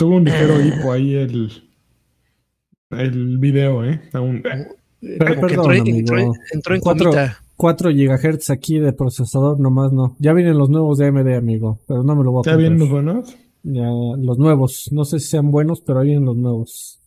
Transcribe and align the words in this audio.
Tuvo 0.00 0.16
un 0.16 0.24
ligero 0.24 0.58
hipo 0.64 0.90
ahí 0.92 1.14
el, 1.14 1.52
el 2.88 3.36
video, 3.36 3.84
¿eh? 3.84 4.00
Aún. 4.14 4.42
Pero, 4.42 5.40
perdón, 5.42 5.74
entró, 5.74 6.16
amigo. 6.16 6.34
entró, 6.52 6.74
en 6.74 6.80
4, 6.80 7.12
4 7.54 7.90
GHz 7.90 8.48
aquí 8.48 8.78
de 8.78 8.94
procesador, 8.94 9.60
nomás 9.60 9.92
no. 9.92 10.16
Ya 10.18 10.32
vienen 10.32 10.56
los 10.56 10.70
nuevos 10.70 10.96
de 10.96 11.08
AMD, 11.08 11.34
amigo, 11.34 11.80
pero 11.86 12.02
no 12.02 12.16
me 12.16 12.24
lo 12.24 12.32
voy 12.32 12.44
a 12.46 12.50
¿Ya 12.50 12.56
vienen 12.56 12.78
los 12.78 12.88
buenos? 12.88 13.36
Ya, 13.62 13.90
los 13.90 14.38
nuevos. 14.38 14.88
No 14.90 15.04
sé 15.04 15.20
si 15.20 15.28
sean 15.28 15.50
buenos, 15.50 15.82
pero 15.82 15.98
ahí 15.98 16.06
vienen 16.06 16.24
los 16.24 16.36
nuevos. 16.36 16.98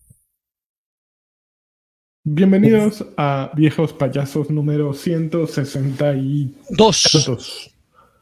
Bienvenidos 2.23 3.07
a 3.17 3.49
Viejos 3.55 3.91
Payasos 3.93 4.51
número 4.51 4.93
162. 4.93 6.53
Dos. 7.25 7.72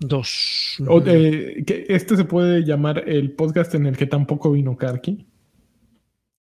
Dos. 0.02 0.78
Eh, 1.06 1.64
este 1.88 2.18
se 2.18 2.26
puede 2.26 2.66
llamar 2.66 3.04
el 3.08 3.34
podcast 3.34 3.76
en 3.76 3.86
el 3.86 3.96
que 3.96 4.08
tampoco 4.08 4.52
vino 4.52 4.76
Karki. 4.76 5.28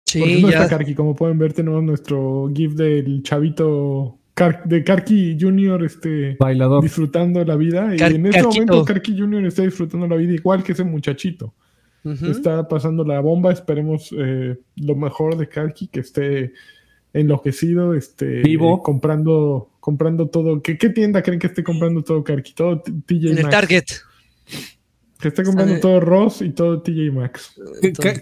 Sí, 0.04 0.20
Porque 0.20 0.42
no 0.42 0.48
está 0.50 0.68
Karki, 0.68 0.94
como 0.94 1.16
pueden 1.16 1.38
ver, 1.38 1.54
tenemos 1.54 1.82
nuestro 1.82 2.50
GIF 2.54 2.74
del 2.74 3.22
chavito 3.22 4.18
de 4.66 4.84
Karki 4.84 5.36
Junior 5.40 5.82
este, 5.82 6.36
Bailador. 6.38 6.82
disfrutando 6.82 7.42
la 7.44 7.56
vida. 7.56 7.94
y 7.96 8.02
en 8.02 8.26
este 8.26 8.42
momento 8.42 8.84
Karki 8.84 9.18
Junior 9.18 9.44
está 9.44 9.62
disfrutando 9.62 10.06
la 10.06 10.16
vida 10.16 10.34
igual 10.34 10.62
que 10.62 10.72
ese 10.72 10.84
muchachito. 10.84 11.54
Está 12.04 12.68
pasando 12.68 13.04
la 13.04 13.20
bomba. 13.20 13.52
Esperemos 13.52 14.14
eh, 14.16 14.58
lo 14.76 14.94
mejor 14.94 15.36
de 15.36 15.48
Karki, 15.48 15.88
que 15.88 16.00
esté 16.00 16.52
enloquecido, 17.12 17.94
este, 17.94 18.42
vivo, 18.42 18.82
comprando, 18.82 19.70
comprando 19.88 20.28
todo. 20.28 20.60
¿Qué, 20.60 20.74
tienda 20.74 21.22
creen 21.22 21.40
que 21.40 21.46
esté 21.46 21.64
comprando 21.64 22.02
todo 22.02 22.22
Karki? 22.22 22.52
Todo 22.52 22.82
TJ 22.82 23.30
En 23.30 23.38
el 23.38 23.48
Target. 23.48 23.86
Que 25.18 25.28
esté 25.28 25.42
comprando 25.42 25.80
todo 25.80 25.98
Ross 25.98 26.42
y 26.42 26.50
todo 26.50 26.82
TJ 26.82 27.10
Maxx. 27.10 27.58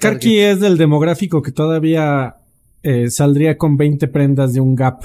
Karki 0.00 0.38
es 0.38 0.60
del 0.60 0.78
demográfico 0.78 1.42
que 1.42 1.50
todavía 1.50 2.36
eh, 2.84 3.10
saldría 3.10 3.58
con 3.58 3.76
20 3.76 4.06
prendas 4.06 4.52
de 4.52 4.60
un 4.60 4.76
Gap. 4.76 5.02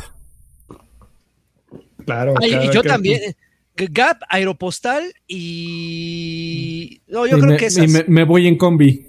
Claro. 2.06 2.36
y 2.42 2.72
yo 2.72 2.84
también. 2.84 3.22
Gap, 3.76 4.18
Aeropostal 4.30 5.02
y. 5.28 7.02
No, 7.08 7.26
yo 7.26 7.40
creo 7.40 7.58
que 7.58 7.66
esas. 7.66 7.86
Y 7.86 8.04
me 8.08 8.24
voy 8.24 8.46
en 8.46 8.56
combi. 8.56 9.08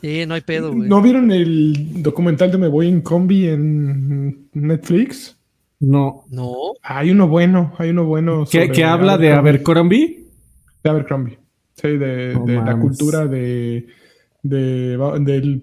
Sí, 0.00 0.26
no 0.26 0.34
hay 0.34 0.40
pedo, 0.40 0.72
güey. 0.72 0.88
¿No 0.88 1.00
vieron 1.00 1.30
el 1.30 2.02
documental 2.02 2.50
de 2.50 2.58
Me 2.58 2.68
Voy 2.68 2.88
en 2.88 3.00
Combi 3.00 3.46
en 3.46 4.48
Netflix? 4.52 5.35
No. 5.80 6.24
No. 6.30 6.54
Hay 6.82 7.10
uno 7.10 7.28
bueno, 7.28 7.74
hay 7.78 7.90
uno 7.90 8.04
bueno. 8.04 8.44
¿Que, 8.50 8.84
habla 8.84 9.18
de 9.18 9.32
Abercrombie? 9.32 10.26
De 10.82 10.90
Abercrombie. 10.90 11.38
Sí, 11.74 11.88
de, 11.98 12.34
la 12.64 12.78
cultura 12.78 13.26
de, 13.26 13.86
de, 14.42 14.96
del 15.20 15.62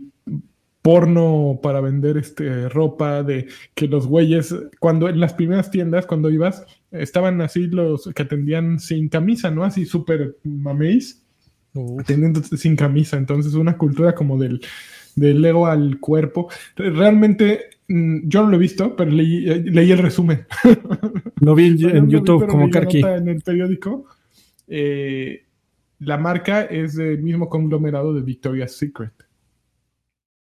porno 0.83 1.59
para 1.63 1.81
vender 1.81 2.17
este 2.17 2.69
ropa, 2.69 3.23
de 3.23 3.47
que 3.73 3.87
los 3.87 4.05
güeyes, 4.05 4.53
cuando 4.79 5.09
en 5.09 5.19
las 5.19 5.33
primeras 5.33 5.71
tiendas, 5.71 6.05
cuando 6.05 6.29
ibas, 6.29 6.65
estaban 6.91 7.41
así 7.41 7.67
los 7.67 8.11
que 8.13 8.21
atendían 8.21 8.79
sin 8.79 9.09
camisa, 9.09 9.49
¿no? 9.49 9.63
Así 9.63 9.85
súper 9.85 10.37
maméis 10.43 11.23
teniéndote 12.05 12.57
sin 12.57 12.75
camisa. 12.75 13.17
Entonces, 13.17 13.53
una 13.53 13.77
cultura 13.77 14.13
como 14.13 14.37
del, 14.37 14.61
del 15.15 15.43
ego 15.43 15.67
al 15.67 15.99
cuerpo. 15.99 16.49
Realmente, 16.75 17.61
yo 17.87 18.43
no 18.43 18.49
lo 18.49 18.55
he 18.55 18.59
visto, 18.59 18.95
pero 18.95 19.11
leí, 19.11 19.49
eh, 19.49 19.63
leí 19.65 19.91
el 19.91 19.99
resumen. 19.99 20.45
Lo 21.41 21.55
vi 21.55 21.67
en, 21.85 22.09
YouTube 22.09 22.47
como 22.47 22.69
Karki. 22.69 23.01
En 23.01 23.27
el 23.27 23.41
periódico. 23.41 24.05
Eh, 24.67 25.45
la 25.99 26.17
marca 26.17 26.63
es 26.63 26.95
del 26.95 27.21
mismo 27.21 27.49
conglomerado 27.49 28.13
de 28.13 28.21
Victoria's 28.21 28.73
Secret. 28.73 29.13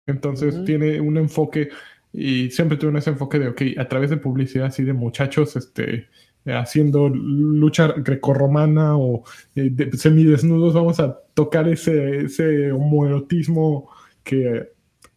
Entonces 0.07 0.65
tiene 0.65 1.01
un 1.01 1.17
enfoque 1.17 1.71
y 2.13 2.51
siempre 2.51 2.77
tuve 2.77 2.99
ese 2.99 3.11
enfoque 3.11 3.39
de, 3.39 3.49
ok, 3.49 3.63
a 3.79 3.89
través 3.89 4.11
de 4.11 4.17
publicidad 4.19 4.67
así 4.67 4.83
de 4.83 4.93
muchachos, 4.93 5.57
este, 5.57 6.09
haciendo 6.45 7.09
lucha 7.09 7.95
grecorromana 7.97 8.97
o 8.97 9.25
eh, 9.55 9.91
semidesnudos, 9.97 10.75
vamos 10.75 11.01
a 11.01 11.19
tocar 11.35 11.69
ese, 11.69 12.25
ese 12.25 12.73
homoerotismo 12.73 13.89
que 14.25 14.72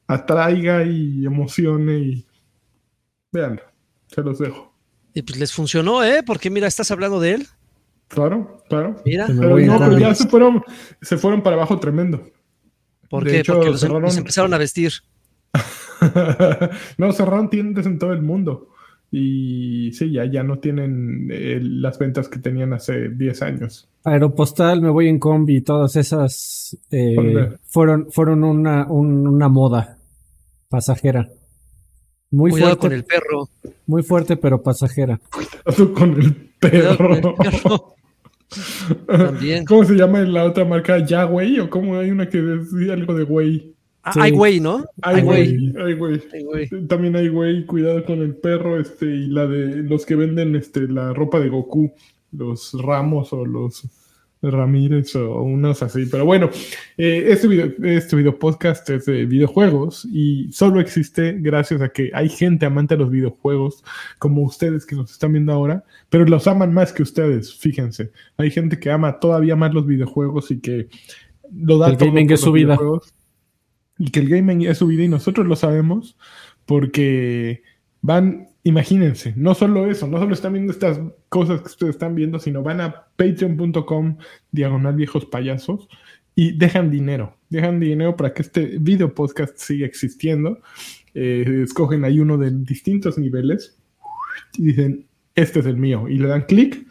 atraiga 0.08 0.84
y 0.84 1.26
emocione 1.26 1.98
y 1.98 2.26
vean, 3.32 3.60
se 4.08 4.22
los 4.22 4.40
dejo. 4.40 4.74
Y 5.14 5.22
pues 5.22 5.40
les 5.40 5.54
funcionó, 5.54 6.04
¿eh? 6.04 6.24
Porque 6.26 6.50
mira, 6.50 6.68
estás 6.68 6.92
hablando 6.92 7.20
de 7.20 7.36
él. 7.36 7.48
Claro, 8.08 8.64
claro. 8.70 9.02
Mira. 9.06 9.28
Pero, 9.28 9.58
no, 9.58 9.80
pero 9.80 9.98
ya 9.98 10.14
se 10.14 10.28
fueron, 10.28 10.64
se 11.02 11.18
fueron 11.18 11.42
para 11.42 11.56
abajo 11.56 11.80
tremendo. 11.80 12.24
¿Por 13.10 13.26
qué? 13.26 13.44
Porque 13.46 13.70
los, 13.70 13.84
em-, 13.84 14.18
empezaron 14.18 14.54
a 14.54 14.58
vestir. 14.58 14.92
no, 16.98 17.12
cerraron 17.14 17.50
tiendas 17.50 17.86
en 17.86 17.98
todo 17.98 18.12
el 18.12 18.22
mundo. 18.22 18.70
Y 19.10 19.92
sí, 19.94 20.12
ya, 20.12 20.26
ya 20.26 20.44
no 20.44 20.60
tienen 20.60 21.30
eh, 21.32 21.60
las 21.62 21.98
ventas 21.98 22.28
que 22.28 22.40
tenían 22.40 22.74
hace 22.74 23.10
10 23.10 23.42
años. 23.44 23.88
Aeropostal, 24.04 24.82
me 24.82 24.90
voy 24.90 25.08
en 25.08 25.20
combi, 25.20 25.62
todas 25.62 25.96
esas 25.96 26.78
eh, 26.92 27.56
fueron, 27.64 28.12
fueron 28.12 28.44
una, 28.44 28.86
una 28.88 29.48
moda 29.48 29.95
pasajera. 30.70 31.30
Muy 32.32 32.52
Cuidado 32.52 32.78
fuerte, 32.78 32.88
con 32.88 32.94
el 32.94 33.04
perro. 33.06 33.50
Muy 33.86 34.04
fuerte, 34.04 34.38
pero 34.38 34.62
pasajera. 34.62 35.20
Cuidado 35.32 35.94
con 35.94 36.22
el 36.22 36.34
perro. 36.60 37.36
También. 39.08 39.66
¿Cómo 39.66 39.84
se 39.84 39.96
llama 39.96 40.22
la 40.22 40.46
otra 40.46 40.66
marca? 40.66 41.00
¿Yahweh? 41.00 41.62
¿O 41.62 41.70
cómo 41.70 41.98
hay 41.98 42.12
una 42.12 42.30
que 42.30 42.42
decía 42.42 42.94
algo 42.94 43.14
de 43.14 43.24
güey? 43.24 43.76
Hay 44.04 44.32
güey, 44.32 44.60
¿no? 44.60 44.86
Hay 45.02 45.24
güey, 45.24 45.74
hay 45.82 45.94
güey. 45.96 46.70
También 46.88 47.16
hay 47.16 47.28
güey, 47.28 47.66
cuidado 47.66 48.06
con 48.06 48.20
el 48.20 48.36
perro, 48.36 48.80
este, 48.80 49.06
y 49.08 49.28
la 49.28 49.48
de 49.48 49.78
los 49.78 50.06
que 50.06 50.16
venden 50.16 50.56
este, 50.56 50.88
la 50.88 51.12
ropa 51.12 51.40
de 51.40 51.50
Goku, 51.50 51.92
los 52.32 52.74
Ramos 52.80 53.34
o 53.34 53.46
los 53.46 53.84
Ramírez 54.52 55.16
o 55.16 55.42
unos 55.42 55.82
así. 55.84 56.06
Pero 56.10 56.26
bueno, 56.26 56.50
eh, 56.98 57.26
este, 57.30 57.48
video, 57.48 57.72
este 57.84 58.16
video 58.16 58.38
podcast 58.38 58.90
es 58.90 59.06
de 59.06 59.26
videojuegos 59.26 60.06
y 60.12 60.52
solo 60.52 60.80
existe 60.80 61.38
gracias 61.40 61.82
a 61.82 61.90
que 61.90 62.12
hay 62.14 62.30
gente 62.30 62.66
amante 62.66 62.96
de 62.96 63.00
los 63.02 63.12
videojuegos, 63.12 63.84
como 64.20 64.44
ustedes 64.44 64.86
que 64.86 64.96
nos 64.96 65.12
están 65.12 65.34
viendo 65.34 65.54
ahora, 65.54 65.84
pero 66.10 66.26
los 66.26 66.48
aman 66.48 66.74
más 66.74 66.94
que 66.94 67.04
ustedes, 67.04 67.56
fíjense. 67.56 68.12
Hay 68.38 68.52
gente 68.52 68.80
que 68.80 68.92
ama 68.92 69.20
todavía 69.20 69.56
más 69.56 69.74
los 69.74 69.86
videojuegos 69.86 70.52
y 70.52 70.60
que 70.60 70.88
lo 71.54 71.78
da 71.78 71.90
el 71.90 71.98
gaming 71.98 72.32
es 72.32 72.42
su 72.42 72.52
vida 72.52 72.78
y 73.98 74.12
que 74.12 74.20
el 74.20 74.30
gaming 74.30 74.64
es 74.64 74.78
su 74.78 74.88
vida 74.88 75.04
y 75.04 75.08
nosotros 75.08 75.48
lo 75.48 75.56
sabemos 75.56 76.18
porque 76.66 77.64
van, 78.02 78.50
imagínense, 78.64 79.34
no 79.36 79.56
solo 79.56 79.90
eso, 79.90 80.08
no 80.08 80.20
solo 80.20 80.34
están 80.34 80.54
viendo 80.54 80.72
estas 80.72 81.00
cosas 81.36 81.60
que 81.60 81.68
ustedes 81.68 81.96
están 81.96 82.16
viendo, 82.16 82.40
sino 82.40 82.64
van 82.64 82.80
a 82.80 83.08
patreon.com 83.18 84.16
diagonal 84.54 84.96
viejos 84.96 85.26
payasos 85.26 85.90
y 86.34 86.58
dejan 86.58 86.90
dinero, 86.90 87.36
dejan 87.50 87.78
dinero 87.78 88.16
para 88.16 88.34
que 88.34 88.42
este 88.42 88.78
video 88.80 89.14
podcast 89.14 89.58
siga 89.58 89.86
existiendo. 89.86 90.62
Eh, 91.14 91.64
escogen 91.66 92.06
ahí 92.06 92.22
uno 92.22 92.38
de 92.38 92.52
distintos 92.52 93.18
niveles 93.18 93.78
y 94.58 94.68
dicen, 94.68 95.08
este 95.36 95.60
es 95.60 95.66
el 95.66 95.76
mío, 95.76 96.08
y 96.08 96.20
le 96.20 96.30
dan 96.30 96.44
clic 96.44 96.88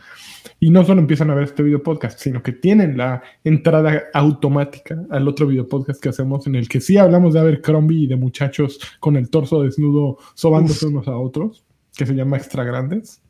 y 0.60 0.69
no 0.69 0.84
solo 0.84 1.00
empiezan 1.00 1.31
a 1.31 1.34
ver 1.34 1.44
este 1.44 1.62
video 1.62 1.83
podcast, 1.83 2.19
sino 2.19 2.43
que 2.43 2.53
tienen 2.53 2.99
la 2.99 3.22
entrada 3.44 4.03
automática 4.12 5.06
al 5.09 5.27
otro 5.27 5.47
video 5.47 5.66
podcast 5.66 6.03
que 6.03 6.10
hacemos 6.10 6.47
en 6.47 6.56
el 6.56 6.69
que 6.69 6.83
sí 6.83 6.99
hablamos 6.99 7.33
de 7.33 7.41
Abercrombie 7.41 8.03
y 8.03 8.07
de 8.09 8.16
muchachos 8.16 8.78
con 9.01 9.16
el 9.16 9.30
torso 9.30 9.63
desnudo 9.63 10.18
sobándose 10.34 10.86
unos 10.86 11.09
a 11.09 11.16
otros, 11.16 11.65
que 11.97 12.04
se 12.04 12.13
llama 12.13 12.36
Extra 12.36 12.63
Grandes. 12.65 13.23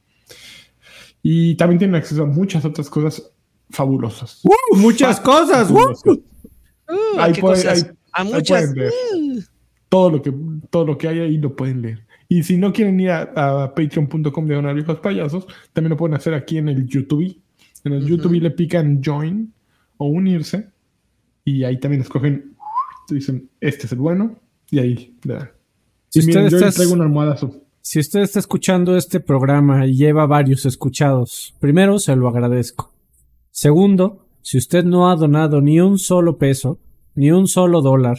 Y 1.26 1.55
también 1.55 1.79
tienen 1.79 1.97
acceso 1.97 2.23
a 2.23 2.26
muchas 2.26 2.67
otras 2.67 2.91
cosas 2.91 3.32
fabulosas. 3.71 4.43
¡Uh! 4.44 4.76
muchas 4.76 5.19
cosas. 5.21 5.71
¡Uh! 5.71 6.21
ahí, 7.19 7.32
a 8.12 8.25
muchas. 8.25 8.75
Todo 9.88 10.11
lo 10.11 10.21
que 10.21 10.35
todo 10.69 10.85
lo 10.85 10.99
que 10.99 11.09
hay 11.09 11.21
ahí 11.21 11.38
lo 11.38 11.56
pueden 11.56 11.81
leer. 11.81 12.06
Y 12.29 12.43
si 12.43 12.59
no 12.59 12.75
quieren 12.75 13.00
ir 13.00 13.11
a, 13.11 13.73
patreon.com 13.75 14.47
de 14.47 14.75
viejos 14.75 15.00
payasos, 15.00 15.47
también 15.73 15.91
lo 15.91 15.97
pueden 15.97 16.15
hacer 16.15 16.35
aquí 16.35 16.59
en 16.59 16.69
el 16.69 16.87
YouTube. 16.87 17.41
En 17.85 17.94
el 17.94 18.05
YouTube 18.05 18.35
le 18.35 18.50
pican 18.50 19.00
join 19.03 19.50
o 19.97 20.09
unirse. 20.09 20.69
Y 21.43 21.65
ahí 21.65 21.81
también 21.81 22.03
escogen, 22.03 22.55
dicen, 23.09 23.49
este 23.62 23.87
es 23.87 23.93
el 23.93 23.99
bueno. 23.99 24.38
Y 24.71 24.79
ahí 24.79 25.17
le 25.25 25.35
dan. 25.35 25.50
Si 26.11 26.21
usted 26.21 26.50
yo 26.50 26.71
traigo 26.71 26.93
una 26.93 27.05
almohada 27.05 27.38
Si 27.87 28.01
usted 28.01 28.21
está 28.21 28.39
escuchando 28.39 28.97
este 28.97 29.21
programa 29.21 29.87
y 29.87 29.95
lleva 29.95 30.25
varios 30.25 30.65
escuchados, 30.65 31.55
primero 31.61 31.99
se 31.99 32.17
lo 32.17 32.29
agradezco. 32.29 32.95
Segundo, 33.51 34.27
si 34.41 34.57
usted 34.57 34.85
no 34.85 35.11
ha 35.11 35.17
donado 35.17 35.61
ni 35.61 35.81
un 35.81 35.99
solo 35.99 36.39
peso, 36.39 36.81
ni 37.15 37.31
un 37.31 37.47
solo 37.47 37.83
dólar, 37.83 38.17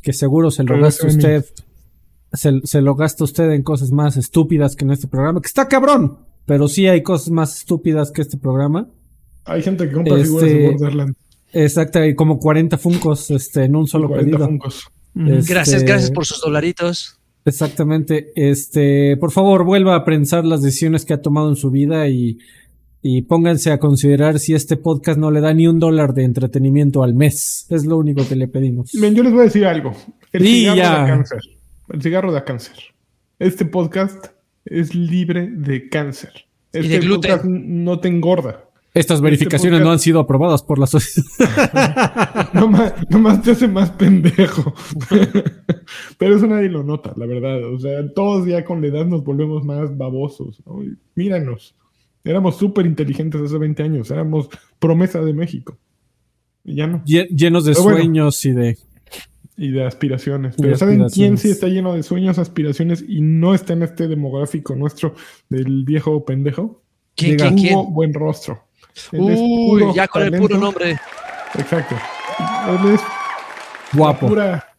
que 0.00 0.12
seguro 0.12 0.52
se 0.52 0.62
lo 0.62 0.78
gasta 0.80 1.08
usted 1.08 1.44
se, 2.32 2.80
lo 2.80 2.94
gasta 2.94 3.24
usted 3.24 3.50
en 3.50 3.64
cosas 3.64 3.90
más 3.90 4.16
estúpidas 4.16 4.76
que 4.76 4.84
en 4.84 4.92
este 4.92 5.08
programa, 5.08 5.40
que 5.40 5.48
está 5.48 5.66
cabrón, 5.66 6.20
pero 6.46 6.68
sí 6.68 6.86
hay 6.86 7.02
cosas 7.02 7.30
más 7.30 7.58
estúpidas 7.58 8.12
que 8.12 8.22
este 8.22 8.38
programa. 8.38 8.88
Hay 9.44 9.60
gente 9.60 9.88
que 9.88 9.92
compra 9.92 10.18
figuras 10.18 10.48
de 10.48 10.66
este, 10.66 10.70
Borderlands. 10.70 11.18
Exacto, 11.52 12.04
y 12.04 12.14
como 12.14 12.38
40 12.38 12.78
funcos 12.78 13.28
este, 13.32 13.64
en 13.64 13.74
un 13.74 13.88
solo 13.88 14.06
40 14.06 14.30
pedido. 14.30 14.46
funcos. 14.46 14.86
Este, 15.16 15.52
Gracias, 15.52 15.82
gracias 15.82 16.12
por 16.12 16.24
sus 16.24 16.40
dolaritos. 16.40 17.19
Exactamente. 17.50 18.32
Este, 18.36 19.16
por 19.18 19.30
favor, 19.32 19.64
vuelva 19.64 19.94
a 19.96 20.04
pensar 20.04 20.44
las 20.44 20.62
decisiones 20.62 21.04
que 21.04 21.12
ha 21.14 21.20
tomado 21.20 21.48
en 21.50 21.56
su 21.56 21.70
vida 21.70 22.08
y, 22.08 22.38
y 23.02 23.22
pónganse 23.22 23.70
a 23.72 23.78
considerar 23.78 24.38
si 24.38 24.54
este 24.54 24.76
podcast 24.76 25.18
no 25.18 25.30
le 25.30 25.40
da 25.40 25.52
ni 25.52 25.66
un 25.66 25.78
dólar 25.78 26.14
de 26.14 26.24
entretenimiento 26.24 27.02
al 27.02 27.14
mes. 27.14 27.66
Es 27.68 27.84
lo 27.84 27.98
único 27.98 28.26
que 28.28 28.36
le 28.36 28.48
pedimos. 28.48 28.92
Bien, 28.92 29.14
yo 29.14 29.22
les 29.22 29.32
voy 29.32 29.42
a 29.42 29.44
decir 29.44 29.66
algo. 29.66 29.94
El 30.32 30.42
Y 30.46 30.60
cigarro 30.60 30.76
ya. 30.76 30.90
da 31.00 31.06
cáncer. 31.06 31.40
El 31.88 32.02
cigarro 32.02 32.32
da 32.32 32.44
cáncer. 32.44 32.76
Este 33.38 33.64
podcast 33.64 34.26
es 34.64 34.94
libre 34.94 35.48
de 35.50 35.88
cáncer. 35.88 36.30
Y 36.72 36.78
Este 36.78 36.88
de 36.88 36.98
gluten. 37.00 37.30
podcast 37.32 37.44
no 37.46 37.98
te 38.00 38.08
engorda. 38.08 38.64
Estas 38.92 39.20
verificaciones 39.20 39.80
podcast- 39.80 39.84
no 39.84 39.90
han 39.92 39.98
sido 40.00 40.20
aprobadas 40.20 40.62
por 40.62 40.78
la 40.78 40.86
sociedad. 40.86 42.50
Nomás, 42.54 42.92
nomás 43.08 43.40
te 43.42 43.52
hace 43.52 43.68
más 43.68 43.90
pendejo. 43.90 44.74
Pero 46.18 46.36
eso 46.36 46.46
nadie 46.46 46.68
lo 46.68 46.82
nota, 46.82 47.12
la 47.16 47.26
verdad. 47.26 47.64
O 47.72 47.78
sea, 47.78 48.08
todos 48.14 48.46
ya 48.46 48.64
con 48.64 48.80
la 48.80 48.88
edad 48.88 49.06
nos 49.06 49.22
volvemos 49.24 49.64
más 49.64 49.96
babosos. 49.96 50.62
Míranos. 51.14 51.76
Éramos 52.24 52.56
súper 52.56 52.84
inteligentes 52.86 53.40
hace 53.40 53.58
20 53.58 53.82
años. 53.82 54.10
Éramos 54.10 54.48
promesa 54.78 55.20
de 55.20 55.32
México. 55.34 55.78
Y 56.64 56.74
ya 56.76 56.86
no. 56.86 57.04
Lle- 57.04 57.28
Llenos 57.28 57.64
de 57.64 57.72
Pero 57.72 57.84
bueno. 57.84 57.98
sueños 57.98 58.44
y 58.44 58.52
de. 58.52 58.78
Y 59.56 59.70
de 59.70 59.84
aspiraciones. 59.86 60.56
Pero 60.56 60.70
de 60.70 60.76
¿saben 60.76 61.08
quién 61.08 61.38
sí 61.38 61.48
está 61.50 61.68
lleno 61.68 61.94
de 61.94 62.02
sueños, 62.02 62.38
aspiraciones 62.38 63.04
y 63.06 63.20
no 63.20 63.54
está 63.54 63.72
en 63.74 63.82
este 63.84 64.08
demográfico 64.08 64.74
nuestro 64.74 65.14
del 65.48 65.84
viejo 65.84 66.24
pendejo? 66.24 66.82
¿Quién, 67.14 67.36
Diga, 67.36 67.48
quién, 67.50 67.58
quién? 67.58 67.74
Hugo 67.76 67.90
Buen 67.92 68.14
Rostro. 68.14 68.64
Uy, 69.12 69.84
ya 69.94 70.08
con 70.08 70.22
el 70.22 70.32
puro 70.38 70.58
nombre. 70.58 70.98
Exacto. 71.54 71.96
Él 72.68 72.94
es 72.94 73.00
Guapo. 73.92 74.28
pura, 74.28 74.76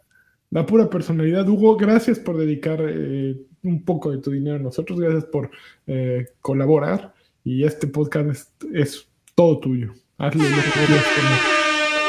la 0.49 0.65
pura 0.65 0.89
personalidad. 0.89 1.47
Hugo, 1.47 1.75
gracias 1.75 2.19
por 2.19 2.37
dedicar 2.37 2.79
eh, 2.81 3.35
un 3.63 3.83
poco 3.83 4.11
de 4.11 4.19
tu 4.19 4.31
dinero 4.31 4.57
a 4.57 4.59
nosotros. 4.59 4.99
Gracias 4.99 5.25
por 5.25 5.51
eh, 5.87 6.27
colaborar. 6.41 7.13
Y 7.43 7.63
este 7.63 7.87
podcast 7.87 8.29
es, 8.29 8.53
es 8.73 9.07
todo 9.35 9.59
tuyo. 9.59 9.93
Hazle 10.17 10.49
lo 10.49 10.55
que 10.55 10.69
quieras. 10.71 11.05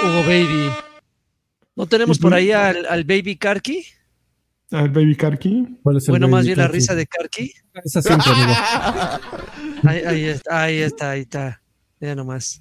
Hugo 0.05 0.23
Baby. 0.23 0.71
¿No 1.75 1.87
tenemos 1.87 2.19
por 2.19 2.35
ahí 2.35 2.53
al, 2.53 2.85
al 2.87 3.05
Baby 3.05 3.37
Karki? 3.37 3.85
Al 4.71 4.91
Baby 4.91 5.17
Karki. 5.17 5.79
¿Cuál 5.83 5.97
es 5.97 6.09
el 6.09 6.13
Bueno, 6.13 6.27
baby 6.27 6.33
más 6.33 6.45
bien 6.47 6.59
la 6.59 6.69
risa 6.69 6.95
de 6.95 7.07
Karki. 7.07 7.53
Esa 7.85 8.03
siempre, 8.03 8.31
amigo. 8.31 8.53
Ahí, 9.85 10.03
ahí 10.07 10.25
está, 10.25 10.63
ahí 10.63 10.79
está, 10.79 11.11
ahí 11.11 11.21
está. 11.21 11.62
Ya 12.03 12.15
nomás. 12.15 12.61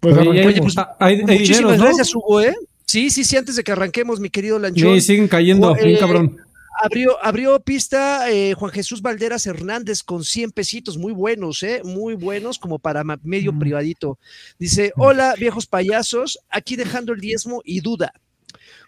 Pues 0.00 0.16
Oye, 0.16 0.62
pues, 0.62 0.78
ah, 0.78 0.96
hay, 1.00 1.16
hay 1.16 1.22
Muchísimas 1.22 1.48
dineros, 1.58 1.78
¿no? 1.78 1.84
gracias, 1.84 2.14
Hugo, 2.14 2.40
¿eh? 2.40 2.54
Sí, 2.86 3.10
sí, 3.10 3.24
sí, 3.24 3.36
antes 3.36 3.56
de 3.56 3.64
que 3.64 3.72
arranquemos, 3.72 4.20
mi 4.20 4.30
querido 4.30 4.58
Lanchón. 4.58 4.94
Sí, 4.94 5.00
siguen 5.00 5.26
cayendo, 5.28 5.76
Eh, 5.76 5.84
bien 5.84 5.98
cabrón. 5.98 6.36
Abrió, 6.82 7.22
abrió 7.24 7.60
pista 7.60 8.30
eh, 8.30 8.54
Juan 8.54 8.72
Jesús 8.72 9.02
Valderas 9.02 9.46
Hernández 9.46 10.02
con 10.02 10.24
100 10.24 10.52
pesitos, 10.52 10.96
muy 10.96 11.12
buenos, 11.12 11.62
¿eh? 11.62 11.82
Muy 11.84 12.14
buenos, 12.14 12.58
como 12.58 12.78
para 12.78 13.02
medio 13.22 13.52
Mm. 13.52 13.58
privadito. 13.58 14.18
Dice, 14.58 14.92
hola 14.96 15.34
viejos 15.38 15.66
payasos, 15.66 16.38
aquí 16.48 16.76
dejando 16.76 17.12
el 17.12 17.20
diezmo 17.20 17.60
y 17.64 17.80
duda. 17.80 18.12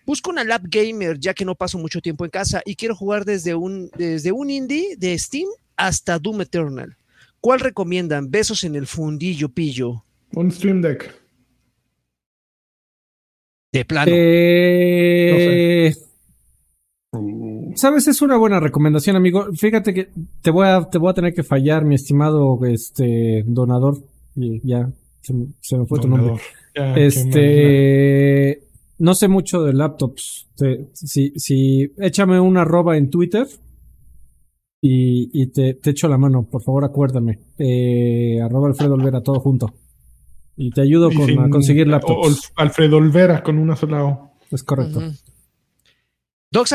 Busco 0.06 0.30
una 0.30 0.44
lap 0.44 0.62
gamer 0.66 1.18
ya 1.18 1.34
que 1.34 1.44
no 1.44 1.54
paso 1.54 1.78
mucho 1.78 2.00
tiempo 2.00 2.24
en 2.24 2.30
casa 2.30 2.62
y 2.64 2.74
quiero 2.76 2.94
jugar 2.94 3.24
desde 3.24 3.54
un, 3.54 3.90
desde 3.96 4.32
un 4.32 4.50
indie 4.50 4.96
de 4.96 5.18
Steam 5.18 5.48
hasta 5.76 6.18
Doom 6.18 6.42
Eternal. 6.42 6.96
¿Cuál 7.44 7.60
recomiendan? 7.60 8.30
Besos 8.30 8.64
en 8.64 8.74
el 8.74 8.86
fundillo 8.86 9.50
pillo. 9.50 10.06
Un 10.34 10.50
Stream 10.50 10.80
Deck. 10.80 11.14
De 13.70 13.84
plano. 13.84 14.10
Eh, 14.14 15.92
Sabes, 17.74 18.08
es 18.08 18.22
una 18.22 18.38
buena 18.38 18.60
recomendación, 18.60 19.16
amigo. 19.16 19.48
Fíjate 19.52 19.92
que 19.92 20.08
te 20.40 20.50
voy 20.50 20.66
a, 20.66 20.88
te 20.88 20.96
voy 20.96 21.10
a 21.10 21.14
tener 21.14 21.34
que 21.34 21.42
fallar, 21.42 21.84
mi 21.84 21.96
estimado 21.96 22.58
este 22.64 23.44
donador. 23.46 23.98
Y 24.34 24.66
ya 24.66 24.90
se, 25.20 25.34
me- 25.34 25.48
se 25.60 25.76
me 25.76 25.84
fue 25.84 26.00
tu 26.00 26.08
nombre. 26.08 26.36
Ya. 26.74 26.94
Este, 26.96 28.62
no 29.00 29.14
sé 29.14 29.28
mucho 29.28 29.62
de 29.64 29.74
laptops. 29.74 30.46
Te- 30.56 30.86
si, 30.94 31.34
si, 31.36 31.92
échame 31.98 32.40
una 32.40 32.62
arroba 32.62 32.96
en 32.96 33.10
Twitter 33.10 33.46
y, 34.86 35.30
y 35.32 35.46
te, 35.46 35.72
te 35.74 35.90
echo 35.90 36.08
la 36.08 36.18
mano, 36.18 36.42
por 36.44 36.62
favor, 36.62 36.84
acuérdame. 36.84 37.38
Eh, 37.58 38.38
arroba 38.42 38.68
Alfredo 38.68 38.92
Olvera, 38.94 39.22
todo 39.22 39.40
junto. 39.40 39.72
Y 40.58 40.70
te 40.72 40.82
ayudo 40.82 41.10
Y 41.10 41.16
con 41.16 41.26
sin- 41.26 41.40
a 41.40 41.48
conseguir 41.48 41.86
o- 41.86 41.90
laptops. 41.90 42.26
Ol- 42.28 42.36
Alfredo 42.56 42.98
Olvera 42.98 43.42
con 43.42 43.58
una 43.58 43.76
sola 43.76 44.04
O. 44.04 44.32
Es 44.50 44.62
correcto. 44.62 45.00
And 45.00 45.16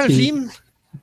Sí. 0.08 0.14
Film, 0.14 0.50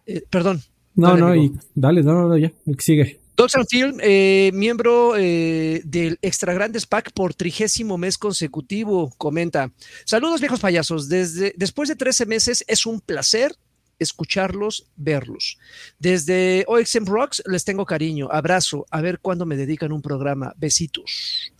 eh, 0.06 0.22
perdón, 0.28 0.60
No, 0.96 1.08
Dale, 1.08 1.20
no, 1.20 1.26
amigo. 1.28 1.54
y 1.54 1.58
dale, 1.74 2.02
no, 2.02 2.12
no, 2.14 2.28
no, 2.28 2.36
ya, 2.38 2.52
sigue. 2.78 3.20
And 3.38 3.66
Film, 3.70 3.98
eh, 4.02 4.50
miembro 4.54 5.14
eh, 5.16 5.82
del 5.84 6.18
Extra 6.22 6.54
Grandes 6.54 6.86
Pack 6.86 7.12
por 7.12 7.34
trigésimo 7.34 7.98
mes 7.98 8.18
consecutivo, 8.18 9.12
comenta. 9.16 9.70
Saludos 10.04 10.40
viejos 10.40 10.58
payasos, 10.60 11.08
desde 11.08 11.54
después 11.56 11.88
de 11.88 11.96
13 11.96 12.26
meses 12.26 12.64
es 12.66 12.84
un 12.86 13.00
placer 13.00 13.52
escucharlos, 13.98 14.86
verlos. 14.96 15.58
Desde 15.98 16.64
OXM 16.68 17.04
Rocks 17.06 17.42
les 17.46 17.64
tengo 17.64 17.84
cariño, 17.84 18.28
abrazo, 18.30 18.86
a 18.90 19.00
ver 19.00 19.20
cuándo 19.20 19.46
me 19.46 19.56
dedican 19.56 19.92
un 19.92 20.02
programa, 20.02 20.52
besitos. 20.56 21.52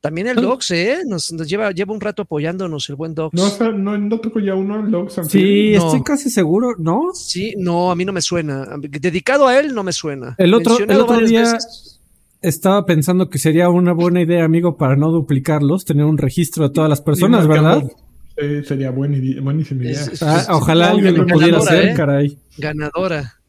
También 0.00 0.26
el. 0.26 0.36
Dogs, 0.36 0.70
¿eh? 0.72 0.98
Nos, 1.06 1.32
nos 1.32 1.48
lleva, 1.48 1.70
lleva 1.70 1.94
un 1.94 2.00
rato 2.00 2.20
apoyándonos 2.22 2.90
el 2.90 2.96
buen 2.96 3.14
Dogs. 3.14 3.32
No, 3.32 3.72
no, 3.72 3.96
no 3.96 4.20
tocó 4.20 4.38
ya 4.38 4.54
uno, 4.54 4.82
Logs 4.82 5.16
and 5.16 5.30
Sí? 5.30 5.72
No. 5.76 5.86
estoy 5.86 6.02
casi 6.02 6.28
seguro, 6.28 6.74
¿no? 6.78 7.12
Sí, 7.14 7.54
no, 7.56 7.90
a 7.90 7.96
mí 7.96 8.04
no 8.04 8.12
me 8.12 8.20
suena. 8.20 8.66
Dedicado 8.78 9.46
a 9.46 9.58
él 9.58 9.74
no 9.74 9.82
me 9.82 9.92
suena. 9.92 10.34
El 10.36 10.52
otro- 10.52 10.76
el 10.78 11.00
otro 11.00 11.18
día- 11.26 11.52
veces. 11.54 12.00
Estaba 12.42 12.84
pensando 12.84 13.30
que 13.30 13.38
sería 13.38 13.70
una 13.70 13.94
buena 13.94 14.20
idea, 14.20 14.44
amigo, 14.44 14.76
para 14.76 14.94
no 14.96 15.10
duplicarlos, 15.10 15.86
tener 15.86 16.04
un 16.04 16.18
registro 16.18 16.68
de 16.68 16.74
todas 16.74 16.90
las 16.90 17.00
personas, 17.00 17.46
¿verdad? 17.48 17.84
Sí, 18.36 18.64
sería 18.64 18.90
buena 18.90 19.16
buenísima 19.42 19.84
idea. 19.84 19.92
Es- 20.00 20.08
es- 20.08 20.22
Ah, 20.22 20.46
ojalá 20.50 20.90
alguien 20.90 21.16
lo 21.16 21.26
pudiera 21.26 21.58
hacer, 21.58 21.88
¿eh? 21.88 21.94
caray. 21.94 22.38
ganadora. 22.58 23.40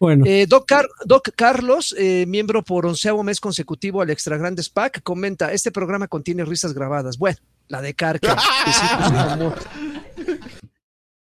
Bueno, 0.00 0.24
Eh, 0.26 0.46
Doc, 0.48 0.66
Car- 0.66 0.88
Doc 1.04 1.28
Carlos, 1.36 1.94
eh, 1.96 2.24
miembro 2.26 2.62
por 2.64 2.86
onceavo 2.86 3.22
mes 3.22 3.38
consecutivo 3.38 4.02
al 4.02 4.10
Extra 4.10 4.36
Grandes 4.36 4.68
Pack, 4.68 5.00
comenta: 5.04 5.52
Este 5.52 5.70
programa 5.70 6.08
contiene 6.08 6.44
risas 6.44 6.74
grabadas. 6.74 7.18
Bueno, 7.18 7.36
la 7.68 7.80
de 7.80 7.94
Carca. 7.94 8.36
amor. 9.32 9.54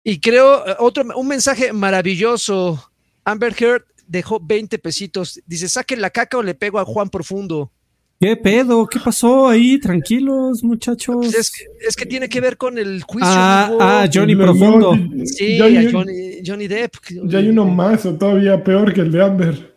y 0.03 0.19
creo 0.19 0.65
eh, 0.67 0.75
otro 0.79 1.03
un 1.15 1.27
mensaje 1.27 1.74
maravilloso. 1.74 2.89
Amber 3.25 3.53
Heard 3.57 3.83
dejó 4.07 4.39
20 4.41 4.79
pesitos. 4.79 5.41
Dice: 5.45 5.67
Saquen 5.67 6.00
la 6.01 6.10
caca 6.10 6.38
o 6.38 6.43
le 6.43 6.55
pego 6.55 6.79
a 6.79 6.86
Juan 6.86 7.10
Profundo. 7.10 7.72
¿Qué 8.20 8.36
pedo? 8.38 8.86
¿Qué 8.88 9.00
pasó 9.00 9.48
ahí? 9.48 9.79
Tranquilos, 9.79 10.63
muchachos. 10.63 11.15
Pues 11.17 11.36
es, 11.36 11.51
que, 11.51 11.63
es 11.88 11.96
que 11.96 12.05
tiene 12.05 12.29
que 12.29 12.41
ver 12.41 12.58
con 12.58 12.77
el 12.77 13.01
juicio. 13.03 13.29
Ah, 13.32 13.72
ah, 13.79 14.08
Johnny 14.12 14.36
Profundo. 14.36 14.93
Sí, 15.25 15.58
ya, 15.58 15.65
hay, 15.65 15.88
a 15.88 15.91
Johnny, 15.91 16.41
Johnny 16.46 16.67
Depp. 16.67 16.93
ya 17.25 17.39
hay 17.39 17.50
uno 17.50 17.65
más 17.65 18.05
o 18.05 18.15
todavía 18.15 18.63
peor 18.63 18.93
que 18.93 19.01
el 19.01 19.12
de 19.12 19.24
Amber. 19.24 19.74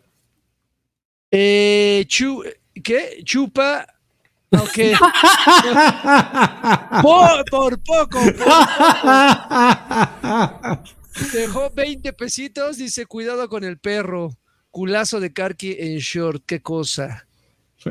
Eh, 1.30 2.04
chu- 2.08 2.42
¿Qué? 2.82 3.20
Chupa. 3.24 3.86
Ok. 4.50 4.78
por, 7.02 7.44
por 7.50 7.78
poco. 7.82 8.20
por- 8.20 8.46
dejó 11.32 11.70
20 11.74 12.12
pesitos. 12.12 12.76
Dice: 12.78 13.06
Cuidado 13.06 13.48
con 13.48 13.64
el 13.64 13.78
perro. 13.78 14.30
Culazo 14.70 15.20
de 15.20 15.32
Karki 15.32 15.76
en 15.78 15.98
short. 15.98 16.42
Qué 16.46 16.60
cosa. 16.60 17.25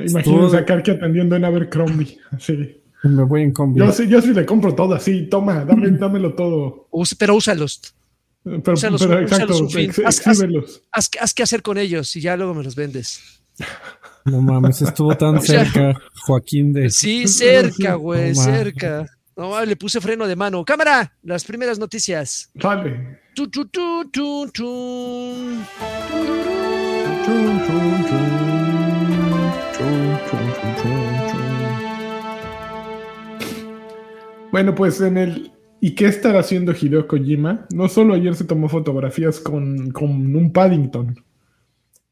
Sea, 0.02 0.10
imagínense 0.10 0.46
Estuvo- 0.46 0.58
a 0.58 0.66
Karki 0.66 0.92
atendiendo 0.92 1.36
en 1.36 1.46
Abercrombie. 1.46 2.18
Así. 2.32 2.82
Me 3.04 3.24
voy 3.24 3.44
en 3.44 3.52
combi. 3.54 3.80
Yo 3.80 3.92
sí, 3.92 4.08
yo 4.08 4.20
sí 4.22 4.34
le 4.34 4.46
compro 4.48 4.74
todo 4.74 4.96
así. 4.96 5.28
Toma, 5.30 5.64
dame, 5.64 5.92
dámelo 6.00 6.34
todo. 6.34 6.88
Pero 7.20 7.36
úsalos. 7.36 7.94
Pero, 8.44 8.74
Úsalos, 8.74 9.02
pero 9.06 9.26
úsalos 9.26 9.32
exacto, 9.62 9.70
fin. 9.70 9.90
ex- 9.90 10.00
Haz- 10.00 10.06
haz- 10.06 10.28
exhíbelos. 10.28 10.82
Haz, 10.92 11.10
haz 11.20 11.34
qué 11.34 11.44
hacer 11.44 11.62
con 11.62 11.78
ellos 11.78 12.16
y 12.16 12.22
ya 12.22 12.36
luego 12.38 12.54
me 12.56 12.64
los 12.64 12.76
vendes. 12.76 13.42
No 14.26 14.42
mames, 14.42 14.82
estuvo 14.82 15.16
tan 15.16 15.36
O 15.38 15.42
sea- 15.42 15.66
cerca, 15.66 16.00
Joaquín 16.26 16.74
de. 16.74 16.90
Sí, 16.90 17.28
cerca, 17.28 17.94
güey, 17.96 18.34
No 18.34 18.42
mames. 18.42 18.58
cerca. 18.58 19.06
No, 19.38 19.64
le 19.66 19.76
puse 19.76 20.00
freno 20.02 20.26
de 20.28 20.36
mano. 20.36 20.64
Cámara, 20.66 21.14
las 21.24 21.44
primeras 21.44 21.78
noticias. 21.78 22.50
Sale. 22.60 23.20
Tu, 23.36 23.48
tu, 23.50 23.66
tu, 23.66 24.10
Bueno, 34.52 34.74
pues 34.74 35.02
en 35.02 35.18
el 35.18 35.52
¿Y 35.86 35.94
qué 35.94 36.08
estará 36.08 36.40
haciendo 36.40 36.74
Hideo 36.74 37.08
Kojima? 37.08 37.68
No 37.72 37.88
solo 37.88 38.16
ayer 38.16 38.34
se 38.34 38.46
tomó 38.46 38.70
fotografías 38.70 39.40
con, 39.40 39.92
con 39.92 40.36
un 40.36 40.52
Paddington, 40.52 41.24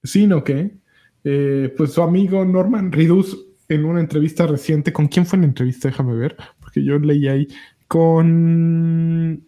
sino 0.04 0.44
que 0.44 0.78
eh, 1.24 1.74
pues 1.76 1.94
su 1.94 2.04
amigo 2.04 2.46
Norman 2.46 2.92
Reedus 2.92 3.48
en 3.70 3.86
una 3.86 4.00
entrevista 4.00 4.46
reciente, 4.46 4.94
¿con 4.94 5.08
quién 5.08 5.26
fue 5.26 5.40
la 5.40 5.46
entrevista? 5.46 5.88
Déjame 5.88 6.14
ver, 6.14 6.36
porque 6.60 6.82
que 6.82 6.86
yo 6.86 7.00
leí 7.00 7.28
ahí, 7.28 7.48
con... 7.88 9.44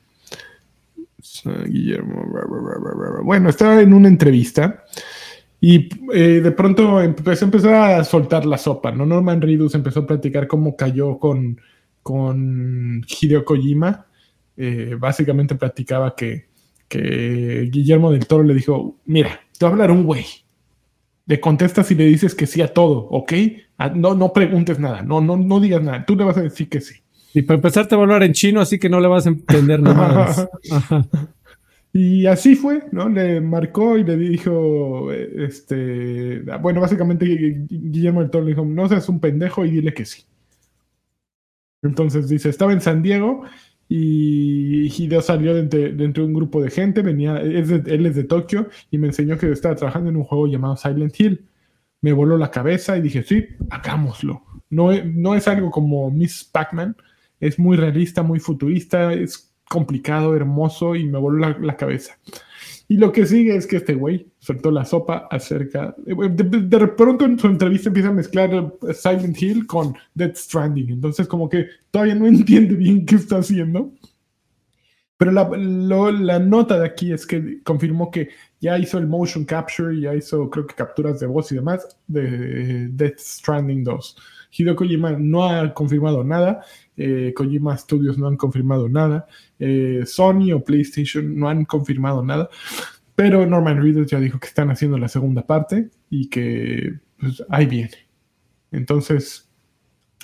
Guillermo. 1.45 2.25
Bueno, 3.25 3.49
estaba 3.49 3.81
en 3.81 3.93
una 3.93 4.09
entrevista 4.09 4.85
y 5.61 5.89
eh, 6.15 6.41
de 6.41 6.53
pronto 6.53 7.01
empezó, 7.03 7.45
empezó 7.45 7.75
a 7.75 8.05
soltar 8.05 8.47
la 8.47 8.59
sopa, 8.59 8.93
¿no? 8.93 9.05
Norman 9.05 9.41
Reedus 9.41 9.75
empezó 9.75 10.01
a 10.01 10.07
platicar 10.07 10.47
cómo 10.47 10.77
cayó 10.77 11.19
con, 11.19 11.61
con 12.03 13.05
Hideo 13.09 13.45
Kojima. 13.45 14.07
Eh, 14.57 14.97
básicamente 14.99 15.55
platicaba 15.55 16.15
que, 16.15 16.49
que 16.89 17.69
Guillermo 17.71 18.11
del 18.11 18.27
Toro 18.27 18.45
le 18.45 18.55
dijo, 18.55 18.97
mira, 19.05 19.41
te 19.57 19.65
va 19.65 19.71
a 19.71 19.73
hablar 19.73 19.91
un 19.91 20.05
güey. 20.05 20.25
Le 21.27 21.41
contestas 21.41 21.91
y 21.91 21.95
le 21.95 22.05
dices 22.05 22.35
que 22.35 22.47
sí 22.47 22.63
a 22.63 22.73
todo, 22.73 23.09
¿ok? 23.11 23.33
No, 23.95 24.15
no 24.15 24.33
preguntes 24.33 24.79
nada, 24.79 25.03
no, 25.03 25.21
no, 25.21 25.37
no 25.37 25.61
digas 25.61 25.83
nada, 25.83 26.05
tú 26.07 26.17
le 26.17 26.25
vas 26.25 26.39
a 26.39 26.43
decir 26.43 26.69
que 26.69 26.81
sí. 26.81 27.03
Y 27.35 27.43
para 27.43 27.57
empezar 27.57 27.87
te 27.87 27.95
va 27.95 28.03
a 28.03 28.05
hablar 28.05 28.23
en 28.23 28.33
chino, 28.33 28.61
así 28.61 28.79
que 28.79 28.89
no 28.89 29.01
le 29.01 29.09
vas 29.09 29.27
a 29.27 29.31
entender 29.31 29.81
nada 29.81 30.49
Y 31.93 32.27
así 32.27 32.55
fue, 32.55 32.85
¿no? 32.93 33.09
Le 33.09 33.41
marcó 33.41 33.97
y 33.97 34.05
le 34.05 34.17
dijo, 34.17 35.11
este, 35.13 36.41
bueno, 36.61 36.81
básicamente 36.81 37.25
Guillermo 37.27 38.21
del 38.21 38.31
Toro 38.31 38.45
le 38.45 38.51
dijo, 38.51 38.65
no 38.65 38.89
seas 38.89 39.09
un 39.09 39.21
pendejo 39.21 39.65
y 39.65 39.71
dile 39.71 39.95
que 39.95 40.05
sí. 40.05 40.23
Entonces 41.83 42.29
dice, 42.29 42.51
estaba 42.51 42.73
en 42.73 42.83
San 42.83 43.03
Diego 43.03 43.45
y 43.89 44.89
Hideo 44.89 45.23
salió 45.23 45.55
dentro, 45.55 46.23
de 46.23 46.29
un 46.29 46.35
grupo 46.35 46.61
de 46.61 46.71
gente, 46.71 47.01
venía, 47.01 47.39
él 47.39 48.07
es 48.07 48.15
de 48.15 48.25
Tokio 48.25 48.69
y 48.91 48.99
me 48.99 49.07
enseñó 49.07 49.39
que 49.39 49.51
estaba 49.51 49.75
trabajando 49.75 50.11
en 50.11 50.17
un 50.17 50.25
juego 50.25 50.47
llamado 50.47 50.77
Silent 50.77 51.19
Hill. 51.19 51.47
Me 52.03 52.13
voló 52.13 52.37
la 52.37 52.51
cabeza 52.51 52.97
y 52.97 53.01
dije, 53.01 53.23
sí, 53.23 53.47
hagámoslo. 53.71 54.43
No, 54.71 54.91
no 55.05 55.35
es 55.35 55.49
algo 55.49 55.71
como 55.71 56.11
Miss 56.11 56.45
Pac-Man, 56.45 56.97
es 57.41 57.59
muy 57.59 57.77
realista, 57.77 58.23
muy 58.23 58.41
futurista, 58.41 59.13
es 59.13 59.53
complicado, 59.69 60.35
hermoso 60.35 60.97
y 60.97 61.05
me 61.05 61.19
voló 61.19 61.55
la, 61.61 61.77
cabeza. 61.77 62.19
Y 62.89 62.97
lo 62.97 63.13
que 63.13 63.27
sigue 63.27 63.55
es 63.55 63.67
que 63.67 63.77
este 63.77 63.95
güey 63.95 64.29
soltó 64.39 64.71
la 64.71 64.85
sopa 64.85 65.29
acerca. 65.31 65.95
De, 66.07 66.89
pronto 66.89 67.27
en 67.27 67.39
su 67.39 67.49
entrevista 67.49 67.91
empieza 67.91 68.09
a 68.09 68.13
mezclar 68.13 68.75
Silent 68.95 69.41
Hill 69.41 69.67
con 69.67 69.95
Death 70.15 70.37
Stranding. 70.37 70.91
Entonces, 70.91 71.29
como 71.29 71.49
que 71.49 71.67
todavía 71.91 72.15
no 72.15 72.27
entiende 72.29 72.75
bien 72.75 73.05
qué 73.05 73.17
está 73.17 73.39
haciendo. 73.39 73.93
Pero 75.19 75.33
la, 75.33 75.51
la 76.13 76.39
nota 76.39 76.79
de 76.79 76.87
aquí 76.87 77.13
es 77.13 77.27
que 77.27 77.61
confirmó 77.65 78.11
que 78.11 78.31
ya 78.61 78.79
hizo 78.79 78.99
el 78.99 79.09
motion 79.09 79.45
capture, 79.45 80.01
ya 80.01 80.15
hizo, 80.15 80.49
creo 80.49 80.67
que 80.67 80.77
capturas 80.77 81.19
de 81.19 81.27
voz 81.27 81.51
y 81.51 81.57
demás 81.57 81.99
de 82.07 82.89
Death 82.89 83.19
Stranding 83.19 83.83
2. 83.83 84.17
Hideo 84.51 84.77
Kojima 84.77 85.13
no 85.13 85.45
ha 85.45 85.75
confirmado 85.75 86.25
nada, 86.25 86.65
eh, 86.99 87.33
Kojima 87.35 87.77
Studios 87.77 88.19
no 88.19 88.27
han 88.27 88.37
confirmado 88.37 88.89
nada, 88.89 89.27
eh, 89.59 90.03
Sony 90.05 90.53
o 90.53 90.65
PlayStation 90.65 91.39
no 91.39 91.49
han 91.49 91.65
confirmado 91.65 92.25
nada, 92.25 92.51
pero 93.15 93.47
Norman 93.47 93.83
Reedus 93.83 94.09
ya 94.09 94.21
dijo 94.21 94.39
que 94.39 94.49
están 94.49 94.71
haciendo 94.71 94.99
la 94.99 95.09
segunda 95.09 95.47
parte 95.47 95.91
y 96.11 96.29
que 96.29 96.95
pues, 97.19 97.45
ahí 97.49 97.67
viene. 97.67 98.09
Entonces, 98.71 99.49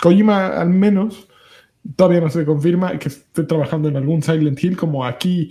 Kojima 0.02 0.48
al 0.48 0.70
menos 0.70 1.28
todavía 1.96 2.20
no 2.20 2.30
se 2.30 2.44
confirma 2.44 2.98
que 2.98 3.08
esté 3.08 3.44
trabajando 3.44 3.88
en 3.88 3.96
algún 3.96 4.22
Silent 4.22 4.62
Hill 4.62 4.76
como 4.76 5.04
aquí 5.04 5.50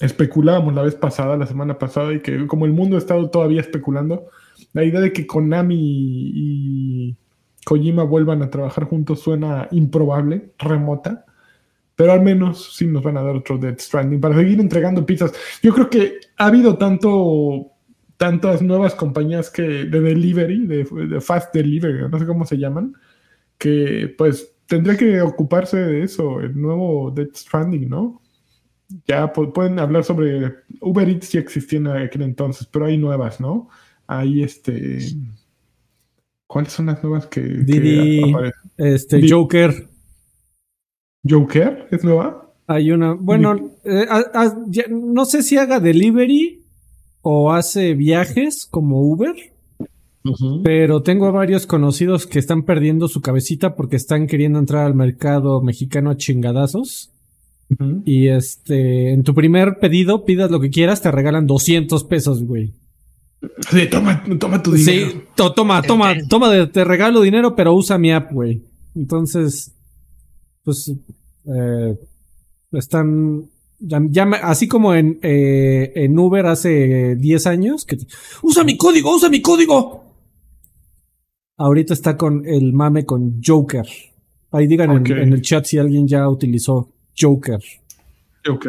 especulábamos 0.00 0.74
la 0.74 0.82
vez 0.82 0.94
pasada, 0.94 1.36
la 1.36 1.46
semana 1.46 1.78
pasada, 1.78 2.12
y 2.12 2.20
que 2.20 2.46
como 2.46 2.66
el 2.66 2.72
mundo 2.72 2.96
ha 2.96 2.98
estado 2.98 3.30
todavía 3.30 3.60
especulando, 3.60 4.26
la 4.72 4.84
idea 4.84 5.00
de 5.00 5.12
que 5.12 5.26
Konami 5.26 5.76
y 5.78 7.16
Kojima 7.64 8.02
vuelvan 8.02 8.42
a 8.42 8.50
trabajar 8.50 8.84
juntos 8.84 9.20
suena 9.20 9.68
improbable, 9.70 10.52
remota, 10.58 11.24
pero 11.94 12.12
al 12.12 12.22
menos 12.22 12.74
sí 12.74 12.86
nos 12.86 13.02
van 13.02 13.16
a 13.16 13.22
dar 13.22 13.36
otro 13.36 13.58
Dead 13.58 13.78
Stranding 13.78 14.20
para 14.20 14.34
seguir 14.34 14.60
entregando 14.60 15.06
pizzas. 15.06 15.32
Yo 15.62 15.72
creo 15.72 15.88
que 15.88 16.18
ha 16.36 16.46
habido 16.46 16.76
tanto 16.76 17.68
tantas 18.16 18.62
nuevas 18.62 18.94
compañías 18.94 19.50
que 19.50 19.62
de 19.62 20.00
delivery, 20.00 20.66
de, 20.66 21.20
fast 21.20 21.52
delivery, 21.52 22.08
no 22.08 22.18
sé 22.18 22.26
cómo 22.26 22.44
se 22.44 22.56
llaman, 22.56 22.94
que 23.58 24.14
pues 24.16 24.54
tendría 24.66 24.96
que 24.96 25.20
ocuparse 25.20 25.76
de 25.76 26.04
eso, 26.04 26.40
el 26.40 26.60
nuevo 26.60 27.10
Dead 27.10 27.28
Stranding, 27.34 27.88
¿no? 27.88 28.22
Ya 29.06 29.32
pueden 29.32 29.78
hablar 29.78 30.04
sobre 30.04 30.54
Uber 30.80 31.08
Eats 31.08 31.28
si 31.28 31.38
existía 31.38 31.78
en 31.78 31.86
aquel 31.88 32.22
entonces, 32.22 32.68
pero 32.70 32.86
hay 32.86 32.98
nuevas, 32.98 33.40
¿no? 33.40 33.68
Hay 34.06 34.42
este 34.42 34.98
¿Cuáles 36.52 36.74
son 36.74 36.84
las 36.84 37.02
nuevas 37.02 37.28
que, 37.28 37.40
Didi, 37.40 38.20
este 38.76 39.26
Joker. 39.26 39.88
¿Joker? 41.26 41.88
¿Es 41.90 42.04
nueva? 42.04 42.52
Hay 42.66 42.90
una, 42.90 43.14
bueno, 43.14 43.70
eh, 43.86 44.06
no 44.90 45.24
sé 45.24 45.42
si 45.42 45.56
haga 45.56 45.80
delivery 45.80 46.62
o 47.22 47.52
hace 47.52 47.94
viajes 47.94 48.66
como 48.70 49.00
Uber, 49.00 49.34
pero 50.62 51.02
tengo 51.02 51.32
varios 51.32 51.66
conocidos 51.66 52.26
que 52.26 52.38
están 52.38 52.64
perdiendo 52.64 53.08
su 53.08 53.22
cabecita 53.22 53.74
porque 53.74 53.96
están 53.96 54.26
queriendo 54.26 54.58
entrar 54.58 54.84
al 54.84 54.94
mercado 54.94 55.62
mexicano 55.62 56.10
a 56.10 56.18
chingadazos. 56.18 57.14
Y 58.04 58.28
este, 58.28 59.14
en 59.14 59.22
tu 59.22 59.32
primer 59.32 59.78
pedido, 59.80 60.26
pidas 60.26 60.50
lo 60.50 60.60
que 60.60 60.68
quieras, 60.68 61.00
te 61.00 61.10
regalan 61.10 61.46
200 61.46 62.04
pesos, 62.04 62.44
güey. 62.44 62.74
Sí, 63.70 63.88
toma, 63.90 64.22
toma 64.38 64.62
tu 64.62 64.72
dinero. 64.72 65.10
Sí, 65.10 65.20
toma, 65.34 65.82
toma, 65.82 66.14
toma, 66.28 66.70
te 66.70 66.84
regalo 66.84 67.20
dinero, 67.22 67.56
pero 67.56 67.74
usa 67.74 67.98
mi 67.98 68.12
app, 68.12 68.32
güey. 68.32 68.62
Entonces, 68.94 69.74
pues, 70.62 70.92
eh, 71.46 71.98
están, 72.72 73.50
ya, 73.80 74.24
así 74.42 74.68
como 74.68 74.94
en, 74.94 75.18
eh, 75.22 75.92
en 75.96 76.18
Uber 76.18 76.46
hace 76.46 77.16
10 77.16 77.46
años, 77.46 77.84
que 77.84 77.96
usa 78.42 78.64
mi 78.64 78.76
código, 78.76 79.14
usa 79.14 79.28
mi 79.28 79.40
código. 79.40 80.04
Ahorita 81.56 81.94
está 81.94 82.16
con 82.16 82.46
el 82.46 82.72
mame 82.72 83.04
con 83.04 83.40
Joker. 83.44 83.86
Ahí 84.52 84.66
digan 84.66 84.90
en, 84.90 85.18
en, 85.18 85.32
el 85.32 85.42
chat 85.42 85.64
si 85.64 85.78
alguien 85.78 86.06
ya 86.06 86.28
utilizó 86.28 86.92
Joker. 87.18 87.60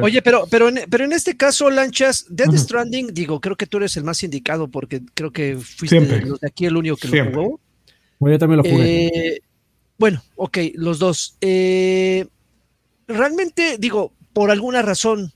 Oye, 0.01 0.21
pero, 0.21 0.45
pero, 0.49 0.69
en, 0.69 0.81
pero 0.89 1.03
en 1.03 1.13
este 1.13 1.35
caso, 1.35 1.69
Lanchas, 1.69 2.25
Dead 2.29 2.55
Stranding, 2.55 3.13
digo, 3.13 3.41
creo 3.41 3.55
que 3.55 3.65
tú 3.65 3.77
eres 3.77 3.97
el 3.97 4.03
más 4.03 4.21
indicado 4.23 4.67
porque 4.67 5.01
creo 5.13 5.31
que 5.31 5.57
fuiste 5.57 5.99
de, 5.99 6.37
aquí 6.45 6.65
el 6.65 6.77
único 6.77 6.95
que 6.97 7.07
lo 7.07 7.25
jugó. 7.31 7.59
Bueno, 8.19 8.35
yo 8.35 8.39
también 8.39 8.57
lo 8.57 8.63
jugué. 8.63 9.05
Eh, 9.07 9.41
bueno, 9.97 10.23
ok, 10.35 10.57
los 10.75 10.99
dos. 10.99 11.37
Eh, 11.41 12.27
realmente, 13.07 13.77
digo, 13.79 14.13
por 14.33 14.51
alguna 14.51 14.81
razón 14.81 15.33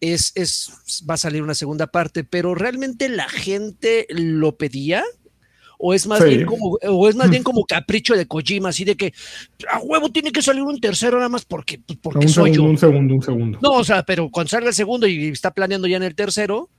es, 0.00 0.32
es, 0.34 1.04
va 1.08 1.14
a 1.14 1.18
salir 1.18 1.42
una 1.42 1.54
segunda 1.54 1.86
parte, 1.86 2.24
pero 2.24 2.54
realmente 2.54 3.08
la 3.08 3.28
gente 3.28 4.06
lo 4.10 4.56
pedía 4.56 5.04
o 5.84 5.92
es 5.92 6.06
más 6.06 6.24
bien 6.24 6.46
como 6.46 6.78
o 6.80 7.08
es 7.08 7.16
más 7.16 7.28
bien 7.28 7.42
como 7.42 7.64
capricho 7.64 8.14
de 8.14 8.26
Kojima 8.26 8.68
así 8.68 8.84
de 8.84 8.96
que 8.96 9.12
a 9.68 9.80
huevo 9.80 10.10
tiene 10.10 10.30
que 10.30 10.40
salir 10.40 10.62
un 10.62 10.78
tercero 10.78 11.16
nada 11.16 11.28
más 11.28 11.44
porque 11.44 11.80
pues, 11.84 11.98
porque 12.00 12.28
soy 12.28 12.52
yo 12.52 12.62
un 12.62 12.78
segundo 12.78 13.14
un 13.14 13.22
segundo. 13.22 13.58
No 13.60 13.72
o 13.72 13.84
sea 13.84 14.04
pero 14.04 14.30
cuando 14.30 14.50
salga 14.50 14.68
el 14.68 14.74
segundo 14.74 15.08
y 15.08 15.28
está 15.28 15.50
planeando 15.50 15.88
ya 15.88 15.96
en 15.96 16.04
el 16.04 16.14
tercero 16.14 16.70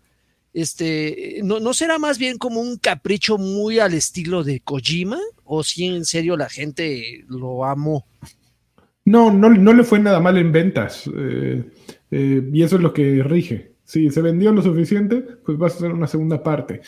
este 0.53 1.41
no, 1.43 1.59
no 1.59 1.73
será 1.73 1.99
más 1.99 2.17
bien 2.17 2.37
como 2.37 2.61
un 2.61 2.77
capricho 2.77 3.37
muy 3.37 3.79
al 3.79 3.93
estilo 3.93 4.45
de 4.45 4.61
Kojima 4.61 5.19
o 5.43 5.63
si 5.63 5.85
en 5.85 6.05
serio 6.05 6.37
la 6.37 6.47
gente 6.47 7.25
lo 7.27 7.65
amó 7.65 8.05
no 9.03 9.33
no, 9.33 9.49
no 9.49 9.73
le 9.73 9.83
fue 9.83 9.99
nada 9.99 10.21
mal 10.21 10.37
en 10.37 10.53
ventas 10.53 11.09
eh, 11.13 11.61
eh, 12.09 12.49
y 12.53 12.61
eso 12.61 12.75
es 12.75 12.81
lo 12.81 12.93
que 12.93 13.23
rige. 13.23 13.73
Si 13.83 14.09
se 14.11 14.21
vendió 14.21 14.53
lo 14.53 14.61
suficiente 14.61 15.21
pues 15.43 15.57
vas 15.57 15.73
a 15.73 15.77
hacer 15.77 15.91
una 15.91 16.07
segunda 16.07 16.41
parte. 16.41 16.81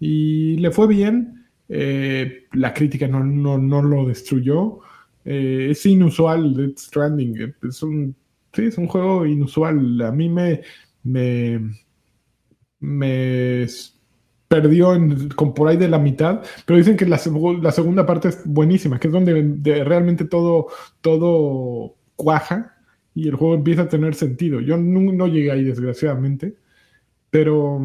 Y 0.00 0.56
le 0.58 0.70
fue 0.70 0.86
bien 0.86 1.37
eh, 1.68 2.46
la 2.52 2.72
crítica 2.72 3.06
no, 3.08 3.22
no, 3.22 3.82
lo 3.82 4.06
destruyó. 4.06 4.80
Eh, 5.24 5.68
es 5.70 5.84
inusual 5.86 6.54
Dead 6.54 6.76
Stranding. 6.76 7.54
Es 7.62 7.82
un, 7.82 8.14
sí, 8.52 8.66
es 8.66 8.78
un 8.78 8.86
juego 8.86 9.26
inusual. 9.26 10.00
A 10.02 10.12
mí 10.12 10.28
me, 10.28 10.62
me, 11.02 11.60
me 12.80 13.66
perdió 14.48 14.94
en, 14.94 15.28
con 15.30 15.54
por 15.54 15.68
ahí 15.68 15.76
de 15.76 15.88
la 15.88 15.98
mitad, 15.98 16.42
pero 16.64 16.78
dicen 16.78 16.96
que 16.96 17.06
la, 17.06 17.20
la 17.62 17.72
segunda 17.72 18.06
parte 18.06 18.28
es 18.28 18.42
buenísima, 18.46 18.98
que 18.98 19.08
es 19.08 19.12
donde 19.12 19.60
realmente 19.84 20.24
todo, 20.24 20.68
todo 21.00 21.96
cuaja 22.16 22.74
y 23.14 23.28
el 23.28 23.34
juego 23.34 23.54
empieza 23.54 23.82
a 23.82 23.88
tener 23.88 24.14
sentido. 24.14 24.60
Yo 24.60 24.76
no, 24.76 25.12
no 25.12 25.26
llegué 25.26 25.50
ahí, 25.50 25.64
desgraciadamente, 25.64 26.56
pero 27.30 27.80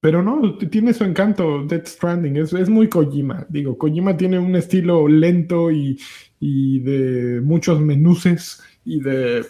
pero 0.00 0.22
no, 0.22 0.56
tiene 0.58 0.94
su 0.94 1.04
encanto 1.04 1.64
Death 1.64 1.86
Stranding, 1.86 2.36
es, 2.36 2.52
es 2.52 2.68
muy 2.68 2.88
Kojima. 2.88 3.46
Digo, 3.48 3.76
Kojima 3.78 4.16
tiene 4.16 4.38
un 4.38 4.54
estilo 4.56 5.08
lento 5.08 5.70
y, 5.70 5.98
de 6.40 7.40
muchos 7.42 7.80
menuces 7.80 8.62
y 8.84 9.00
de 9.00 9.44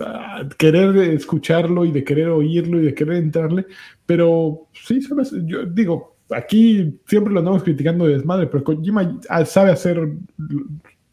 ah, 0.00 0.48
querer 0.58 0.96
escucharlo 0.96 1.84
y 1.84 1.92
de 1.92 2.02
querer 2.02 2.28
oírlo 2.28 2.80
y 2.80 2.86
de 2.86 2.94
querer 2.94 3.16
entrarle, 3.16 3.66
Pero 4.04 4.68
sí, 4.72 5.00
sabes, 5.00 5.32
yo 5.46 5.64
digo, 5.64 6.16
aquí 6.30 7.00
siempre 7.06 7.32
lo 7.32 7.40
andamos 7.40 7.62
criticando 7.62 8.06
de 8.06 8.14
desmadre, 8.14 8.46
pero 8.48 8.64
Kojima 8.64 9.20
sabe 9.44 9.70
hacer 9.70 10.12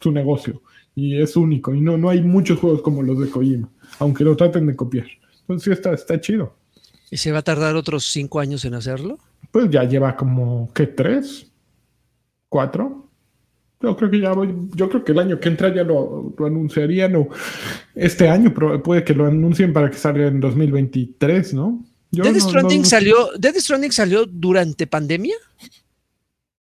su 0.00 0.10
negocio 0.12 0.62
y 0.94 1.20
es 1.20 1.36
único. 1.36 1.74
Y 1.74 1.80
no, 1.80 1.96
no 1.96 2.08
hay 2.08 2.22
muchos 2.22 2.58
juegos 2.58 2.82
como 2.82 3.02
los 3.02 3.20
de 3.20 3.30
Kojima, 3.30 3.70
aunque 4.00 4.24
lo 4.24 4.36
traten 4.36 4.66
de 4.66 4.74
copiar. 4.74 5.06
Entonces 5.42 5.64
sí 5.64 5.70
está, 5.70 5.92
está 5.92 6.20
chido. 6.20 6.56
¿Y 7.10 7.18
se 7.18 7.32
va 7.32 7.38
a 7.38 7.42
tardar 7.42 7.76
otros 7.76 8.06
cinco 8.06 8.40
años 8.40 8.64
en 8.64 8.74
hacerlo? 8.74 9.18
Pues 9.50 9.70
ya 9.70 9.84
lleva 9.84 10.16
como, 10.16 10.72
¿qué? 10.74 10.86
¿Tres? 10.86 11.50
¿Cuatro? 12.48 13.08
Yo 13.80 13.96
creo 13.96 14.10
que 14.10 14.20
ya 14.20 14.32
voy, 14.32 14.54
yo 14.74 14.88
creo 14.88 15.04
que 15.04 15.12
el 15.12 15.18
año 15.18 15.38
que 15.38 15.48
entra 15.48 15.72
ya 15.72 15.84
lo, 15.84 16.34
lo 16.36 16.46
anunciarían 16.46 17.14
o 17.16 17.28
este 17.94 18.28
año 18.28 18.52
pero 18.54 18.82
puede 18.82 19.04
que 19.04 19.14
lo 19.14 19.26
anuncien 19.26 19.72
para 19.72 19.90
que 19.90 19.98
salga 19.98 20.26
en 20.26 20.40
2023, 20.40 21.54
¿no? 21.54 21.84
Dead, 22.10 22.38
Stranding 22.38 22.84
salió, 22.84 23.30
¿Dead 23.38 23.54
Stranding 23.56 23.92
salió 23.92 24.24
durante 24.26 24.86
pandemia? 24.86 25.36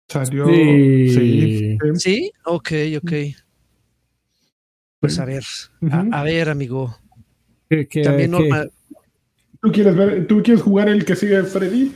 Salió. 0.09 0.47
Sí. 0.47 1.77
Sí, 1.95 2.33
ok, 2.45 2.71
ok. 2.99 3.13
Pues 5.01 5.19
a 5.19 5.25
ver, 5.27 5.45
a, 6.13 6.23
ver, 6.23 6.49
amigo. 6.49 6.97
También 8.03 8.31
normal. 8.31 8.73
¿Tú 9.65 9.73
quieres 9.73 9.97
ver, 9.97 10.27
tú 10.27 10.43
quieres 10.43 10.63
jugar 10.63 10.91
el 10.91 11.07
que 11.07 11.17
sigue 11.17 11.43
Freddy? 11.43 11.91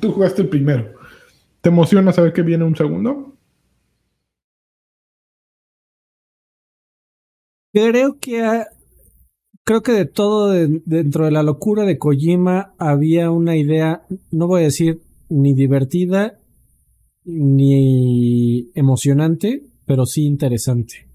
Tú 0.00 0.12
jugaste 0.12 0.42
el 0.42 0.50
primero. 0.50 0.92
¿Te 1.62 1.70
emociona 1.70 2.12
saber 2.12 2.34
que 2.34 2.42
viene 2.42 2.62
un 2.64 2.76
segundo? 2.76 3.38
Creo 7.72 8.18
que 8.20 8.64
creo 9.64 9.80
que 9.80 9.92
de 9.92 10.04
todo 10.04 10.50
dentro 10.50 11.24
de 11.24 11.30
la 11.30 11.42
locura 11.42 11.84
de 11.84 11.96
Kojima 11.96 12.74
había 12.76 13.30
una 13.30 13.56
idea, 13.56 14.02
no 14.30 14.46
voy 14.46 14.60
a 14.60 14.64
decir 14.64 15.00
ni 15.30 15.54
divertida 15.54 16.38
ni 17.24 18.70
emocionante, 18.74 19.62
pero 19.86 20.04
sí 20.04 20.26
interesante. 20.26 21.08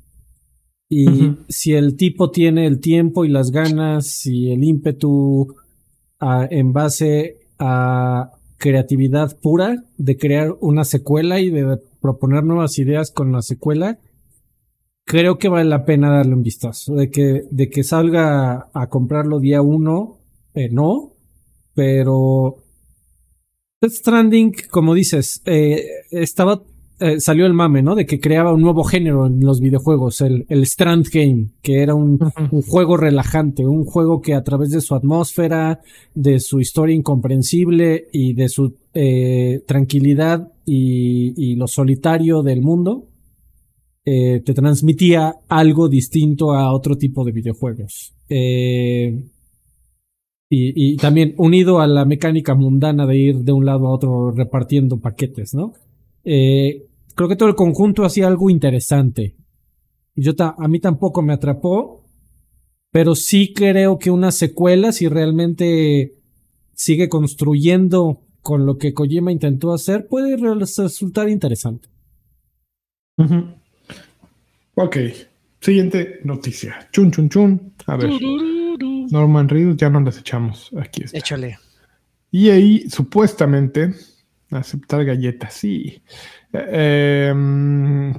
Y 0.89 1.35
si 1.47 1.73
el 1.73 1.95
tipo 1.95 2.31
tiene 2.31 2.65
el 2.65 2.79
tiempo 2.79 3.23
y 3.23 3.29
las 3.29 3.51
ganas 3.51 4.25
y 4.25 4.51
el 4.51 4.63
ímpetu 4.63 5.53
en 6.49 6.73
base 6.73 7.37
a 7.59 8.31
creatividad 8.57 9.37
pura 9.41 9.83
de 9.97 10.17
crear 10.17 10.55
una 10.59 10.83
secuela 10.83 11.39
y 11.39 11.49
de 11.49 11.77
proponer 12.01 12.43
nuevas 12.43 12.79
ideas 12.79 13.11
con 13.11 13.31
la 13.31 13.41
secuela, 13.41 13.99
creo 15.05 15.37
que 15.37 15.49
vale 15.49 15.69
la 15.69 15.85
pena 15.85 16.09
darle 16.09 16.33
un 16.33 16.43
vistazo. 16.43 16.95
De 16.95 17.09
que, 17.09 17.43
de 17.49 17.69
que 17.69 17.83
salga 17.83 18.69
a 18.73 18.87
comprarlo 18.87 19.39
día 19.39 19.61
uno, 19.61 20.19
eh, 20.53 20.69
no, 20.71 21.13
pero 21.73 22.57
Stranding, 23.83 24.53
como 24.71 24.93
dices, 24.93 25.41
eh, 25.45 25.85
estaba 26.11 26.63
eh, 26.97 27.19
salió 27.19 27.45
el 27.45 27.53
mame, 27.53 27.81
¿no? 27.81 27.93
De 27.93 28.05
que 28.05 28.21
creaba 28.21 28.53
un 28.53 28.61
nuevo 28.61 28.85
género 28.85 29.27
en 29.27 29.41
los 29.41 29.59
videojuegos, 29.59 30.21
el, 30.21 30.45
el 30.47 30.63
Strand 30.63 31.05
Game, 31.11 31.49
que 31.61 31.81
era 31.81 31.93
un, 31.93 32.17
juego 32.65 32.95
relajante, 32.95 33.67
un 33.67 33.83
juego 33.83 34.21
que 34.21 34.33
a 34.33 34.43
través 34.43 34.69
de 34.69 34.79
su 34.79 34.95
atmósfera, 34.95 35.81
de 36.13 36.39
su 36.39 36.61
historia 36.61 36.95
incomprensible 36.95 38.07
y 38.13 38.33
de 38.33 38.47
su 38.47 38.77
eh, 38.93 39.61
tranquilidad 39.67 40.53
y, 40.65 41.33
y, 41.35 41.55
lo 41.55 41.67
solitario 41.67 42.43
del 42.43 42.61
mundo, 42.61 43.09
eh, 44.05 44.41
te 44.45 44.53
transmitía 44.53 45.35
algo 45.49 45.89
distinto 45.89 46.53
a 46.53 46.73
otro 46.73 46.95
tipo 46.95 47.25
de 47.25 47.33
videojuegos. 47.33 48.13
y, 48.29 49.19
y 50.49 50.95
también 50.95 51.33
unido 51.37 51.81
a 51.81 51.87
la 51.87 52.05
mecánica 52.05 52.55
mundana 52.55 53.05
de 53.05 53.17
ir 53.17 53.37
de 53.39 53.51
un 53.51 53.65
lado 53.65 53.87
a 53.87 53.91
otro 53.91 54.31
repartiendo 54.31 54.97
paquetes, 54.97 55.53
¿no? 55.53 55.73
Eh, 56.25 56.87
creo 57.15 57.29
que 57.29 57.35
todo 57.35 57.49
el 57.49 57.55
conjunto 57.55 58.05
hacía 58.05 58.27
algo 58.27 58.49
interesante. 58.49 59.35
Yo 60.15 60.33
a 60.39 60.67
mí 60.67 60.79
tampoco 60.79 61.21
me 61.21 61.33
atrapó, 61.33 62.07
pero 62.91 63.15
sí 63.15 63.53
creo 63.53 63.97
que 63.97 64.11
una 64.11 64.31
secuela, 64.31 64.91
si 64.91 65.07
realmente 65.07 66.15
sigue 66.73 67.09
construyendo 67.09 68.21
con 68.41 68.65
lo 68.65 68.77
que 68.77 68.93
Kojima 68.93 69.31
intentó 69.31 69.73
hacer, 69.73 70.07
puede 70.07 70.37
resultar 70.37 71.29
interesante. 71.29 71.89
Ok, 74.75 74.97
siguiente 75.59 76.19
noticia. 76.23 76.87
Chun, 76.91 77.11
chun, 77.11 77.29
chun. 77.29 77.73
A 77.87 77.97
ver. 77.97 78.11
Norman 79.11 79.49
Reedus, 79.49 79.77
ya 79.77 79.89
no 79.89 79.99
las 80.01 80.19
echamos. 80.19 80.71
Aquí 80.77 81.03
está. 81.03 81.17
Échale. 81.17 81.57
Y 82.31 82.49
ahí, 82.49 82.89
supuestamente, 82.89 83.93
Aceptar 84.51 85.03
galletas, 85.05 85.53
sí. 85.53 86.01
Em, 86.69 88.13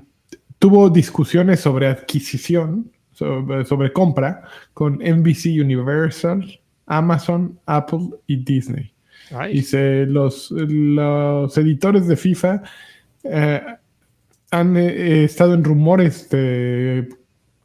tuvo 0.59 0.91
discusiones 0.91 1.61
sobre 1.61 1.87
adquisición, 1.87 2.91
sobre, 3.13 3.93
compra, 3.93 4.43
con 4.75 4.99
NBC 4.99 5.61
Universal, 5.61 6.61
Amazon, 6.87 7.59
Apple 7.67 8.11
y 8.27 8.37
Disney. 8.37 8.93
Dice, 9.51 10.07
los, 10.07 10.51
los 10.51 11.57
editores 11.59 12.07
de 12.07 12.17
FIFA 12.17 12.63
eh, 13.25 13.63
han 14.51 14.77
eh, 14.77 15.25
estado 15.25 15.55
en 15.55 15.65
rumores 15.65 16.29
de, 16.31 17.09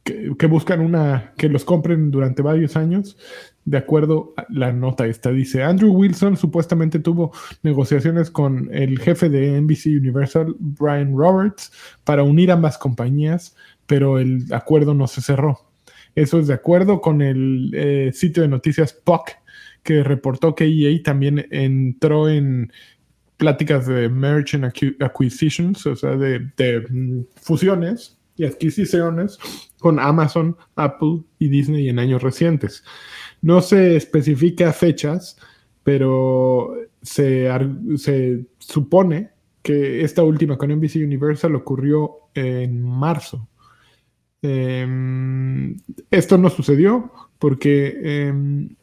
que, 0.02 0.32
que, 0.36 0.46
buscan 0.46 0.80
una 0.80 1.32
que 1.36 1.48
los 1.48 1.64
compren 1.64 2.10
durante 2.10 2.42
varios 2.42 2.76
años 2.76 3.16
de 3.64 3.78
acuerdo 3.78 4.34
a 4.36 4.46
la 4.48 4.72
nota 4.72 5.06
esta. 5.06 5.30
Dice, 5.30 5.62
Andrew 5.62 5.92
Wilson 5.92 6.36
supuestamente 6.36 6.98
tuvo 6.98 7.32
negociaciones 7.62 8.30
con 8.30 8.68
el 8.72 8.98
jefe 8.98 9.28
de 9.28 9.60
NBC 9.60 9.86
Universal, 9.98 10.54
Brian 10.58 11.16
Roberts, 11.16 11.72
para 12.04 12.22
unir 12.22 12.50
ambas 12.50 12.78
compañías, 12.78 13.56
pero 13.86 14.18
el 14.18 14.44
acuerdo 14.52 14.94
no 14.94 15.06
se 15.06 15.20
cerró. 15.20 15.60
Eso 16.14 16.38
es 16.38 16.46
de 16.46 16.54
acuerdo 16.54 17.00
con 17.00 17.22
el 17.22 17.70
eh, 17.74 18.10
sitio 18.12 18.42
de 18.42 18.48
noticias 18.48 18.92
POC, 18.92 19.30
que 19.82 20.02
reportó 20.02 20.54
que 20.54 20.64
EA 20.64 21.02
también 21.02 21.46
entró 21.50 22.28
en 22.28 22.72
pláticas 23.36 23.86
de 23.86 24.08
merchant 24.08 24.64
acquisitions, 25.00 25.86
o 25.86 25.96
sea, 25.96 26.16
de, 26.16 26.50
de 26.56 26.86
mm, 26.88 27.24
fusiones 27.40 28.18
y 28.36 28.44
adquisiciones 28.44 29.38
con 29.78 29.98
Amazon, 29.98 30.56
Apple 30.76 31.22
y 31.38 31.48
Disney 31.48 31.88
en 31.88 31.98
años 31.98 32.22
recientes. 32.22 32.84
No 33.42 33.60
se 33.60 33.96
especifica 33.96 34.72
fechas, 34.72 35.36
pero 35.82 36.74
se, 37.02 37.48
supone 38.58 39.30
que 39.62 40.02
esta 40.02 40.22
última 40.22 40.56
con 40.56 40.70
NBC 40.70 40.96
Universal 40.96 41.54
ocurrió 41.54 42.12
en 42.34 42.82
marzo. 42.82 43.48
Em, 44.42 45.76
esto 46.10 46.36
no 46.38 46.50
sucedió 46.50 47.12
porque 47.38 48.26
em, 48.28 48.74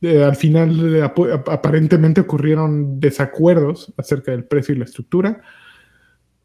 eh, 0.00 0.22
al 0.22 0.36
final 0.36 1.02
aparentemente 1.46 2.20
ocurrieron 2.22 3.00
desacuerdos 3.00 3.92
acerca 3.96 4.32
del 4.32 4.44
precio 4.44 4.74
y 4.74 4.78
la 4.78 4.84
estructura, 4.84 5.42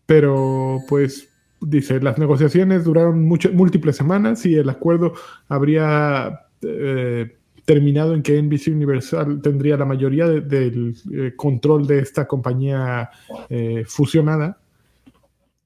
pero 0.06 0.80
pues 0.88 1.30
dice, 1.62 2.00
las 2.00 2.18
negociaciones 2.18 2.86
duraron 2.86 3.26
múltiples 3.26 3.96
semanas 3.96 4.46
y 4.46 4.56
el 4.56 4.70
acuerdo 4.70 5.14
habría 5.48 6.48
eh, 6.62 7.38
terminado 7.70 8.16
en 8.16 8.24
que 8.24 8.42
NBC 8.42 8.70
Universal 8.70 9.44
tendría 9.44 9.78
la 9.78 9.86
mayoría 9.86 10.26
del 10.26 10.98
eh, 11.14 11.34
control 11.36 11.86
de 11.86 12.00
esta 12.00 12.28
compañía 12.28 13.12
eh, 13.48 13.84
fusionada 13.86 14.60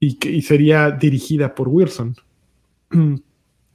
y, 0.02 0.16
que, 0.16 0.42
sería 0.42 0.92
dirigida 0.92 1.56
por 1.56 1.70
Wilson. 1.70 2.14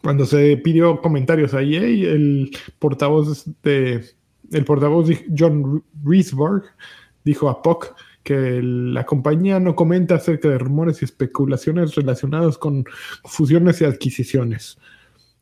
Cuando 0.03 0.27
se 0.27 0.59
pidió 0.59 1.01
comentarios 1.01 1.55
a 1.55 1.63
EA, 1.63 1.81
el 1.81 2.51
portavoz 2.79 3.47
de 3.63 4.05
el 4.53 4.65
portavoz 4.67 5.09
John 5.35 5.83
Riesberg 6.05 6.65
dijo 7.25 7.49
a 7.49 7.63
POC 7.63 7.95
que 8.25 8.61
la 8.63 9.07
compañía 9.07 9.59
no 9.59 9.75
comenta 9.75 10.17
acerca 10.17 10.51
de 10.51 10.59
rumores 10.59 11.01
y 11.01 11.07
especulaciones 11.07 11.95
relacionados 11.95 12.59
con 12.59 12.85
fusiones 13.25 13.81
y 13.81 13.87
adquisiciones. 13.87 14.77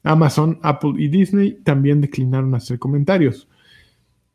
Amazon, 0.06 0.58
Apple 0.62 0.94
y 0.96 1.08
Disney 1.08 1.58
también 1.64 2.00
declinaron 2.00 2.54
hacer 2.54 2.78
comentarios. 2.78 3.48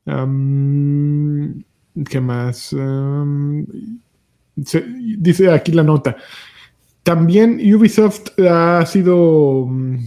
¿Qué 0.06 2.22
más? 2.22 2.76
dice 4.56 5.52
aquí 5.52 5.72
la 5.72 5.84
nota. 5.84 6.18
También 7.04 7.60
Ubisoft 7.74 8.40
ha 8.40 8.86
sido 8.86 9.66
mm, 9.68 9.98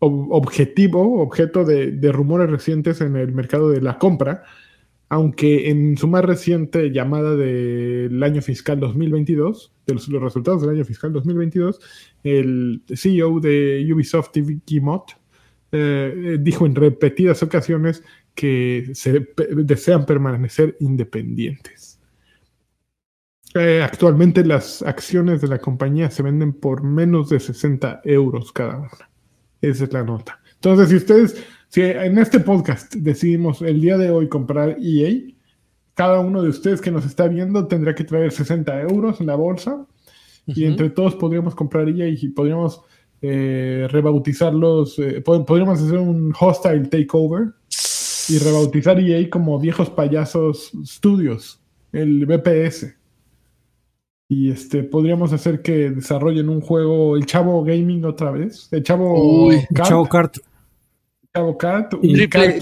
objetivo, 0.00 1.22
objeto 1.22 1.64
de, 1.64 2.12
rumores 2.12 2.50
recientes 2.50 3.00
en 3.00 3.16
el 3.16 3.32
mercado 3.32 3.70
de 3.70 3.80
la 3.80 3.96
compra, 3.96 4.42
aunque 5.10 5.70
en 5.70 5.96
su 5.96 6.06
más 6.06 6.24
reciente 6.24 6.92
llamada 6.92 7.34
del 7.34 8.22
año 8.22 8.40
fiscal 8.40 8.78
2022, 8.78 9.72
de 9.84 9.94
los, 9.94 10.08
resultados 10.08 10.62
del 10.62 10.70
año 10.70 10.84
fiscal 10.84 11.12
2022, 11.12 11.80
el 12.22 12.82
CEO 12.94 13.40
de 13.40 13.86
Ubisoft, 13.92 14.30
Vicky 14.36 14.80
Mott, 14.80 15.10
eh, 15.72 16.38
dijo 16.40 16.64
en 16.64 16.76
repetidas 16.76 17.42
ocasiones 17.42 18.04
que 18.36 18.90
se 18.94 19.26
desean 19.56 20.06
permanecer 20.06 20.76
independientes. 20.78 21.98
Eh, 23.54 23.82
actualmente 23.82 24.44
las 24.44 24.80
acciones 24.82 25.40
de 25.40 25.48
la 25.48 25.58
compañía 25.58 26.08
se 26.12 26.22
venden 26.22 26.52
por 26.52 26.84
menos 26.84 27.30
de 27.30 27.40
60 27.40 28.02
euros 28.04 28.52
cada 28.52 28.78
una. 28.78 29.10
Esa 29.60 29.84
es 29.84 29.92
la 29.92 30.04
nota. 30.04 30.40
Entonces, 30.54 30.88
si 30.90 30.96
ustedes, 30.96 31.44
si 31.70 31.82
en 31.82 32.18
este 32.18 32.40
podcast 32.40 32.92
decidimos 32.96 33.62
el 33.62 33.80
día 33.80 33.96
de 33.96 34.10
hoy 34.10 34.28
comprar 34.28 34.76
EA, 34.82 35.32
cada 35.94 36.18
uno 36.18 36.42
de 36.42 36.48
ustedes 36.48 36.80
que 36.80 36.90
nos 36.90 37.06
está 37.06 37.28
viendo 37.28 37.68
tendrá 37.68 37.94
que 37.94 38.02
traer 38.02 38.32
60 38.32 38.82
euros 38.82 39.20
en 39.20 39.28
la 39.28 39.36
bolsa 39.36 39.86
y 40.46 40.64
entre 40.64 40.90
todos 40.90 41.14
podríamos 41.14 41.54
comprar 41.54 41.88
EA 41.88 42.08
y 42.08 42.28
podríamos 42.30 42.82
eh, 43.22 43.86
rebautizarlos, 43.88 44.98
eh, 44.98 45.20
podríamos 45.20 45.80
hacer 45.80 45.98
un 45.98 46.34
hostile 46.40 46.88
takeover 46.88 47.50
y 48.28 48.38
rebautizar 48.38 48.98
EA 48.98 49.30
como 49.30 49.56
viejos 49.60 49.90
payasos 49.90 50.72
studios, 50.84 51.60
el 51.92 52.26
BPS. 52.26 52.96
Y 54.28 54.50
este, 54.50 54.82
podríamos 54.82 55.32
hacer 55.32 55.62
que 55.62 55.90
desarrollen 55.90 56.48
un 56.48 56.62
juego, 56.62 57.16
el 57.16 57.26
Chavo 57.26 57.62
Gaming 57.62 58.04
otra 58.04 58.32
vez, 58.32 58.68
el 58.72 58.82
Chavo 58.82 59.50
Kart. 59.72 59.88
Chavo 59.88 60.08
Kart. 60.08 60.36
Chavo 61.32 61.56
Kart, 61.56 61.94
un 61.94 62.00
triple, 62.00 62.60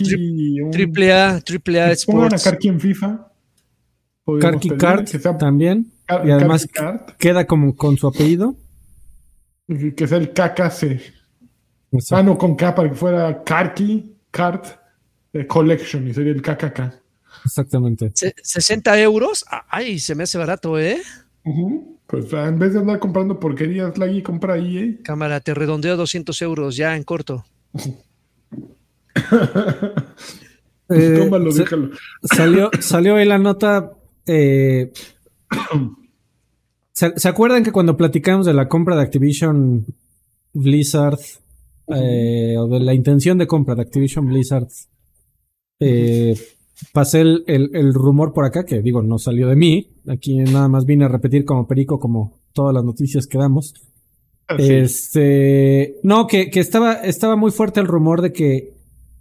triple 0.70 1.12
A, 1.12 1.40
triple 1.40 1.80
A 1.80 1.94
Pongan 2.04 2.34
a 2.34 2.38
Karki 2.38 2.68
en 2.68 2.80
FIFA. 2.80 3.32
Karki 4.40 4.68
Kart 4.76 5.08
también. 5.38 5.90
y 6.24 6.30
además 6.30 6.68
queda 7.18 7.46
como 7.46 7.74
con 7.74 7.96
su 7.96 8.06
apellido. 8.06 8.56
Que 9.66 10.06
sea 10.06 10.18
el 10.18 10.32
KKC. 10.32 11.00
Ah, 12.10 12.22
no, 12.22 12.36
con 12.36 12.54
K 12.56 12.74
para 12.74 12.90
que 12.90 12.94
fuera 12.94 13.42
Karki 13.42 14.16
Kart 14.30 14.66
eh, 15.32 15.46
Collection 15.46 16.06
y 16.06 16.12
sería 16.12 16.32
el 16.32 16.42
KKK. 16.42 16.80
Exactamente. 17.46 18.12
60 18.42 19.00
euros. 19.00 19.46
Ay, 19.68 19.98
se 19.98 20.14
me 20.14 20.24
hace 20.24 20.36
barato, 20.36 20.78
¿eh? 20.78 21.00
Pues 22.06 22.32
ah, 22.34 22.46
en 22.46 22.58
vez 22.58 22.74
de 22.74 22.80
andar 22.80 22.98
comprando 22.98 23.40
porquerías, 23.40 23.96
Lagui 23.96 24.22
compra 24.22 24.54
ahí, 24.54 24.78
¿eh? 24.78 24.98
Cámara, 25.02 25.40
te 25.40 25.54
redondeo 25.54 25.96
200 25.96 26.42
euros 26.42 26.76
ya 26.76 26.96
en 26.96 27.04
corto. 27.04 27.46
eh, 30.88 31.18
Tómalo, 31.18 31.52
déjalo. 31.52 31.90
Salió, 32.22 32.70
salió 32.80 33.16
ahí 33.16 33.26
la 33.26 33.38
nota. 33.38 33.92
Eh, 34.26 34.92
¿se, 36.92 37.28
acuerdan 37.28 37.62
que 37.62 37.72
cuando 37.72 37.96
platicamos 37.96 38.46
de 38.46 38.54
la 38.54 38.68
compra 38.68 38.96
de 38.96 39.02
Activision 39.02 39.86
Blizzard 40.52 41.18
eh, 41.88 42.56
o 42.58 42.68
de 42.68 42.80
la 42.80 42.94
intención 42.94 43.38
de 43.38 43.46
compra 43.46 43.74
de 43.74 43.82
Activision 43.82 44.26
Blizzard? 44.26 44.68
Pasé 46.92 47.22
el, 47.22 47.94
rumor 47.94 48.32
por 48.32 48.44
acá, 48.44 48.64
que 48.64 48.80
digo, 48.82 49.02
no 49.02 49.18
salió 49.18 49.48
de 49.48 49.56
mí. 49.56 49.90
Aquí 50.06 50.36
nada 50.36 50.68
más 50.68 50.84
vine 50.84 51.06
a 51.06 51.08
repetir 51.08 51.44
como 51.44 51.66
perico, 51.66 51.98
como 51.98 52.38
todas 52.52 52.72
las 52.72 52.84
noticias 52.84 53.26
que 53.26 53.38
damos. 53.38 53.74
Este, 54.56 55.96
no, 56.04 56.26
que, 56.26 56.50
estaba, 56.54 56.94
estaba 56.94 57.36
muy 57.36 57.50
fuerte 57.50 57.80
el 57.80 57.86
rumor 57.86 58.22
de 58.22 58.32
que 58.32 58.74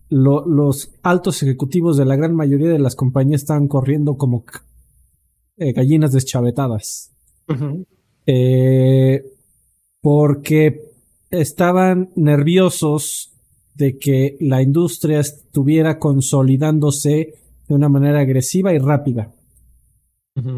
los 0.10 0.92
altos 1.04 1.44
ejecutivos 1.44 1.98
de 1.98 2.06
la 2.06 2.16
gran 2.16 2.36
mayoría 2.36 2.70
de 2.70 2.80
las 2.80 2.96
compañías 2.96 3.42
estaban 3.42 3.68
corriendo 3.68 4.16
como 4.16 4.46
eh, 5.58 5.74
gallinas 5.74 6.12
deschavetadas. 6.12 7.14
Eh, 8.26 9.24
porque 10.02 10.82
estaban 11.30 12.10
nerviosos 12.16 13.34
de 13.74 13.98
que 13.98 14.38
la 14.40 14.62
industria 14.62 15.20
estuviera 15.20 16.00
consolidándose 16.00 17.34
de 17.68 17.76
una 17.76 17.90
manera 17.90 18.22
agresiva 18.22 18.74
y 18.74 18.80
rápida. 18.80 19.34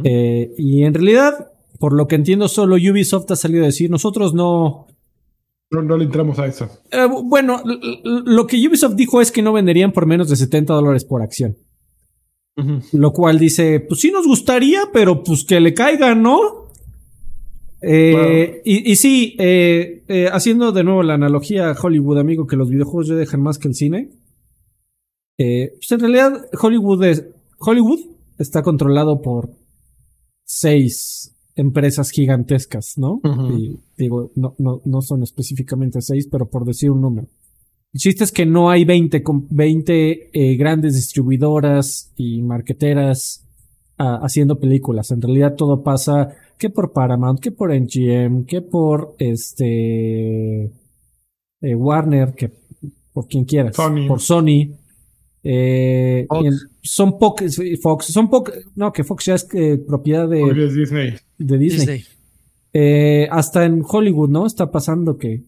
Eh, 0.03 0.53
y 0.57 0.83
en 0.83 0.93
realidad, 0.93 1.51
por 1.79 1.93
lo 1.93 2.07
que 2.07 2.15
entiendo, 2.15 2.47
solo 2.47 2.75
Ubisoft 2.75 3.31
ha 3.31 3.35
salido 3.35 3.63
a 3.63 3.67
decir, 3.67 3.89
nosotros 3.89 4.33
no... 4.33 4.87
No, 5.71 5.97
le 5.97 6.05
entramos 6.05 6.39
a 6.39 6.47
eso. 6.47 6.67
Eh, 6.91 7.07
bueno, 7.25 7.61
lo 8.03 8.47
que 8.47 8.57
Ubisoft 8.67 8.95
dijo 8.95 9.21
es 9.21 9.31
que 9.31 9.41
no 9.41 9.53
venderían 9.53 9.91
por 9.91 10.07
menos 10.07 10.29
de 10.29 10.35
70 10.35 10.73
dólares 10.73 11.05
por 11.05 11.21
acción. 11.21 11.57
Lo 12.91 13.13
cual 13.13 13.39
dice, 13.39 13.79
pues 13.79 14.01
sí 14.01 14.11
nos 14.11 14.27
gustaría, 14.27 14.89
pero 14.91 15.23
pues 15.23 15.45
que 15.45 15.61
le 15.61 15.73
caigan, 15.73 16.21
¿no? 16.21 16.67
Eh, 17.81 18.61
y, 18.65 18.91
y, 18.91 18.95
sí, 18.97 19.37
haciendo 20.29 20.73
de 20.73 20.83
nuevo 20.83 21.01
la 21.01 21.13
analogía 21.13 21.69
a 21.69 21.77
Hollywood, 21.81 22.17
amigo, 22.17 22.47
que 22.47 22.57
los 22.57 22.69
videojuegos 22.69 23.07
ya 23.07 23.15
dejan 23.15 23.41
más 23.41 23.59
que 23.59 23.69
el 23.69 23.75
cine. 23.75 24.09
Eh, 25.39 25.71
pues 25.75 25.89
en 25.91 26.01
realidad, 26.01 26.49
Hollywood, 26.61 27.05
es, 27.05 27.25
Hollywood 27.59 28.01
está 28.37 28.61
controlado 28.61 29.21
por 29.21 29.49
seis 30.43 31.33
empresas 31.59 32.11
gigantescas, 32.11 32.97
¿no? 32.97 33.19
y, 33.57 33.77
digo, 33.97 34.31
no, 34.35 34.55
no, 34.57 34.81
no 34.85 35.01
son 35.01 35.23
específicamente 35.23 36.01
seis, 36.01 36.27
pero 36.31 36.49
por 36.49 36.65
decir 36.65 36.89
un 36.89 37.01
número. 37.01 37.27
El 37.93 37.99
chiste 37.99 38.23
es 38.23 38.31
que 38.31 38.45
no 38.45 38.69
hay 38.69 38.85
20, 38.85 39.23
20 39.49 40.29
eh, 40.31 40.55
grandes 40.55 40.95
distribuidoras 40.95 42.13
y 42.15 42.41
marqueteras 42.43 43.45
ah, 43.97 44.19
haciendo 44.21 44.59
películas. 44.59 45.11
En 45.11 45.21
realidad 45.21 45.55
todo 45.55 45.83
pasa 45.83 46.35
que 46.57 46.69
por 46.69 46.93
Paramount, 46.93 47.39
que 47.39 47.51
por 47.51 47.73
MGM, 47.73 48.45
que 48.45 48.61
por 48.61 49.15
este 49.17 50.65
eh, 51.61 51.75
Warner, 51.75 52.35
que 52.35 52.51
por 53.11 53.27
quien 53.27 53.45
quieras, 53.45 53.75
por 54.07 54.21
Sony. 54.21 54.77
Eh, 55.51 56.27
son 56.83 57.17
pocos, 57.17 57.59
Fox, 57.81 58.05
son 58.05 58.29
pocos, 58.29 58.53
no, 58.75 58.93
que 58.93 59.03
Fox 59.03 59.25
ya 59.25 59.33
es 59.33 59.47
eh, 59.55 59.79
propiedad 59.79 60.29
de, 60.29 60.43
Disney. 60.69 61.15
De 61.39 61.57
Disney. 61.57 62.03
Eh, 62.71 63.27
hasta 63.31 63.65
en 63.65 63.83
Hollywood, 63.83 64.29
¿no? 64.29 64.45
Está 64.45 64.69
pasando 64.69 65.17
que 65.17 65.41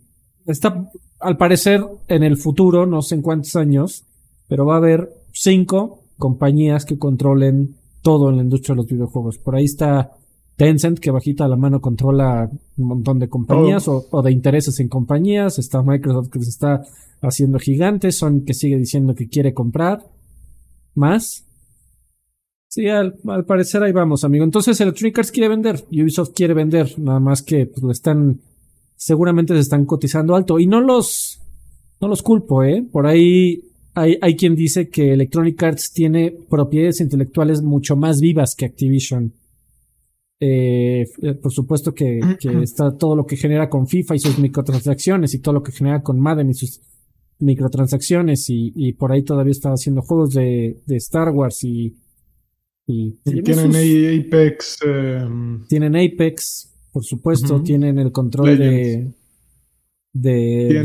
está, 0.48 0.90
al 1.20 1.38
parecer, 1.38 1.86
en 2.08 2.24
el 2.24 2.38
futuro, 2.38 2.88
no 2.88 3.04
sé 3.04 3.14
en 3.14 3.22
cuántos 3.22 3.56
años, 3.56 4.06
pero 4.48 4.66
va 4.66 4.74
a 4.74 4.78
haber 4.78 5.08
cinco 5.34 6.02
compañías 6.18 6.84
que 6.84 6.98
controlen 6.98 7.76
todo 8.02 8.32
en 8.32 8.38
la 8.38 8.44
industria 8.44 8.74
de 8.74 8.78
los 8.78 8.88
videojuegos. 8.88 9.38
Por 9.38 9.56
ahí 9.56 9.66
está 9.66 10.14
Tencent, 10.62 11.00
que 11.00 11.10
bajita 11.10 11.48
la 11.48 11.56
mano 11.56 11.82
controla 11.82 12.48
un 12.78 12.88
montón 12.88 13.18
de 13.18 13.28
compañías 13.28 13.88
o, 13.88 14.06
o, 14.12 14.22
de 14.22 14.32
intereses 14.32 14.80
en 14.80 14.90
compañías. 14.90 15.58
Está 15.58 15.82
Microsoft, 15.82 16.30
que 16.30 16.40
se 16.44 16.52
está 16.52 16.84
haciendo 17.20 17.58
gigantes, 17.58 18.20
son 18.20 18.46
que 18.46 18.54
sigue 18.54 18.78
diciendo 18.78 19.16
que 19.16 19.28
quiere 19.28 19.56
comprar 19.56 20.04
más. 20.94 21.48
Sí, 22.68 22.88
al, 22.88 23.16
parecer 23.48 23.82
ahí 23.82 23.92
vamos, 23.92 24.24
amigo. 24.24 24.44
Entonces 24.44 24.80
Electronic 24.80 25.18
Arts 25.18 25.32
quiere 25.32 25.50
vender, 25.50 25.84
Ubisoft 25.92 26.34
quiere 26.36 26.54
vender, 26.54 26.94
nada 27.00 27.20
más 27.20 27.42
que 27.42 27.66
pues, 27.66 27.82
lo 27.82 27.90
están, 27.90 28.42
seguramente 28.96 29.56
se 29.56 29.62
están 29.62 29.86
cotizando 29.86 30.36
alto. 30.36 30.60
Y 30.60 30.68
no 30.68 30.80
los, 30.80 31.42
no 32.00 32.08
los 32.08 32.22
culpo, 32.22 32.64
¿eh? 32.64 32.86
Por 32.92 33.08
ahí 33.08 33.64
hay, 33.96 34.20
hay 34.22 34.36
quien 34.36 34.54
dice 34.54 34.90
que 34.90 35.12
Electronic 35.12 35.64
Arts 35.64 35.92
tiene 35.92 36.38
propiedades 36.48 37.02
intelectuales 37.02 37.64
mucho 37.64 37.96
más 37.96 38.22
vivas 38.22 38.54
que 38.54 38.66
Activision. 38.66 39.34
Eh, 40.44 41.06
por 41.40 41.52
supuesto 41.52 41.94
que, 41.94 42.20
que, 42.40 42.64
está 42.64 42.98
todo 42.98 43.16
lo 43.16 43.28
que 43.28 43.38
genera 43.38 43.70
con 43.70 43.88
FIFA 43.88 44.16
y 44.16 44.20
sus 44.20 44.40
microtransacciones 44.40 45.36
y 45.36 45.40
todo 45.40 45.54
lo 45.54 45.62
que 45.62 45.72
genera 45.72 46.02
con 46.02 46.20
Madden 46.20 46.50
y 46.50 46.56
sus 46.56 46.82
microtransacciones 47.38 48.50
y, 48.50 48.74
y 48.76 48.94
por 48.94 49.12
ahí 49.12 49.24
todavía 49.24 49.52
está 49.52 49.70
haciendo 49.70 50.02
juegos 50.02 50.34
de, 50.34 50.82
de 50.86 50.96
Star 50.98 51.30
Wars 51.30 51.64
y... 51.64 51.96
Y, 52.88 53.12
tienen 53.44 53.70
Apex. 53.70 54.80
Em, 54.84 55.66
tienen 55.68 55.96
Apex, 55.96 56.74
por 56.92 57.06
supuesto, 57.06 57.62
tienen 57.62 58.00
el 58.00 58.12
control 58.12 58.58
de... 58.58 59.12
De, 60.14 60.84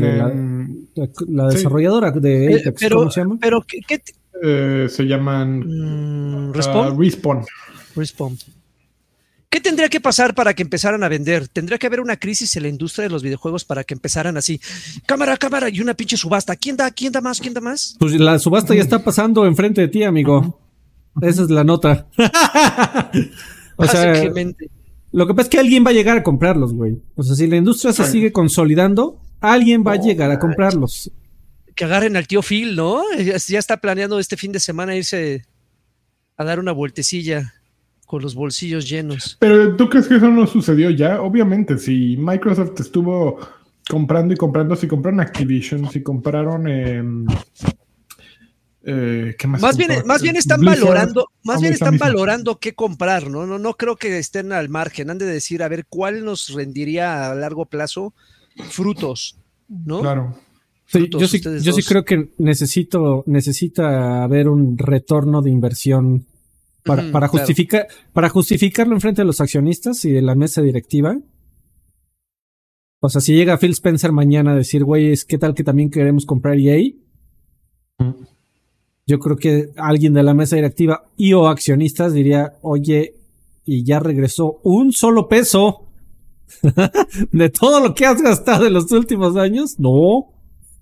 la, 1.27 1.47
desarrolladora 1.49 2.11
de 2.11 2.45
eh, 2.45 2.59
Apex, 2.61 2.79
pero, 2.79 2.99
¿cómo 2.99 3.11
se 3.11 3.19
llama? 3.19 3.37
Pero, 3.41 3.61
¿qué, 3.67 4.01
eh, 4.41 4.85
se 4.87 5.03
llaman 5.03 5.59
mm, 5.59 6.53
Respawn. 6.53 6.97
Respawn. 6.97 7.45
Respawn. 7.95 8.37
¿Qué 9.49 9.61
tendría 9.61 9.87
que 9.87 10.01
pasar 10.01 10.35
para 10.35 10.53
que 10.53 10.61
empezaran 10.61 11.03
a 11.03 11.09
vender? 11.09 11.47
¿Tendría 11.47 11.77
que 11.77 11.87
haber 11.87 12.01
una 12.01 12.17
crisis 12.17 12.55
en 12.57 12.63
la 12.63 12.69
industria 12.69 13.03
de 13.03 13.09
los 13.09 13.23
videojuegos 13.23 13.63
para 13.63 13.85
que 13.85 13.93
empezaran 13.93 14.35
así? 14.35 14.59
Cámara, 15.05 15.37
cámara 15.37 15.69
y 15.69 15.79
una 15.79 15.93
pinche 15.93 16.17
subasta. 16.17 16.55
¿Quién 16.57 16.75
da? 16.75 16.91
¿Quién 16.91 17.13
da 17.13 17.21
más? 17.21 17.39
¿Quién 17.39 17.53
da 17.53 17.61
más? 17.61 17.95
Pues 17.97 18.13
la 18.19 18.39
subasta 18.39 18.75
ya 18.75 18.81
está 18.81 19.03
pasando 19.03 19.45
enfrente 19.45 19.81
de 19.81 19.87
ti, 19.87 20.03
amigo. 20.03 20.59
Esa 21.21 21.43
es 21.43 21.49
la 21.49 21.63
nota. 21.63 22.07
o 23.77 23.85
sea, 23.87 24.13
lo 25.11 25.27
que 25.27 25.33
pasa 25.33 25.43
es 25.43 25.49
que 25.49 25.59
alguien 25.59 25.85
va 25.85 25.91
a 25.91 25.93
llegar 25.93 26.17
a 26.17 26.23
comprarlos, 26.23 26.73
güey. 26.73 27.01
O 27.15 27.23
sea, 27.23 27.35
si 27.35 27.47
la 27.47 27.55
industria 27.55 27.93
se 27.93 28.03
sigue 28.03 28.33
consolidando, 28.33 29.21
alguien 29.39 29.83
va 29.85 29.93
a 29.93 30.01
llegar 30.01 30.29
a 30.29 30.39
comprarlos. 30.39 31.09
Que 31.73 31.85
agarren 31.85 32.17
al 32.17 32.27
tío 32.27 32.41
Phil, 32.41 32.75
¿no? 32.75 33.01
Ya 33.17 33.59
está 33.59 33.77
planeando 33.77 34.19
este 34.19 34.35
fin 34.35 34.51
de 34.51 34.59
semana 34.59 34.95
irse 34.95 35.45
a 36.35 36.43
dar 36.43 36.59
una 36.59 36.73
vueltecilla 36.73 37.53
con 38.07 38.23
los 38.23 38.33
bolsillos 38.33 38.89
llenos. 38.89 39.37
Pero 39.39 39.75
¿tú 39.75 39.87
crees 39.89 40.07
que 40.07 40.15
eso 40.15 40.29
no 40.29 40.47
sucedió 40.47 40.89
ya? 40.89 41.21
Obviamente, 41.21 41.77
si 41.77 42.17
Microsoft 42.17 42.79
estuvo 42.79 43.37
comprando 43.87 44.33
y 44.33 44.37
comprando. 44.37 44.75
Si 44.75 44.87
compraron 44.87 45.19
Activision, 45.19 45.89
si 45.91 46.01
compraron. 46.01 46.67
em, 46.67 47.25
eh, 48.83 49.35
¿qué 49.37 49.47
más? 49.47 49.61
Más 49.61 49.77
bien, 49.77 49.91
más 50.05 50.21
bien 50.21 50.37
están 50.37 50.61
Blizzard, 50.61 50.79
valorando, 50.79 51.27
más 51.43 51.61
bien 51.61 51.73
están 51.73 51.97
valorando 51.97 52.57
qué 52.57 52.73
comprar, 52.73 53.29
¿no? 53.29 53.45
No, 53.45 53.59
no 53.59 53.73
creo 53.75 53.97
que 53.97 54.17
estén 54.17 54.53
al 54.53 54.69
margen. 54.69 55.09
Han 55.09 55.17
de 55.17 55.25
decir, 55.25 55.61
a 55.61 55.67
ver, 55.67 55.85
¿cuál 55.87 56.23
nos 56.23 56.49
rendiría 56.53 57.29
a 57.29 57.35
largo 57.35 57.65
plazo 57.65 58.13
frutos? 58.69 59.37
¿no? 59.67 60.01
Claro. 60.01 60.35
Sí, 60.85 60.99
Frutos, 60.99 61.21
yo 61.21 61.27
sí, 61.27 61.41
yo 61.61 61.73
sí 61.73 61.83
creo 61.83 62.05
que 62.05 62.29
necesito, 62.37 63.23
necesita 63.27 64.23
haber 64.23 64.47
un 64.47 64.77
retorno 64.77 65.41
de 65.41 65.51
inversión 65.51 66.25
para, 66.87 67.03
Ujú, 67.03 67.11
para 67.11 67.27
claro. 67.27 67.45
justificar, 67.45 67.87
para 68.13 68.29
justificarlo 68.29 68.95
en 68.95 69.01
frente 69.01 69.21
de 69.21 69.25
los 69.25 69.41
accionistas 69.41 70.03
y 70.05 70.11
de 70.11 70.21
la 70.21 70.33
mesa 70.35 70.61
directiva. 70.61 71.17
O 72.99 73.09
sea, 73.09 73.21
si 73.21 73.35
llega 73.35 73.59
Phil 73.59 73.71
Spencer 73.71 74.11
mañana 74.11 74.53
a 74.53 74.55
decir, 74.55 74.83
güey, 74.83 75.11
es 75.11 75.23
que 75.23 75.37
tal 75.37 75.53
que 75.53 75.63
también 75.63 75.91
queremos 75.91 76.25
comprar 76.25 76.57
EA, 76.57 76.93
yo 79.05 79.19
creo 79.19 79.37
que 79.37 79.69
alguien 79.77 80.13
de 80.13 80.23
la 80.23 80.33
mesa 80.33 80.55
directiva 80.55 81.03
y 81.15 81.33
o 81.33 81.47
accionistas 81.47 82.13
diría, 82.13 82.53
oye, 82.61 83.15
y 83.65 83.83
ya 83.83 83.99
regresó 83.99 84.59
un 84.63 84.91
solo 84.93 85.27
peso 85.27 85.87
de 87.31 87.49
todo 87.49 87.85
lo 87.85 87.93
que 87.93 88.05
has 88.05 88.21
gastado 88.21 88.65
en 88.65 88.73
los 88.73 88.91
últimos 88.91 89.35
años. 89.35 89.79
No. 89.79 90.33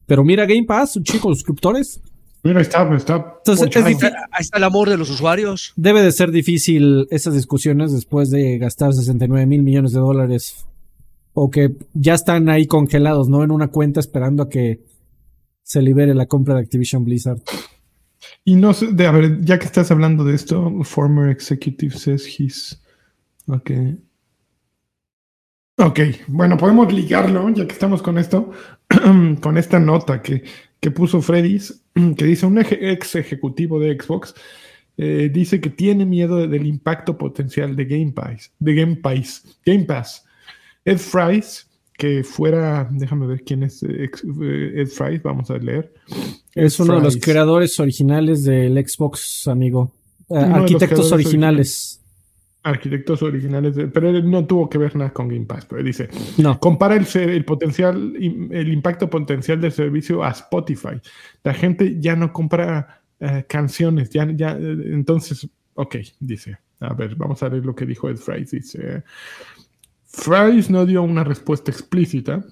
Pero 0.05 0.23
mira 0.23 0.45
Game 0.45 0.65
Pass, 0.65 0.95
un 0.95 1.03
chico 1.03 1.29
de 1.29 1.35
suscriptores. 1.35 1.99
Mira, 2.45 2.61
está, 2.61 2.87
está. 2.95 3.15
Entonces, 3.15 3.53
es 3.53 3.59
ponchado. 3.61 3.87
difícil. 3.87 4.13
Ahí 4.31 4.41
está 4.41 4.59
el 4.59 4.63
amor 4.63 4.87
de 4.87 4.97
los 4.97 5.09
usuarios. 5.09 5.73
Debe 5.75 6.03
de 6.03 6.11
ser 6.11 6.29
difícil 6.29 7.07
esas 7.09 7.33
discusiones 7.33 7.91
después 7.91 8.29
de 8.29 8.59
gastar 8.59 8.93
69 8.93 9.47
mil 9.47 9.63
millones 9.63 9.93
de 9.93 9.99
dólares. 9.99 10.67
O 11.33 11.49
que 11.49 11.75
ya 11.95 12.13
están 12.13 12.47
ahí 12.47 12.67
congelados, 12.67 13.29
¿no? 13.29 13.43
En 13.43 13.49
una 13.49 13.69
cuenta 13.69 13.99
esperando 13.99 14.43
a 14.43 14.49
que 14.49 14.85
se 15.63 15.81
libere 15.81 16.13
la 16.13 16.27
compra 16.27 16.53
de 16.53 16.61
Activision 16.61 17.03
Blizzard. 17.03 17.41
Y 18.43 18.55
no 18.55 18.73
sé, 18.73 18.91
de, 18.91 19.07
a 19.07 19.11
ver, 19.11 19.43
ya 19.43 19.57
que 19.57 19.65
estás 19.65 19.89
hablando 19.89 20.23
de 20.23 20.35
esto, 20.35 20.71
former 20.83 21.31
executive 21.31 21.97
says 21.97 22.27
he's. 22.27 22.79
Ok. 23.47 23.71
Ok, 25.77 25.99
bueno, 26.27 26.57
podemos 26.57 26.93
ligarlo, 26.93 27.49
ya 27.49 27.65
que 27.65 27.73
estamos 27.73 28.03
con 28.03 28.19
esto, 28.19 28.51
con 29.41 29.57
esta 29.57 29.79
nota 29.79 30.21
que, 30.21 30.43
que 30.85 30.91
puso 30.91 31.19
Freddy's, 31.19 31.81
que 32.15 32.25
dice 32.25 32.45
un 32.45 32.59
ex 32.59 33.15
ejecutivo 33.15 33.79
de 33.79 33.97
Xbox, 33.99 34.35
eh, 34.97 35.31
dice 35.33 35.59
que 35.59 35.71
tiene 35.71 36.05
miedo 36.05 36.47
del 36.47 36.67
impacto 36.67 37.17
potencial 37.17 37.75
de 37.75 37.85
Game 37.85 38.11
Pass, 38.11 38.51
de 38.59 38.75
Game 38.75 38.97
Pass, 38.97 39.43
Game 39.65 39.85
Pass. 39.85 40.23
Ed 40.85 40.99
Fries, 40.99 41.67
que 41.97 42.23
fuera, 42.23 42.87
déjame 42.91 43.25
ver 43.25 43.41
quién 43.43 43.63
es 43.63 43.81
eh, 43.81 44.03
ex- 44.03 44.23
eh, 44.23 44.73
Ed 44.81 44.87
Fries, 44.89 45.23
vamos 45.23 45.49
a 45.49 45.57
leer. 45.57 45.91
Es 46.53 46.79
uno 46.79 46.97
de 46.97 47.01
los 47.01 47.17
creadores 47.17 47.79
originales 47.79 48.43
del 48.43 48.77
Xbox, 48.87 49.47
amigo. 49.47 49.91
Eh, 50.29 50.35
arquitectos 50.35 51.11
originales. 51.11 51.99
Arquitectos 52.65 53.21
originales, 53.21 53.75
de- 53.75 53.87
pero 53.87 54.09
él 54.09 54.29
no 54.29 54.45
tuvo 54.45 54.67
que 54.69 54.77
ver 54.79 54.95
nada 54.95 55.13
con 55.13 55.27
Game 55.27 55.45
Pass, 55.45 55.65
pero 55.65 55.83
dice, 55.83 56.09
No. 56.37 56.59
compara 56.59 56.95
el, 56.95 57.05
el 57.15 57.45
potencial, 57.45 58.15
el 58.17 58.73
impacto 58.73 59.07
potencial 59.09 59.61
del 59.61 59.71
servicio 59.71 60.23
a 60.23 60.31
Spotify. 60.31 60.99
La 61.43 61.53
gente 61.53 61.99
ya 61.99 62.15
no 62.15 62.33
compra 62.33 63.01
eh, 63.19 63.45
canciones, 63.47 64.09
ya, 64.09 64.27
ya, 64.35 64.57
entonces, 64.59 65.47
ok, 65.75 65.95
dice, 66.19 66.57
a 66.79 66.93
ver, 66.93 67.15
vamos 67.15 67.41
a 67.43 67.49
ver 67.49 67.63
lo 67.63 67.75
que 67.75 67.85
dijo 67.85 68.09
Ed 68.09 68.17
Fries, 68.17 68.51
dice, 68.51 69.03
Fries 70.03 70.69
no 70.69 70.85
dio 70.85 71.03
una 71.03 71.23
respuesta 71.23 71.69
explícita 71.71 72.43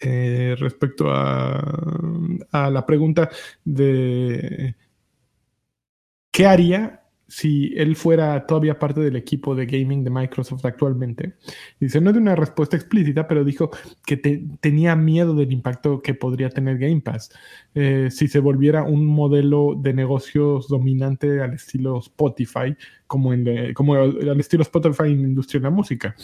eh, 0.00 0.56
respecto 0.58 1.10
a, 1.12 1.60
a 2.50 2.70
la 2.70 2.84
pregunta 2.84 3.30
de 3.64 4.74
qué 6.32 6.46
haría 6.46 7.01
si 7.28 7.72
él 7.76 7.96
fuera 7.96 8.46
todavía 8.46 8.78
parte 8.78 9.00
del 9.00 9.16
equipo 9.16 9.54
de 9.54 9.64
gaming 9.66 10.04
de 10.04 10.10
Microsoft 10.10 10.64
actualmente. 10.66 11.34
Dice, 11.80 12.00
no 12.00 12.12
de 12.12 12.18
una 12.18 12.36
respuesta 12.36 12.76
explícita, 12.76 13.26
pero 13.26 13.42
dijo 13.42 13.70
que 14.04 14.18
te- 14.18 14.44
tenía 14.60 14.94
miedo 14.96 15.34
del 15.34 15.50
impacto 15.50 16.02
que 16.02 16.12
podría 16.12 16.50
tener 16.50 16.78
Game 16.78 17.00
Pass 17.00 17.30
eh, 17.74 18.08
si 18.10 18.28
se 18.28 18.38
volviera 18.38 18.82
un 18.82 19.06
modelo 19.06 19.74
de 19.80 19.94
negocios 19.94 20.68
dominante 20.68 21.40
al 21.40 21.54
estilo 21.54 21.98
Spotify, 22.00 22.76
como, 23.06 23.32
en, 23.32 23.48
eh, 23.48 23.74
como 23.74 23.94
al 23.94 24.40
estilo 24.40 24.62
Spotify 24.62 25.04
en 25.04 25.22
la 25.22 25.28
industria 25.28 25.60
de 25.60 25.64
la 25.64 25.70
música. 25.70 26.14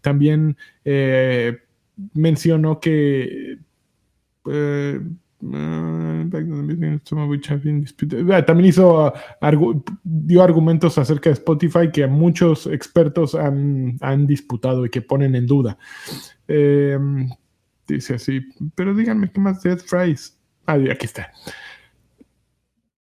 También 0.00 0.56
eh, 0.84 1.58
mencionó 2.14 2.80
que... 2.80 3.58
disputed. 7.80 8.28
Ah, 8.30 8.44
También 8.44 8.70
hizo, 8.70 9.06
uh, 9.08 9.12
argu- 9.40 9.82
dio 10.02 10.42
argumentos 10.42 10.96
acerca 10.98 11.28
de 11.30 11.34
Spotify 11.34 11.90
que 11.92 12.06
muchos 12.06 12.66
expertos 12.66 13.34
han, 13.34 13.96
han 14.00 14.26
disputado 14.26 14.86
y 14.86 14.90
que 14.90 15.02
ponen 15.02 15.34
en 15.34 15.46
duda. 15.46 15.78
Eh, 16.48 16.98
dice 17.86 18.14
así, 18.14 18.40
pero 18.74 18.94
díganme 18.94 19.30
qué 19.30 19.40
más 19.40 19.62
de 19.62 19.72
Ed 19.72 19.78
Fries. 19.80 20.38
Ah, 20.66 20.74
aquí 20.90 21.06
está. 21.06 21.30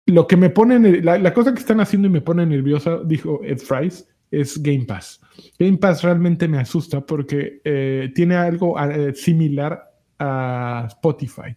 Lo 0.06 0.26
que 0.26 0.36
me 0.36 0.50
pone, 0.50 0.78
ner- 0.78 1.02
la, 1.02 1.18
la 1.18 1.34
cosa 1.34 1.52
que 1.52 1.60
están 1.60 1.80
haciendo 1.80 2.06
y 2.08 2.10
me 2.12 2.20
pone 2.20 2.46
nerviosa, 2.46 3.00
dijo 3.04 3.40
Ed 3.42 3.58
Fries, 3.58 4.08
es 4.30 4.60
Game 4.62 4.84
Pass. 4.84 5.20
Game 5.58 5.78
Pass 5.78 6.02
realmente 6.02 6.46
me 6.48 6.58
asusta 6.58 7.04
porque 7.04 7.60
eh, 7.64 8.10
tiene 8.14 8.36
algo 8.36 8.78
eh, 8.78 9.14
similar 9.14 9.82
a 10.18 10.84
Spotify, 10.88 11.56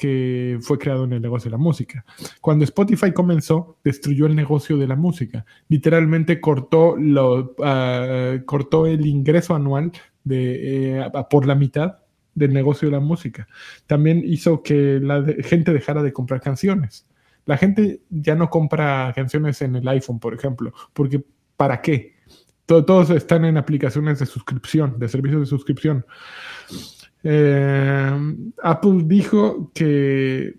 que 0.00 0.58
fue 0.62 0.78
creado 0.78 1.04
en 1.04 1.12
el 1.12 1.20
negocio 1.20 1.50
de 1.50 1.56
la 1.58 1.62
música. 1.62 2.04
Cuando 2.40 2.64
Spotify 2.64 3.12
comenzó, 3.12 3.76
destruyó 3.84 4.24
el 4.26 4.34
negocio 4.34 4.78
de 4.78 4.86
la 4.88 4.96
música. 4.96 5.44
Literalmente 5.68 6.40
cortó, 6.40 6.96
lo, 6.96 7.54
ah, 7.62 8.38
cortó 8.46 8.86
el 8.86 9.04
ingreso 9.06 9.54
anual 9.54 9.92
de, 10.24 10.98
eh, 11.00 11.10
por 11.30 11.46
la 11.46 11.54
mitad 11.54 11.98
del 12.34 12.52
negocio 12.54 12.88
de 12.88 12.92
la 12.92 13.00
música. 13.00 13.46
También 13.86 14.22
hizo 14.24 14.62
que 14.62 14.98
la 15.00 15.22
gente 15.44 15.72
dejara 15.72 16.02
de 16.02 16.12
comprar 16.14 16.40
canciones. 16.40 17.06
La 17.44 17.56
gente 17.58 18.00
ya 18.08 18.34
no 18.34 18.48
compra 18.48 19.12
canciones 19.14 19.60
en 19.60 19.76
el 19.76 19.86
iPhone, 19.88 20.18
por 20.18 20.32
ejemplo, 20.32 20.72
porque 20.94 21.22
¿para 21.56 21.82
qué? 21.82 22.14
To- 22.66 22.84
Todos 22.84 23.10
están 23.10 23.44
en 23.44 23.56
aplicaciones 23.58 24.18
de 24.20 24.26
suscripción, 24.26 24.98
de 24.98 25.08
servicios 25.08 25.40
de 25.42 25.46
suscripción. 25.46 26.04
Eh, 27.22 28.10
Apple 28.62 29.02
dijo 29.04 29.70
que 29.74 30.54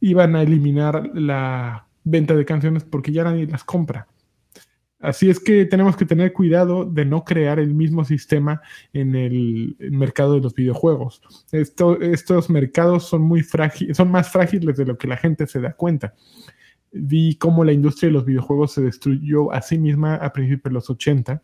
iban 0.00 0.36
a 0.36 0.42
eliminar 0.42 1.10
la 1.14 1.86
venta 2.04 2.34
de 2.34 2.44
canciones 2.44 2.84
porque 2.84 3.12
ya 3.12 3.24
nadie 3.24 3.46
las 3.46 3.64
compra. 3.64 4.06
Así 4.98 5.28
es 5.28 5.38
que 5.38 5.66
tenemos 5.66 5.94
que 5.96 6.06
tener 6.06 6.32
cuidado 6.32 6.86
de 6.86 7.04
no 7.04 7.22
crear 7.24 7.58
el 7.58 7.74
mismo 7.74 8.04
sistema 8.04 8.62
en 8.94 9.14
el 9.14 9.76
mercado 9.78 10.34
de 10.34 10.40
los 10.40 10.54
videojuegos. 10.54 11.20
Esto- 11.52 12.00
estos 12.00 12.48
mercados 12.48 13.04
son 13.04 13.22
muy 13.22 13.42
frágiles, 13.42 13.96
son 13.96 14.10
más 14.10 14.30
frágiles 14.30 14.76
de 14.76 14.86
lo 14.86 14.96
que 14.96 15.06
la 15.06 15.18
gente 15.18 15.46
se 15.46 15.60
da 15.60 15.74
cuenta. 15.74 16.14
Vi 16.92 17.36
cómo 17.36 17.62
la 17.62 17.72
industria 17.72 18.08
de 18.08 18.14
los 18.14 18.24
videojuegos 18.24 18.72
se 18.72 18.82
destruyó 18.82 19.52
a 19.52 19.60
sí 19.60 19.78
misma 19.78 20.14
a 20.16 20.32
principios 20.32 20.70
de 20.70 20.74
los 20.74 20.88
80. 20.88 21.42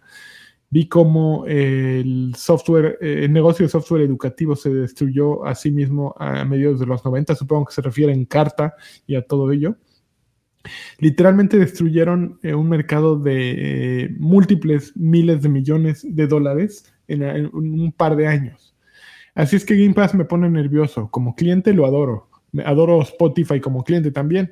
Vi 0.72 0.88
cómo 0.88 1.44
el 1.46 2.35
software, 2.35 2.96
eh, 3.02 3.24
el 3.24 3.32
negocio 3.32 3.66
de 3.66 3.68
software 3.68 4.00
educativo 4.00 4.56
se 4.56 4.72
destruyó 4.72 5.44
a 5.44 5.54
sí 5.54 5.70
mismo 5.70 6.14
a 6.18 6.46
mediados 6.46 6.80
de 6.80 6.87
los 6.87 7.04
90. 7.04 7.35
Supongo 7.35 7.66
que 7.66 7.74
se 7.74 7.82
refiere 7.82 8.11
en 8.11 8.24
carta 8.24 8.74
y 9.06 9.14
a 9.14 9.20
todo 9.20 9.52
ello. 9.52 9.76
Literalmente 10.98 11.58
destruyeron 11.58 12.38
eh, 12.42 12.54
un 12.54 12.70
mercado 12.70 13.18
de 13.18 14.04
eh, 14.04 14.16
múltiples 14.18 14.96
miles 14.96 15.42
de 15.42 15.50
millones 15.50 16.06
de 16.08 16.26
dólares 16.26 16.90
en, 17.06 17.50
un 17.52 17.92
par 17.92 18.16
de 18.16 18.26
años. 18.26 18.74
Así 19.35 19.56
es 19.56 19.66
que 19.66 19.76
Game 19.76 19.92
Pass 19.92 20.14
me 20.14 20.24
pone 20.24 20.48
nervioso. 20.48 21.11
Como 21.11 21.35
cliente 21.35 21.74
lo 21.74 21.85
adoro. 21.85 22.30
Adoro 22.64 23.02
Spotify 23.02 23.61
como 23.61 23.85
cliente 23.85 24.11
también. 24.11 24.50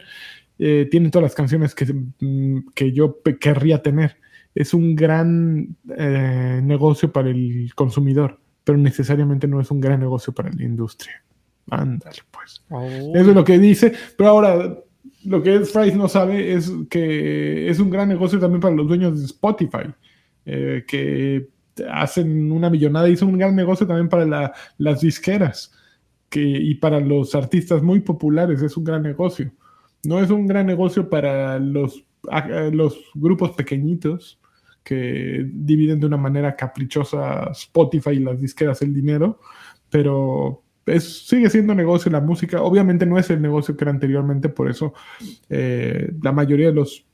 Eh, 0.59 0.87
tiene 0.91 1.09
todas 1.09 1.23
las 1.23 1.35
canciones 1.35 1.75
que, 1.75 1.87
mm, 2.21 2.73
que 2.75 2.93
yo 2.93 3.21
querría 3.41 3.81
tener. 3.81 4.17
Es 4.55 4.75
un 4.75 4.97
gran 4.97 5.77
eh, 5.97 6.61
negocio 6.63 7.13
para 7.13 7.31
el 7.31 7.71
consumidor, 7.75 8.39
pero 8.65 8.79
necesariamente 8.79 9.47
no 9.47 9.61
es 9.61 9.71
un 9.71 9.81
gran 9.81 10.01
negocio 10.01 10.33
para 10.33 10.51
la 10.51 10.63
industria. 10.63 11.23
Ándale, 11.71 12.19
pues. 12.31 12.63
Eso 13.15 13.31
es 13.31 13.35
lo 13.37 13.45
que 13.45 13.59
dice, 13.59 13.93
pero 14.17 14.31
ahora 14.31 14.77
lo 15.25 15.43
que 15.43 15.61
Fries 15.61 15.95
no 15.97 16.09
sabe 16.09 16.53
es 16.55 16.73
que 16.89 17.69
es 17.69 17.79
un 17.79 17.91
gran 17.91 18.09
negocio 18.09 18.39
también 18.41 18.61
para 18.61 18.75
los 18.75 18.89
dueños 18.89 19.19
de 19.21 19.27
Spotify, 19.27 19.87
eh, 20.47 20.85
que 20.87 21.49
hacen 21.91 22.51
una 22.51 22.69
millonada, 22.71 23.09
hizo 23.09 23.27
un 23.27 23.39
gran 23.39 23.55
negocio 23.55 23.87
también 23.87 24.09
para 24.09 24.25
la- 24.25 24.53
las 24.79 25.01
disqueras 25.01 25.73
que, 26.29 26.41
y 26.43 26.75
para 26.75 27.01
los 27.01 27.35
artistas 27.35 27.83
muy 27.83 28.01
populares, 28.01 28.63
es 28.63 28.77
un 28.77 28.85
gran 28.85 29.03
negocio. 29.03 29.53
No 30.05 30.21
es 30.21 30.31
un 30.31 30.47
gran 30.47 30.67
negocio 30.67 31.09
para 31.09 31.59
los, 31.59 32.05
los 32.73 32.99
grupos 33.15 33.53
pequeñitos 33.53 34.41
que 34.83 35.47
dividen 35.53 36.01
de 36.01 36.07
una 36.07 36.17
manera 36.17 36.57
caprichosa 36.57 37.51
Spotify 37.53 38.11
y 38.11 38.21
las 38.21 38.41
disqueras 38.41 38.83
el 38.83 38.95
dinero, 38.95 39.41
pero 39.91 40.63
sigue 40.99 41.51
siendo 41.51 41.75
negocio 41.75 42.11
la 42.11 42.21
música. 42.21 42.63
Obviamente 42.63 43.07
no 43.07 43.19
es 43.19 43.31
el 43.31 43.41
negocio 43.41 43.77
que 43.77 43.85
era 43.85 43.93
anteriormente, 43.93 44.49
por 44.49 44.71
eso 44.71 44.95
eh, 45.49 46.13
la 46.23 46.33
mayoría 46.33 46.69
de 46.69 46.75
los 46.75 47.07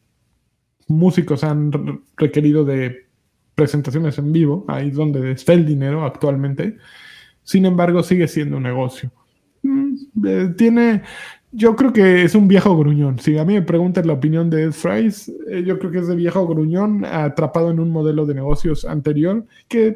músicos 0.89 1.45
han 1.45 2.03
requerido 2.17 2.65
de 2.65 3.07
presentaciones 3.55 4.19
en 4.19 4.33
vivo, 4.33 4.65
ahí 4.69 4.89
es 4.89 4.95
donde 4.95 5.33
está 5.33 5.53
el 5.53 5.67
dinero 5.67 6.05
actualmente. 6.05 6.77
Sin 7.43 7.65
embargo, 7.65 8.03
sigue 8.03 8.29
siendo 8.29 8.57
un 8.59 8.65
negocio. 8.65 9.11
Mm, 9.63 9.95
eh, 10.27 10.55
tiene, 10.57 11.03
yo 11.57 11.75
creo 11.75 11.93
que 11.93 12.23
es 12.25 12.35
un 12.35 12.49
viejo 12.49 12.77
gruñón. 12.77 13.19
Si 13.19 13.39
a 13.39 13.45
mí 13.45 13.55
me 13.55 13.63
preguntan 13.63 14.07
la 14.07 14.13
opinión 14.13 14.51
de 14.51 14.65
Ed 14.65 14.73
Fries, 14.73 15.29
eh, 15.51 15.63
yo 15.67 15.79
creo 15.79 15.91
que 15.91 15.99
es 15.99 16.07
de 16.09 16.15
viejo 16.17 16.47
gruñón 16.47 17.05
atrapado 17.05 17.71
en 17.71 17.81
un 17.81 17.91
modelo 17.91 18.27
de 18.27 18.35
negocios 18.35 18.85
anterior 18.85 19.45
que 19.69 19.95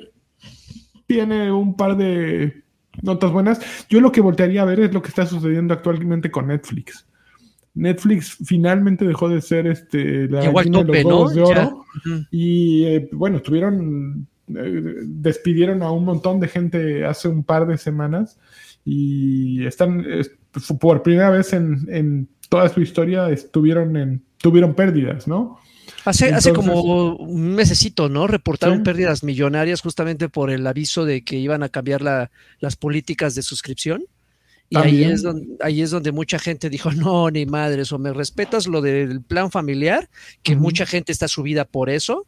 tiene 1.06 1.52
un 1.52 1.76
par 1.76 1.96
de 1.96 2.62
notas 3.02 3.32
buenas. 3.32 3.60
Yo 3.88 4.00
lo 4.00 4.10
que 4.12 4.20
voltearía 4.20 4.62
a 4.62 4.66
ver 4.66 4.80
es 4.80 4.94
lo 4.94 5.02
que 5.02 5.08
está 5.08 5.26
sucediendo 5.26 5.74
actualmente 5.74 6.30
con 6.30 6.46
Netflix. 6.48 7.06
Netflix 7.74 8.36
finalmente 8.44 9.04
dejó 9.06 9.28
de 9.28 9.40
ser 9.40 9.66
este 9.66 10.28
la 10.28 10.40
Llegó 10.40 10.58
al 10.60 10.70
tope, 10.70 10.98
de 10.98 11.04
los 11.04 11.34
¿no? 11.36 11.46
De 11.46 11.54
Ya. 11.54 11.66
oro 11.68 11.84
y 12.30 12.84
eh, 12.84 13.08
bueno, 13.12 13.36
estuvieron 13.36 14.26
eh, 14.48 14.82
despidieron 15.04 15.82
a 15.82 15.90
un 15.92 16.04
montón 16.04 16.40
de 16.40 16.48
gente 16.48 17.04
hace 17.04 17.28
un 17.28 17.44
par 17.44 17.66
de 17.66 17.78
semanas 17.78 18.38
y 18.84 19.64
están 19.66 20.04
es- 20.10 20.32
por 20.80 21.02
primera 21.02 21.30
vez 21.30 21.52
en, 21.52 21.86
en 21.88 22.28
toda 22.48 22.68
su 22.68 22.80
historia 22.80 23.28
estuvieron 23.30 23.96
en 23.96 24.22
tuvieron 24.38 24.74
pérdidas, 24.74 25.28
¿no? 25.28 25.58
Hace, 26.04 26.32
hace 26.32 26.52
como 26.54 27.14
un 27.16 27.54
mesecito, 27.54 28.08
¿no? 28.08 28.26
Reportaron 28.26 28.78
Sí. 28.78 28.84
pérdidas 28.84 29.22
millonarias 29.22 29.82
justamente 29.82 30.28
por 30.30 30.50
el 30.50 30.66
aviso 30.66 31.04
de 31.04 31.22
que 31.22 31.36
iban 31.36 31.62
a 31.62 31.68
cambiar 31.68 32.00
la- 32.00 32.30
las 32.58 32.76
políticas 32.76 33.34
de 33.34 33.42
suscripción. 33.42 34.04
Y 34.70 34.78
ahí 34.78 35.04
es, 35.04 35.22
donde, 35.22 35.56
ahí 35.60 35.82
es 35.82 35.90
donde 35.90 36.12
mucha 36.12 36.38
gente 36.38 36.70
dijo, 36.70 36.90
no, 36.92 37.30
ni 37.30 37.44
madres, 37.44 37.92
o 37.92 37.98
me 37.98 38.12
respetas 38.12 38.66
lo 38.66 38.80
del 38.80 39.20
plan 39.20 39.50
familiar, 39.50 40.08
que 40.42 40.56
mucha 40.56 40.86
gente 40.86 41.12
está 41.12 41.28
subida 41.28 41.64
por 41.66 41.90
eso, 41.90 42.26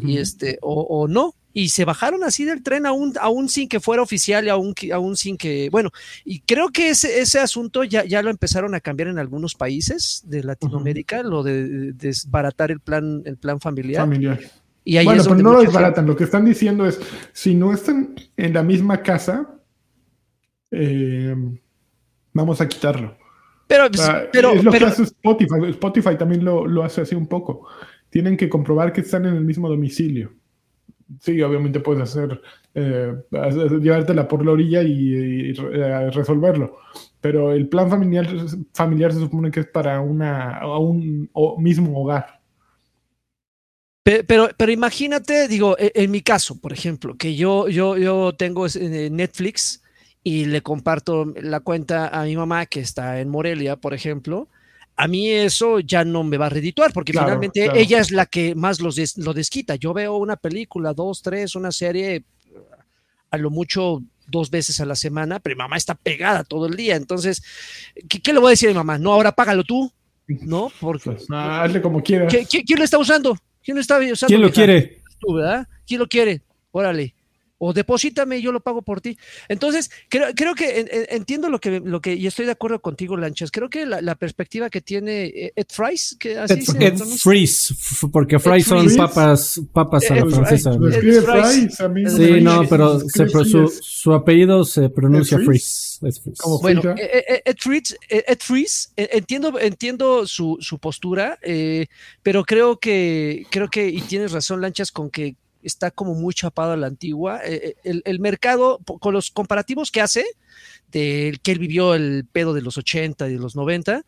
y 0.00 0.16
este, 0.16 0.58
o, 0.62 0.80
o 0.82 1.08
no. 1.08 1.34
Y 1.56 1.68
se 1.68 1.84
bajaron 1.84 2.24
así 2.24 2.44
del 2.44 2.64
tren 2.64 2.84
aún, 2.84 3.14
aún 3.20 3.48
sin 3.48 3.68
que 3.68 3.78
fuera 3.78 4.02
oficial 4.02 4.44
y 4.44 4.48
aún, 4.48 4.74
aún 4.92 5.16
sin 5.16 5.36
que, 5.36 5.68
bueno, 5.70 5.90
y 6.24 6.40
creo 6.40 6.70
que 6.70 6.90
ese, 6.90 7.20
ese 7.20 7.38
asunto 7.38 7.84
ya, 7.84 8.04
ya 8.04 8.22
lo 8.22 8.30
empezaron 8.30 8.74
a 8.74 8.80
cambiar 8.80 9.08
en 9.08 9.20
algunos 9.20 9.54
países 9.54 10.24
de 10.26 10.42
Latinoamérica, 10.42 11.22
lo 11.22 11.44
de 11.44 11.92
desbaratar 11.92 12.72
el 12.72 12.80
plan, 12.80 13.22
el 13.24 13.36
plan 13.36 13.60
familiar. 13.60 14.02
familiar. 14.02 14.40
Y 14.82 14.96
ahí 14.96 15.04
bueno, 15.06 15.20
es 15.22 15.28
pero 15.28 15.36
donde 15.36 15.44
no 15.44 15.52
lo 15.52 15.62
desbaratan. 15.62 16.06
Lo 16.06 16.16
que 16.16 16.24
están 16.24 16.44
diciendo 16.44 16.86
es, 16.86 16.98
si 17.32 17.54
no 17.54 17.72
están 17.72 18.16
en 18.36 18.52
la 18.52 18.64
misma 18.64 19.00
casa, 19.02 19.54
eh, 20.72 21.34
vamos 22.32 22.60
a 22.60 22.68
quitarlo. 22.68 23.16
Pero, 23.66 23.86
O 23.86 23.94
sea, 23.94 24.28
pero, 24.32 24.52
es 24.54 24.64
lo 24.64 24.70
pero- 24.72 24.86
que 24.86 24.92
hace 24.92 25.02
Spotify. 25.04 25.70
Spotify 25.70 26.18
también 26.18 26.44
lo, 26.44 26.66
lo 26.66 26.82
hace 26.82 27.00
así 27.00 27.14
un 27.14 27.28
poco. 27.28 27.66
Tienen 28.10 28.36
que 28.36 28.48
comprobar 28.48 28.92
que 28.92 29.00
están 29.02 29.24
en 29.24 29.34
el 29.36 29.44
mismo 29.44 29.68
domicilio. 29.68 30.32
Sí, 31.20 31.40
obviamente 31.42 31.80
puedes 31.80 32.02
hacer, 32.02 32.40
eh, 32.74 33.14
llevártela 33.80 34.26
por 34.28 34.44
la 34.44 34.52
orilla 34.52 34.82
y, 34.82 35.52
eh, 35.52 36.10
resolverlo. 36.10 36.78
Pero 37.20 37.52
el 37.52 37.68
plan 37.68 37.88
familiar, 37.90 38.26
familiar 38.74 39.12
se 39.12 39.20
supone 39.20 39.50
que 39.50 39.60
es 39.60 39.66
para 39.68 40.00
una, 40.00 40.60
un 40.78 41.30
mismo 41.58 41.98
hogar. 42.00 42.40
Pe- 44.02 44.24
Pero, 44.24 44.50
pero 44.56 44.70
imagínate, 44.72 45.48
digo, 45.48 45.76
e- 45.78 45.92
en 45.94 46.10
mi 46.10 46.20
caso, 46.22 46.60
por 46.60 46.72
ejemplo, 46.72 47.16
que 47.16 47.34
yo, 47.36 47.68
yo, 47.68 47.96
yo 47.96 48.34
tengo 48.36 48.66
eh, 48.66 49.08
Netflix 49.10 49.82
y 50.22 50.44
le 50.46 50.62
comparto 50.62 51.24
la 51.40 51.60
cuenta 51.60 52.08
a 52.08 52.24
mi 52.24 52.36
mamá 52.36 52.66
que 52.66 52.80
está 52.80 53.20
en 53.20 53.28
Morelia, 53.30 53.76
por 53.76 53.94
ejemplo. 53.94 54.48
A 54.96 55.08
mí 55.08 55.28
eso 55.30 55.80
ya 55.80 56.04
no 56.04 56.22
me 56.22 56.36
va 56.36 56.46
a 56.46 56.50
redituar, 56.50 56.92
porque 56.92 57.12
Claro, 57.12 57.26
finalmente 57.26 57.64
claro. 57.64 57.78
ella 57.78 57.98
es 58.00 58.10
la 58.12 58.26
que 58.26 58.54
más 58.54 58.80
los 58.80 58.94
des- 58.96 59.18
lo 59.18 59.32
desquita. 59.34 59.74
Yo 59.74 59.92
veo 59.92 60.16
una 60.16 60.36
película, 60.36 60.92
dos, 60.94 61.20
tres, 61.22 61.56
una 61.56 61.72
serie, 61.72 62.24
a 63.30 63.36
lo 63.38 63.50
mucho 63.50 64.02
dos 64.28 64.50
veces 64.50 64.80
a 64.80 64.86
la 64.86 64.94
semana, 64.94 65.40
pero 65.40 65.56
mi 65.56 65.58
mamá 65.58 65.76
está 65.76 65.94
pegada 65.96 66.44
todo 66.44 66.66
el 66.66 66.76
día. 66.76 66.94
Entonces, 66.96 67.42
¿qué, 68.08 68.20
qué 68.20 68.32
le 68.32 68.38
voy 68.38 68.48
a 68.48 68.50
decir 68.50 68.68
a 68.68 68.72
mi 68.72 68.76
mamá? 68.76 68.96
No, 68.98 69.12
ahora 69.12 69.32
págalo 69.32 69.64
tú, 69.64 69.90
¿no? 70.28 70.70
Porque 70.80 71.10
Pues, 71.10 71.26
ah, 71.30 71.64
hazle 71.64 71.82
como 71.82 72.00
quieras. 72.02 72.32
¿Qui- 72.32 72.46
qui- 72.46 72.64
¿Quién 72.64 72.78
lo 72.78 72.84
está 72.84 72.98
usando? 72.98 73.36
¿Quién 73.62 73.74
lo 73.76 73.80
está 73.80 73.98
usando? 73.98 74.28
¿Quién 74.28 74.40
lo 74.40 74.50
quiere? 74.52 75.02
Tú, 75.18 75.34
¿verdad? 75.34 75.66
¿Quién 75.86 75.98
lo 76.00 76.06
quiere? 76.06 76.42
Órale. 76.70 77.14
O 77.58 77.72
deposítame 77.72 78.38
y 78.38 78.42
yo 78.42 78.50
lo 78.52 78.60
pago 78.60 78.82
por 78.82 79.00
ti. 79.00 79.16
Entonces, 79.48 79.90
creo, 80.08 80.28
creo 80.34 80.54
que 80.54 80.80
en- 80.80 80.88
en- 80.90 81.06
entiendo 81.10 81.48
lo 81.48 81.60
que, 81.60 81.80
lo 81.80 82.00
que, 82.00 82.14
y 82.14 82.26
estoy 82.26 82.46
de 82.46 82.52
acuerdo 82.52 82.80
contigo, 82.80 83.16
Lanchas. 83.16 83.50
Creo 83.52 83.70
que 83.70 83.86
la, 83.86 84.00
la 84.00 84.16
perspectiva 84.16 84.68
que 84.70 84.80
tiene 84.80 85.26
eh, 85.26 85.52
Ed 85.54 85.66
Fries, 85.70 86.16
que 86.18 86.36
así 86.36 86.54
Ed, 86.54 86.62
se 86.62 86.86
Ed. 86.86 86.98
Fries, 87.22 87.74
porque 88.12 88.38
fries 88.40 88.66
son 88.66 88.80
Fries. 88.84 88.96
papas, 88.96 89.60
papas 89.72 90.10
a 90.10 90.14
la 90.16 90.26
francesa. 90.26 90.72
Sí, 90.72 92.40
no, 92.42 92.68
pero 92.68 93.00
se, 93.00 93.28
su, 93.28 93.68
su 93.80 94.12
apellido 94.12 94.64
se 94.64 94.88
pronuncia 94.90 95.38
Ed 95.38 95.44
Fries. 95.44 95.98
Ed 96.02 96.12
Fries. 96.22 96.38
Bueno, 96.60 96.82
eh, 96.98 97.24
eh, 97.28 97.42
Ed 97.44 97.56
Fries, 97.58 97.96
eh, 98.08 98.24
Ed 98.26 98.38
Fries, 98.40 98.92
eh, 98.96 99.08
entiendo, 99.12 99.58
entiendo 99.60 100.26
su, 100.26 100.58
su 100.60 100.78
postura, 100.78 101.38
eh, 101.42 101.86
pero 102.22 102.44
creo 102.44 102.78
que, 102.78 103.46
creo 103.50 103.68
que, 103.68 103.88
y 103.88 104.00
tienes 104.02 104.32
razón, 104.32 104.60
Lanchas, 104.60 104.90
con 104.90 105.08
que 105.10 105.36
está 105.64 105.90
como 105.90 106.14
muy 106.14 106.34
chapado 106.34 106.72
a 106.72 106.76
la 106.76 106.86
antigua. 106.86 107.40
Eh, 107.44 107.60
eh, 107.62 107.74
el, 107.84 108.02
el 108.04 108.20
mercado, 108.20 108.80
con 109.00 109.12
los 109.12 109.30
comparativos 109.30 109.90
que 109.90 110.00
hace, 110.00 110.24
del 110.92 111.40
que 111.40 111.52
él 111.52 111.58
vivió 111.58 111.94
el 111.94 112.26
pedo 112.30 112.54
de 112.54 112.62
los 112.62 112.78
80 112.78 113.28
y 113.28 113.32
de 113.32 113.38
los 113.38 113.56
90, 113.56 114.04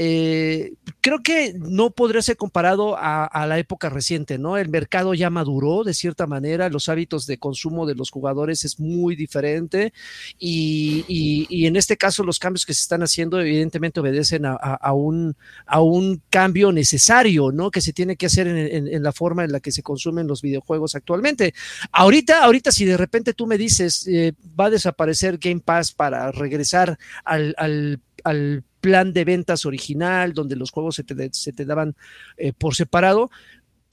eh, 0.00 0.74
creo 1.00 1.24
que 1.24 1.54
no 1.58 1.90
podría 1.90 2.22
ser 2.22 2.36
comparado 2.36 2.96
a, 2.96 3.46
la 3.48 3.58
época 3.58 3.88
reciente, 3.88 4.38
¿no? 4.38 4.56
El 4.56 4.68
mercado 4.68 5.12
ya 5.12 5.28
maduró 5.28 5.82
de 5.82 5.92
cierta 5.92 6.28
manera, 6.28 6.68
los 6.68 6.88
hábitos 6.88 7.26
de 7.26 7.38
consumo 7.38 7.84
de 7.84 7.96
los 7.96 8.12
jugadores 8.12 8.64
es 8.64 8.78
muy 8.78 9.16
diferente 9.16 9.92
y, 10.38 11.66
en 11.66 11.74
este 11.74 11.96
caso 11.96 12.22
los 12.22 12.38
cambios 12.38 12.64
que 12.64 12.74
se 12.74 12.82
están 12.82 13.02
haciendo 13.02 13.40
evidentemente 13.40 13.98
obedecen 13.98 14.44
a, 14.46 14.92
un, 14.92 15.36
a 15.66 15.80
un 15.80 16.22
cambio 16.30 16.70
necesario, 16.70 17.50
¿no? 17.50 17.72
Que 17.72 17.80
se 17.80 17.92
tiene 17.92 18.14
que 18.14 18.26
hacer 18.26 18.46
en, 18.46 19.02
la 19.02 19.12
forma 19.12 19.42
en 19.42 19.50
la 19.50 19.58
que 19.58 19.72
se 19.72 19.82
consumen 19.82 20.28
los 20.28 20.42
videojuegos 20.42 20.94
actualmente. 20.94 21.54
Ahorita, 21.90 22.44
ahorita 22.44 22.70
si 22.70 22.84
de 22.84 22.96
repente 22.96 23.34
tú 23.34 23.48
me 23.48 23.58
dices, 23.58 24.06
eh, 24.06 24.32
va 24.58 24.66
a 24.66 24.70
desaparecer 24.70 25.38
Game 25.38 25.60
Pass 25.60 25.90
para 25.90 26.30
regresar 26.30 26.96
al 27.24 28.64
plan 28.80 29.12
de 29.12 29.24
ventas 29.24 29.64
original, 29.66 30.32
donde 30.32 30.56
los 30.56 30.70
juegos 30.70 30.96
se 30.96 31.04
te, 31.04 31.30
se 31.32 31.52
te 31.52 31.64
daban 31.64 31.94
eh, 32.36 32.52
por 32.52 32.74
separado, 32.74 33.30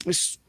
pues 0.04 0.40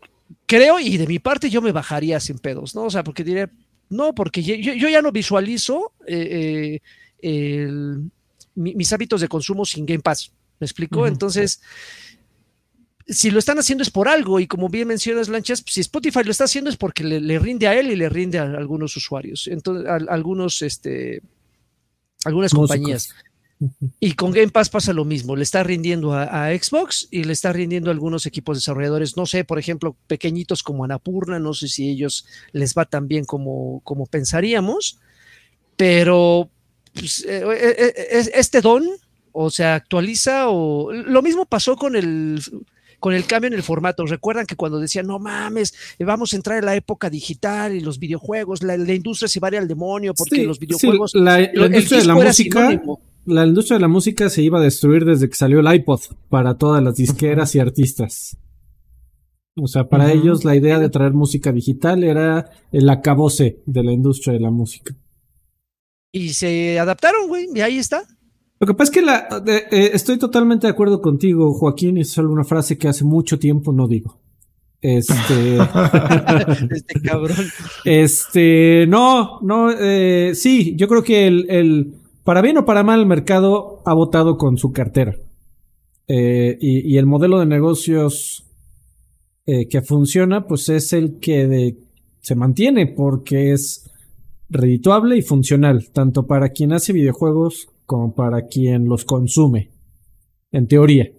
creo, 0.45 0.80
y 0.80 0.97
de 0.97 1.08
mi 1.08 1.19
parte 1.19 1.50
yo 1.50 1.62
me 1.62 1.71
bajaría 1.71 2.19
sin 2.19 2.38
pedos, 2.39 2.76
¿no? 2.76 2.84
O 2.84 2.89
sea, 2.89 3.04
porque 3.04 3.23
diría, 3.23 3.50
no, 3.89 4.13
porque 4.13 4.43
yo, 4.43 4.56
yo- 4.56 4.89
ya 4.89 5.02
no 5.02 5.12
visualizo 5.12 5.93
eh, 6.06 6.80
eh, 7.21 7.62
el- 7.63 8.10
mi- 8.56 8.76
mis 8.76 8.91
hábitos 8.93 9.21
de 9.21 9.28
consumo 9.28 9.65
sin 9.65 9.86
Game 9.86 10.02
Pass. 10.02 10.32
¿Me 10.60 10.65
explico? 10.65 11.02
Entonces, 11.08 11.62
si 13.08 13.32
lo 13.32 13.39
están 13.39 13.58
haciendo 13.60 13.84
es 13.84 13.89
por 13.89 14.10
algo, 14.10 14.39
y 14.39 14.47
como 14.47 14.67
bien 14.69 14.88
mencionas, 14.88 15.30
Lanchas, 15.30 15.63
si 15.65 15.80
Spotify 15.82 16.23
lo 16.26 16.32
está 16.32 16.43
haciendo 16.43 16.69
es 16.69 16.76
porque 16.78 17.04
le, 17.04 17.21
le 17.21 17.39
rinde 17.39 17.67
a 17.67 17.80
él 17.80 17.89
y 17.91 17.95
le 17.95 18.10
rinde 18.10 18.38
a 18.39 18.43
algunos 18.43 18.97
usuarios, 18.97 19.47
entonces, 19.47 19.88
a, 19.88 19.93
a 19.93 20.13
algunos, 20.13 20.62
este, 20.62 21.21
algunas 22.26 22.52
Músicos. 22.54 23.13
Y 24.00 24.13
con 24.13 24.32
Game 24.32 24.50
Pass 24.50 24.70
pasa 24.70 24.93
lo 24.93 25.04
mismo, 25.04 25.36
le 25.36 25.43
está 25.43 25.63
rindiendo 25.63 26.13
a, 26.13 26.48
a 26.48 26.58
Xbox 26.58 27.08
y 27.10 27.24
le 27.24 27.34
está 27.34 27.52
rindiendo 27.52 27.90
a 27.90 27.94
algunos 27.94 28.25
equipos 28.25 28.58
desarrolladores, 28.58 29.17
no 29.17 29.25
sé, 29.25 29.44
por 29.44 29.58
ejemplo, 29.58 29.96
pequeñitos 30.06 30.62
como 30.62 30.84
Anapurna, 30.84 31.40
no 31.40 31.54
sé 31.54 31.67
si 31.67 31.90
ellos 31.90 32.27
les 32.52 32.75
va 32.75 32.86
tan 32.86 33.08
bien 33.08 33.25
como, 33.25 33.81
como 33.84 34.06
pensaríamos, 34.06 35.00
pero 35.75 36.50
pues, 36.94 37.25
eh, 37.27 37.44
eh, 37.46 37.94
eh, 37.96 38.29
este 38.36 38.62
don 38.62 38.84
o 39.31 39.50
se 39.50 39.65
actualiza 39.65 40.50
o 40.50 40.92
lo 40.92 41.21
mismo 41.21 41.46
pasó 41.46 41.75
con 41.75 41.96
el 41.96 42.42
con 43.00 43.13
el 43.13 43.25
cambio 43.25 43.50
en 43.50 43.54
el 43.54 43.62
formato. 43.62 44.06
Recuerdan 44.06 44.48
que 44.48 44.56
cuando 44.56 44.79
decían, 44.79 45.06
no 45.06 45.19
mames, 45.19 45.73
vamos 46.00 46.34
a 46.34 46.36
entrar 46.36 46.58
en 46.58 46.65
la 46.65 46.75
época 46.75 47.10
digital 47.10 47.75
y 47.75 47.79
los 47.79 48.00
videojuegos, 48.00 48.63
la, 48.63 48.75
la 48.75 48.94
industria 48.94 49.27
se 49.27 49.40
va 49.40 49.50
al 49.50 49.67
demonio 49.67 50.15
porque 50.15 50.38
Sí, 50.38 50.44
los 50.44 50.58
sí, 50.58 50.65
videojuegos... 50.65 51.13
la, 51.13 51.40
la 51.40 51.65
industria 51.67 52.00
de 52.00 52.06
la 52.06 52.15
música, 52.15 52.67
sinónimo. 52.69 53.02
La 53.28 53.46
industria 53.46 53.75
de 53.75 53.82
la 53.82 53.88
música 53.90 54.30
se 54.30 54.42
iba 54.42 54.58
a 54.58 54.63
destruir 54.63 55.04
desde 55.06 55.30
que 55.30 55.36
salió 55.36 55.60
el 55.60 55.73
iPod 55.73 56.00
para 56.30 56.58
todas 56.58 56.82
las 56.82 56.96
disqueras 56.96 57.54
y 57.56 57.60
artistas. 57.60 58.38
O 59.62 59.67
sea, 59.67 59.90
para 59.90 60.12
ellos 60.13 60.46
la 60.46 60.56
idea 60.56 60.80
de 60.80 60.90
traer 60.90 61.13
música 61.13 61.52
digital 61.52 62.04
era 62.04 62.50
el 62.71 62.90
acabose 62.90 63.62
de 63.65 63.84
la 63.84 63.92
industria 63.92 64.34
de 64.34 64.40
la 64.40 64.52
música. 64.52 64.96
Y 66.12 66.30
se 66.30 66.80
adaptaron, 66.80 67.28
güey, 67.28 67.48
y 67.54 67.60
ahí 67.62 67.78
está. 67.78 68.04
Lo 68.60 68.65
que 68.65 68.73
pasa 68.73 68.92
es 68.92 68.96
que 68.96 69.02
la, 69.02 69.28
eh, 69.46 69.92
estoy 69.94 70.17
totalmente 70.17 70.67
de 70.67 70.71
acuerdo 70.71 71.02
contigo, 71.02 71.54
Joaquín, 71.54 71.98
y 71.98 72.02
es 72.02 72.12
solo 72.12 72.32
una 72.32 72.44
frase 72.44 72.78
que 72.78 72.88
hace 72.88 73.04
mucho 73.04 73.38
tiempo 73.38 73.73
no 73.73 73.88
digo. 73.88 74.21
Este, 74.80 75.58
este 76.71 77.02
cabrón. 77.04 77.38
Este, 77.84 78.86
no, 78.88 79.42
no, 79.42 79.71
eh, 79.71 80.32
sí, 80.34 80.75
yo 80.78 80.88
creo 80.88 81.04
que 81.04 81.28
el, 81.28 81.46
el, 81.50 81.94
para 82.28 82.42
bien 82.42 82.58
o 82.58 82.65
para 82.65 82.84
mal, 82.84 83.00
el 83.00 83.06
mercado 83.06 83.82
ha 83.86 83.94
votado 83.94 84.36
con 84.36 84.58
su 84.58 84.73
cartera. 84.73 85.15
Eh, 86.10 86.58
y, 86.60 86.98
el 86.98 87.06
modelo 87.06 87.40
de 87.40 87.46
negocios 87.46 88.46
eh, 89.46 89.69
que 89.69 89.82
funciona, 89.82 90.46
pues 90.46 90.67
es 90.67 90.92
el 90.92 91.19
que 91.21 91.78
se 92.19 92.36
mantiene 92.36 92.86
porque 92.86 93.54
es 93.54 93.90
redituable 94.50 95.15
y 95.15 95.21
funcional, 95.21 95.88
tanto 95.94 96.28
para 96.28 96.50
quien 96.50 96.73
hace 96.73 96.92
videojuegos 96.92 97.69
como 97.86 98.13
para 98.13 98.48
quien 98.48 98.90
los 98.90 99.06
consume, 99.06 99.71
en 100.52 100.67
teoría. 100.67 101.10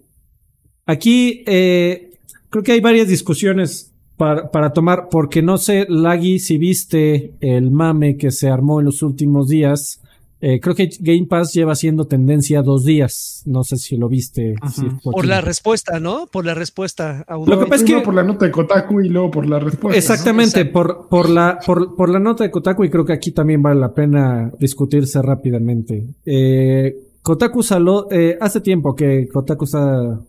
Aquí 0.85 1.43
eh, 1.47 2.11
creo 2.51 2.63
que 2.63 2.73
hay 2.73 2.81
varias 2.81 3.07
discusiones 3.07 3.95
para, 4.15 4.51
para, 4.51 4.73
tomar, 4.73 5.07
porque 5.09 5.41
no 5.41 5.57
sé, 5.57 5.87
Laggy, 5.89 6.37
si 6.37 6.59
viste 6.59 7.33
el 7.39 7.71
mame 7.71 8.15
que 8.15 8.29
se 8.29 8.47
armó 8.47 8.79
en 8.79 8.85
los 8.85 9.01
últimos 9.01 9.47
días. 9.47 10.03
Eh, 10.41 10.61
creo 10.61 10.73
que 10.73 10.89
Game 11.01 11.25
Pass 11.27 11.53
lleva 11.53 11.75
siendo 11.75 12.05
tendencia 12.05 12.61
dos 12.61 12.85
días. 12.85 13.43
No 13.45 13.63
sé 13.63 13.75
si 13.77 13.97
lo 13.97 14.07
viste. 14.07 14.55
Si 14.73 14.83
por 15.03 15.25
la 15.25 15.41
respuesta, 15.41 15.99
¿no? 15.99 16.27
Por 16.27 16.45
la 16.45 16.53
respuesta 16.53 17.25
a 17.27 17.37
un... 17.37 17.49
Lo 17.49 17.59
que 17.59 17.65
pasa 17.65 17.83
es 17.83 17.91
que 17.91 17.99
por 17.99 18.13
la 18.13 18.23
nota 18.23 18.45
de 18.45 18.51
Kotaku 18.51 19.01
y 19.01 19.09
luego 19.09 19.31
por 19.31 19.49
la 19.49 19.59
respuesta. 19.59 19.97
Exactamente, 19.97 20.65
¿no? 20.65 20.71
por, 20.71 21.09
por, 21.09 21.29
la, 21.29 21.59
por, 21.65 21.95
por, 21.95 22.09
la 22.09 22.19
nota 22.19 22.45
de 22.45 22.51
Kotaku 22.51 22.85
y 22.85 22.89
creo 22.89 23.03
que 23.03 23.13
aquí 23.13 23.31
también 23.31 23.61
vale 23.61 23.79
la 23.81 23.93
pena 23.93 24.51
discutirse 24.59 25.21
rápidamente. 25.21 26.07
Eh, 26.25 26.93
Kotaku 27.21 27.61
salió, 27.61 28.09
eh, 28.09 28.37
hace 28.39 28.61
tiempo 28.61 28.95
que 28.95 29.27
Kotaku 29.27 29.65
está 29.65 30.19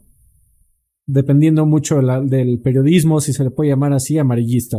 dependiendo 1.06 1.66
mucho 1.66 2.00
la, 2.02 2.20
del 2.20 2.60
periodismo, 2.60 3.20
si 3.20 3.32
se 3.32 3.44
le 3.44 3.50
puede 3.50 3.70
llamar 3.70 3.92
así, 3.92 4.18
amarillista. 4.18 4.78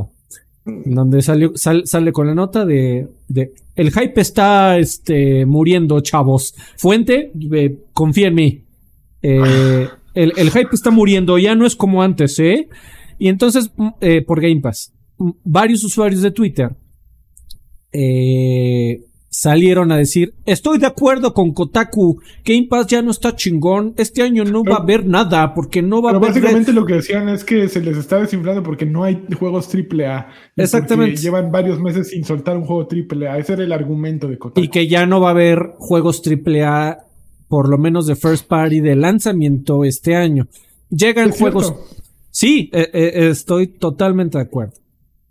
Donde 0.63 1.21
salió, 1.21 1.53
sal, 1.55 1.83
sale 1.85 2.11
con 2.11 2.27
la 2.27 2.35
nota 2.35 2.65
de, 2.65 3.07
de, 3.27 3.51
el 3.75 3.91
hype 3.91 4.21
está 4.21 4.77
este, 4.77 5.45
muriendo, 5.45 5.99
chavos. 6.01 6.53
Fuente, 6.77 7.31
eh, 7.53 7.79
confía 7.93 8.27
en 8.27 8.35
mí. 8.35 8.63
Eh, 9.23 9.87
el, 10.13 10.33
el, 10.37 10.51
hype 10.51 10.69
está 10.73 10.91
muriendo, 10.91 11.37
ya 11.37 11.55
no 11.55 11.65
es 11.65 11.75
como 11.75 12.03
antes, 12.03 12.37
¿eh? 12.39 12.69
Y 13.17 13.27
entonces, 13.27 13.71
eh, 14.01 14.21
por 14.21 14.41
Game 14.41 14.61
Pass, 14.61 14.93
varios 15.43 15.83
usuarios 15.83 16.21
de 16.21 16.31
Twitter 16.31 16.75
eh, 17.91 19.01
salieron 19.31 19.93
a 19.93 19.97
decir, 19.97 20.33
estoy 20.45 20.77
de 20.77 20.87
acuerdo 20.87 21.33
con 21.33 21.53
Kotaku, 21.53 22.21
Game 22.43 22.67
Pass 22.69 22.87
ya 22.87 23.01
no 23.01 23.11
está 23.11 23.33
chingón, 23.33 23.93
este 23.97 24.21
año 24.21 24.43
no 24.43 24.61
pero, 24.61 24.73
va 24.73 24.79
a 24.79 24.83
haber 24.83 25.05
nada, 25.05 25.53
porque 25.53 25.81
no 25.81 26.01
va 26.01 26.11
a 26.11 26.15
haber... 26.15 26.29
Básicamente 26.29 26.73
lo 26.73 26.85
que 26.85 26.95
decían 26.95 27.29
es 27.29 27.45
que 27.45 27.69
se 27.69 27.79
les 27.79 27.97
está 27.97 28.19
desinflando 28.19 28.61
porque 28.61 28.85
no 28.85 29.05
hay 29.05 29.25
juegos 29.39 29.69
AAA. 29.73 30.27
Exactamente. 30.57 31.21
Llevan 31.21 31.49
varios 31.49 31.79
meses 31.79 32.09
sin 32.09 32.25
soltar 32.25 32.57
un 32.57 32.65
juego 32.65 32.87
AAA, 32.91 33.37
ese 33.37 33.53
era 33.53 33.63
el 33.63 33.71
argumento 33.71 34.27
de 34.27 34.37
Kotaku. 34.37 34.65
Y 34.65 34.67
que 34.67 34.89
ya 34.89 35.05
no 35.05 35.21
va 35.21 35.29
a 35.29 35.31
haber 35.31 35.75
juegos 35.77 36.21
AAA, 36.27 36.97
por 37.47 37.69
lo 37.69 37.77
menos 37.77 38.07
de 38.07 38.17
first 38.17 38.47
party 38.47 38.81
de 38.81 38.97
lanzamiento 38.97 39.85
este 39.85 40.15
año. 40.15 40.47
Llegan 40.89 41.29
¿Es 41.29 41.39
juegos... 41.39 41.67
Cierto? 41.67 42.01
Sí, 42.31 42.69
eh, 42.73 42.89
eh, 42.93 43.29
estoy 43.29 43.67
totalmente 43.67 44.37
de 44.37 44.43
acuerdo. 44.43 44.73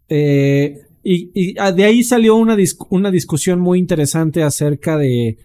Eh, 0.08 0.86
y, 1.02 1.30
y, 1.34 1.54
de 1.54 1.84
ahí 1.84 2.02
salió 2.02 2.36
una, 2.36 2.56
dis 2.56 2.76
una 2.90 3.10
discusión 3.10 3.60
muy 3.60 3.78
interesante 3.78 4.42
acerca 4.42 4.98
de. 4.98 5.38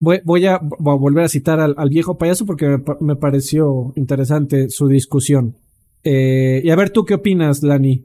Voy, 0.00 0.20
voy, 0.24 0.46
a, 0.46 0.58
voy 0.58 0.94
a, 0.94 0.98
volver 0.98 1.24
a 1.24 1.28
citar 1.28 1.60
al, 1.60 1.74
al 1.78 1.88
viejo 1.88 2.18
payaso 2.18 2.44
porque 2.46 2.66
me, 2.66 2.82
me, 3.00 3.16
pareció 3.16 3.92
interesante 3.96 4.68
su 4.68 4.88
discusión. 4.88 5.56
Eh, 6.02 6.60
y 6.62 6.70
a 6.70 6.76
ver, 6.76 6.90
¿tú 6.90 7.04
qué 7.04 7.14
opinas, 7.14 7.62
Lani? 7.62 8.04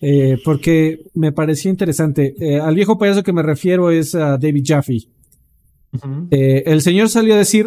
Eh, 0.00 0.38
porque 0.44 1.04
me 1.14 1.32
pareció 1.32 1.70
interesante. 1.70 2.34
Eh, 2.40 2.58
al 2.58 2.74
viejo 2.74 2.98
payaso 2.98 3.22
que 3.22 3.32
me 3.32 3.42
refiero 3.42 3.90
es 3.90 4.14
a 4.14 4.36
David 4.38 4.64
Jaffe. 4.66 4.98
Uh 5.92 5.98
-huh. 5.98 6.28
el 6.30 6.80
señor 6.80 7.08
salió 7.08 7.34
a 7.34 7.38
decir: 7.38 7.66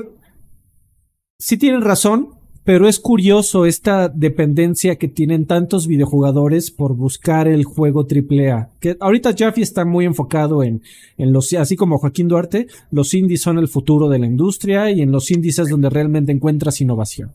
Sí 1.38 1.58
tienen 1.58 1.82
razón, 1.82 2.30
pero 2.66 2.88
es 2.88 3.00
curioso 3.00 3.68
esta 3.68 4.10
dependencia 4.10 4.96
que 4.96 5.08
tienen 5.08 5.46
tantos 5.46 5.86
videojugadores 5.86 6.72
por 6.72 6.96
buscar 6.96 7.48
el 7.48 7.64
juego 7.64 8.02
AAA. 8.02 8.72
Que 8.80 8.98
ahorita 9.00 9.36
Jaffe 9.38 9.62
está 9.62 9.86
muy 9.86 10.06
enfocado 10.06 10.64
en, 10.64 10.82
en 11.18 11.32
los, 11.32 11.54
así 11.54 11.76
como 11.76 12.00
Joaquín 12.00 12.28
Duarte, 12.28 12.66
los 12.90 13.14
indies 13.14 13.44
son 13.44 13.60
el 13.60 13.68
futuro 13.68 14.10
de 14.10 14.18
la 14.18 14.26
industria 14.26 14.90
y 14.90 15.02
en 15.02 15.12
los 15.12 15.30
indies 15.30 15.60
es 15.60 15.70
donde 15.70 15.92
realmente 15.92 16.32
encuentras 16.32 16.82
innovación. 16.82 17.34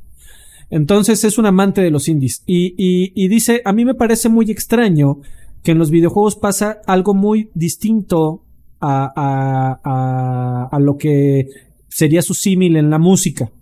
Entonces 0.68 1.22
es 1.22 1.38
un 1.38 1.46
amante 1.46 1.80
de 1.80 1.92
los 1.92 2.08
indies 2.08 2.42
y, 2.44 2.74
y, 2.76 3.12
y 3.14 3.28
dice, 3.28 3.62
a 3.64 3.72
mí 3.72 3.84
me 3.84 3.94
parece 3.94 4.28
muy 4.28 4.50
extraño 4.50 5.18
que 5.62 5.70
en 5.72 5.78
los 5.78 5.92
videojuegos 5.92 6.34
pasa 6.34 6.80
algo 6.86 7.14
muy 7.14 7.50
distinto 7.54 8.42
a, 8.80 9.12
a, 9.14 9.80
a, 9.84 10.68
a 10.72 10.80
lo 10.80 10.96
que 10.96 11.46
sería 11.88 12.22
su 12.22 12.34
símil 12.34 12.76
en 12.76 12.90
la 12.90 12.98
música. 12.98 13.52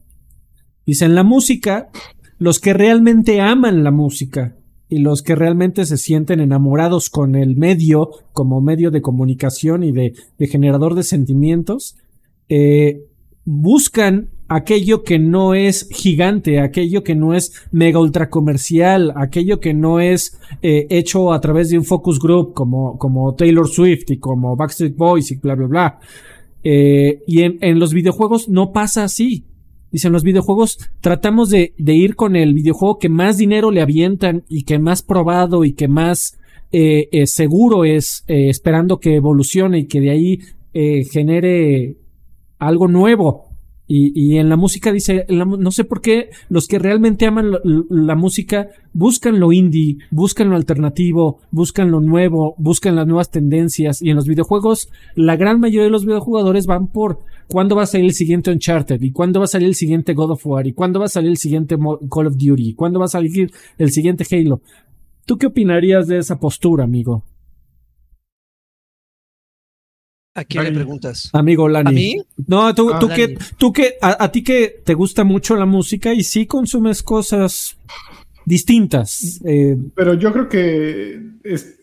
Dice, 0.88 1.04
en 1.04 1.14
la 1.14 1.22
música, 1.22 1.90
los 2.38 2.60
que 2.60 2.72
realmente 2.72 3.42
aman 3.42 3.84
la 3.84 3.90
música 3.90 4.56
y 4.88 5.00
los 5.00 5.22
que 5.22 5.34
realmente 5.34 5.84
se 5.84 5.98
sienten 5.98 6.40
enamorados 6.40 7.10
con 7.10 7.34
el 7.34 7.56
medio 7.56 8.08
como 8.32 8.62
medio 8.62 8.90
de 8.90 9.02
comunicación 9.02 9.82
y 9.82 9.92
de, 9.92 10.14
generador 10.50 10.94
de 10.94 11.02
sentimientos, 11.02 11.98
eh, 12.48 13.02
buscan 13.44 14.30
aquello 14.48 15.04
que 15.04 15.18
no 15.18 15.52
es 15.52 15.90
gigante, 15.90 16.58
aquello 16.58 17.04
que 17.04 17.14
no 17.14 17.34
es 17.34 17.52
mega 17.70 18.00
ultra 18.00 18.30
comercial, 18.30 19.12
aquello 19.14 19.60
que 19.60 19.74
no 19.74 20.00
es 20.00 20.40
eh, 20.62 20.86
hecho 20.88 21.34
a 21.34 21.40
través 21.42 21.68
de 21.68 21.76
un 21.76 21.84
focus 21.84 22.18
group 22.18 22.54
como, 22.54 22.96
como 22.96 23.34
Taylor 23.34 23.68
Swift 23.68 24.10
y 24.10 24.16
como 24.16 24.56
Backstreet 24.56 24.96
Boys 24.96 25.32
y 25.32 25.36
bla, 25.36 25.54
bla, 25.54 25.66
bla. 25.66 26.00
Eh, 26.64 27.24
y 27.26 27.42
en 27.42 27.78
los 27.78 27.92
videojuegos 27.92 28.48
no 28.48 28.72
pasa 28.72 29.04
así. 29.04 29.44
Dice, 29.90 30.08
en 30.08 30.12
los 30.12 30.22
videojuegos 30.22 30.78
tratamos 31.00 31.48
de, 31.48 31.72
de, 31.78 31.94
ir 31.94 32.14
con 32.14 32.36
el 32.36 32.52
videojuego 32.52 32.98
que 32.98 33.08
más 33.08 33.38
dinero 33.38 33.70
le 33.70 33.80
avientan 33.80 34.44
y 34.48 34.64
que 34.64 34.78
más 34.78 35.02
probado 35.02 35.64
y 35.64 35.72
que 35.72 35.88
más 35.88 36.38
eh, 36.70 37.08
eh, 37.12 37.26
seguro 37.26 37.84
es, 37.84 38.24
eh, 38.28 38.50
esperando 38.50 39.00
que 39.00 39.16
evolucione 39.16 39.78
y 39.78 39.86
que 39.86 40.00
de 40.00 40.10
ahí 40.10 40.40
eh, 40.74 41.04
genere 41.04 41.96
algo 42.58 42.88
nuevo. 42.88 43.47
Y, 43.90 44.12
y, 44.14 44.36
en 44.36 44.50
la 44.50 44.56
música 44.56 44.92
dice, 44.92 45.24
no 45.30 45.70
sé 45.70 45.84
por 45.84 46.02
qué 46.02 46.28
los 46.50 46.68
que 46.68 46.78
realmente 46.78 47.26
aman 47.26 47.50
la, 47.50 47.60
la, 47.88 48.14
música 48.14 48.68
buscan 48.92 49.40
lo 49.40 49.50
indie, 49.50 49.96
buscan 50.10 50.50
lo 50.50 50.56
alternativo, 50.56 51.40
buscan 51.50 51.90
lo 51.90 52.00
nuevo, 52.00 52.54
buscan 52.58 52.96
las 52.96 53.06
nuevas 53.06 53.30
tendencias. 53.30 54.02
Y 54.02 54.10
en 54.10 54.16
los 54.16 54.26
videojuegos, 54.26 54.90
la 55.14 55.36
gran 55.36 55.58
mayoría 55.58 55.84
de 55.84 55.90
los 55.90 56.04
videojugadores 56.04 56.66
van 56.66 56.88
por 56.88 57.20
cuándo 57.48 57.76
va 57.76 57.84
a 57.84 57.86
salir 57.86 58.06
el 58.06 58.12
siguiente 58.12 58.50
Uncharted, 58.50 59.00
y 59.00 59.10
cuándo 59.10 59.40
va 59.40 59.44
a 59.44 59.48
salir 59.48 59.68
el 59.68 59.74
siguiente 59.74 60.14
God 60.14 60.32
of 60.32 60.46
War, 60.46 60.66
y 60.66 60.74
cuándo 60.74 61.00
va 61.00 61.06
a 61.06 61.08
salir 61.08 61.30
el 61.30 61.38
siguiente 61.38 61.76
Call 61.76 62.26
of 62.26 62.36
Duty, 62.36 62.68
y 62.68 62.74
cuándo 62.74 62.98
va 62.98 63.06
a 63.06 63.08
salir 63.08 63.50
el 63.78 63.90
siguiente 63.90 64.24
Halo. 64.30 64.60
¿Tú 65.24 65.36
qué 65.38 65.46
opinarías 65.46 66.06
de 66.06 66.18
esa 66.18 66.38
postura, 66.38 66.84
amigo? 66.84 67.24
¿A 70.38 70.44
quién 70.44 70.64
Lani. 70.64 70.76
le 70.76 70.82
preguntas? 70.82 71.30
Amigo 71.32 71.68
Lani. 71.68 71.88
¿A 71.88 71.92
mí? 71.92 72.16
No, 72.46 72.74
tú, 72.74 72.90
ah, 72.92 72.98
tú 72.98 73.08
que, 73.08 73.36
tú 73.56 73.72
que, 73.72 73.94
a, 74.00 74.24
a, 74.24 74.32
ti 74.32 74.42
que 74.42 74.80
te 74.84 74.94
gusta 74.94 75.24
mucho 75.24 75.56
la 75.56 75.66
música 75.66 76.14
y 76.14 76.22
sí 76.22 76.46
consumes 76.46 77.02
cosas 77.02 77.76
distintas. 78.44 79.40
Eh, 79.44 79.76
pero 79.94 80.14
yo 80.14 80.32
creo 80.32 80.48
que 80.48 81.20
es, 81.44 81.78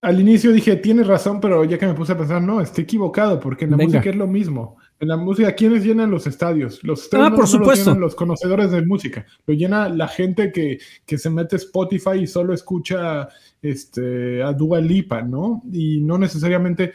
al 0.00 0.18
inicio 0.18 0.52
dije, 0.52 0.76
tienes 0.76 1.06
razón, 1.06 1.40
pero 1.40 1.64
ya 1.64 1.78
que 1.78 1.86
me 1.86 1.94
puse 1.94 2.12
a 2.12 2.16
pensar, 2.16 2.40
no, 2.40 2.60
estoy 2.60 2.84
equivocado, 2.84 3.38
porque 3.38 3.66
en 3.66 3.72
la 3.72 3.76
Venga. 3.76 3.98
música 3.98 4.10
es 4.10 4.16
lo 4.16 4.26
mismo. 4.26 4.76
En 4.98 5.08
la 5.08 5.16
música, 5.16 5.54
¿quiénes 5.54 5.84
llenan 5.84 6.10
los 6.10 6.26
estadios? 6.26 6.82
Los 6.82 7.04
estadios 7.04 7.26
ah, 7.26 7.30
no, 7.30 7.36
por 7.36 7.46
supuesto. 7.46 7.94
los 7.94 8.14
conocedores 8.14 8.70
de 8.70 8.84
música. 8.84 9.26
Lo 9.46 9.54
llena 9.54 9.88
la 9.88 10.08
gente 10.08 10.52
que, 10.52 10.78
que 11.06 11.18
se 11.18 11.30
mete 11.30 11.56
Spotify 11.56 12.18
y 12.22 12.26
solo 12.26 12.52
escucha 12.52 13.28
este, 13.62 14.42
a 14.42 14.52
Dua 14.52 14.80
Lipa, 14.80 15.22
¿no? 15.22 15.62
Y 15.72 16.00
no 16.00 16.18
necesariamente 16.18 16.92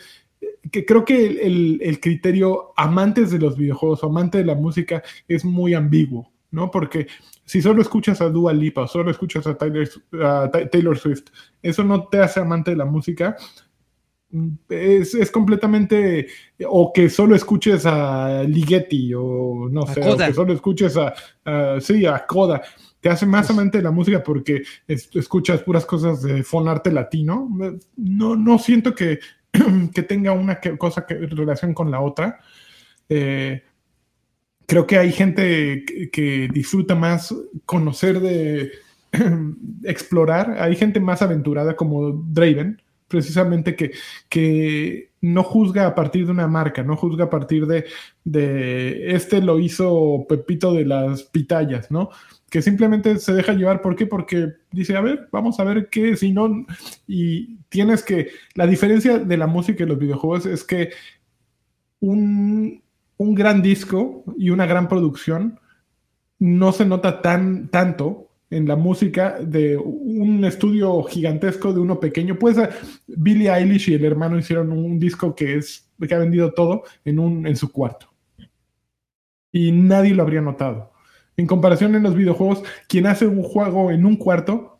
que 0.71 0.85
creo 0.85 1.05
que 1.05 1.25
el, 1.25 1.39
el, 1.39 1.79
el, 1.81 1.99
criterio 1.99 2.73
amantes 2.75 3.31
de 3.31 3.39
los 3.39 3.57
videojuegos 3.57 4.03
o 4.03 4.07
amante 4.07 4.39
de 4.39 4.45
la 4.45 4.55
música 4.55 5.03
es 5.27 5.45
muy 5.45 5.73
ambiguo, 5.73 6.31
¿no? 6.51 6.71
Porque 6.71 7.07
si 7.43 7.61
solo 7.61 7.81
escuchas 7.81 8.21
a 8.21 8.29
Dua 8.29 8.53
Lipa 8.53 8.83
o 8.83 8.87
solo 8.87 9.11
escuchas 9.11 9.45
a 9.47 9.57
Taylor, 9.57 9.87
a 10.23 10.49
Taylor 10.71 10.97
Swift, 10.97 11.25
eso 11.61 11.83
no 11.83 12.07
te 12.07 12.19
hace 12.19 12.39
amante 12.39 12.71
de 12.71 12.77
la 12.77 12.85
música. 12.85 13.35
Es, 14.67 15.13
es, 15.13 15.31
completamente 15.31 16.27
o 16.67 16.91
que 16.91 17.09
solo 17.09 17.35
escuches 17.35 17.85
a 17.85 18.43
Ligeti 18.43 19.13
o 19.13 19.69
no 19.71 19.85
sé, 19.87 20.01
o 20.09 20.17
que 20.17 20.33
solo 20.33 20.51
escuches 20.51 20.97
a, 20.97 21.13
a 21.45 21.79
sí, 21.79 22.05
a 22.05 22.25
Coda 22.25 22.61
te 23.05 23.11
hace 23.11 23.27
más 23.27 23.47
amante 23.51 23.77
de 23.77 23.83
la 23.83 23.91
música 23.91 24.23
porque 24.23 24.63
es, 24.87 25.09
escuchas 25.13 25.61
puras 25.61 25.85
cosas 25.85 26.23
de 26.23 26.41
fonarte 26.41 26.91
latino. 26.91 27.47
No, 27.95 28.35
no 28.35 28.57
siento 28.57 28.95
que, 28.95 29.19
que 29.93 30.03
tenga 30.03 30.31
una 30.31 30.59
que, 30.59 30.77
cosa 30.77 31.05
que 31.05 31.15
relación 31.15 31.73
con 31.73 31.91
la 31.91 32.01
otra. 32.01 32.39
Eh, 33.09 33.63
creo 34.65 34.87
que 34.87 34.97
hay 34.97 35.11
gente 35.11 35.85
que, 36.11 36.49
disfruta 36.51 36.95
más 36.95 37.33
conocer 37.65 38.19
de 38.19 38.71
explorar, 39.83 40.57
hay 40.59 40.75
gente 40.75 40.99
más 40.99 41.21
aventurada 41.21 41.75
como 41.75 42.11
Draven, 42.11 42.81
precisamente 43.07 43.75
que, 43.75 43.91
que 44.29 45.11
no 45.21 45.43
juzga 45.43 45.85
a 45.85 45.95
partir 45.95 46.25
de 46.25 46.31
una 46.31 46.47
marca, 46.47 46.83
no 46.83 46.97
juzga 46.97 47.25
a 47.25 47.29
partir 47.29 47.67
de, 47.67 47.85
de 48.23 49.15
este 49.15 49.41
lo 49.41 49.59
hizo 49.59 50.25
Pepito 50.27 50.73
de 50.73 50.85
las 50.85 51.23
pitayas, 51.23 51.91
¿no? 51.91 52.09
Que 52.55 52.61
simplemente 52.61 53.19
se 53.19 53.33
deja 53.33 53.51
llevar, 53.51 53.81
¿por 53.81 53.97
qué? 53.97 54.05
Porque 54.05 54.53
dice, 54.71 54.95
a 54.95 55.01
ver, 55.01 55.27
vamos 55.29 55.59
a 55.59 55.65
ver 55.65 55.89
qué, 55.89 56.15
si 56.15 56.31
no, 56.31 56.65
y 57.05 57.57
tienes 57.67 58.01
que, 58.01 58.29
la 58.53 58.65
diferencia 58.65 59.19
de 59.19 59.35
la 59.35 59.45
música 59.45 59.83
y 59.83 59.85
los 59.85 59.99
videojuegos 59.99 60.45
es 60.45 60.63
que 60.63 60.91
un, 61.99 62.81
un 63.17 63.35
gran 63.35 63.61
disco 63.61 64.23
y 64.37 64.51
una 64.51 64.65
gran 64.65 64.87
producción 64.87 65.59
no 66.39 66.71
se 66.71 66.85
nota 66.85 67.21
tan 67.21 67.67
tanto 67.67 68.29
en 68.49 68.69
la 68.69 68.77
música 68.77 69.37
de 69.41 69.75
un 69.75 70.45
estudio 70.45 71.03
gigantesco 71.03 71.73
de 71.73 71.81
uno 71.81 71.99
pequeño. 71.99 72.39
Pues 72.39 72.55
Billie 73.05 73.53
Eilish 73.53 73.89
y 73.89 73.95
el 73.95 74.05
hermano 74.05 74.39
hicieron 74.39 74.71
un 74.71 74.97
disco 74.97 75.35
que 75.35 75.57
es 75.57 75.91
que 75.99 76.15
ha 76.15 76.19
vendido 76.19 76.53
todo 76.53 76.83
en 77.03 77.19
un 77.19 77.47
en 77.47 77.57
su 77.57 77.69
cuarto. 77.73 78.07
Y 79.51 79.73
nadie 79.73 80.15
lo 80.15 80.23
habría 80.23 80.39
notado. 80.39 80.94
En 81.37 81.47
comparación 81.47 81.95
en 81.95 82.03
los 82.03 82.15
videojuegos, 82.15 82.63
quien 82.87 83.07
hace 83.07 83.27
un 83.27 83.43
juego 83.43 83.91
en 83.91 84.05
un 84.05 84.15
cuarto 84.15 84.79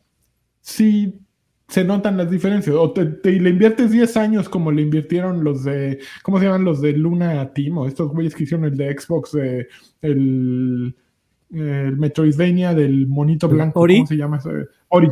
sí 0.61 1.19
se 1.67 1.83
notan 1.83 2.17
las 2.17 2.29
diferencias. 2.29 2.75
O 2.75 2.91
te, 2.91 3.05
le 3.31 3.49
inviertes 3.49 3.91
10 3.91 4.17
años 4.17 4.49
como 4.49 4.71
le 4.71 4.81
invirtieron 4.81 5.43
los 5.43 5.63
de, 5.63 5.99
¿cómo 6.23 6.39
se 6.39 6.45
llaman 6.45 6.63
los 6.63 6.81
de 6.81 6.93
Luna 6.93 7.51
Team? 7.53 7.77
O 7.77 7.87
estos 7.87 8.11
güeyes 8.11 8.35
que 8.35 8.43
hicieron 8.43 8.65
el 8.65 8.77
de 8.77 8.97
Xbox, 8.97 9.31
de, 9.31 9.67
el, 10.01 10.95
el 11.51 11.97
Metroidvania 11.97 12.73
del 12.73 13.07
monito 13.07 13.47
blanco, 13.47 13.81
¿cómo 13.81 14.07
se 14.07 14.17
llama? 14.17 14.39
Ori. 14.89 15.09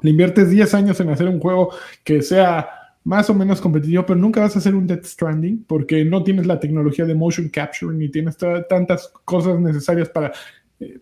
Le 0.00 0.10
inviertes 0.10 0.50
10 0.50 0.74
años 0.74 1.00
en 1.00 1.08
hacer 1.08 1.26
un 1.26 1.40
juego 1.40 1.70
que 2.04 2.22
sea 2.22 2.68
más 3.06 3.30
o 3.30 3.34
menos 3.34 3.60
competitivo, 3.60 4.04
pero 4.04 4.18
nunca 4.18 4.40
vas 4.40 4.56
a 4.56 4.58
hacer 4.58 4.74
un 4.74 4.84
Death 4.84 5.04
Stranding 5.04 5.64
porque 5.68 6.04
no 6.04 6.24
tienes 6.24 6.44
la 6.44 6.58
tecnología 6.58 7.04
de 7.04 7.14
motion 7.14 7.48
capture 7.48 7.96
ni 7.96 8.08
tienes 8.08 8.36
tantas 8.68 9.12
cosas 9.24 9.60
necesarias 9.60 10.08
para 10.08 10.32
eh, 10.80 10.98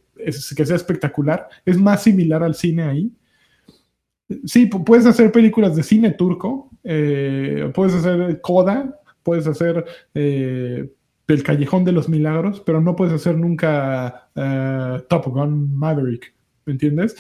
que 0.55 0.67
sea 0.67 0.77
espectacular. 0.77 1.49
Es 1.65 1.79
más 1.79 2.03
similar 2.03 2.43
al 2.43 2.55
cine 2.55 2.83
ahí 2.83 3.11
Sí, 4.45 4.67
puedes 4.67 5.07
hacer 5.07 5.33
películas 5.33 5.77
de 5.77 5.83
cine 5.83 6.11
turco, 6.11 6.71
eh, 6.83 7.71
puedes 7.75 7.95
hacer 7.95 8.41
Coda, 8.43 9.01
puedes 9.23 9.47
hacer 9.47 9.85
eh, 10.15 10.91
El 11.27 11.43
Callejón 11.43 11.85
de 11.85 11.93
los 11.93 12.09
Milagros, 12.11 12.61
pero 12.65 12.83
no 12.83 12.97
puedes 12.97 13.15
hacer 13.15 13.39
nunca 13.39 14.29
Top 15.09 15.27
Gun 15.27 15.75
Maverick. 15.75 16.34
¿Me 16.67 16.73
entiendes? 16.73 17.17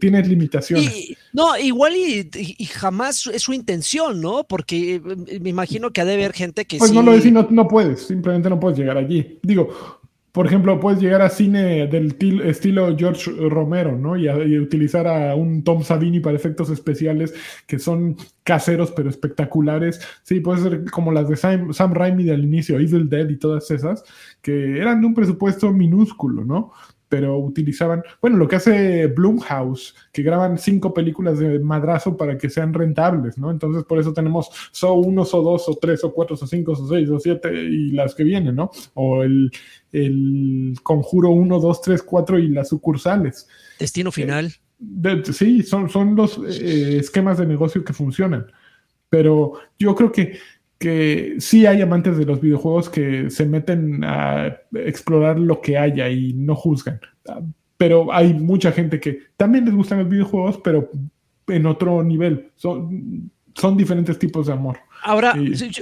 Tienes 0.00 0.28
limitaciones. 0.28 1.16
no, 1.32 1.58
igual 1.58 1.94
y, 1.96 2.64
jamás 2.66 3.26
es 3.26 3.42
su 3.42 3.52
intención, 3.52 4.20
¿no? 4.20 4.44
Porque 4.44 5.00
me 5.40 5.50
imagino 5.50 5.90
que 5.90 6.00
ha 6.00 6.04
de 6.04 6.14
haber 6.14 6.32
gente 6.32 6.64
que 6.64 6.78
pues 6.78 6.92
no 6.92 7.02
lo 7.02 7.12
decís, 7.12 7.32
no, 7.32 7.46
no 7.50 7.66
puedes, 7.66 8.06
simplemente 8.06 8.48
no 8.48 8.60
puedes 8.60 8.78
llegar 8.78 8.96
allí. 8.96 9.38
Digo, 9.42 10.00
por 10.34 10.48
ejemplo, 10.48 10.80
puedes 10.80 11.00
llegar 11.00 11.22
a 11.22 11.30
cine 11.30 11.86
del 11.86 12.16
estilo 12.42 12.96
George 12.98 13.30
Romero, 13.48 13.96
¿no? 13.96 14.16
Y, 14.16 14.58
utilizar 14.58 15.06
a 15.06 15.36
un 15.36 15.62
Tom 15.62 15.84
Savini 15.84 16.18
para 16.18 16.34
efectos 16.34 16.70
especiales 16.70 17.32
que 17.68 17.78
son 17.78 18.16
caseros 18.42 18.90
pero 18.90 19.08
espectaculares. 19.08 20.00
Sí, 20.24 20.40
puede 20.40 20.60
ser 20.60 20.90
como 20.90 21.12
las 21.12 21.28
de 21.28 21.36
Sam, 21.36 21.72
Sam 21.72 21.94
Raimi 21.94 22.24
del 22.24 22.42
inicio, 22.42 22.80
Evil 22.80 23.08
Dead 23.08 23.28
y 23.28 23.36
todas 23.36 23.70
esas, 23.70 24.02
que 24.42 24.80
eran 24.80 25.02
de 25.02 25.06
un 25.06 25.14
presupuesto 25.14 25.72
minúsculo, 25.72 26.44
¿no? 26.44 26.72
Pero 27.08 27.38
utilizaban, 27.38 28.02
bueno, 28.20 28.36
lo 28.36 28.48
que 28.48 28.56
hace 28.56 29.06
Blumhouse, 29.08 29.94
que 30.12 30.22
graban 30.22 30.58
cinco 30.58 30.92
películas 30.92 31.38
de 31.38 31.58
madrazo 31.58 32.16
para 32.16 32.36
que 32.36 32.50
sean 32.50 32.74
rentables, 32.74 33.38
¿no? 33.38 33.50
Entonces, 33.50 33.84
por 33.84 33.98
eso 33.98 34.12
tenemos 34.12 34.50
So 34.72 34.94
1, 34.94 35.24
So 35.24 35.42
2, 35.42 35.64
So 35.64 35.78
3, 35.80 36.00
So 36.00 36.12
4, 36.12 36.36
So 36.36 36.46
5, 36.46 36.76
So 36.76 36.88
6, 36.88 37.08
So 37.08 37.20
7 37.20 37.52
y 37.52 37.90
las 37.92 38.14
que 38.14 38.24
vienen, 38.24 38.56
¿no? 38.56 38.70
O 38.94 39.22
el, 39.22 39.50
el 39.92 40.74
Conjuro 40.82 41.30
1, 41.30 41.60
2, 41.60 41.82
3, 41.82 42.02
4 42.02 42.38
y 42.38 42.48
las 42.48 42.68
sucursales. 42.68 43.48
Destino 43.78 44.10
final. 44.10 44.52
sí, 45.32 45.62
son, 45.62 45.88
son 45.88 46.16
los 46.16 46.38
eh, 46.38 46.98
esquemas 46.98 47.38
de 47.38 47.46
negocio 47.46 47.84
que 47.84 47.92
funcionan. 47.92 48.46
Pero 49.08 49.52
yo 49.78 49.94
creo 49.94 50.10
que 50.10 50.38
que 50.84 51.36
sí 51.38 51.64
hay 51.64 51.80
amantes 51.80 52.18
de 52.18 52.26
los 52.26 52.42
videojuegos 52.42 52.90
que 52.90 53.30
se 53.30 53.46
meten 53.46 54.04
a 54.04 54.54
explorar 54.74 55.38
lo 55.38 55.62
que 55.62 55.78
haya 55.78 56.10
y 56.10 56.34
no 56.34 56.54
juzgan. 56.54 57.00
Pero 57.78 58.12
hay 58.12 58.34
mucha 58.34 58.70
gente 58.70 59.00
que 59.00 59.20
también 59.38 59.64
les 59.64 59.74
gustan 59.74 60.00
los 60.00 60.10
videojuegos, 60.10 60.60
pero 60.62 60.90
en 61.46 61.64
otro 61.64 62.02
nivel. 62.02 62.50
Son, 62.56 63.30
son 63.54 63.78
diferentes 63.78 64.18
tipos 64.18 64.46
de 64.46 64.52
amor. 64.52 64.78
Ahora, 65.02 65.34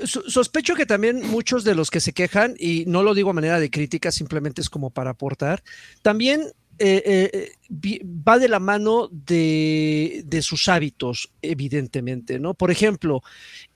sospecho 0.05 0.77
que 0.77 0.87
también 0.87 1.29
muchos 1.33 1.65
de 1.65 1.75
los 1.75 1.91
que 1.91 1.99
se 1.99 2.13
quejan, 2.13 2.55
y 2.57 2.85
no 2.87 3.03
lo 3.03 3.13
digo 3.13 3.31
a 3.31 3.35
manera 3.35 3.59
de 3.59 3.71
crítica, 3.71 4.13
simplemente 4.13 4.61
es 4.61 4.71
como 4.71 4.91
para 4.91 5.11
aportar, 5.11 5.65
también 6.03 6.43
eh, 6.85 7.31
eh, 7.33 8.03
va 8.05 8.41
de 8.41 8.49
la 8.49 8.59
mano 8.59 9.09
de, 9.13 10.41
sus 10.43 10.67
hábitos, 10.67 11.31
evidentemente, 11.41 12.41
¿no? 12.41 12.55
Por 12.55 12.73
ejemplo, 12.73 13.23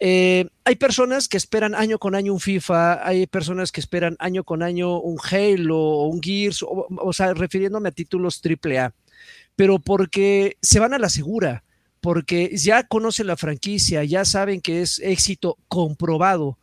eh, 0.01 0.49
hay 0.65 0.75
personas 0.75 1.29
que 1.29 1.37
esperan 1.37 1.77
año 1.77 2.01
con 2.01 2.17
año 2.17 2.33
un 2.33 2.41
FIFA, 2.41 3.07
hay 3.07 3.29
personas 3.29 3.71
que 3.71 3.79
esperan 3.79 4.17
año 4.19 4.43
con 4.43 4.65
año 4.65 4.99
un 4.99 5.19
Halo 5.23 5.79
o 5.79 6.09
un 6.09 6.21
Gears, 6.21 6.65
o, 6.67 7.13
sea, 7.13 7.33
refiriéndome 7.33 7.91
a 7.91 7.93
títulos 7.93 8.43
AAA, 8.45 8.93
pero 9.55 9.79
porque 9.79 10.57
se 10.61 10.81
van 10.81 10.93
a 10.93 10.99
la 10.99 11.09
segura, 11.09 11.63
porque 12.01 12.57
ya 12.57 12.89
conocen 12.89 13.29
la 13.29 13.37
franquicia, 13.37 14.03
ya 14.03 14.25
saben 14.25 14.61
que 14.61 14.83
es 14.83 14.99
éxito 14.99 15.59
comprobado. 15.69 16.59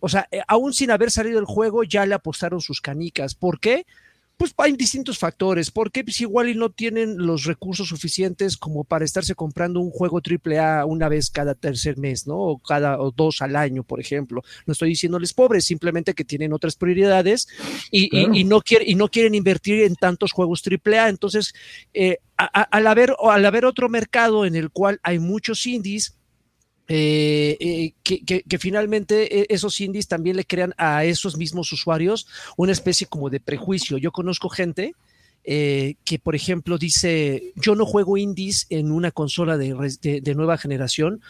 o 0.00 0.08
sea, 0.08 0.28
aún 0.46 0.72
sin 0.74 0.92
haber 0.92 1.10
salido 1.10 1.40
el 1.40 1.44
juego, 1.44 1.82
ya 1.82 2.06
le 2.06 2.14
apostaron 2.14 2.60
sus 2.60 2.80
canicas. 2.80 3.34
¿Por 3.34 3.58
qué? 3.58 3.84
Pues 4.36 4.52
hay 4.58 4.72
distintos 4.72 5.16
factores, 5.16 5.70
porque 5.70 6.02
pues 6.02 6.20
igual 6.20 6.48
y 6.48 6.54
no 6.54 6.68
tienen 6.70 7.18
los 7.18 7.44
recursos 7.44 7.88
suficientes 7.88 8.56
como 8.56 8.82
para 8.82 9.04
estarse 9.04 9.36
comprando 9.36 9.78
un 9.78 9.90
juego 9.90 10.20
AAA 10.20 10.84
una 10.86 11.08
vez 11.08 11.30
cada 11.30 11.54
tercer 11.54 11.98
mes, 11.98 12.26
¿no? 12.26 12.36
O 12.36 12.58
cada 12.58 13.00
o 13.00 13.12
dos 13.12 13.42
al 13.42 13.54
año, 13.54 13.84
por 13.84 14.00
ejemplo. 14.00 14.42
No 14.66 14.72
estoy 14.72 14.88
diciéndoles 14.88 15.32
pobres, 15.34 15.64
simplemente 15.64 16.14
que 16.14 16.24
tienen 16.24 16.52
otras 16.52 16.74
prioridades 16.74 17.46
y, 17.92 18.44
no, 18.44 18.60
quieren, 18.60 18.88
y 18.88 18.96
no 18.96 19.08
quieren 19.08 19.36
invertir 19.36 19.84
en 19.84 19.94
tantos 19.94 20.32
juegos 20.32 20.62
AAA. 20.66 21.10
Entonces, 21.10 21.54
eh, 21.92 22.18
al, 22.36 22.86
haber, 22.88 23.14
al 23.22 23.46
haber 23.46 23.64
otro 23.64 23.88
mercado 23.88 24.44
en 24.44 24.56
el 24.56 24.70
cual 24.70 24.98
hay 25.04 25.20
muchos 25.20 25.64
indies, 25.66 26.16
eh, 26.86 27.56
eh, 27.60 27.92
que, 28.02 28.58
finalmente 28.58 29.40
eh, 29.40 29.46
esos 29.48 29.80
indies 29.80 30.06
también 30.06 30.36
le 30.36 30.44
crean 30.44 30.74
a 30.76 31.04
esos 31.04 31.38
mismos 31.38 31.72
usuarios 31.72 32.26
una 32.58 32.72
especie 32.72 33.06
como 33.06 33.30
de 33.30 33.40
prejuicio. 33.40 33.96
Yo 33.96 34.12
conozco 34.12 34.48
gente 34.48 34.94
que, 35.46 36.18
por 36.22 36.34
ejemplo, 36.34 36.78
dice, 36.78 37.52
yo 37.56 37.74
no 37.74 37.84
juego 37.84 38.16
indies 38.16 38.66
en 38.70 38.90
una 38.90 39.10
consola 39.10 39.58
de, 39.58 40.34
nueva 40.34 40.56
generación 40.56 41.20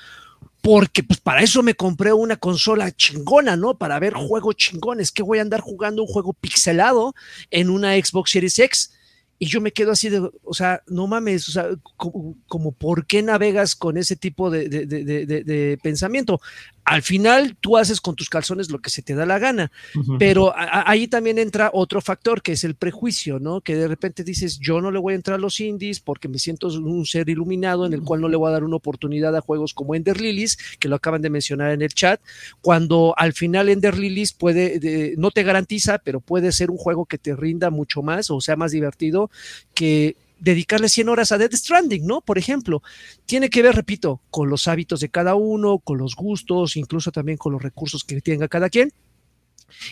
porque 0.60 1.02
pues 1.02 1.20
para 1.20 1.42
eso 1.42 1.64
me 1.64 1.74
compré 1.74 2.12
una 2.12 2.36
consola 2.36 2.92
chingona, 2.92 3.56
¿no? 3.56 3.76
Para 3.76 3.98
ver 3.98 4.14
juegos 4.14 4.54
chingones, 4.54 5.10
que 5.10 5.24
voy 5.24 5.38
a 5.38 5.42
andar 5.42 5.60
jugando 5.60 6.02
un 6.02 6.08
juego 6.08 6.32
pixelado 6.32 7.12
en 7.50 7.70
una 7.70 7.94
Xbox 7.96 8.30
Series 8.30 8.58
X 8.60 8.92
y 9.38 9.46
yo 9.46 9.60
me 9.60 9.72
quedo 9.72 9.92
así 9.92 10.08
de, 10.08 10.30
o 10.42 10.54
sea, 10.54 10.82
no 10.86 11.06
mames, 11.06 11.48
o 11.48 11.52
sea, 11.52 11.68
como, 11.96 12.72
¿por 12.72 13.06
qué 13.06 13.22
navegas 13.22 13.74
con 13.74 13.96
ese 13.96 14.16
tipo 14.16 14.50
de, 14.50 14.68
de, 14.68 15.78
pensamiento? 15.82 16.40
Al 16.84 17.02
final 17.02 17.56
tú 17.60 17.76
haces 17.76 18.00
con 18.00 18.14
tus 18.14 18.28
calzones 18.28 18.70
lo 18.70 18.78
que 18.78 18.90
se 18.90 19.02
te 19.02 19.14
da 19.14 19.24
la 19.26 19.38
gana, 19.38 19.72
pero 20.18 20.52
ahí 20.54 21.08
también 21.08 21.38
entra 21.38 21.70
otro 21.72 22.00
factor 22.00 22.42
que 22.42 22.52
es 22.52 22.64
el 22.64 22.74
prejuicio, 22.74 23.38
¿no? 23.38 23.60
Que 23.60 23.74
de 23.74 23.88
repente 23.88 24.24
dices, 24.24 24.58
yo 24.58 24.80
no 24.80 24.90
le 24.90 24.98
voy 24.98 25.14
a 25.14 25.16
entrar 25.16 25.38
a 25.38 25.40
los 25.40 25.60
indies 25.60 26.00
porque 26.00 26.28
me 26.28 26.38
siento 26.38 26.68
un 26.68 27.06
ser 27.06 27.28
iluminado 27.28 27.86
en 27.86 27.92
el 27.92 28.02
cual 28.02 28.20
no 28.20 28.28
le 28.28 28.36
voy 28.36 28.48
a 28.48 28.52
dar 28.52 28.64
una 28.64 28.76
oportunidad 28.76 29.34
a 29.34 29.40
juegos 29.40 29.72
como 29.72 29.94
Ender 29.94 30.20
Lilies, 30.20 30.58
que 30.78 30.88
lo 30.88 30.96
acaban 30.96 31.22
de 31.22 31.30
mencionar 31.30 31.70
en 31.70 31.82
el 31.82 31.94
chat, 31.94 32.20
cuando 32.60 33.14
al 33.16 33.32
final 33.32 33.68
Ender 33.68 33.98
Lilies 33.98 34.32
puede, 34.32 35.14
no 35.16 35.30
te 35.30 35.42
garantiza, 35.42 35.98
pero 35.98 36.20
puede 36.20 36.52
ser 36.52 36.70
un 36.70 36.76
juego 36.76 37.06
que 37.06 37.18
te 37.18 37.34
rinda 37.34 37.70
mucho 37.70 38.02
más 38.02 38.30
o 38.30 38.40
sea 38.40 38.56
más 38.56 38.72
divertido 38.72 39.30
que 39.74 40.16
dedicarle 40.44 40.88
100 40.88 41.08
horas 41.08 41.32
a 41.32 41.38
Dead 41.38 41.52
Stranding, 41.52 42.06
¿no? 42.06 42.20
Por 42.20 42.38
ejemplo, 42.38 42.82
tiene 43.26 43.50
que 43.50 43.62
ver, 43.62 43.74
repito, 43.74 44.20
con 44.30 44.48
los 44.48 44.68
hábitos 44.68 45.00
de 45.00 45.08
cada 45.08 45.34
uno, 45.34 45.78
con 45.78 45.98
los 45.98 46.14
gustos, 46.14 46.76
incluso 46.76 47.10
también 47.10 47.38
con 47.38 47.52
los 47.52 47.62
recursos 47.62 48.04
que 48.04 48.20
tenga 48.20 48.48
cada 48.48 48.68
quien. 48.68 48.92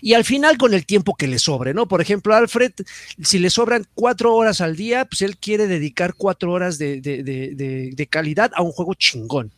Y 0.01 0.15
al 0.15 0.25
final 0.25 0.59
con 0.59 0.75
el 0.75 0.87
tiempo 0.87 1.15
que 1.17 1.27
le 1.27 1.39
sobre, 1.39 1.75
¿no? 1.75 1.89
Por 1.89 2.01
ejemplo, 2.01 2.35
Alfred, 2.35 2.73
si 3.21 3.39
le 3.39 3.51
sobran 3.51 3.87
cuatro 3.95 4.35
horas 4.35 4.61
al 4.61 4.77
día, 4.77 5.07
pues 5.07 5.23
él 5.23 5.39
quiere 5.39 5.67
dedicar 5.67 6.15
cuatro 6.15 6.53
horas 6.53 6.79
de, 6.79 7.01
de 7.01 8.07
calidad 8.09 8.53
a 8.55 8.63
un 8.63 8.73
juego 8.73 8.95
chingón. 8.95 9.53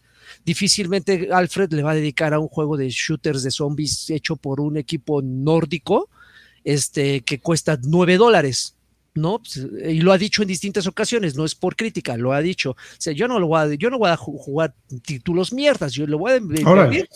Difícilmente 0.44 1.28
Alfred 1.32 1.72
le 1.72 1.82
va 1.82 1.92
a 1.92 1.94
dedicar 1.94 2.34
a 2.34 2.38
un 2.38 2.48
juego 2.48 2.76
de 2.76 2.88
shooters 2.90 3.42
de 3.42 3.50
zombies 3.50 4.10
hecho 4.10 4.36
por 4.36 4.60
un 4.60 4.76
equipo 4.76 5.22
nórdico, 5.22 6.08
este, 6.64 7.22
que 7.22 7.40
cuesta 7.40 7.78
9 7.82 8.16
dólares. 8.16 8.76
¿No? 9.14 9.38
Pues, 9.38 9.66
y 9.88 10.00
lo 10.00 10.12
ha 10.12 10.18
dicho 10.18 10.42
en 10.42 10.48
distintas 10.48 10.86
ocasiones, 10.86 11.36
no 11.36 11.44
es 11.44 11.54
por 11.54 11.76
crítica, 11.76 12.16
lo 12.16 12.32
ha 12.32 12.40
dicho. 12.40 12.72
O 12.72 12.76
sea, 12.98 13.12
yo 13.12 13.28
no 13.28 13.38
lo 13.38 13.46
voy 13.46 13.60
a, 13.60 13.74
yo 13.74 13.90
no 13.90 13.98
voy 13.98 14.10
a 14.10 14.16
jugar 14.16 14.74
títulos 15.04 15.52
mierdas, 15.52 15.92
yo 15.92 16.06
lo 16.06 16.18
voy 16.18 16.32
a 16.32 16.36
invertir, 16.36 17.08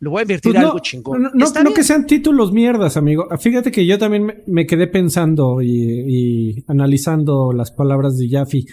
lo 0.00 0.10
voy 0.10 0.20
a 0.20 0.22
invertir 0.22 0.52
pues 0.52 0.64
algo 0.64 0.78
chingón. 0.80 1.22
No, 1.22 1.30
no, 1.62 1.74
que 1.74 1.84
sean 1.84 2.06
títulos 2.06 2.52
mierdas, 2.52 2.96
amigo. 2.96 3.26
Fíjate 3.38 3.70
que 3.70 3.86
yo 3.86 3.98
también 3.98 4.42
me, 4.46 4.66
quedé 4.66 4.86
pensando 4.86 5.62
y, 5.62 6.64
analizando 6.66 7.52
las 7.52 7.70
palabras 7.70 8.16
de 8.18 8.28
Jaffe 8.28 8.64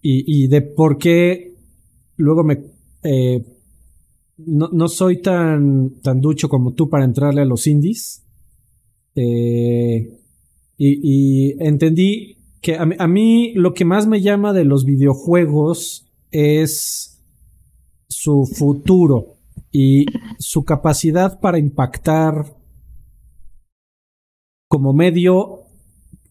y, 0.00 0.48
de 0.48 0.62
por 0.62 0.98
qué 0.98 1.54
luego 2.16 2.44
me 2.44 2.62
eh, 3.04 3.44
no, 4.38 4.68
no, 4.72 4.88
soy 4.88 5.20
tan, 5.20 6.00
tan 6.02 6.20
ducho 6.20 6.48
como 6.48 6.72
tú 6.72 6.88
para 6.88 7.04
entrarle 7.04 7.42
a 7.42 7.44
los 7.44 7.66
indies. 7.66 8.24
Eh, 9.14 10.21
y, 10.84 11.56
entendí 11.64 12.36
que 12.60 12.76
a, 12.76 13.06
mí 13.06 13.52
lo 13.54 13.74
que 13.74 13.84
más 13.84 14.06
me 14.06 14.20
llama 14.20 14.52
de 14.52 14.64
los 14.64 14.84
videojuegos 14.84 16.06
es 16.30 17.20
su 18.08 18.46
futuro 18.46 19.36
y 19.70 20.06
su 20.38 20.64
capacidad 20.64 21.40
para 21.40 21.58
impactar 21.58 22.56
como 24.68 24.92
medio 24.92 25.64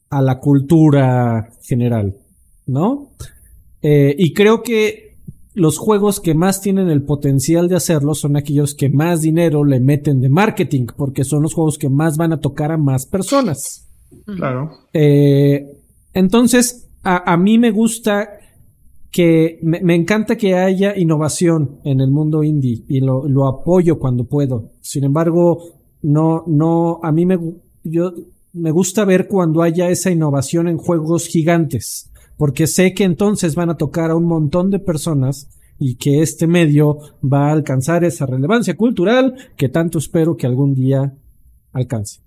a 0.09 0.21
la 0.21 0.39
cultura 0.39 1.51
general, 1.61 2.17
¿no? 2.65 3.11
Eh, 3.81 4.15
y 4.17 4.33
creo 4.33 4.63
que 4.63 5.17
los 5.53 5.77
juegos 5.77 6.19
que 6.19 6.33
más 6.33 6.61
tienen 6.61 6.89
el 6.89 7.03
potencial 7.03 7.67
de 7.67 7.75
hacerlo 7.75 8.15
son 8.15 8.37
aquellos 8.37 8.73
que 8.73 8.89
más 8.89 9.21
dinero 9.21 9.63
le 9.63 9.79
meten 9.79 10.21
de 10.21 10.29
marketing, 10.29 10.87
porque 10.95 11.23
son 11.23 11.41
los 11.41 11.53
juegos 11.53 11.77
que 11.77 11.89
más 11.89 12.17
van 12.17 12.33
a 12.33 12.39
tocar 12.39 12.71
a 12.71 12.77
más 12.77 13.05
personas. 13.05 13.90
Claro. 14.25 14.71
Eh, 14.93 15.65
entonces, 16.13 16.89
a, 17.03 17.35
mí 17.37 17.57
me 17.57 17.71
gusta 17.71 18.29
que 19.09 19.59
me, 19.61 19.95
encanta 19.95 20.37
que 20.37 20.55
haya 20.55 20.97
innovación 20.97 21.79
en 21.83 21.99
el 21.99 22.11
mundo 22.11 22.43
indie 22.43 22.83
y 22.87 22.99
lo, 22.99 23.27
lo, 23.27 23.47
apoyo 23.47 23.99
cuando 23.99 24.25
puedo. 24.25 24.71
Sin 24.81 25.03
embargo, 25.03 25.63
no, 26.01 26.43
no, 26.47 26.99
a 27.01 27.11
mí 27.11 27.25
me, 27.25 27.39
yo, 27.83 28.13
me 28.53 28.71
gusta 28.71 29.05
ver 29.05 29.27
cuando 29.27 29.61
haya 29.61 29.89
esa 29.89 30.11
innovación 30.11 30.67
en 30.67 30.77
juegos 30.77 31.27
gigantes, 31.27 32.11
porque 32.37 32.67
sé 32.67 32.93
que 32.93 33.03
entonces 33.03 33.55
van 33.55 33.69
a 33.69 33.77
tocar 33.77 34.11
a 34.11 34.15
un 34.15 34.25
montón 34.25 34.69
de 34.69 34.79
personas 34.79 35.49
y 35.79 35.95
que 35.95 36.21
este 36.21 36.47
medio 36.47 36.99
va 37.21 37.49
a 37.49 37.53
alcanzar 37.53 38.03
esa 38.03 38.25
relevancia 38.25 38.75
cultural 38.75 39.35
que 39.57 39.69
tanto 39.69 39.97
espero 39.97 40.37
que 40.37 40.45
algún 40.45 40.75
día 40.75 41.13
alcance. 41.73 42.21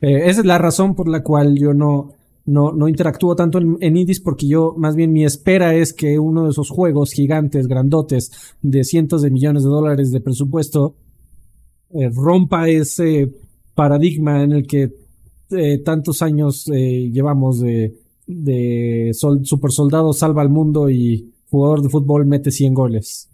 Eh, 0.00 0.28
esa 0.28 0.40
es 0.40 0.46
la 0.46 0.58
razón 0.58 0.94
por 0.94 1.08
la 1.08 1.22
cual 1.22 1.56
yo 1.58 1.74
no, 1.74 2.12
no, 2.46 2.72
no 2.72 2.88
interactúo 2.88 3.34
tanto 3.34 3.58
en, 3.58 3.96
indies 3.96 4.20
porque 4.20 4.46
yo 4.46 4.74
más 4.76 4.94
bien 4.94 5.12
mi 5.12 5.24
espera 5.24 5.74
es 5.74 5.92
que 5.92 6.18
uno 6.18 6.44
de 6.44 6.50
esos 6.50 6.70
juegos 6.70 7.12
gigantes, 7.12 7.66
grandotes, 7.66 8.54
de 8.62 8.84
cientos 8.84 9.22
de 9.22 9.30
millones 9.30 9.64
de 9.64 9.70
dólares 9.70 10.10
de 10.10 10.20
presupuesto, 10.20 10.94
eh, 11.90 12.10
rompa 12.14 12.68
ese 12.68 13.32
paradigma 13.74 14.42
en 14.42 14.52
el 14.52 14.66
que 14.66 14.92
eh, 15.50 15.78
tantos 15.78 16.20
años 16.20 16.66
llevamos 16.66 17.60
de, 17.60 17.94
de 18.26 19.10
super 19.14 19.72
soldado 19.72 20.12
salva 20.12 20.42
al 20.42 20.50
mundo 20.50 20.90
y 20.90 21.32
jugador 21.50 21.82
de 21.82 21.88
fútbol 21.88 22.26
mete 22.26 22.50
100 22.50 22.74
goles. 22.74 23.30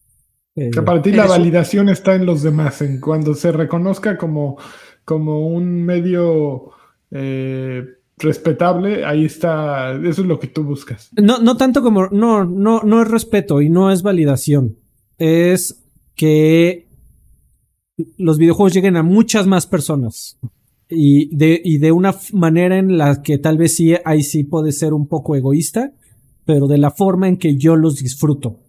que 0.55 0.83
para 0.83 1.03
ti 1.03 1.11
la 1.11 1.27
validación 1.27 1.89
está 1.89 2.15
en 2.15 2.25
los 2.25 2.43
demás, 2.43 2.81
en 2.81 3.01
cuando 3.01 3.35
se 3.35 3.51
reconozca 3.51 4.17
como 4.17 4.57
como 5.05 5.49
un 5.49 5.83
medio 5.85 6.71
eh, 7.11 7.85
respetable, 8.19 9.05
ahí 9.05 9.25
está, 9.25 9.93
eso 9.93 10.23
es 10.23 10.27
lo 10.27 10.39
que 10.39 10.47
tú 10.47 10.65
buscas. 10.65 11.11
No, 11.21 11.39
no 11.39 11.57
tanto 11.57 11.83
como, 11.83 12.09
no, 12.09 12.45
no, 12.45 12.83
no 12.83 13.03
es 13.03 13.09
respeto 13.09 13.61
y 13.61 13.69
no 13.69 13.91
es 13.91 14.03
validación. 14.03 14.77
Es 15.19 15.85
que 16.15 16.89
los 18.19 18.39
videojuegos 18.39 18.73
lleguen 18.73 18.97
a 18.97 19.03
muchas 19.03 19.47
más 19.47 19.67
personas. 19.67 20.39
Y 20.89 21.35
de, 21.35 21.61
y 21.65 21.79
de 21.79 21.93
una 21.93 22.15
manera 22.33 22.79
en 22.79 22.99
la 22.99 23.23
que 23.23 23.39
tal 23.39 23.57
vez 23.57 23.77
sí, 23.77 23.95
ahí 24.05 24.23
sí 24.23 24.45
puede 24.45 24.71
ser 24.71 24.93
un 24.93 25.09
poco 25.09 25.35
egoísta, 25.35 25.93
pero 26.45 26.67
de 26.67 26.79
la 26.79 26.91
forma 26.91 27.27
en 27.27 27.39
que 27.39 27.57
yo 27.57 27.75
los 27.75 27.97
disfruto, 27.97 28.61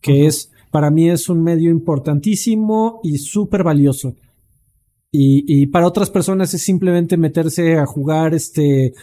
que 0.00 0.26
es, 0.26 0.52
para 0.70 0.90
mí 0.90 1.10
es 1.10 1.28
un 1.28 1.42
medio 1.42 1.70
importantísimo 1.70 3.00
y 3.02 3.18
súper 3.18 3.64
valioso. 3.64 4.14
Y, 5.16 5.66
para 5.66 5.86
otras 5.86 6.10
personas 6.10 6.52
es 6.54 6.62
simplemente 6.62 7.16
meterse 7.16 7.78
a 7.78 7.86
jugar 7.86 8.34
este 8.34 8.94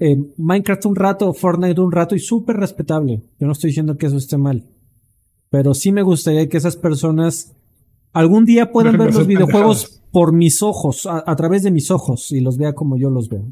eh, 0.00 0.16
Minecraft 0.36 0.86
un 0.86 0.96
rato 0.96 1.28
o 1.28 1.32
Fortnite 1.32 1.80
un 1.80 1.92
rato 1.92 2.16
y 2.16 2.18
súper 2.18 2.56
respetable. 2.56 3.22
Yo 3.38 3.46
no 3.46 3.52
estoy 3.52 3.70
diciendo 3.70 3.96
que 3.96 4.06
eso 4.06 4.16
esté 4.16 4.36
mal. 4.36 4.68
Pero 5.48 5.72
sí 5.74 5.92
me 5.92 6.02
gustaría 6.02 6.48
que 6.48 6.56
esas 6.56 6.76
personas 6.76 7.54
algún 8.12 8.46
día 8.46 8.72
puedan 8.72 8.98
ver 8.98 9.14
los 9.14 9.28
videojuegos 9.28 10.02
por 10.10 10.32
mis 10.32 10.60
ojos, 10.60 11.06
a, 11.06 11.36
través 11.36 11.62
de 11.62 11.70
mis 11.70 11.92
ojos, 11.92 12.32
y 12.32 12.40
los 12.40 12.58
vea 12.58 12.72
como 12.72 12.98
yo 12.98 13.08
los 13.08 13.28
veo. 13.28 13.44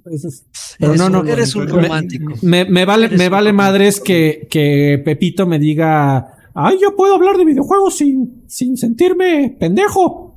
pero 0.81 0.97
no, 0.97 1.09
no, 1.09 1.25
eres 1.25 1.55
un 1.55 1.69
romántico. 1.69 2.35
Me, 2.43 2.65
vale, 2.85 3.11
me 3.11 3.29
vale 3.29 3.53
madres 3.53 4.01
que, 4.01 4.49
que 4.51 5.01
Pepito 5.05 5.47
me 5.47 5.61
diga, 5.61 6.35
ay, 6.53 6.79
yo 6.83 6.97
puedo 6.97 7.15
hablar 7.15 7.37
de 7.37 7.45
videojuegos 7.45 7.95
sin, 7.95 8.43
sin 8.49 8.77
sentirme 8.77 9.57
pendejo. 9.61 10.28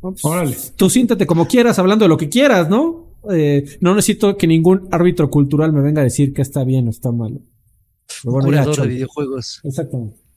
Pues, 0.00 0.74
tú 0.76 0.88
siéntate 0.90 1.26
como 1.26 1.48
quieras, 1.48 1.78
hablando 1.78 2.04
de 2.04 2.08
lo 2.08 2.16
que 2.16 2.28
quieras, 2.28 2.68
¿no? 2.68 3.08
Eh, 3.30 3.64
no 3.80 3.94
necesito 3.94 4.36
que 4.36 4.46
ningún 4.46 4.88
árbitro 4.90 5.28
cultural 5.28 5.72
me 5.72 5.80
venga 5.80 6.00
a 6.02 6.04
decir 6.04 6.32
que 6.32 6.42
está 6.42 6.64
bien 6.64 6.86
o 6.86 6.90
está 6.90 7.10
mal. 7.10 7.40
Curador 8.22 8.76
de 8.82 8.88
videojuegos. 8.88 9.60
Exactamente. 9.64 10.27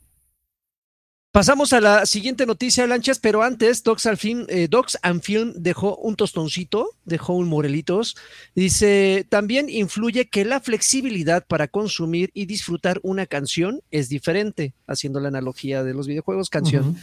Pasamos 1.32 1.72
a 1.72 1.80
la 1.80 2.06
siguiente 2.06 2.46
noticia, 2.46 2.86
Lanchas, 2.86 3.18
pero 3.18 3.42
antes, 3.42 3.84
Docs, 3.84 4.06
al 4.06 4.18
fin, 4.18 4.46
eh, 4.50 4.68
Docs 4.70 4.98
and 5.02 5.22
Film 5.22 5.54
dejó 5.56 5.96
un 5.96 6.18
tostoncito, 6.18 6.90
dejó 7.06 7.36
un 7.36 7.48
morelitos. 7.48 8.18
Dice, 8.54 9.26
también 9.30 9.70
influye 9.70 10.28
que 10.28 10.44
la 10.44 10.60
flexibilidad 10.60 11.48
para 11.48 11.70
consumir 11.70 12.32
y 12.34 12.48
disfrutar 12.48 13.00
una 13.02 13.28
canción 13.28 13.82
es 13.92 14.10
diferente, 14.10 14.74
haciendo 14.88 15.22
la 15.22 15.30
analogía 15.30 15.86
de 15.86 15.94
los 15.94 16.06
videojuegos, 16.06 16.50
canción. 16.50 16.98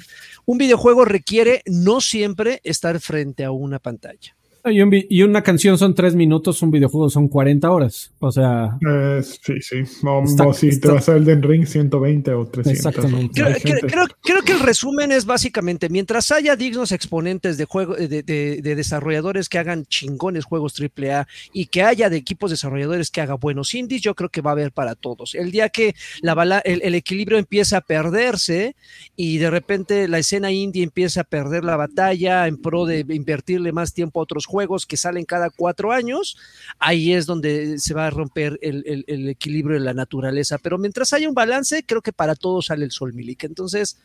Un 0.45 0.59
videojuego 0.59 1.07
requiere 1.07 1.63
no 1.65 2.03
siempre 2.03 2.61
estar 2.65 3.01
frente 3.01 3.45
a 3.45 3.51
una 3.51 3.79
pantalla. 3.79 4.37
Y, 4.65 5.23
una 5.23 5.43
canción 5.43 5.79
son 5.79 5.95
tres 5.95 6.15
minutos, 6.15 6.61
un 6.63 6.71
videojuego 6.71 7.09
son 7.09 7.29
40 7.29 7.71
horas. 7.71 8.13
O 8.19 8.31
sea. 8.31 8.77
Eh, 8.87 9.23
sí, 9.23 9.61
sí. 9.61 9.77
O, 10.05 10.53
si 10.53 10.79
te 10.79 10.89
vas 10.89 11.09
a 11.09 11.17
Elden 11.17 11.43
Ring, 11.43 11.67
120 11.67 12.33
o 12.35 12.47
300. 12.47 12.73
Exactamente. 12.73 13.43
Creo, 14.23 14.43
que 14.45 14.53
el 14.53 14.61
resumen 14.61 15.13
es 15.13 15.25
básicamente: 15.25 15.89
mientras 15.89 16.31
haya 16.31 16.57
dignos 16.57 16.93
exponentes 16.93 17.57
de, 17.57 17.65
juego, 17.65 17.95
de, 17.95 18.61
desarrolladores 18.63 19.49
que 19.49 19.59
hagan 19.59 19.87
chingones 19.87 20.45
juegos 20.45 20.75
AAA 20.79 21.27
y 21.53 21.67
que 21.67 21.83
haya 21.83 22.11
de 22.11 22.17
equipos 22.17 22.51
desarrolladores 22.51 23.11
que 23.11 23.21
hagan 23.21 23.39
buenos 23.41 23.75
indies, 23.75 24.03
yo 24.03 24.15
creo 24.15 24.29
que 24.29 24.43
va 24.43 24.51
a 24.51 24.53
haber 24.53 24.73
para 24.73 24.95
todos. 24.95 25.35
El 25.35 25.51
día 25.51 25.69
que 25.69 25.95
la 26.21 26.35
bala, 26.35 26.59
el, 26.59 26.95
equilibrio 26.95 27.39
empieza 27.39 27.79
a 27.79 27.81
perderse 27.81 28.75
y 29.17 29.39
de 29.39 29.51
repente 29.51 30.09
la 30.09 30.19
escena 30.19 30.51
indie 30.51 30.83
empieza 30.83 31.23
a 31.23 31.25
perder 31.25 31.65
la 31.65 31.77
batalla 31.77 32.47
en 32.47 32.57
pro 32.57 32.85
de 32.87 33.05
invertirle 33.09 33.73
más 33.73 33.95
tiempo 33.95 34.21
a 34.21 34.25
otros 34.25 34.47
juegos 34.47 34.58
que 34.87 34.97
salen 34.97 35.25
cada 35.25 35.51
cuatro 35.51 35.93
años, 35.93 36.37
ahí 36.79 37.13
es 37.13 37.27
donde 37.27 37.79
se 37.79 37.95
va 37.95 38.07
a 38.07 38.11
romper 38.11 38.59
el, 38.63 39.29
equilibrio 39.29 39.79
de 39.79 39.85
la 39.85 39.95
naturaleza. 39.95 40.59
Pero 40.59 40.79
mientras 40.79 41.13
haya 41.13 41.29
un 41.29 41.35
balance, 41.35 41.83
creo 41.85 42.03
que 42.03 42.13
para 42.13 42.35
todos 42.35 42.67
sale 42.67 42.85
el 42.85 42.91
sol, 42.91 43.13
Milik. 43.13 43.45
Entonces, 43.45 43.99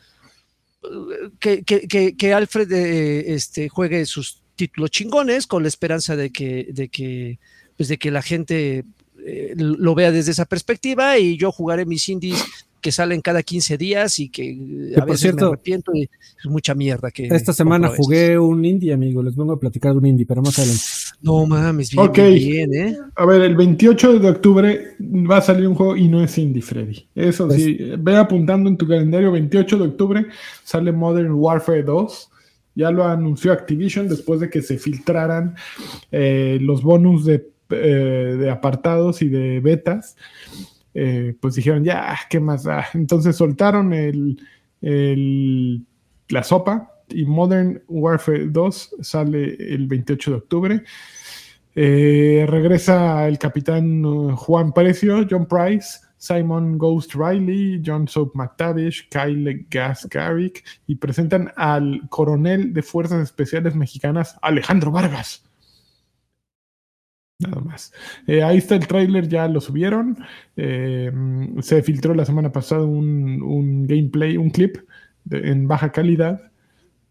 que, 1.38 1.64
que, 1.64 2.34
Alfred 2.34 2.70
eh, 2.72 3.34
este, 3.34 3.68
juegue 3.68 4.04
sus 4.06 4.40
títulos 4.56 4.90
chingones 4.90 5.46
con 5.46 5.62
la 5.62 5.68
esperanza 5.68 6.16
de 6.16 6.30
que, 6.30 6.68
de 6.70 6.88
que, 6.88 7.38
pues 7.76 7.88
de 7.88 7.98
que 7.98 8.10
la 8.10 8.22
gente 8.22 8.84
eh, 9.26 9.54
lo 9.56 9.94
vea 9.94 10.12
desde 10.12 10.32
esa 10.32 10.44
perspectiva 10.44 11.18
y 11.18 11.36
yo 11.36 11.50
jugaré 11.50 11.86
mis 11.86 12.08
indies 12.08 12.44
que 12.84 12.92
salen 12.92 13.22
cada 13.22 13.42
15 13.42 13.78
días 13.78 14.18
y 14.18 14.28
que, 14.28 14.92
a 15.00 15.06
veces 15.06 15.34
me 15.34 15.40
arrepiento 15.40 15.90
y 15.94 16.02
es 16.02 16.50
mucha 16.50 16.74
mierda 16.74 17.10
que 17.10 17.28
esta 17.28 17.54
semana 17.54 17.88
jugué 17.88 18.38
un 18.38 18.62
indie 18.62 18.92
amigo 18.92 19.22
les 19.22 19.34
vengo 19.34 19.54
a 19.54 19.58
platicar 19.58 19.92
de 19.92 19.98
un 20.00 20.04
indie 20.04 20.26
pero 20.26 20.42
más 20.42 20.58
adelante. 20.58 20.82
No 21.22 21.46
mames 21.46 21.90
bien, 21.90 22.12
bien 22.12 22.74
¿eh? 22.74 22.98
a 23.16 23.24
ver 23.24 23.40
el 23.40 23.56
28 23.56 24.18
de 24.18 24.28
octubre 24.28 24.96
va 25.00 25.38
a 25.38 25.40
salir 25.40 25.66
un 25.66 25.74
juego 25.74 25.96
y 25.96 26.08
no 26.08 26.22
es 26.22 26.36
indie 26.36 26.60
Freddy. 26.60 27.08
Eso 27.14 27.46
pues 27.46 27.64
sí 27.64 27.78
ve 27.98 28.16
apuntando 28.18 28.68
en 28.68 28.76
tu 28.76 28.86
calendario 28.86 29.32
28 29.32 29.78
de 29.78 29.84
octubre 29.84 30.26
sale 30.62 30.92
Modern 30.92 31.32
Warfare 31.32 31.84
2 31.84 32.30
ya 32.74 32.90
lo 32.90 33.04
anunció 33.04 33.50
Activision 33.54 34.10
después 34.10 34.40
de 34.40 34.50
que 34.50 34.60
se 34.60 34.76
filtraran 34.76 35.54
eh, 36.12 36.58
los 36.60 36.82
bonus 36.82 37.24
de, 37.24 37.48
eh, 37.70 38.36
de 38.38 38.50
apartados 38.50 39.22
y 39.22 39.30
de 39.30 39.60
betas 39.60 40.16
eh, 40.94 41.34
pues 41.40 41.56
dijeron, 41.56 41.84
ya, 41.84 42.16
¿qué 42.30 42.40
más 42.40 42.66
Entonces 42.94 43.36
soltaron 43.36 43.92
el, 43.92 44.40
la 46.28 46.42
sopa 46.42 46.90
y 47.08 47.24
Modern 47.24 47.82
Warfare 47.88 48.46
2 48.46 48.96
sale 49.00 49.56
el 49.58 49.86
28 49.86 50.30
de 50.30 50.36
octubre. 50.36 50.84
Eh, 51.76 52.46
regresa 52.48 53.26
el 53.26 53.38
capitán 53.38 54.04
uh, 54.04 54.36
Juan 54.36 54.72
Precio, 54.72 55.26
John 55.28 55.46
Price, 55.46 55.98
Simon 56.16 56.78
Ghost 56.78 57.14
Riley, 57.14 57.82
John 57.84 58.06
Soap 58.06 58.34
McTavish, 58.34 59.08
Kyle 59.10 59.66
Gascaric 59.68 60.64
y 60.86 60.94
presentan 60.94 61.52
al 61.56 62.02
coronel 62.08 62.72
de 62.72 62.82
Fuerzas 62.82 63.22
Especiales 63.22 63.74
Mexicanas, 63.74 64.38
Alejandro 64.40 64.92
Vargas. 64.92 65.43
Nada 67.40 67.60
más. 67.60 67.92
Eh, 68.26 68.42
ahí 68.44 68.58
está 68.58 68.76
el 68.76 68.86
tráiler, 68.86 69.28
ya 69.28 69.48
lo 69.48 69.60
subieron. 69.60 70.16
Eh, 70.56 71.10
se 71.62 71.82
filtró 71.82 72.14
la 72.14 72.24
semana 72.24 72.52
pasada 72.52 72.84
un, 72.84 73.42
un 73.42 73.86
gameplay, 73.86 74.36
un 74.36 74.50
clip 74.50 74.76
de- 75.24 75.50
en 75.50 75.66
baja 75.66 75.90
calidad. 75.90 76.40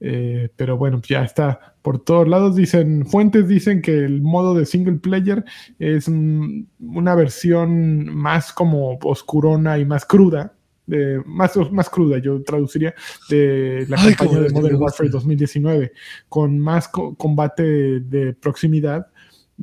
Eh, 0.06 0.50
pero 0.56 0.78
bueno, 0.78 1.02
ya 1.08 1.24
está 1.24 1.76
por 1.82 2.04
todos 2.04 2.28
lados. 2.28 2.56
Dicen, 2.56 3.06
fuentes 3.06 3.48
dicen 3.50 3.82
que 3.82 4.00
el 4.06 4.22
modo 4.22 4.54
de 4.56 4.66
single 4.66 4.96
player 5.00 5.44
es 5.78 6.08
mm, 6.10 6.64
una 6.80 7.16
versión 7.16 8.06
más 8.16 8.54
como 8.54 8.98
oscurona 9.04 9.78
y 9.78 9.86
más 9.86 10.06
cruda. 10.06 10.54
de- 10.86 11.22
más, 11.26 11.54
más 11.72 11.90
cruda, 11.90 12.18
yo 12.18 12.42
traduciría, 12.44 12.94
de 13.30 13.86
la 13.88 13.96
Ay, 14.02 14.16
campaña 14.16 14.42
de 14.42 14.50
Modern 14.50 14.76
Warfare 14.76 15.08
gusta. 15.08 15.18
2019, 15.18 15.94
con 16.28 16.60
más 16.60 16.90
co- 16.90 17.16
combate 17.16 17.64
de 18.02 18.34
proximidad, 18.34 19.08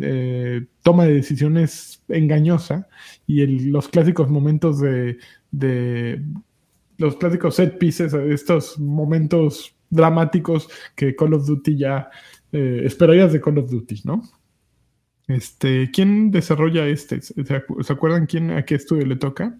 eh, 0.01 0.66
toma 0.82 1.05
de 1.05 1.14
decisiones 1.14 2.03
engañosa 2.09 2.88
y 3.26 3.41
el- 3.43 3.70
los 3.70 3.88
clásicos 3.88 4.28
momentos 4.30 4.80
de, 4.80 5.18
de 5.51 6.22
los 6.99 7.16
clásicos 7.16 7.55
set 7.57 7.78
pieces, 7.78 8.12
estos 8.14 8.78
momentos 8.78 9.74
dramáticos 9.88 10.68
que 10.95 11.16
Call 11.16 11.34
of 11.34 11.47
Duty 11.47 11.76
ya 11.76 12.11
eh, 12.53 12.82
esperarías 12.84 13.32
de 13.32 13.41
Call 13.41 13.59
of 13.59 13.70
Duty, 13.70 14.03
¿no? 14.05 14.22
Este, 15.26 15.91
¿quién 15.93 16.30
desarrolla 16.30 16.86
este? 16.86 17.20
¿Se, 17.22 17.34
acu- 17.45 17.82
se 17.82 17.93
acuerdan 17.93 18.26
quién 18.26 18.51
a 18.51 18.64
qué 18.64 18.74
estudio 18.74 19.07
le 19.07 19.16
toca? 19.16 19.59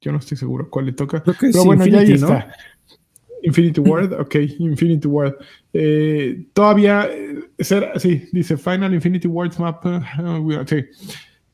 Yo 0.00 0.12
no 0.12 0.18
estoy 0.18 0.36
seguro 0.36 0.68
cuál 0.70 0.86
le 0.86 0.92
toca. 0.92 1.22
Creo 1.22 1.36
que 1.36 1.46
es 1.46 1.52
Pero 1.52 1.64
bueno, 1.64 1.86
ya 1.86 2.00
ahí 2.00 2.12
está. 2.12 2.52
Infinity 3.42 3.80
Ward, 3.80 4.12
ok, 4.20 4.34
Infinity 4.58 5.06
Ward. 5.08 5.34
Eh, 5.72 6.46
todavía, 6.52 7.08
eh, 7.12 7.38
será- 7.58 7.98
sí, 7.98 8.24
dice 8.32 8.56
Final 8.56 8.94
Infinity 8.94 9.28
Ward's 9.28 9.58
Map. 9.60 9.84
eh, 9.86 10.00
eh, 10.20 10.64
sí. 10.66 10.84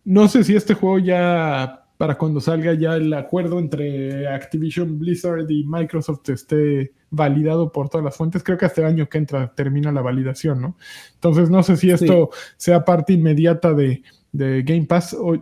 No 0.04 0.28
sé 0.28 0.44
si 0.44 0.54
este 0.54 0.74
juego 0.74 0.98
ya, 0.98 1.80
para 1.96 2.16
cuando 2.16 2.40
salga 2.40 2.74
ya 2.74 2.96
el 2.96 3.12
acuerdo 3.14 3.58
entre 3.58 4.26
Activision 4.28 4.98
Blizzard 4.98 5.50
y 5.50 5.64
Microsoft 5.64 6.28
esté 6.30 6.92
validado 7.10 7.70
por 7.70 7.88
todas 7.88 8.04
las 8.04 8.16
fuentes. 8.16 8.42
Creo 8.42 8.58
que 8.58 8.66
hasta 8.66 8.80
el 8.82 8.88
año 8.88 9.08
que 9.08 9.18
entra 9.18 9.52
termina 9.54 9.92
la 9.92 10.02
validación, 10.02 10.60
¿no? 10.60 10.76
Entonces 11.14 11.48
no 11.50 11.62
sé 11.62 11.76
si 11.76 11.90
esto 11.90 12.30
sea 12.56 12.84
parte 12.84 13.12
inmediata 13.12 13.72
de, 13.72 14.02
de 14.32 14.62
Game 14.64 14.84
Pass 14.86 15.14
o, 15.14 15.36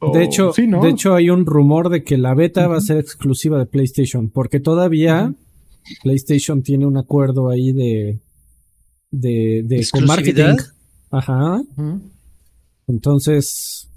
o- 0.00 0.12
De 0.12 0.22
hecho, 0.22 0.52
sí, 0.52 0.66
¿no? 0.66 0.82
de 0.82 0.90
hecho, 0.90 1.14
hay 1.14 1.30
un 1.30 1.46
rumor 1.46 1.88
de 1.88 2.04
que 2.04 2.18
la 2.18 2.34
beta 2.34 2.68
va 2.68 2.76
a 2.76 2.80
ser 2.82 2.98
exclusiva 2.98 3.58
de 3.58 3.66
PlayStation, 3.66 4.28
porque 4.28 4.60
todavía 4.60 5.32
PlayStation 6.02 6.62
tiene 6.62 6.86
un 6.86 6.96
acuerdo 6.96 7.48
ahí 7.50 7.72
de, 7.72 8.18
de, 9.10 9.62
de 9.64 9.88
con 9.90 10.04
¿Exclusividad? 10.04 10.48
marketing. 10.56 10.70
Ajá. 11.10 11.62
Entonces, 12.86 13.88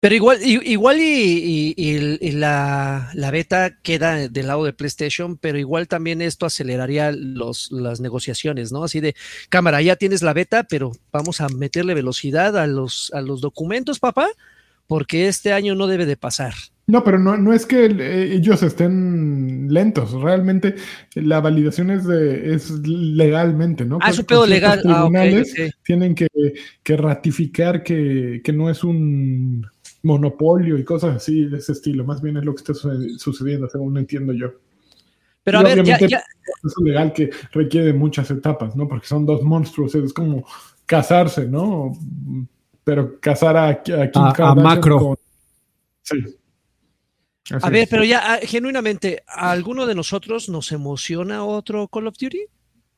Pero 0.00 0.14
igual, 0.14 0.38
igual 0.44 1.00
y, 1.00 1.02
y- 1.02 1.74
y 1.76 1.94
el- 1.96 2.18
y 2.20 2.30
la, 2.32 3.10
la 3.14 3.30
beta 3.30 3.76
queda 3.82 4.28
del 4.28 4.46
lado 4.46 4.64
de 4.64 4.72
PlayStation, 4.72 5.36
pero 5.36 5.58
igual 5.58 5.88
también 5.88 6.22
esto 6.22 6.46
aceleraría 6.46 7.10
los, 7.12 7.72
las 7.72 8.00
negociaciones, 8.00 8.70
¿no? 8.72 8.84
Así 8.84 9.00
de, 9.00 9.16
cámara, 9.48 9.82
ya 9.82 9.96
tienes 9.96 10.22
la 10.22 10.32
beta, 10.34 10.64
pero 10.64 10.92
vamos 11.12 11.40
a 11.40 11.48
meterle 11.48 11.94
velocidad 11.94 12.56
a 12.56 12.66
los, 12.66 13.10
a 13.14 13.20
los 13.20 13.40
documentos, 13.40 13.98
papá, 13.98 14.28
porque 14.86 15.28
este 15.28 15.52
año 15.52 15.74
no 15.74 15.86
debe 15.86 16.06
de 16.06 16.16
pasar. 16.16 16.54
No, 16.88 17.02
pero 17.02 17.18
no, 17.18 17.36
no 17.36 17.52
es 17.52 17.66
que 17.66 17.86
eh, 17.86 18.32
ellos 18.34 18.62
estén 18.62 19.66
lentos, 19.72 20.12
realmente 20.12 20.76
la 21.14 21.40
validación 21.40 21.90
es, 21.90 22.06
de, 22.06 22.54
es 22.54 22.70
legalmente, 22.70 23.84
¿no? 23.84 23.98
Ah, 24.00 24.10
es 24.10 24.18
un 24.20 24.24
pedo 24.24 24.46
legal. 24.46 24.78
Ah, 24.78 24.82
tribunales 24.82 25.52
tienen 25.82 26.14
que, 26.14 26.28
que 26.84 26.96
ratificar 26.96 27.82
que, 27.82 28.40
que 28.44 28.52
no 28.52 28.70
es 28.70 28.84
un 28.84 29.66
monopolio 30.02 30.78
y 30.78 30.84
cosas 30.84 31.16
así 31.16 31.46
de 31.46 31.58
ese 31.58 31.72
estilo, 31.72 32.04
más 32.04 32.22
bien 32.22 32.36
es 32.36 32.44
lo 32.44 32.54
que 32.54 32.60
está 32.60 32.74
suce- 32.74 33.18
sucediendo, 33.18 33.68
según 33.68 33.98
entiendo 33.98 34.32
yo. 34.32 34.52
Pero 35.42 35.58
Y 35.58 35.60
a 35.60 35.64
ver, 35.64 35.76
ya, 35.76 35.82
obviamente- 35.82 36.08
ya, 36.08 36.18
Es 36.64 36.74
legal 36.84 37.12
que 37.12 37.30
requiere 37.52 37.92
muchas 37.92 38.30
etapas, 38.30 38.76
¿no? 38.76 38.86
Porque 38.86 39.08
son 39.08 39.26
dos 39.26 39.42
monstruos, 39.42 39.92
es 39.96 40.12
como 40.12 40.46
casarse, 40.86 41.46
¿no? 41.48 41.92
Pero 42.86 43.18
casar 43.18 43.56
a, 43.56 43.68
a 43.70 43.82
Kim 43.82 44.22
A- 44.22 44.32
a 44.38 44.54
macro. 44.54 44.98
con- 45.00 45.16
Sí. 46.02 46.18
Así 47.50 47.66
a 47.66 47.68
ver, 47.68 47.82
es. 47.82 47.88
pero 47.88 48.04
ya, 48.04 48.34
ah, 48.34 48.38
genuinamente, 48.42 49.24
¿a 49.26 49.50
alguno 49.50 49.86
de 49.86 49.96
nosotros 49.96 50.48
nos 50.48 50.70
emociona 50.70 51.44
otro 51.44 51.88
Call 51.88 52.06
of 52.06 52.14
Duty? 52.16 52.42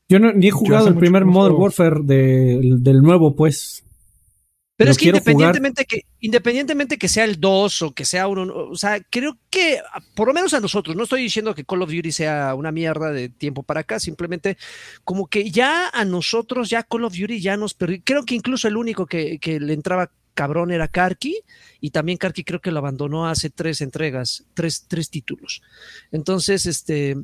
yo 0.07 0.19
no, 0.19 0.31
ni 0.31 0.47
he 0.47 0.51
jugado 0.51 0.87
el 0.89 0.95
primer 0.95 1.25
Modern. 1.25 1.55
Warfare 1.55 1.99
de- 2.03 2.75
del 2.79 3.01
nuevo, 3.01 3.35
pues. 3.35 3.83
Pero 4.79 4.91
es 4.91 4.97
que 4.97 5.07
jugar. 5.07 5.17
independientemente 5.17 5.83
que 5.83 6.05
independientemente 6.21 6.97
que 6.97 7.09
sea 7.09 7.25
el 7.25 7.37
2 7.37 7.81
o 7.81 7.91
que 7.91 8.05
sea 8.05 8.29
uno, 8.29 8.43
o 8.53 8.77
sea, 8.77 9.01
creo 9.01 9.37
que 9.49 9.81
por 10.15 10.29
lo 10.29 10.33
menos 10.33 10.53
a 10.53 10.61
nosotros, 10.61 10.95
no 10.95 11.03
estoy 11.03 11.21
diciendo 11.21 11.53
que 11.53 11.65
Call 11.65 11.81
of 11.81 11.91
Duty 11.91 12.13
sea 12.13 12.55
una 12.55 12.71
mierda 12.71 13.11
de 13.11 13.27
tiempo 13.27 13.61
para 13.61 13.81
acá, 13.81 13.99
simplemente 13.99 14.57
como 15.03 15.27
que 15.27 15.51
ya 15.51 15.89
a 15.89 16.05
nosotros, 16.05 16.69
ya 16.69 16.83
Call 16.83 17.03
of 17.03 17.13
Duty 17.13 17.41
ya 17.41 17.57
nos 17.57 17.73
perdió. 17.73 17.99
Creo 18.05 18.23
que 18.23 18.35
incluso 18.35 18.69
el 18.69 18.77
único 18.77 19.05
que, 19.05 19.37
que 19.39 19.59
le 19.59 19.73
entraba 19.73 20.11
cabrón 20.33 20.71
era 20.71 20.87
Karki 20.87 21.35
y 21.81 21.89
también 21.89 22.17
Karki 22.17 22.45
creo 22.45 22.61
que 22.61 22.71
lo 22.71 22.79
abandonó 22.79 23.27
hace 23.27 23.49
tres 23.49 23.81
entregas, 23.81 24.45
tres, 24.53 24.85
tres 24.87 25.09
títulos. 25.09 25.61
Entonces, 26.13 26.65
este, 26.65 27.17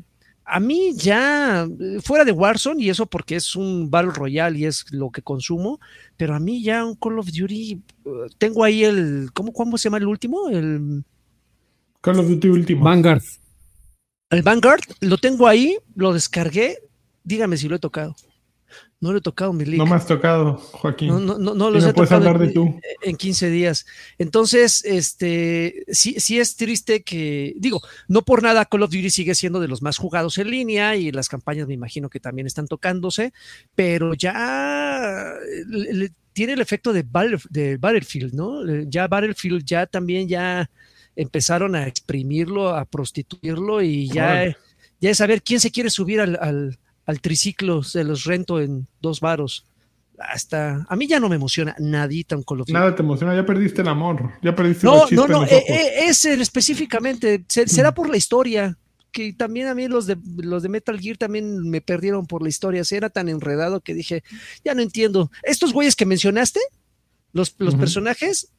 a 0.46 0.60
mí 0.60 0.94
ya, 0.96 1.68
eh, 1.80 2.00
fuera 2.02 2.24
de 2.24 2.32
Warzone, 2.32 2.82
y 2.84 2.90
eso 2.90 3.08
porque 3.08 3.36
es 3.36 3.56
un 3.56 3.90
Battle 3.90 4.12
Royale 4.12 4.60
y 4.60 4.66
es 4.66 4.86
lo 4.92 5.10
que 5.10 5.22
consumo, 5.22 5.80
pero 6.18 6.36
a 6.36 6.40
mí 6.40 6.62
ya 6.62 6.86
un 6.86 6.96
Call 6.96 7.20
of 7.20 7.32
Duty, 7.32 7.82
uh, 8.06 8.30
tengo 8.38 8.64
ahí 8.64 8.84
el, 8.84 9.30
¿cómo, 9.34 9.52
cómo 9.52 9.78
se 9.78 9.86
llama 9.86 9.98
el 9.98 10.08
último? 10.08 10.50
El, 10.50 11.04
Call 12.02 12.20
of 12.20 12.28
Duty 12.28 12.48
último. 12.50 12.84
Vanguard. 12.84 13.24
el 14.30 14.44
Vanguard, 14.44 14.84
lo 15.02 15.18
tengo 15.18 15.48
ahí, 15.48 15.78
lo 15.96 16.14
descargué, 16.14 16.78
dígame 17.24 17.58
si 17.58 17.68
lo 17.68 17.78
he 17.78 17.80
tocado. 17.80 18.16
No 19.06 19.12
lo 19.12 19.20
he 19.20 19.22
tocado, 19.22 19.54
mi. 19.54 19.64
No 19.78 19.86
me 19.86 19.96
has 19.96 20.08
tocado, 20.08 20.58
Joaquín. 20.58 21.08
No, 21.10 21.20
no, 21.20 21.38
no, 21.38 21.54
no 21.54 21.70
los 21.70 21.84
he 21.86 21.94
puedes 21.94 22.10
tocado 22.10 22.28
hablar 22.30 22.42
en, 22.42 22.48
de 22.50 22.54
tú. 22.54 22.80
en 23.04 23.16
15 23.16 23.50
días. 23.52 23.86
Entonces, 24.18 24.84
este, 24.84 25.86
sí, 25.90 26.16
sí 26.20 26.40
es 26.40 26.56
triste 26.56 27.04
que, 27.04 27.54
digo, 27.58 27.82
no 28.08 28.24
por 28.24 28.42
nada 28.44 28.66
Call 28.66 28.84
of 28.84 28.90
Duty 28.92 29.10
sigue 29.12 29.36
siendo 29.36 29.60
de 29.60 29.68
los 29.68 29.82
más 29.82 29.98
jugados 29.98 30.38
en 30.40 30.50
línea 30.50 30.96
y 30.96 31.12
las 31.12 31.30
campañas 31.30 31.68
me 31.68 31.74
imagino 31.76 32.10
que 32.10 32.20
también 32.20 32.48
están 32.48 32.68
tocándose, 32.68 33.32
pero 33.76 34.14
ya 34.14 35.34
le- 35.68 35.94
le- 35.94 36.12
tiene 36.34 36.54
el 36.54 36.62
efecto 36.62 36.92
de, 36.92 37.04
Battle- 37.04 37.38
de 37.50 37.78
Battlefield, 37.78 38.34
¿no? 38.34 38.68
Eh, 38.68 38.86
Ya 38.90 39.08
Battlefield 39.08 39.64
ya 39.66 39.86
también 39.86 40.28
ya 40.28 40.70
empezaron 41.16 41.76
a 41.76 41.88
exprimirlo, 41.88 42.70
a 42.76 42.84
prostituirlo 42.86 43.82
y 43.82 44.08
ya, 44.10 44.54
ya 45.00 45.10
es 45.12 45.18
saber 45.18 45.42
quién 45.42 45.60
se 45.62 45.72
quiere 45.72 45.90
subir 45.90 46.20
al, 46.20 46.38
al, 46.42 46.78
al 47.06 47.22
triciclo, 47.22 47.84
se 47.84 48.04
los 48.04 48.24
rento 48.26 48.60
en 48.62 48.88
dos 49.02 49.20
varos. 49.20 49.66
Hasta 50.18 50.86
a 50.88 50.96
mí 50.96 51.08
ya 51.08 51.20
no 51.20 51.28
me 51.28 51.36
emociona 51.36 51.76
nadita 51.78 52.38
un 52.38 52.44
Call 52.44 52.62
of 52.62 52.68
Duty. 52.68 52.74
Nada 52.74 52.96
te 52.96 53.02
emociona, 53.02 53.36
ya 53.36 53.46
perdiste 53.46 53.82
el 53.82 53.90
amor, 53.90 54.32
ya 54.42 54.56
perdiste 54.56 54.86
No, 54.88 55.06
chispa 55.08 55.28
no, 55.28 55.42
no, 55.42 55.44
eh, 55.46 55.64
eh, 55.68 55.90
ese 56.08 56.34
específicamente, 56.42 57.44
se- 57.50 57.68
será 57.68 57.94
por 57.94 58.10
la 58.10 58.16
historia, 58.16 58.78
que 59.12 59.34
también 59.34 59.68
a 59.68 59.76
mí 59.76 59.88
los 59.90 60.06
de 60.08 60.18
los 60.38 60.64
de 60.64 60.70
Metal 60.70 60.98
Gear 61.00 61.18
también 61.18 61.70
me 61.70 61.82
perdieron 61.82 62.26
por 62.28 62.42
la 62.42 62.50
historia, 62.50 62.84
se 62.86 62.96
era 62.98 63.10
tan 63.10 63.28
enredado 63.28 63.82
que 63.82 63.94
dije, 63.94 64.24
ya 64.64 64.74
no 64.74 64.82
entiendo. 64.82 65.32
Estos 65.44 65.74
güeyes 65.74 65.96
que 65.98 66.06
mencionaste, 66.06 66.62
los, 67.34 67.54
los 67.58 67.76
personajes, 67.76 68.50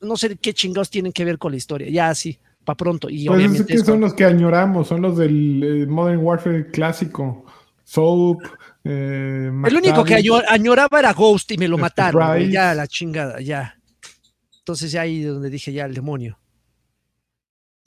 no 0.00 0.16
sé 0.18 0.36
qué 0.36 0.52
chingados 0.52 0.90
tienen 0.90 1.12
que 1.12 1.24
ver 1.24 1.38
con 1.38 1.52
la 1.52 1.56
historia, 1.58 1.88
ya 1.90 2.10
así, 2.10 2.38
para 2.64 2.76
pronto. 2.76 3.08
Y 3.08 3.26
Pues 3.26 3.60
es 3.60 3.64
que 3.66 3.78
son 3.78 4.00
los 4.00 4.12
que 4.12 4.26
añoramos, 4.26 4.88
son 4.88 5.00
los 5.00 5.16
del 5.16 5.62
eh, 5.62 5.86
Modern 5.86 6.18
Warfare 6.18 6.70
clásico. 6.70 7.46
Soap. 7.84 8.42
eh, 8.84 9.50
el 9.66 9.76
único 9.76 10.02
que 10.04 10.14
añor- 10.16 10.44
añoraba 10.48 10.98
era 10.98 11.12
Ghost 11.12 11.50
y 11.52 11.58
me 11.58 11.68
lo 11.68 11.78
mataron, 11.78 12.50
ya 12.50 12.74
la 12.74 12.86
chingada, 12.86 13.40
ya. 13.40 13.78
Entonces 14.58 14.90
ya 14.92 15.02
ahí 15.02 15.22
donde 15.22 15.50
dije, 15.50 15.72
ya 15.72 15.84
el 15.84 15.94
demonio. 15.94 16.38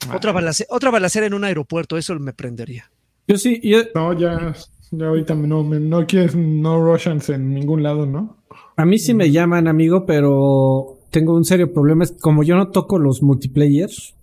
Ah, 0.08 0.16
Otra, 0.16 0.32
balace- 0.32 0.66
otra 0.68 0.90
balacera 0.90 1.26
en 1.26 1.34
un 1.34 1.44
aeropuerto, 1.44 1.96
eso 1.96 2.14
me 2.18 2.32
prendería. 2.32 2.90
Yo 3.26 3.36
sí, 3.38 3.60
yo- 3.62 3.82
No, 3.94 4.12
ya, 4.18 4.54
ya 4.92 5.06
ahorita 5.06 5.34
no, 5.34 5.62
no 5.64 6.06
quieres 6.06 6.36
no 6.36 6.80
Russians 6.80 7.28
en 7.30 7.52
ningún 7.54 7.82
lado, 7.82 8.06
¿no? 8.06 8.36
a 8.78 8.84
mí 8.84 8.98
sí 8.98 9.14
me 9.14 9.30
llaman, 9.30 9.68
amigo, 9.68 10.04
pero 10.06 10.98
tengo 11.10 11.34
un 11.34 11.44
serio 11.46 11.72
problema. 11.72 12.04
Es 12.04 12.12
como 12.20 12.42
yo 12.42 12.56
no 12.56 12.68
toco 12.70 12.98
los 12.98 13.22
multiplayers 13.22 14.14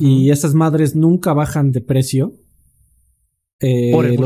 y 0.00 0.30
esas 0.30 0.54
madres 0.54 0.96
nunca 0.96 1.34
bajan 1.34 1.70
de 1.70 1.80
precio. 1.82 2.32
Eh, 3.64 3.90
Por 3.92 4.06
el 4.06 4.16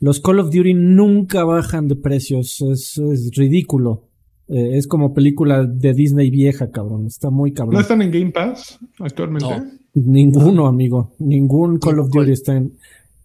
los, 0.00 0.20
Call 0.20 0.38
of 0.40 0.50
Duty 0.54 0.74
nunca 0.74 1.44
bajan 1.44 1.88
de 1.88 1.96
precios. 1.96 2.60
Es, 2.62 2.98
es 2.98 3.30
ridículo. 3.36 4.08
Eh, 4.48 4.76
es 4.76 4.86
como 4.86 5.12
película 5.14 5.64
de 5.64 5.94
Disney 5.94 6.30
vieja, 6.30 6.70
cabrón. 6.70 7.06
Está 7.06 7.30
muy 7.30 7.52
cabrón. 7.52 7.74
¿No 7.74 7.80
están 7.80 8.02
en 8.02 8.10
Game 8.10 8.30
Pass 8.30 8.78
actualmente? 8.98 9.46
No. 9.48 9.64
Ninguno, 9.94 10.66
amigo. 10.66 11.12
Ningún 11.18 11.78
Call 11.78 11.98
of 12.00 12.10
Duty 12.10 12.32
está 12.32 12.56
en. 12.56 12.72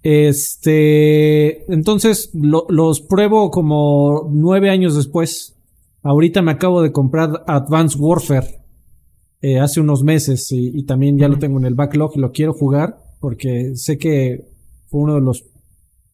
Este. 0.04 1.72
Entonces, 1.74 2.30
lo- 2.34 2.66
los 2.70 3.02
pruebo 3.02 3.52
como 3.52 4.30
nueve 4.32 4.70
años 4.70 4.96
después. 4.96 5.56
Ahorita 6.04 6.42
me 6.42 6.52
acabo 6.52 6.82
de 6.82 6.92
comprar 6.92 7.44
Advanced 7.48 8.00
Warfare. 8.00 8.48
eh, 9.42 9.60
hace 9.60 9.80
unos 9.82 10.04
meses. 10.04 10.52
Y, 10.52 10.72
y 10.80 10.84
también 10.84 11.18
ya 11.18 11.28
lo 11.28 11.38
tengo 11.38 11.60
en 11.60 11.66
el 11.66 11.76
backlog 11.76 12.12
y 12.16 12.20
lo 12.20 12.32
quiero 12.32 12.54
jugar. 12.54 12.98
Porque 13.20 13.76
sé 13.76 13.98
que 13.98 14.46
fue 14.88 15.02
uno 15.02 15.16
de 15.16 15.22
los 15.22 15.46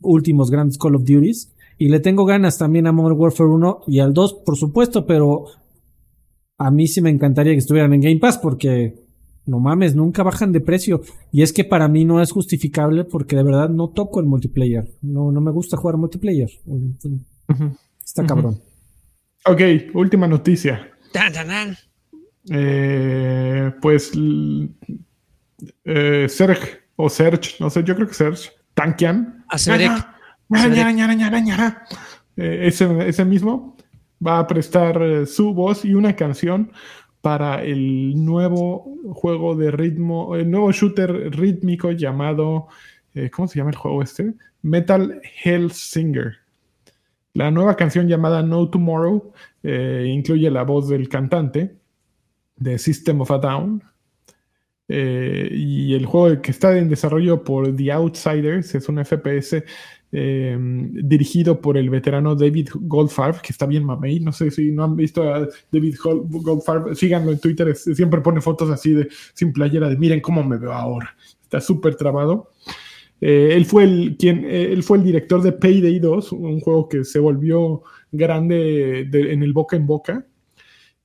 últimos 0.01 0.51
grandes 0.51 0.78
Call 0.78 0.95
of 0.95 1.03
Duties. 1.03 1.53
Y 1.78 1.89
le 1.89 1.99
tengo 1.99 2.26
ganas 2.26 2.57
también 2.57 2.88
a 2.88 2.91
Modern 2.91 3.19
Warfare 3.19 3.49
1 3.49 3.82
y 3.88 3.99
al 3.99 4.13
2, 4.13 4.41
por 4.45 4.57
supuesto, 4.57 5.05
pero 5.05 5.45
a 6.57 6.71
mí 6.71 6.88
sí 6.88 7.01
me 7.01 7.09
encantaría 7.09 7.53
que 7.53 7.59
estuvieran 7.59 7.93
en 7.93 8.01
Game 8.01 8.19
Pass 8.19 8.38
porque 8.38 9.03
no 9.45 9.59
mames, 9.59 9.95
nunca 9.95 10.24
bajan 10.24 10.51
de 10.51 10.61
precio. 10.61 11.01
Y 11.32 11.41
es 11.41 11.51
que 11.51 11.63
para 11.63 11.88
mí 11.88 12.05
no 12.05 12.21
es 12.21 12.32
justificable 12.32 13.03
porque 13.03 13.36
de 13.36 13.43
verdad 13.43 13.69
no 13.69 13.89
toco 13.89 14.19
el 14.19 14.28
multiplayer. 14.28 14.88
No, 15.01 15.32
no 15.32 15.41
me 15.41 15.51
gusta 15.51 15.78
jugar 15.78 15.97
multiplayer. 15.97 16.49
Está 18.05 18.26
cabrón. 18.26 18.59
Ok, 19.45 19.61
última 19.93 20.28
noticia. 20.28 20.89
Eh, 22.49 23.71
pues 23.82 24.11
eh, 25.86 26.28
Serge 26.30 26.80
o 26.95 27.09
Serge, 27.09 27.55
no 27.59 27.69
sé, 27.69 27.84
yo 27.84 27.95
creo 27.95 28.07
que 28.07 28.13
Serge, 28.13 28.51
Tankian. 28.74 29.45
Eh, 32.38 32.67
ese, 32.67 33.07
ese 33.07 33.26
mismo 33.26 33.76
va 34.26 34.39
a 34.39 34.47
prestar 34.47 35.01
eh, 35.01 35.26
su 35.26 35.53
voz 35.53 35.86
y 35.86 35.93
una 35.93 36.15
canción 36.15 36.71
para 37.24 37.63
el 37.63 38.26
nuevo 38.26 38.97
juego 39.13 39.55
de 39.55 39.71
ritmo, 39.71 40.36
el 40.36 40.51
nuevo 40.51 40.74
shooter 40.74 41.32
rítmico 41.32 41.91
llamado, 41.91 42.67
eh, 43.15 43.30
¿cómo 43.30 43.47
se 43.47 43.59
llama 43.59 43.71
el 43.71 43.78
juego 43.78 44.03
este? 44.03 44.34
Metal 44.61 45.21
Hellsinger. 45.43 46.34
La 47.34 47.49
nueva 47.49 47.76
canción 47.76 48.07
llamada 48.07 48.43
No 48.43 48.69
Tomorrow 48.69 49.32
eh, 49.63 50.05
incluye 50.13 50.51
la 50.51 50.63
voz 50.63 50.89
del 50.89 51.07
cantante 51.07 51.78
de 52.57 52.78
System 52.78 53.21
of 53.21 53.32
a 53.32 53.38
Down. 53.38 53.82
Eh, 54.95 55.49
y 55.51 55.95
el 55.95 56.05
juego 56.05 56.39
que 56.39 56.51
está 56.51 56.77
en 56.77 56.87
desarrollo 56.87 57.43
por 57.43 57.75
The 57.75 57.91
Outsiders 57.93 58.75
es 58.75 58.87
un 58.89 59.03
FPS 59.03 59.63
eh, 60.11 60.55
dirigido 60.91 61.59
por 61.59 61.77
el 61.77 61.89
veterano 61.89 62.35
David 62.35 62.69
Goldfarb, 62.75 63.41
que 63.41 63.51
está 63.53 63.65
bien 63.65 63.83
mamey. 63.85 64.19
No 64.19 64.31
sé 64.31 64.51
si 64.51 64.71
no 64.71 64.83
han 64.83 64.95
visto 64.95 65.23
a 65.33 65.47
David 65.71 65.95
Gol- 66.03 66.25
Goldfarb, 66.29 66.93
síganlo 66.95 67.31
en 67.31 67.39
Twitter, 67.39 67.75
siempre 67.75 68.21
pone 68.21 68.39
fotos 68.39 68.69
así 68.69 68.91
de 68.93 69.07
sin 69.33 69.51
playera 69.51 69.89
de 69.89 69.97
miren 69.97 70.21
cómo 70.21 70.43
me 70.43 70.57
veo 70.57 70.73
ahora. 70.73 71.15
Está 71.41 71.59
súper 71.59 71.95
trabado. 71.95 72.51
Eh, 73.19 73.53
él, 73.55 73.65
fue 73.65 73.85
el, 73.85 74.15
quien, 74.17 74.45
él 74.45 74.83
fue 74.83 74.97
el 74.99 75.03
director 75.05 75.41
de 75.41 75.53
Payday 75.53 75.97
2, 75.97 76.33
un 76.33 76.59
juego 76.59 76.87
que 76.87 77.03
se 77.03 77.17
volvió 77.17 77.81
grande 78.11 79.07
de- 79.09 79.33
en 79.33 79.41
el 79.41 79.53
boca 79.53 79.75
en 79.75 79.87
boca. 79.87 80.25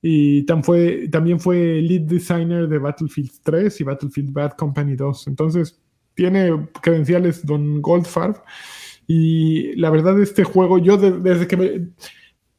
Y 0.01 0.45
fue, 0.63 1.09
también 1.09 1.39
fue 1.39 1.81
lead 1.81 2.01
designer 2.01 2.67
de 2.67 2.77
Battlefield 2.77 3.31
3 3.43 3.81
y 3.81 3.83
Battlefield 3.83 4.31
Bad 4.31 4.51
Company 4.53 4.95
2. 4.95 5.27
Entonces, 5.27 5.79
tiene 6.13 6.67
credenciales 6.81 7.45
Don 7.45 7.81
Goldfarb. 7.81 8.41
Y 9.07 9.75
la 9.75 9.89
verdad, 9.89 10.19
este 10.21 10.43
juego, 10.43 10.77
yo 10.77 10.97
de- 10.97 11.19
desde 11.19 11.47
que 11.47 11.57
me- 11.57 11.87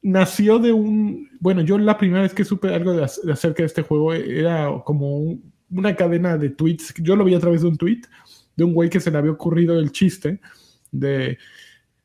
nació 0.02 0.58
de 0.58 0.72
un. 0.72 1.28
Bueno, 1.40 1.62
yo 1.62 1.78
la 1.78 1.96
primera 1.98 2.22
vez 2.22 2.34
que 2.34 2.44
supe 2.44 2.74
algo 2.74 2.92
de, 2.92 3.06
de 3.24 3.32
acerca 3.32 3.62
de 3.62 3.66
este 3.66 3.82
juego 3.82 4.12
era 4.12 4.68
como 4.84 5.18
un- 5.18 5.52
una 5.70 5.94
cadena 5.94 6.36
de 6.36 6.50
tweets. 6.50 6.94
Yo 7.02 7.16
lo 7.16 7.24
vi 7.24 7.34
a 7.34 7.40
través 7.40 7.62
de 7.62 7.68
un 7.68 7.76
tweet 7.76 8.00
de 8.56 8.64
un 8.64 8.74
güey 8.74 8.90
que 8.90 9.00
se 9.00 9.10
le 9.10 9.18
había 9.18 9.30
ocurrido 9.32 9.78
el 9.78 9.92
chiste 9.92 10.40
de 10.90 11.38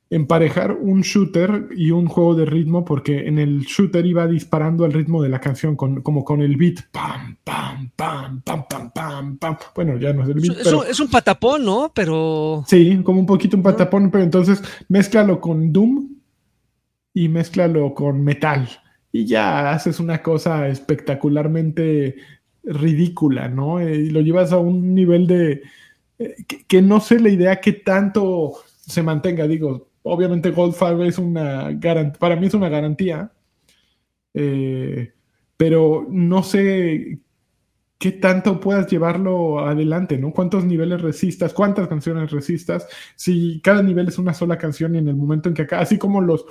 emparejar 0.10 0.72
un 0.74 1.02
shooter 1.02 1.70
y 1.76 1.90
un 1.90 2.08
juego 2.08 2.36
de 2.36 2.46
ritmo 2.46 2.86
porque 2.86 3.28
en 3.28 3.40
el 3.40 3.62
shooter 3.62 4.06
iba 4.06 4.28
disparando 4.28 4.86
al 4.86 4.94
ritmo 4.94 5.22
de 5.22 5.30
la 5.30 5.42
canción 5.42 5.76
con, 5.76 6.02
como 6.02 6.24
con 6.24 6.42
el 6.42 6.58
beat 6.58 6.82
pam 6.92 7.38
pam 7.44 7.90
pam 7.96 8.42
pam 8.42 8.68
pam 8.68 8.92
pam 8.92 9.38
pam 9.38 9.58
bueno 9.76 9.98
ya 9.98 10.14
no 10.14 10.24
es 10.24 10.30
el 10.30 10.36
beat 10.36 10.58
es 10.58 10.64
pero 10.64 10.84
es 10.84 11.00
un 11.00 11.10
patapón, 11.10 11.66
¿no? 11.66 11.92
Pero. 11.94 12.64
sí 12.68 13.02
como 13.04 13.20
un 13.20 13.26
poquito 13.26 13.58
un 13.58 13.64
patapón 13.64 14.12
pero 14.12 14.24
entonces 14.24 14.62
mézclalo 14.90 15.42
con 15.42 15.74
Doom 15.74 16.10
y 17.14 17.28
mézclalo 17.28 17.96
con 17.96 18.24
metal 18.24 18.70
y 19.12 19.26
ya 19.26 19.72
haces 19.72 20.00
una 20.00 20.22
cosa 20.22 20.68
espectacularmente 20.68 22.16
ridícula 22.64 23.48
no 23.48 23.80
Eh, 23.80 23.96
y 23.96 24.10
lo 24.12 24.22
llevas 24.22 24.52
a 24.52 24.60
un 24.60 24.94
nivel 24.94 25.26
de 25.26 25.64
eh, 26.20 26.36
que, 26.48 26.64
que 26.66 26.82
no 26.84 27.00
sé 27.00 27.20
la 27.20 27.30
idea 27.30 27.60
que 27.60 27.74
tanto 27.74 28.54
se 28.88 29.04
mantenga. 29.04 29.48
Digo, 29.48 29.88
obviamente 30.06 30.52
Goldfarb 30.52 31.02
es 31.04 31.18
una 31.18 31.72
garantía, 31.72 32.20
para 32.20 32.36
mí 32.36 32.48
es 32.48 32.54
una 32.54 32.70
garantía, 32.70 33.32
eh, 34.34 35.14
pero 35.58 36.06
no 36.10 36.44
sé 36.44 37.20
qué 37.98 38.12
tanto 38.12 38.60
puedas 38.60 38.88
llevarlo 38.88 39.60
adelante, 39.60 40.18
¿no? 40.18 40.32
¿Cuántos 40.32 40.64
niveles 40.64 41.02
resistas? 41.02 41.54
¿Cuántas 41.54 41.88
canciones 41.88 42.32
resistas? 42.32 42.88
Si 43.16 43.62
cada 43.64 43.82
nivel 43.82 44.08
es 44.08 44.20
una 44.20 44.34
sola 44.34 44.58
canción 44.58 44.94
y 44.94 45.00
en 45.00 45.08
el 45.08 45.16
momento 45.16 45.50
en 45.50 45.56
que 45.56 45.64
acá, 45.64 45.80
así 45.80 45.98
como 45.98 46.22
los... 46.22 46.46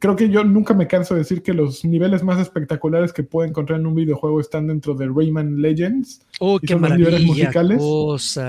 Creo 0.00 0.16
que 0.16 0.30
yo 0.30 0.42
nunca 0.42 0.72
me 0.72 0.86
canso 0.86 1.14
de 1.14 1.20
decir 1.20 1.42
que 1.42 1.52
los 1.52 1.84
niveles 1.84 2.22
más 2.22 2.40
espectaculares 2.40 3.12
que 3.12 3.22
puedo 3.22 3.46
encontrar 3.46 3.78
en 3.78 3.86
un 3.86 3.94
videojuego 3.94 4.40
están 4.40 4.66
dentro 4.66 4.94
de 4.94 5.06
Rayman 5.06 5.60
Legends 5.60 6.22
¡Oh, 6.40 6.56
Y 6.56 6.66
qué 6.66 6.72
son 6.72 6.82
los 6.82 6.96
niveles 6.96 7.26
musicales. 7.26 7.82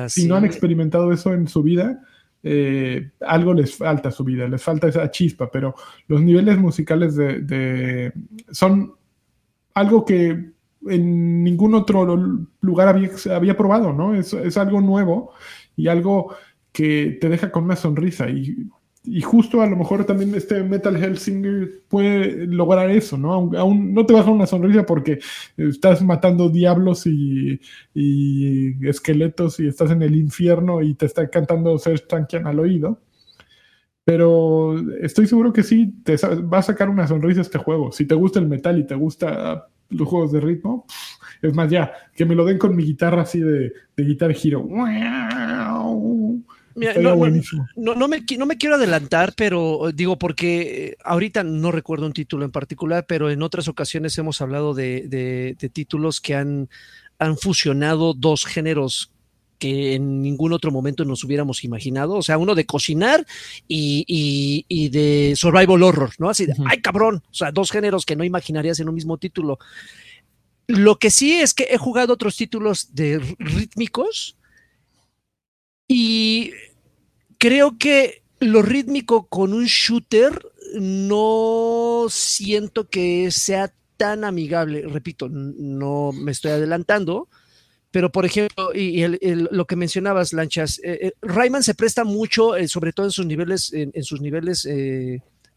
Si 0.07 0.25
no 0.25 0.37
han 0.37 0.45
experimentado 0.45 1.11
eso 1.11 1.33
en 1.33 1.49
su 1.49 1.61
vida, 1.61 2.01
eh, 2.43 3.11
algo 3.21 3.53
les 3.53 3.75
falta 3.75 4.09
a 4.09 4.11
su 4.11 4.23
vida, 4.23 4.47
les 4.47 4.61
falta 4.61 4.87
esa 4.87 5.09
chispa, 5.09 5.49
pero 5.49 5.75
los 6.07 6.21
niveles 6.21 6.57
musicales 6.57 7.15
de, 7.15 8.11
son 8.51 8.93
algo 9.73 10.03
que 10.03 10.51
en 10.85 11.43
ningún 11.43 11.73
otro 11.73 12.05
lugar 12.59 12.87
había, 12.89 13.09
había 13.33 13.55
probado, 13.55 13.93
¿no? 13.93 14.13
Es, 14.13 14.33
es 14.33 14.57
algo 14.57 14.81
nuevo 14.81 15.31
y 15.77 15.87
algo 15.87 16.35
que 16.73 17.17
te 17.21 17.29
deja 17.29 17.51
con 17.51 17.63
una 17.63 17.77
sonrisa 17.77 18.29
y, 18.29 18.69
y 19.05 19.21
justo 19.21 19.61
a 19.61 19.67
lo 19.67 19.75
mejor 19.75 20.05
también 20.05 20.33
este 20.33 20.63
Metal 20.63 20.95
Hellsinger 20.95 21.81
puede 21.89 22.47
lograr 22.47 22.89
eso, 22.89 23.17
¿no? 23.17 23.33
Aún, 23.33 23.55
aún 23.55 23.93
no 23.93 24.05
te 24.05 24.13
baja 24.13 24.31
una 24.31 24.47
sonrisa 24.47 24.85
porque 24.85 25.19
estás 25.57 26.01
matando 26.01 26.49
diablos 26.49 27.05
y, 27.05 27.59
y 27.93 28.87
esqueletos 28.87 29.59
y 29.59 29.67
estás 29.67 29.91
en 29.91 30.03
el 30.03 30.15
infierno 30.15 30.81
y 30.81 30.93
te 30.95 31.05
está 31.05 31.29
cantando 31.29 31.77
Serge 31.77 32.05
Tankian 32.05 32.47
al 32.47 32.59
oído. 32.59 33.01
Pero 34.05 34.75
estoy 35.01 35.27
seguro 35.27 35.53
que 35.53 35.63
sí, 35.63 35.93
te 36.03 36.15
va 36.41 36.59
a 36.59 36.63
sacar 36.63 36.89
una 36.89 37.07
sonrisa 37.07 37.41
este 37.41 37.57
juego. 37.57 37.91
Si 37.91 38.05
te 38.05 38.15
gusta 38.15 38.39
el 38.39 38.47
metal 38.47 38.79
y 38.79 38.85
te 38.85 38.95
gusta 38.95 39.67
los 39.89 40.07
juegos 40.07 40.31
de 40.31 40.41
ritmo, 40.41 40.85
es 41.41 41.53
más, 41.53 41.69
ya, 41.69 41.91
que 42.15 42.25
me 42.25 42.35
lo 42.35 42.45
den 42.45 42.57
con 42.57 42.75
mi 42.75 42.83
guitarra 42.83 43.21
así 43.23 43.39
de, 43.39 43.73
de 43.95 44.03
Guitar 44.03 44.31
Hero. 44.31 44.65
Mira, 46.75 46.93
no, 46.95 47.09
no, 47.11 47.15
buenísimo. 47.17 47.67
no, 47.75 47.95
no 47.95 48.07
me, 48.07 48.23
qui- 48.25 48.37
no 48.37 48.45
me 48.45 48.57
quiero 48.57 48.75
adelantar, 48.75 49.33
pero 49.35 49.89
eh, 49.89 49.91
digo, 49.95 50.17
porque 50.17 50.85
eh, 50.87 50.97
ahorita 51.03 51.43
no 51.43 51.71
recuerdo 51.71 52.05
un 52.05 52.13
título 52.13 52.45
en 52.45 52.51
particular, 52.51 53.05
pero 53.07 53.29
en 53.29 53.41
otras 53.43 53.67
ocasiones 53.67 54.17
hemos 54.17 54.41
hablado 54.41 54.73
de, 54.73 55.07
de- 55.07 55.55
de 55.59 55.69
títulos 55.69 56.19
que 56.21 56.35
han, 56.35 56.69
han 57.19 57.37
fusionado 57.37 58.13
dos 58.13 58.45
géneros 58.45 59.11
que 59.59 59.93
en 59.93 60.21
ningún 60.21 60.51
otro 60.51 60.71
momento 60.71 61.05
nos 61.05 61.23
hubiéramos 61.23 61.63
imaginado. 61.63 62.15
O 62.15 62.21
sea, 62.21 62.37
uno 62.37 62.53
de 62.53 62.65
cocinar 62.65 63.25
y, 63.67 64.03
y- 64.07 64.65
y 64.67 64.89
de 64.89 65.35
survival 65.37 65.83
horror, 65.83 66.11
¿no? 66.17 66.29
Así 66.29 66.45
de, 66.45 66.53
ay 66.65 66.81
cabrón, 66.81 67.23
o 67.31 67.33
sea, 67.33 67.51
dos 67.51 67.71
géneros 67.71 68.05
que 68.05 68.15
no 68.17 68.25
imaginarías 68.25 68.79
en 68.81 68.89
un 68.89 68.95
mismo 68.95 69.17
título. 69.17 69.59
Lo 70.67 70.97
que 70.97 71.11
sí 71.11 71.33
es 71.33 71.53
que 71.53 71.67
he 71.71 71.77
jugado 71.77 72.13
otros 72.13 72.35
títulos 72.35 72.93
de 72.95 73.19
rítmicos 73.39 74.37
y 75.87 76.51
creo 77.37 77.77
que 77.77 78.23
lo 78.39 78.61
rítmico 78.61 79.27
con 79.27 79.53
un 79.53 79.65
shooter 79.65 80.39
no 80.75 82.07
siento 82.09 82.89
que 82.89 83.31
sea 83.31 83.73
tan 83.97 84.23
amigable. 84.23 84.85
Repito, 84.87 85.29
no 85.29 86.11
me 86.11 86.31
estoy 86.31 86.51
adelantando, 86.51 87.27
pero 87.91 88.11
por 88.11 88.25
ejemplo, 88.25 88.73
y, 88.73 89.05
lo 89.29 89.65
que 89.65 89.75
mencionabas, 89.75 90.33
Lanchas, 90.33 90.79
eh, 90.83 90.99
eh, 91.01 91.11
Rayman 91.21 91.63
se 91.63 91.75
presta 91.75 92.03
mucho, 92.03 92.55
eh, 92.55 92.67
sobre 92.67 92.91
todo 92.91 93.05
en 93.05 93.11
sus 93.11 93.25
niveles, 93.25 93.71
en, 93.71 94.03
sus 94.03 94.19
niveles 94.19 94.67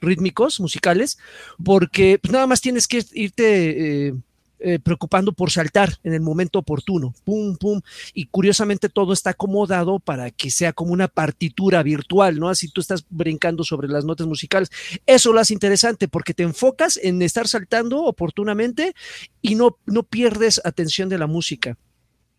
rítmicos, 0.00 0.60
musicales, 0.60 1.18
porque 1.64 2.18
pues, 2.20 2.32
nada 2.32 2.46
más 2.46 2.60
tienes 2.60 2.86
que 2.86 3.04
irte 3.14 4.14
eh, 4.58 4.78
preocupando 4.78 5.32
por 5.32 5.50
saltar 5.50 5.98
en 6.02 6.14
el 6.14 6.20
momento 6.20 6.58
oportuno, 6.58 7.14
pum, 7.24 7.56
pum, 7.56 7.80
y 8.14 8.26
curiosamente 8.26 8.88
todo 8.88 9.12
está 9.12 9.30
acomodado 9.30 9.98
para 9.98 10.30
que 10.30 10.50
sea 10.50 10.72
como 10.72 10.92
una 10.92 11.08
partitura 11.08 11.82
virtual, 11.82 12.38
¿no? 12.38 12.48
Así 12.48 12.68
tú 12.68 12.80
estás 12.80 13.04
brincando 13.10 13.64
sobre 13.64 13.88
las 13.88 14.04
notas 14.04 14.26
musicales. 14.26 14.70
Eso 15.04 15.32
lo 15.32 15.40
hace 15.40 15.52
interesante 15.52 16.08
porque 16.08 16.34
te 16.34 16.42
enfocas 16.42 16.98
en 17.02 17.20
estar 17.22 17.48
saltando 17.48 18.04
oportunamente 18.04 18.94
y 19.42 19.56
no, 19.56 19.78
no 19.84 20.02
pierdes 20.04 20.60
atención 20.64 21.08
de 21.08 21.18
la 21.18 21.26
música. 21.26 21.76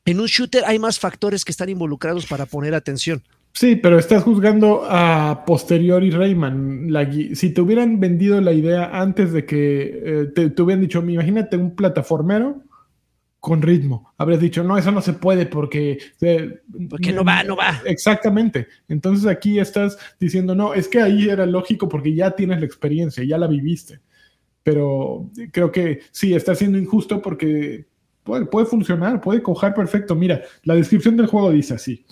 En 0.05 0.19
un 0.19 0.27
shooter 0.27 0.63
hay 0.65 0.79
más 0.79 0.99
factores 0.99 1.43
que 1.43 1.51
están 1.51 1.69
involucrados 1.69 2.25
para 2.25 2.45
poner 2.45 2.73
atención. 2.73 3.23
Sí, 3.59 3.75
pero 3.75 3.97
estás 3.97 4.21
juzgando 4.21 4.83
a 4.87 5.43
posteriori 5.43 6.11
Rayman. 6.11 6.93
La, 6.93 7.11
si 7.11 7.49
te 7.49 7.59
hubieran 7.59 7.99
vendido 7.99 8.39
la 8.39 8.53
idea 8.53 9.01
antes 9.01 9.33
de 9.33 9.47
que 9.47 10.01
eh, 10.05 10.25
te, 10.35 10.51
te, 10.51 10.61
hubieran 10.61 10.81
dicho, 10.81 10.99
imagínate 10.99 11.57
un 11.57 11.75
plataformero 11.75 12.61
con 13.39 13.63
ritmo, 13.63 14.13
habrías 14.15 14.41
dicho, 14.41 14.63
no, 14.63 14.77
eso 14.77 14.91
no 14.91 15.01
se 15.01 15.13
puede 15.13 15.47
porque... 15.47 15.97
Eh, 16.21 16.61
porque 16.87 17.11
no 17.11 17.23
va, 17.23 17.43
no 17.43 17.55
va. 17.55 17.81
Exactamente. 17.85 18.67
Entonces 18.87 19.25
aquí 19.25 19.57
estás 19.57 19.97
diciendo, 20.19 20.53
no, 20.53 20.75
es 20.75 20.87
que 20.87 21.01
ahí 21.01 21.27
era 21.27 21.47
lógico 21.47 21.89
porque 21.89 22.13
ya 22.13 22.29
tienes 22.29 22.59
la 22.59 22.65
experiencia, 22.67 23.23
ya 23.23 23.39
la 23.39 23.47
viviste. 23.47 24.01
Pero 24.61 25.31
creo 25.51 25.71
que 25.71 26.01
sí, 26.11 26.35
está 26.35 26.53
siendo 26.53 26.77
injusto 26.77 27.23
porque 27.23 27.87
puede, 28.21 28.45
puede 28.45 28.67
funcionar, 28.67 29.19
puede 29.19 29.41
cojar 29.41 29.73
perfecto. 29.73 30.13
Mira, 30.13 30.43
la 30.61 30.75
descripción 30.75 31.17
del 31.17 31.25
juego 31.25 31.49
dice 31.49 31.73
así 31.73 32.05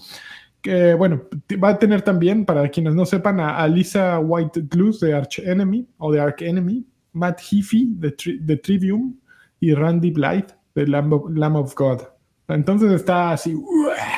que 0.65 0.95
bueno, 0.95 1.21
va 1.63 1.69
a 1.69 1.79
tener 1.79 2.01
también, 2.01 2.43
para 2.43 2.67
quienes 2.69 2.95
no 2.95 3.05
sepan, 3.05 3.39
a, 3.39 3.67
Lisa 3.67 4.19
White 4.19 4.63
de 4.99 5.13
Arch 5.13 5.37
Enemy 5.37 5.87
o 5.99 6.11
de 6.11 6.19
Arch 6.19 6.41
Enemy, 6.41 6.83
Matt 7.13 7.39
Heafy 7.39 7.87
de, 7.91 8.15
de 8.39 8.57
Trivium 8.57 9.15
y 9.59 9.75
Randy 9.75 10.09
Blythe 10.09 10.55
de 10.73 10.87
Lamb 10.87 11.55
of, 11.55 11.75
God. 11.75 12.01
Entonces 12.47 12.91
está 12.91 13.31
así, 13.31 13.55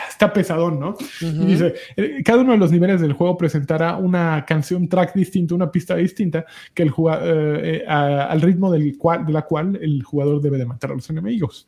está 0.09 0.31
pesadón, 0.31 0.79
¿no? 0.79 0.95
Y 1.19 1.45
dice, 1.45 1.75
eh, 1.97 2.21
cada 2.23 2.41
uno 2.41 2.53
de 2.53 2.57
los 2.57 2.71
niveles 2.71 3.01
del 3.01 3.11
juego 3.11 3.37
presentará 3.37 3.97
una 3.97 4.45
canción, 4.45 4.87
track 4.87 5.15
distinto, 5.15 5.53
una 5.53 5.69
pista 5.69 5.95
distinta, 5.95 6.45
que 6.73 6.83
el 6.83 6.89
eh, 6.89 7.83
eh, 7.83 7.85
al 7.87 8.41
ritmo 8.41 8.71
del 8.71 8.97
cual, 8.97 9.25
de 9.25 9.33
la 9.33 9.41
cual 9.41 9.77
el 9.81 10.01
jugador 10.01 10.41
debe 10.41 10.57
de 10.57 10.65
matar 10.65 10.91
a 10.91 10.95
los 10.95 11.09
enemigos. 11.09 11.67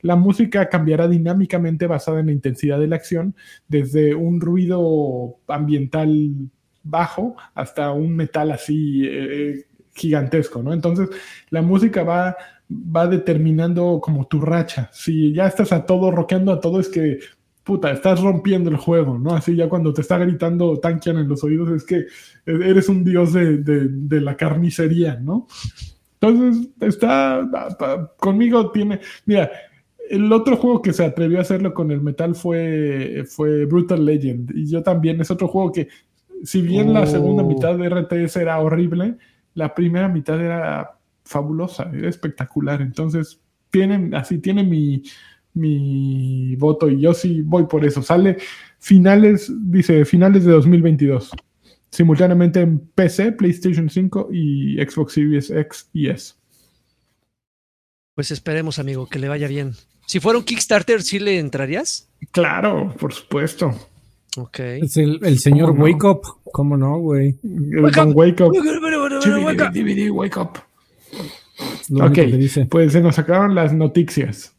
La 0.00 0.16
música 0.16 0.68
cambiará 0.68 1.08
dinámicamente 1.08 1.86
basada 1.86 2.20
en 2.20 2.26
la 2.26 2.32
intensidad 2.32 2.78
de 2.78 2.86
la 2.86 2.96
acción, 2.96 3.34
desde 3.66 4.14
un 4.14 4.40
ruido 4.40 5.36
ambiental 5.48 6.32
bajo 6.82 7.36
hasta 7.54 7.92
un 7.92 8.14
metal 8.14 8.50
así 8.52 9.02
eh, 9.04 9.66
gigantesco, 9.94 10.62
¿no? 10.62 10.72
Entonces, 10.72 11.08
la 11.50 11.62
música 11.62 12.02
va, 12.02 12.36
va 12.70 13.06
determinando 13.06 14.00
como 14.00 14.26
tu 14.26 14.40
racha. 14.40 14.88
Si 14.92 15.32
ya 15.32 15.46
estás 15.46 15.72
a 15.72 15.84
todo, 15.84 16.10
rockeando 16.10 16.52
a 16.52 16.60
todo, 16.60 16.80
es 16.80 16.88
que, 16.88 17.18
puta, 17.64 17.90
estás 17.90 18.20
rompiendo 18.20 18.70
el 18.70 18.76
juego, 18.76 19.18
¿no? 19.18 19.34
Así 19.34 19.56
ya 19.56 19.68
cuando 19.68 19.92
te 19.92 20.02
está 20.02 20.16
gritando 20.18 20.78
Tankian 20.78 21.18
en 21.18 21.28
los 21.28 21.42
oídos, 21.44 21.70
es 21.70 21.84
que 21.84 22.06
eres 22.46 22.88
un 22.88 23.04
dios 23.04 23.32
de, 23.32 23.58
de 23.58 24.20
la 24.20 24.36
carnicería, 24.36 25.16
¿no? 25.16 25.46
Entonces, 26.20 26.68
está, 26.80 27.48
conmigo 28.16 28.70
tiene, 28.72 29.00
mira, 29.24 29.50
el 30.10 30.32
otro 30.32 30.56
juego 30.56 30.82
que 30.82 30.92
se 30.92 31.04
atrevió 31.04 31.38
a 31.38 31.42
hacerlo 31.42 31.74
con 31.74 31.90
el 31.90 32.00
metal 32.00 32.34
fue, 32.34 33.24
fue 33.28 33.64
Brutal 33.64 34.04
Legend. 34.04 34.52
Y 34.54 34.70
yo 34.70 34.82
también, 34.82 35.20
es 35.20 35.30
otro 35.30 35.48
juego 35.48 35.72
que, 35.72 35.88
si 36.44 36.62
bien 36.62 36.92
la 36.92 37.06
segunda 37.06 37.42
oh. 37.42 37.46
mitad 37.46 37.76
de 37.76 37.88
RTS 37.88 38.36
era 38.36 38.60
horrible, 38.60 39.16
la 39.54 39.74
primera 39.74 40.08
mitad 40.08 40.40
era 40.40 40.98
fabulosa, 41.24 41.90
era 41.92 42.08
espectacular. 42.08 42.80
Entonces, 42.80 43.40
tienen, 43.70 44.14
así 44.14 44.38
tiene 44.38 44.64
mi, 44.64 45.02
mi 45.54 46.56
voto 46.56 46.88
y 46.88 47.00
yo 47.00 47.14
sí 47.14 47.42
voy 47.42 47.66
por 47.66 47.84
eso. 47.84 48.02
Sale 48.02 48.38
finales, 48.78 49.52
dice, 49.70 50.04
finales 50.04 50.44
de 50.44 50.52
2022. 50.52 51.32
Simultáneamente 51.90 52.60
en 52.60 52.78
PC, 52.78 53.32
PlayStation 53.32 53.88
5 53.88 54.28
y 54.32 54.76
Xbox 54.76 55.14
Series 55.14 55.50
X 55.50 55.88
y 55.92 56.08
S. 56.08 56.34
Pues 58.14 58.30
esperemos, 58.30 58.78
amigo, 58.78 59.06
que 59.06 59.18
le 59.18 59.28
vaya 59.28 59.48
bien. 59.48 59.72
Si 60.08 60.20
fuera 60.20 60.38
un 60.38 60.44
Kickstarter, 60.46 61.02
¿sí 61.02 61.18
le 61.18 61.38
entrarías? 61.38 62.08
Claro, 62.32 62.94
por 62.98 63.12
supuesto. 63.12 63.74
Ok. 64.38 64.58
Es 64.58 64.96
el, 64.96 65.38
señor 65.38 65.72
Wake 65.72 66.02
Up. 66.02 66.22
¿Cómo 66.50 66.78
no, 66.78 66.98
güey? 66.98 67.34
Wake 67.42 68.00
Up. 68.00 68.16
Wake 68.16 68.42
Up. 68.42 68.52
DVD, 69.70 70.10
wake 70.10 70.38
up. 70.38 70.60
Ok, 72.00 72.18
pues 72.70 72.92
se 72.92 73.02
nos 73.02 73.18
acabaron 73.18 73.54
las 73.54 73.74
noticias. 73.74 74.54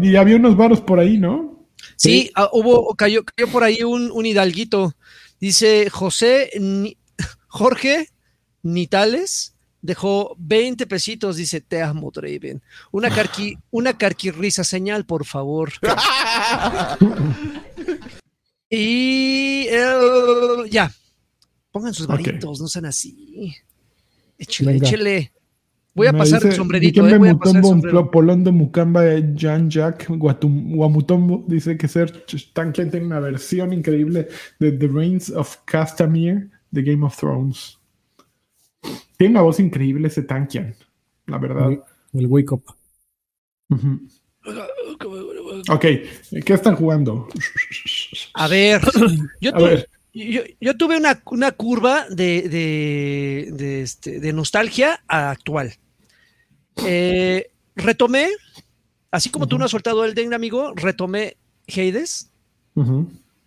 Y 0.00 0.16
había 0.16 0.36
unos 0.36 0.56
varos 0.56 0.80
por 0.80 0.98
ahí, 0.98 1.18
¿no? 1.18 1.66
Sí, 1.96 2.30
ah, 2.36 2.48
hubo, 2.52 2.94
cayó, 2.94 3.22
cayó, 3.22 3.52
por 3.52 3.64
ahí 3.64 3.82
un, 3.82 4.10
un 4.12 4.24
hidalguito. 4.24 4.94
Dice 5.38 5.90
José, 5.90 6.52
Jorge 7.48 8.08
Nitales 8.62 9.56
dejó 9.82 10.34
20 10.38 10.86
pesitos, 10.86 11.36
dice, 11.36 11.60
te 11.60 11.82
amo, 11.82 12.10
Draven. 12.10 12.62
Una, 12.90 13.10
carqui, 13.10 13.58
una 13.70 13.96
carquirrisa 13.96 14.64
señal, 14.64 15.04
por 15.04 15.24
favor. 15.24 15.72
y 18.70 19.66
ya, 20.70 20.92
pongan 21.70 21.94
sus 21.94 22.06
varitos, 22.06 22.60
no 22.60 22.68
sean 22.68 22.86
así. 22.86 23.54
Échale, 24.38 24.76
échele. 24.76 25.32
Voy 25.94 26.06
a 26.06 26.12
pasar 26.12 26.46
el 26.46 26.52
sombrerito. 26.52 27.08
Eh, 27.08 27.18
voy 27.18 27.28
a 27.28 27.34
pasar 27.34 27.62
el 27.64 28.08
Polondo 28.10 28.52
Mukamba 28.52 29.02
Jan 29.36 29.68
Jack 29.68 30.06
Guamutombo 30.08 31.44
dice 31.48 31.76
que 31.76 31.88
ser 31.88 32.24
Tankian 32.52 32.90
tiene 32.90 33.06
una 33.06 33.18
versión 33.18 33.72
increíble 33.72 34.28
de 34.60 34.72
The 34.72 34.86
Reigns 34.86 35.30
of 35.30 35.56
Castamere 35.64 36.50
de 36.70 36.82
Game 36.82 37.04
of 37.04 37.16
Thrones. 37.16 37.77
Tiene 39.18 39.32
una 39.32 39.42
voz 39.42 39.58
increíble 39.58 40.06
ese 40.06 40.22
Tankian, 40.22 40.76
la 41.26 41.38
verdad. 41.38 41.70
El, 42.14 42.26
Wake 42.28 42.54
Up. 42.54 42.62
Ok, 45.68 45.84
¿qué 46.44 46.54
están 46.54 46.76
jugando? 46.76 47.28
A 48.34 48.46
ver, 48.46 48.80
yo, 49.40 50.76
tuve 50.76 50.96
una, 50.96 51.50
curva 51.50 52.06
de, 52.08 53.82
este, 53.82 54.20
de, 54.20 54.32
nostalgia 54.32 55.02
actual. 55.08 55.74
Eh, 56.86 57.50
retomé, 57.74 58.28
así 59.10 59.30
como 59.30 59.48
tú 59.48 59.58
no 59.58 59.64
has 59.64 59.72
soltado 59.72 60.04
el 60.04 60.14
Den, 60.14 60.32
amigo, 60.32 60.74
retomé 60.76 61.36
Hades. 61.66 62.30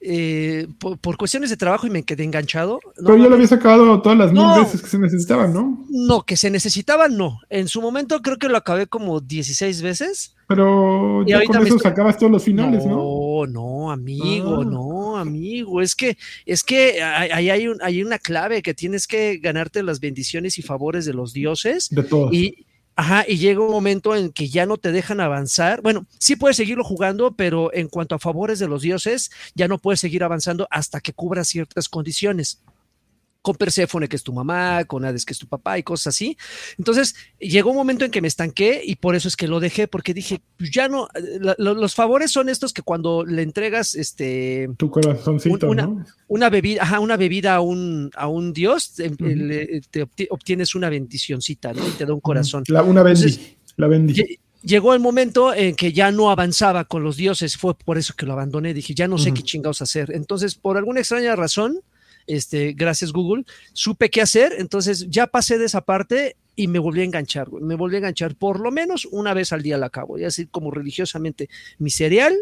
Eh, 0.03 0.67
por, 0.79 1.15
cuestiones 1.15 1.51
de 1.51 1.57
trabajo 1.57 1.85
y 1.85 1.91
me 1.91 2.01
quedé 2.01 2.23
enganchado. 2.23 2.79
Pero 2.95 3.17
yo 3.17 3.29
lo 3.29 3.35
había 3.35 3.45
sacado 3.45 4.01
todas 4.01 4.17
las 4.17 4.31
mil 4.31 4.43
veces 4.57 4.81
que 4.81 4.87
se 4.87 4.97
necesitaban, 4.97 5.53
¿no? 5.53 5.85
No, 5.89 6.23
que 6.23 6.37
se 6.37 6.49
necesitaban, 6.49 7.15
no. 7.15 7.39
En 7.51 7.67
su 7.67 7.83
momento 7.83 8.19
creo 8.23 8.37
que 8.37 8.49
lo 8.49 8.57
acabé 8.57 8.87
como 8.87 9.19
16 9.19 9.83
veces. 9.83 10.35
Pero 10.47 11.23
ya 11.27 11.43
con 11.45 11.65
eso 11.65 11.77
sacabas 11.77 12.17
todos 12.17 12.31
los 12.31 12.43
finales, 12.43 12.83
¿no? 12.83 12.95
No, 12.95 13.45
no, 13.45 13.91
amigo, 13.91 14.61
ah. 14.61 14.65
no, 14.65 15.17
amigo. 15.17 15.81
Es 15.81 15.93
que, 15.93 16.17
es 16.47 16.63
que 16.63 17.03
ahí 17.03 17.51
hay, 17.51 17.67
un, 17.67 17.77
hay 17.83 18.01
una 18.01 18.17
clave 18.17 18.63
que 18.63 18.73
tienes 18.73 19.05
que 19.05 19.37
ganarte 19.37 19.83
las 19.83 19.99
bendiciones 19.99 20.57
y 20.57 20.63
favores 20.63 21.05
de 21.05 21.13
los 21.13 21.31
dioses. 21.31 21.89
De 21.91 22.01
todos. 22.01 22.33
Y, 22.33 22.65
Ajá, 22.95 23.25
y 23.27 23.37
llega 23.37 23.61
un 23.61 23.71
momento 23.71 24.15
en 24.15 24.31
que 24.31 24.49
ya 24.49 24.65
no 24.65 24.77
te 24.77 24.91
dejan 24.91 25.21
avanzar. 25.21 25.81
Bueno, 25.81 26.05
sí 26.19 26.35
puedes 26.35 26.57
seguirlo 26.57 26.83
jugando, 26.83 27.35
pero 27.35 27.73
en 27.73 27.87
cuanto 27.87 28.15
a 28.15 28.19
favores 28.19 28.59
de 28.59 28.67
los 28.67 28.81
dioses, 28.81 29.31
ya 29.55 29.67
no 29.67 29.77
puedes 29.77 29.99
seguir 29.99 30.23
avanzando 30.23 30.67
hasta 30.69 30.99
que 30.99 31.13
cubra 31.13 31.43
ciertas 31.43 31.89
condiciones 31.89 32.61
con 33.41 33.55
Perséfone, 33.55 34.07
que 34.07 34.15
es 34.15 34.23
tu 34.23 34.33
mamá, 34.33 34.85
con 34.85 35.03
Hades, 35.03 35.25
que 35.25 35.33
es 35.33 35.39
tu 35.39 35.47
papá 35.47 35.77
y 35.77 35.83
cosas 35.83 36.15
así. 36.15 36.37
Entonces, 36.77 37.15
llegó 37.39 37.71
un 37.71 37.75
momento 37.75 38.05
en 38.05 38.11
que 38.11 38.21
me 38.21 38.27
estanqué 38.27 38.81
y 38.85 38.95
por 38.95 39.15
eso 39.15 39.27
es 39.27 39.35
que 39.35 39.47
lo 39.47 39.59
dejé, 39.59 39.87
porque 39.87 40.13
dije, 40.13 40.41
pues 40.57 40.71
ya 40.71 40.87
no, 40.87 41.07
los 41.57 41.95
favores 41.95 42.31
son 42.31 42.49
estos 42.49 42.73
que 42.73 42.81
cuando 42.81 43.25
le 43.25 43.41
entregas 43.41 43.95
este... 43.95 44.69
Tu 44.77 44.91
corazoncito, 44.91 45.67
una, 45.67 45.87
¿no? 45.87 46.05
una 46.27 46.49
bebida, 46.49 46.83
ajá, 46.83 46.99
una 46.99 47.17
bebida 47.17 47.55
a 47.55 47.61
un, 47.61 48.11
a 48.15 48.27
un 48.27 48.53
dios, 48.53 48.93
te, 48.93 50.27
obtienes 50.29 50.75
una 50.75 50.89
bendicioncita, 50.89 51.73
¿no? 51.73 51.87
Y 51.87 51.91
te 51.91 52.05
da 52.05 52.13
un 52.13 52.21
corazón. 52.21 52.63
La, 52.67 52.83
una 52.83 53.01
bendi, 53.01 53.57
la 53.77 53.87
bendi. 53.87 54.39
Llegó 54.63 54.93
el 54.93 54.99
momento 54.99 55.55
en 55.55 55.75
que 55.75 55.91
ya 55.91 56.11
no 56.11 56.29
avanzaba 56.29 56.85
con 56.85 57.03
los 57.03 57.17
dioses, 57.17 57.57
fue 57.57 57.73
por 57.73 57.97
eso 57.97 58.13
que 58.15 58.27
lo 58.27 58.33
abandoné, 58.33 58.75
dije, 58.75 58.93
ya 58.93 59.07
no 59.07 59.17
sé 59.17 59.33
qué 59.33 59.41
chingados 59.41 59.81
hacer. 59.81 60.11
Entonces, 60.13 60.53
por 60.53 60.77
alguna 60.77 60.99
extraña 60.99 61.35
razón, 61.35 61.81
este, 62.27 62.73
gracias 62.73 63.11
Google, 63.11 63.45
supe 63.73 64.09
qué 64.09 64.21
hacer, 64.21 64.53
entonces 64.57 65.07
ya 65.09 65.27
pasé 65.27 65.57
de 65.57 65.65
esa 65.65 65.81
parte 65.81 66.37
y 66.55 66.67
me 66.67 66.79
volví 66.79 67.01
a 67.01 67.05
enganchar, 67.05 67.51
me 67.51 67.75
volví 67.75 67.95
a 67.95 67.99
enganchar 67.99 68.35
por 68.35 68.59
lo 68.59 68.71
menos 68.71 69.07
una 69.11 69.33
vez 69.33 69.53
al 69.53 69.61
día 69.61 69.77
la 69.77 69.87
acabo, 69.87 70.17
y 70.17 70.25
así 70.25 70.47
como 70.47 70.71
religiosamente 70.71 71.49
mi 71.79 71.89
cereal, 71.89 72.35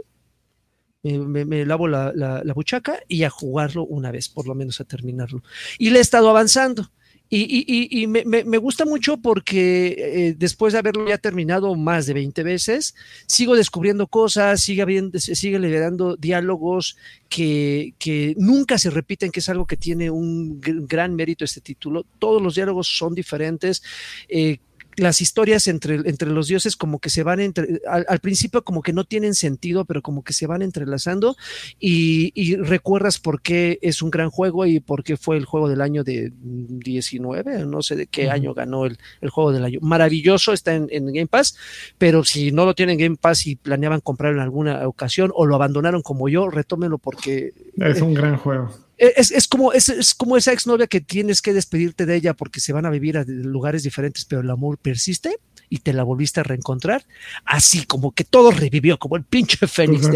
me, 1.04 1.66
lavo 1.66 1.88
la, 1.88 2.44
buchaca 2.54 3.00
y 3.08 3.24
a 3.24 3.30
jugarlo 3.30 3.86
una 3.86 4.12
vez, 4.12 4.30
por 4.30 4.48
lo 4.48 4.56
menos 4.56 4.82
a 4.82 4.84
terminarlo. 4.84 5.44
Y 5.78 5.92
le 5.92 6.00
he 6.00 6.02
estado 6.02 6.30
avanzando. 6.30 6.92
Y, 7.32 8.08
me, 8.08 8.58
gusta 8.58 8.86
mucho 8.86 9.18
porque 9.18 9.96
eh, 9.98 10.36
después 10.36 10.74
de 10.74 10.80
haberlo 10.80 11.08
ya 11.08 11.20
terminado 11.20 11.76
más 11.76 12.08
de 12.08 12.14
20 12.14 12.42
veces, 12.42 12.96
sigo 13.28 13.56
descubriendo 13.56 14.08
cosas, 14.08 14.62
sigue, 14.62 14.82
habiendo, 14.82 15.20
sigue 15.20 15.60
liberando 15.60 16.16
diálogos 16.16 16.98
que, 17.30 17.94
que, 18.00 18.34
nunca 18.38 18.80
se 18.80 18.90
repiten, 18.90 19.30
que 19.32 19.42
es 19.42 19.50
algo 19.50 19.68
que 19.68 19.78
tiene 19.78 20.10
un 20.10 20.60
gran 20.60 21.16
mérito 21.16 21.46
este 21.46 21.62
título. 21.62 22.04
Todos 22.18 22.42
los 22.42 22.56
diálogos 22.56 22.88
son 22.88 23.14
diferentes. 23.14 23.84
Eh, 24.28 24.58
las 25.00 25.22
historias 25.22 25.68
entre, 25.68 25.96
entre 25.96 26.30
los 26.30 26.48
dioses 26.48 26.76
como 26.76 27.00
que 27.00 27.10
se 27.10 27.24
van 27.24 27.40
entre, 27.40 27.82
al, 27.88 28.20
principio 28.20 28.64
como 28.64 28.82
que 28.82 28.94
no 28.94 29.04
tienen 29.04 29.34
sentido, 29.34 29.86
pero 29.86 30.02
como 30.02 30.24
que 30.24 30.34
se 30.34 30.48
van 30.48 30.62
entrelazando 30.62 31.36
y, 31.80 32.56
recuerdas 32.58 33.20
por 33.20 33.42
qué 33.42 33.80
es 33.82 34.02
un 34.02 34.12
gran 34.12 34.30
juego 34.30 34.66
y 34.66 34.80
por 34.80 35.04
qué 35.04 35.18
fue 35.18 35.38
el 35.38 35.46
juego 35.46 35.70
del 35.70 35.82
año 35.82 36.04
de 36.04 36.32
19, 36.42 37.66
no 37.66 37.82
sé 37.82 37.96
de 37.96 38.08
qué 38.08 38.30
año 38.30 38.54
ganó 38.54 38.86
el, 38.86 38.98
juego 39.30 39.52
del 39.52 39.64
año. 39.64 39.80
Maravilloso, 39.82 40.54
está 40.54 40.76
en, 40.76 40.88
Game 40.90 41.28
Pass, 41.28 41.56
pero 41.98 42.24
si 42.24 42.52
no 42.52 42.66
lo 42.66 42.76
tienen 42.76 42.94
en 42.94 43.06
Game 43.06 43.18
Pass 43.18 43.48
y 43.48 43.56
planeaban 43.56 44.02
comprarlo 44.02 44.40
en 44.40 44.44
alguna 44.44 44.88
ocasión 44.88 45.32
o 45.34 45.46
lo 45.46 45.56
abandonaron 45.56 46.02
como 46.02 46.30
yo, 46.30 46.50
retómenlo 46.50 46.98
porque... 46.98 47.54
Es 47.78 48.02
un 48.02 48.14
gran 48.14 48.38
juego. 48.38 48.89
Es, 49.00 49.48
como, 49.48 49.72
es, 49.72 50.14
como 50.16 50.36
esa 50.36 50.52
exnovia 50.52 50.88
que 50.88 51.00
tienes 51.00 51.42
que 51.42 51.54
despedirte 51.54 52.06
de 52.06 52.16
ella 52.18 52.34
porque 52.34 52.60
se 52.60 52.74
van 52.74 52.86
a 52.86 52.90
vivir 52.90 53.18
a 53.18 53.24
lugares 53.26 53.84
diferentes, 53.84 54.26
pero 54.26 54.42
el 54.42 54.50
amor 54.50 54.78
persiste 54.78 55.38
y 55.70 55.78
te 55.78 55.94
la 55.94 56.04
volviste 56.04 56.42
a 56.42 56.44
reencontrar. 56.44 57.06
Así 57.46 57.86
como 57.86 58.12
que 58.12 58.26
todo 58.26 58.52
revivió, 58.52 58.98
como 58.98 59.16
el 59.16 59.24
pinche 59.24 59.68
Fénix. 59.68 60.10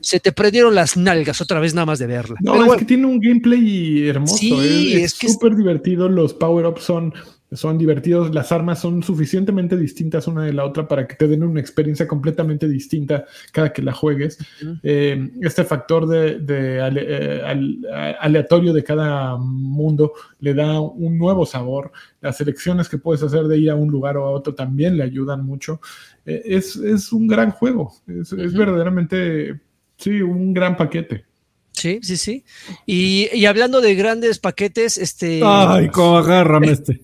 Se 0.00 0.20
te 0.20 0.32
prendieron 0.32 0.74
las 0.74 0.96
nalgas 0.96 1.40
otra 1.40 1.60
vez 1.60 1.74
nada 1.74 1.86
más 1.86 1.98
de 1.98 2.06
verla. 2.06 2.36
No, 2.40 2.72
es 2.72 2.78
que 2.78 2.84
tiene 2.84 3.06
un 3.06 3.18
gameplay 3.20 4.08
hermoso. 4.08 4.36
Sí, 4.36 4.94
es 4.94 5.12
súper 5.12 5.56
divertido. 5.56 6.08
Los 6.08 6.34
power-ups 6.34 6.82
son 6.82 7.14
son 7.54 7.78
divertidos, 7.78 8.34
las 8.34 8.50
armas 8.52 8.80
son 8.80 9.02
suficientemente 9.02 9.76
distintas 9.76 10.26
una 10.26 10.44
de 10.44 10.52
la 10.52 10.64
otra 10.64 10.88
para 10.88 11.06
que 11.06 11.16
te 11.16 11.28
den 11.28 11.42
una 11.42 11.60
experiencia 11.60 12.08
completamente 12.08 12.68
distinta 12.68 13.24
cada 13.52 13.72
que 13.72 13.82
la 13.82 13.92
juegues. 13.92 14.38
Eh, 14.82 15.30
este 15.40 15.64
factor 15.64 16.06
de, 16.06 16.40
eh, 16.48 18.16
aleatorio 18.20 18.72
de 18.72 18.84
cada 18.84 19.36
mundo 19.36 20.12
le 20.40 20.54
da 20.54 20.80
un 20.80 21.18
nuevo 21.18 21.44
sabor. 21.44 21.92
Las 22.20 22.40
elecciones 22.40 22.88
que 22.88 22.98
puedes 22.98 23.22
hacer 23.22 23.44
de 23.44 23.58
ir 23.58 23.70
a 23.70 23.74
un 23.74 23.90
lugar 23.90 24.16
o 24.16 24.26
a 24.26 24.30
otro 24.30 24.54
también 24.54 24.96
le 24.96 25.04
ayudan 25.04 25.44
mucho. 25.44 25.80
Eh, 26.24 26.42
es, 26.44 26.76
un 27.12 27.26
gran 27.26 27.50
juego, 27.50 27.92
es, 28.06 28.32
verdaderamente, 28.32 29.60
sí, 29.96 30.22
un 30.22 30.54
gran 30.54 30.76
paquete. 30.76 31.24
Sí, 31.72 32.00
sí, 32.02 32.16
sí. 32.16 32.44
Y, 32.86 33.28
y, 33.32 33.46
hablando 33.46 33.80
de 33.80 33.94
grandes 33.94 34.38
paquetes, 34.38 34.98
este. 34.98 35.40
Ay, 35.42 35.88
cómo 35.88 36.18
agárrame 36.18 36.70
este 36.70 37.00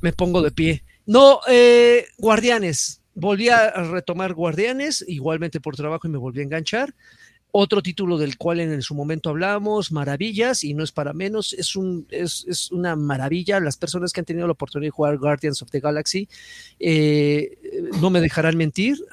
me 0.00 0.12
pongo 0.12 0.42
de 0.42 0.50
pie. 0.50 0.84
No, 1.06 1.40
eh, 1.48 2.06
Guardianes. 2.18 3.00
Volví 3.14 3.50
a 3.50 3.70
retomar 3.70 4.32
Guardianes, 4.32 5.04
igualmente 5.06 5.60
por 5.60 5.76
trabajo 5.76 6.06
y 6.06 6.10
me 6.10 6.18
volví 6.18 6.40
a 6.40 6.44
enganchar. 6.44 6.94
Otro 7.54 7.82
título 7.82 8.16
del 8.16 8.38
cual 8.38 8.60
en 8.60 8.80
su 8.80 8.94
momento 8.94 9.28
hablamos, 9.28 9.92
Maravillas, 9.92 10.64
y 10.64 10.72
no 10.72 10.82
es 10.82 10.90
para 10.90 11.12
menos, 11.12 11.52
es, 11.52 11.76
un, 11.76 12.06
es, 12.10 12.72
una 12.72 12.96
maravilla. 12.96 13.60
Las 13.60 13.76
personas 13.76 14.10
que 14.10 14.20
han 14.20 14.24
tenido 14.24 14.46
la 14.46 14.54
oportunidad 14.54 14.86
de 14.86 14.90
jugar 14.90 15.18
Guardians 15.18 15.60
of 15.60 15.70
the 15.70 15.80
Galaxy 15.80 16.30
eh, 16.80 17.58
no 18.00 18.08
me 18.08 18.22
dejarán 18.22 18.56
mentir. 18.56 19.04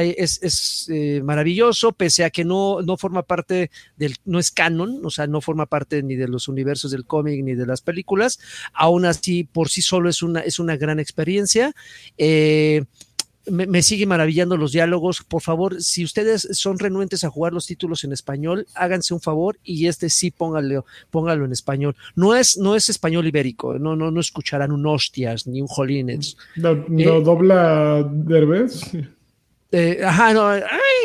Es, 0.00 0.88
eh, 0.90 1.20
maravilloso, 1.22 1.92
pese 1.92 2.24
a 2.24 2.30
que 2.30 2.46
no, 2.46 2.80
no 2.80 2.96
forma 2.96 3.24
parte 3.24 3.70
del, 3.98 4.16
no 4.24 4.38
es 4.38 4.50
canon, 4.50 5.04
o 5.04 5.10
sea, 5.10 5.26
no 5.26 5.42
forma 5.42 5.66
parte 5.66 6.02
ni 6.02 6.16
de 6.16 6.28
los 6.28 6.48
universos 6.48 6.92
del 6.92 7.04
cómic 7.04 7.44
ni 7.44 7.54
de 7.54 7.66
las 7.66 7.82
películas. 7.82 8.38
Aún 8.72 9.04
así, 9.04 9.44
por 9.44 9.68
sí 9.68 9.82
solo 9.82 10.08
es 10.08 10.22
una, 10.22 10.40
es 10.40 10.58
una 10.58 10.78
gran 10.78 10.98
experiencia. 10.98 11.74
Eh, 12.16 12.84
me, 13.50 13.82
sigue 13.82 14.06
maravillando 14.06 14.56
los 14.56 14.72
diálogos. 14.72 15.22
Por 15.22 15.42
favor, 15.42 15.82
si 15.82 16.04
ustedes 16.04 16.48
son 16.52 16.78
renuentes 16.78 17.24
a 17.24 17.30
jugar 17.30 17.52
los 17.52 17.66
títulos 17.66 18.04
en 18.04 18.12
español, 18.12 18.66
háganse 18.74 19.14
un 19.14 19.20
favor 19.20 19.58
y 19.64 19.86
este 19.86 20.10
sí 20.10 20.30
póngalo, 20.30 20.84
póngalo 21.10 21.44
en 21.44 21.52
español. 21.52 21.96
No 22.14 22.34
es, 22.34 22.56
no 22.56 22.76
es 22.76 22.88
español 22.88 23.26
ibérico, 23.26 23.78
no, 23.78 23.96
no, 23.96 24.10
no 24.10 24.20
escucharán 24.20 24.72
un 24.72 24.86
hostias 24.86 25.46
ni 25.46 25.60
un 25.60 25.68
jolines. 25.68 26.36
¿No, 26.56 26.74
no 26.74 27.00
eh, 27.00 27.22
dobla 27.22 28.08
Derbez? 28.10 28.92
Eh, 29.74 30.02
ajá, 30.04 30.34
no, 30.34 30.48
ay, 30.48 30.60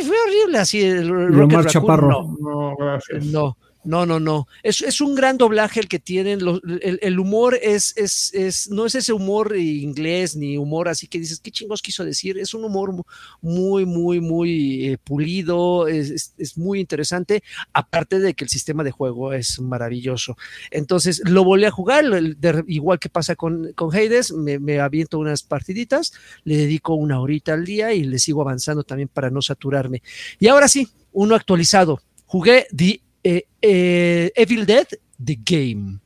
fue 0.06 0.16
horrible 0.28 0.58
así. 0.58 0.82
El, 0.82 1.08
Rocket 1.08 1.68
Chaparro. 1.68 2.10
No, 2.10 2.38
no, 2.42 2.76
gracias. 2.76 3.26
No. 3.26 3.58
No, 3.88 4.06
no, 4.06 4.20
no. 4.20 4.50
Es, 4.64 4.82
es 4.82 5.00
un 5.00 5.16
gran 5.16 5.38
doblaje 5.38 5.80
el 5.80 5.88
que 5.88 5.98
tienen. 5.98 6.42
el, 6.82 7.20
humor 7.20 7.58
es, 7.62 7.94
es, 7.96 8.34
es, 8.34 8.70
no 8.70 8.86
es 8.86 8.96
ese 8.96 9.14
humor 9.14 9.56
inglés 9.56 10.36
ni 10.36 10.58
humor 10.58 10.90
así 10.90 11.08
que 11.08 11.20
dices, 11.20 11.40
¿qué 11.40 11.52
chingos 11.52 11.82
quiso 11.82 12.04
decir? 12.04 12.38
Es 12.38 12.54
un 12.54 12.66
humor 12.66 12.94
muy, 13.40 13.86
muy, 13.86 14.20
muy 14.20 14.88
eh, 14.88 14.98
pulido, 14.98 15.88
es, 15.88 16.34
muy 16.58 16.82
interesante, 16.82 17.44
aparte 17.72 18.20
de 18.20 18.34
que 18.34 18.44
el 18.44 18.50
sistema 18.50 18.84
de 18.84 18.92
juego 18.92 19.32
es 19.32 19.62
maravilloso. 19.62 20.36
Entonces, 20.70 21.22
lo 21.24 21.46
volví 21.46 21.64
a 21.64 21.72
jugar, 21.72 22.04
igual 22.68 23.00
que 23.00 23.08
pasa 23.08 23.38
con, 23.38 23.72
con 23.72 23.90
me, 24.36 24.60
me 24.60 24.82
aviento 24.82 25.18
unas 25.18 25.44
partiditas, 25.44 26.12
le 26.44 26.58
dedico 26.58 26.94
una 26.94 27.22
horita 27.22 27.54
al 27.54 27.64
día 27.64 27.94
y 27.94 28.04
le 28.04 28.20
sigo 28.20 28.42
avanzando 28.42 28.84
también 28.84 29.08
para 29.08 29.30
no 29.30 29.42
saturarme. 29.42 30.04
Y 30.40 30.50
ahora 30.50 30.68
sí, 30.68 30.90
uno 31.14 31.36
actualizado. 31.36 32.02
Jugué 32.26 32.68
The 32.76 33.07
eh, 33.28 33.44
eh, 33.62 34.32
Evil 34.36 34.66
Dead 34.66 34.88
The 35.24 35.38
Game. 35.44 36.00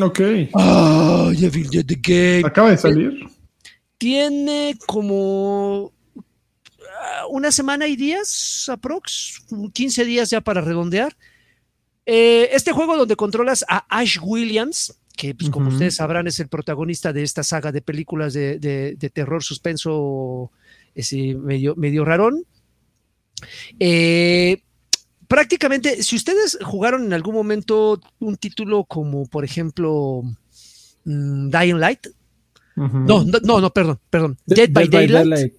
Ok. 0.00 0.20
Evil 0.20 1.68
Dead 1.68 1.84
The 1.84 1.98
Game. 2.00 2.46
Acaba 2.46 2.70
de 2.70 2.78
salir. 2.78 3.26
Tiene 3.98 4.78
como 4.86 5.92
ah, 6.78 7.26
una 7.28 7.50
semana 7.50 7.88
y 7.88 7.96
días, 7.96 8.68
aprox, 8.68 9.42
15 9.72 10.04
días 10.04 10.30
ya 10.30 10.40
para 10.40 10.60
redondear. 10.60 11.16
Eh, 12.06 12.50
este 12.52 12.70
juego 12.70 12.96
donde 12.96 13.16
controlas 13.16 13.64
a 13.68 13.84
Ash 13.88 14.18
Williams, 14.22 14.96
que 15.16 15.34
pues, 15.34 15.50
como 15.50 15.70
ustedes 15.70 15.96
sabrán 15.96 16.28
es 16.28 16.38
el 16.38 16.48
protagonista 16.48 17.12
de 17.12 17.24
esta 17.24 17.42
saga 17.42 17.72
de 17.72 17.82
películas 17.82 18.32
de, 18.32 19.10
terror 19.12 19.42
suspenso 19.42 20.52
ese 20.94 21.34
medio, 21.34 21.74
medio 21.74 22.04
rarón. 22.04 22.44
Eh, 23.78 24.62
prácticamente, 25.30 26.02
si 26.02 26.16
ustedes 26.16 26.58
jugaron 26.60 27.04
en 27.04 27.12
algún 27.12 27.36
momento 27.36 28.00
un 28.18 28.36
título 28.36 28.82
como, 28.82 29.26
por 29.26 29.44
ejemplo, 29.44 30.22
mm, 31.04 31.50
Dying 31.50 31.78
Light, 31.78 32.08
no, 32.74 33.24
no, 33.24 33.60
no, 33.60 33.72
perdón, 33.72 34.00
perdón. 34.08 34.38
Dead, 34.46 34.70
by, 34.70 34.88
Daylight. 34.88 35.52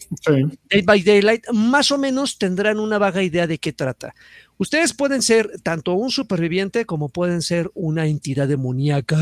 Dead 0.69 0.83
by 0.83 1.01
Daylight, 1.03 1.45
más 1.53 1.91
o 1.91 1.97
menos 1.97 2.37
tendrán 2.37 2.79
una 2.79 2.97
vaga 2.97 3.23
idea 3.23 3.47
de 3.47 3.59
qué 3.59 3.71
trata. 3.71 4.13
Ustedes 4.57 4.93
pueden 4.93 5.21
ser 5.21 5.61
tanto 5.61 5.93
un 5.93 6.09
superviviente 6.09 6.85
como 6.85 7.09
pueden 7.09 7.41
ser 7.41 7.71
una 7.73 8.07
entidad 8.07 8.47
demoníaca. 8.47 9.17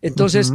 Entonces, 0.00 0.52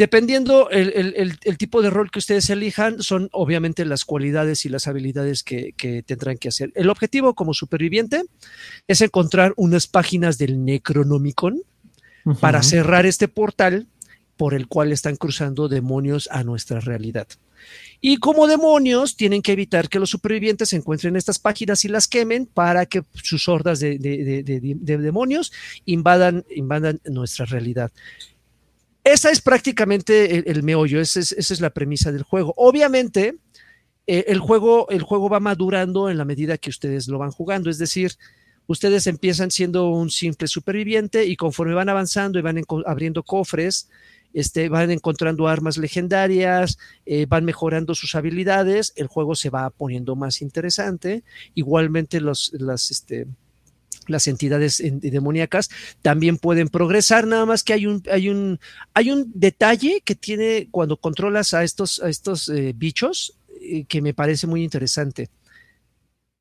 Dependiendo 0.00 0.70
el, 0.70 1.58
tipo 1.58 1.82
de 1.82 1.90
rol 1.90 2.10
que 2.10 2.20
ustedes 2.20 2.48
elijan, 2.48 3.02
son 3.02 3.28
obviamente 3.32 3.84
las 3.84 4.06
cualidades 4.06 4.64
y 4.64 4.70
las 4.70 4.86
habilidades 4.86 5.42
que, 5.42 5.74
tendrán 6.06 6.38
que 6.38 6.48
hacer. 6.48 6.72
El 6.74 6.88
objetivo 6.88 7.34
como 7.34 7.52
superviviente 7.52 8.22
es 8.88 9.02
encontrar 9.02 9.52
unas 9.58 9.86
páginas 9.86 10.38
del 10.38 10.64
Necronomicon 10.64 11.60
para 12.40 12.62
cerrar 12.62 13.04
este 13.04 13.28
portal 13.28 13.88
por 14.38 14.54
el 14.54 14.68
cual 14.68 14.90
están 14.90 15.16
cruzando 15.16 15.68
demonios 15.68 16.30
a 16.32 16.44
nuestra 16.44 16.80
realidad. 16.80 17.28
Y 18.00 18.16
como 18.16 18.46
demonios, 18.46 19.16
tienen 19.16 19.42
que 19.42 19.52
evitar 19.52 19.90
que 19.90 19.98
los 19.98 20.08
supervivientes 20.08 20.72
encuentren 20.72 21.14
estas 21.14 21.38
páginas 21.38 21.84
y 21.84 21.88
las 21.88 22.08
quemen 22.08 22.46
para 22.46 22.86
que 22.86 23.04
sus 23.22 23.48
hordas 23.48 23.80
de, 23.80 23.98
demonios 24.82 25.52
invadan, 25.84 26.46
invadan 26.48 27.02
nuestra 27.04 27.44
realidad. 27.44 27.92
Esa 29.04 29.30
es 29.30 29.40
prácticamente 29.40 30.50
el, 30.50 30.62
meollo, 30.62 31.00
esa 31.00 31.20
es, 31.20 31.60
la 31.60 31.70
premisa 31.70 32.12
del 32.12 32.22
juego. 32.22 32.52
Obviamente, 32.56 33.36
eh, 34.06 34.24
el, 34.28 34.38
juego, 34.38 34.88
el 34.90 35.02
juego 35.02 35.28
va 35.28 35.40
madurando 35.40 36.10
en 36.10 36.18
la 36.18 36.24
medida 36.24 36.58
que 36.58 36.70
ustedes 36.70 37.08
lo 37.08 37.18
van 37.18 37.30
jugando, 37.30 37.70
es 37.70 37.78
decir, 37.78 38.12
ustedes 38.66 39.06
empiezan 39.06 39.50
siendo 39.50 39.88
un 39.88 40.10
simple 40.10 40.48
superviviente 40.48 41.24
y 41.24 41.36
conforme 41.36 41.74
van 41.74 41.88
avanzando 41.88 42.38
y 42.38 42.42
van 42.42 42.62
abriendo 42.86 43.22
cofres, 43.22 43.88
este, 44.32 44.68
van 44.68 44.90
encontrando 44.90 45.48
armas 45.48 45.76
legendarias, 45.76 46.78
eh, 47.06 47.26
van 47.26 47.44
mejorando 47.44 47.94
sus 47.94 48.14
habilidades, 48.14 48.92
el 48.96 49.06
juego 49.06 49.34
se 49.34 49.50
va 49.50 49.70
poniendo 49.70 50.14
más 50.14 50.42
interesante. 50.42 51.24
Igualmente 51.54 52.20
los, 52.20 52.52
las, 52.54 52.90
este, 52.90 53.26
las 54.06 54.26
entidades 54.26 54.82
demoníacas 54.82 55.70
también 56.02 56.38
pueden 56.38 56.68
progresar, 56.68 57.26
nada 57.26 57.46
más 57.46 57.62
que 57.62 57.72
hay 57.72 57.86
un, 57.86 58.02
hay 58.10 58.28
un, 58.28 58.60
hay 58.94 59.10
un 59.10 59.30
detalle 59.34 60.02
que 60.04 60.14
tiene 60.14 60.68
cuando 60.70 60.96
controlas 60.96 61.54
a 61.54 61.64
estos, 61.64 62.00
a 62.00 62.08
estos 62.08 62.48
eh, 62.48 62.72
bichos 62.76 63.34
eh, 63.60 63.84
que 63.84 64.02
me 64.02 64.14
parece 64.14 64.46
muy 64.46 64.64
interesante. 64.64 65.28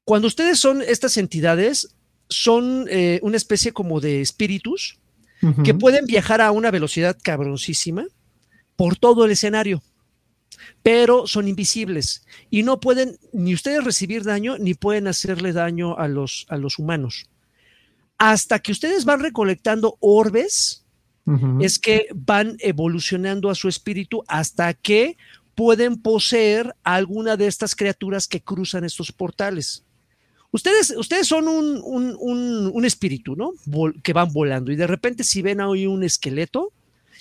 Cuando 0.03 0.27
ustedes 0.27 0.59
son 0.59 0.81
estas 0.81 1.17
entidades, 1.17 1.95
son 2.29 2.85
eh, 2.89 3.19
una 3.21 3.37
especie 3.37 3.73
como 3.73 3.99
de 3.99 4.21
espíritus 4.21 4.99
que 5.63 5.73
pueden 5.73 6.05
viajar 6.05 6.41
a 6.41 6.51
una 6.51 6.69
velocidad 6.69 7.17
cabroncísima 7.21 8.05
por 8.75 8.97
todo 8.97 9.23
el 9.23 9.31
escenario, 9.31 9.81
pero 10.83 11.27
son 11.27 11.47
invisibles 11.47 12.25
y 12.49 12.63
no 12.63 12.81
pueden 12.81 13.17
ni 13.31 13.53
ustedes 13.53 13.83
recibir 13.83 14.23
daño 14.23 14.57
ni 14.57 14.73
pueden 14.73 15.07
hacerle 15.07 15.53
daño 15.53 15.97
a 15.97 16.09
los, 16.09 16.45
a 16.49 16.57
los 16.57 16.77
humanos. 16.77 17.29
Hasta 18.19 18.59
que 18.59 18.71
ustedes 18.71 19.05
van 19.05 19.21
recolectando 19.21 19.97
orbes, 19.99 20.85
es 21.59 21.77
que 21.77 22.07
van 22.15 22.57
evolucionando 22.59 23.51
a 23.51 23.55
su 23.55 23.67
espíritu 23.67 24.23
hasta 24.27 24.73
que 24.73 25.15
pueden 25.53 26.01
poseer 26.01 26.75
alguna 26.83 27.37
de 27.37 27.45
estas 27.45 27.75
criaturas 27.75 28.27
que 28.27 28.41
cruzan 28.41 28.83
estos 28.83 29.11
portales. 29.11 29.83
Ustedes, 30.51 30.89
ustedes 30.97 31.27
son 31.27 31.47
un, 31.47 32.85
espíritu, 32.85 33.35
¿no? 33.35 33.53
que 34.01 34.13
van 34.13 34.33
volando 34.33 34.71
y 34.71 34.75
de 34.75 34.87
repente 34.87 35.23
si 35.23 35.41
ven 35.41 35.61
ahí 35.61 35.85
un 35.85 36.03
esqueleto 36.03 36.73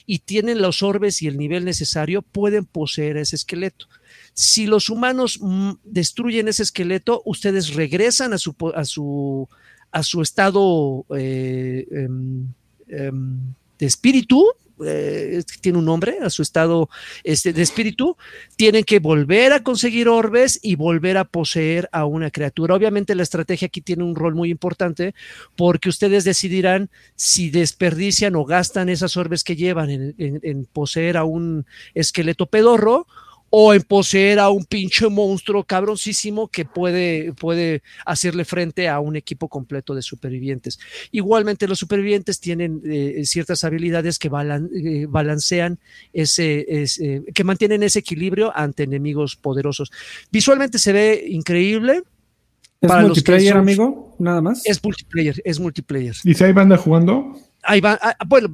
y 0.07 0.21
tienen 0.21 0.63
los 0.63 0.83
orbes 0.83 1.21
y 1.21 1.27
el 1.27 1.37
nivel 1.37 1.67
necesario, 1.67 2.23
pueden 2.23 2.65
poseer 2.65 3.19
ese 3.19 3.37
esqueleto. 3.37 3.87
Si 4.33 4.67
los 4.67 4.89
humanos 4.89 5.39
mm, 5.43 5.73
destruyen 5.85 6.49
ese 6.49 6.63
esqueleto, 6.63 7.21
ustedes 7.27 7.75
regresan 7.75 8.33
a 8.33 8.39
su, 8.39 8.55
a 8.75 8.85
su, 8.87 9.49
a 9.93 10.03
su 10.03 10.23
estado 10.23 11.05
eh, 11.17 11.87
em, 11.91 12.47
em, 12.89 13.39
de 13.79 13.87
espíritu, 13.87 14.47
eh, 14.85 15.43
tiene 15.61 15.79
un 15.79 15.85
nombre, 15.85 16.19
a 16.23 16.31
su 16.31 16.43
estado 16.43 16.89
este, 17.25 17.53
de 17.53 17.63
espíritu, 17.63 18.17
tienen 18.57 18.85
que 18.85 19.01
volver 19.01 19.53
a 19.53 19.63
conseguir 19.63 20.09
orbes 20.09 20.61
y 20.63 20.77
volver 20.77 21.17
a 21.17 21.25
poseer 21.25 21.89
a 21.93 22.05
una 22.05 22.31
criatura. 22.31 22.75
Obviamente 22.75 23.15
la 23.15 23.23
estrategia 23.23 23.67
aquí 23.67 23.81
tiene 23.81 24.05
un 24.05 24.15
rol 24.15 24.35
muy 24.35 24.51
importante 24.51 25.15
porque 25.57 25.89
ustedes 25.89 26.25
decidirán 26.25 26.91
si 27.17 27.51
desperdician 27.51 28.37
o 28.37 28.45
gastan 28.45 28.89
esas 28.89 29.17
orbes 29.17 29.43
que 29.43 29.57
llevan 29.57 29.91
en 29.91 30.65
poseer 30.73 31.17
a 31.17 31.25
un 31.25 31.67
esqueleto 31.95 32.47
pedorro 32.47 33.07
o 33.51 33.73
en 33.75 33.83
poseer 33.83 34.39
a 34.39 34.51
un 34.51 34.65
pinche 34.65 35.09
monstruo 35.09 35.65
cabroncísimo 35.65 36.49
que 36.49 36.65
puede, 36.65 37.33
puede 37.33 37.83
hacerle 38.05 38.45
frente 38.45 38.89
a 38.89 39.01
un 39.01 39.17
equipo 39.17 39.49
completo 39.49 39.95
de 39.95 40.03
supervivientes. 40.03 40.79
Igualmente 41.13 41.67
los 41.67 41.79
supervivientes 41.79 42.41
tienen 42.41 42.83
eh, 42.85 43.23
ciertas 43.25 43.65
habilidades 43.65 44.19
que 44.19 44.29
eh, 44.29 45.07
balancean 45.09 45.79
ese, 46.13 46.85
que 47.35 47.45
mantienen 47.45 47.83
ese 47.83 48.01
equilibrio 48.01 48.57
ante 48.57 48.83
enemigos 48.83 49.37
poderosos. 49.37 49.91
Visualmente 50.31 50.79
se 50.79 50.93
ve 50.93 51.25
increíble. 51.29 52.03
¿Es 52.81 52.93
multiplayer, 52.93 53.57
amigo? 53.57 54.15
Nada 54.19 54.41
más. 54.41 54.65
Es 54.65 54.83
multiplayer, 54.85 55.41
es 55.45 55.59
multiplayer. 55.59 56.15
¿Y 56.23 56.35
si 56.35 56.45
hay 56.45 56.53
banda 56.53 56.77
jugando? 56.77 57.35
Ahí 57.71 57.83
va. 57.83 57.99
Ah, 58.01 58.17
bueno, 58.27 58.49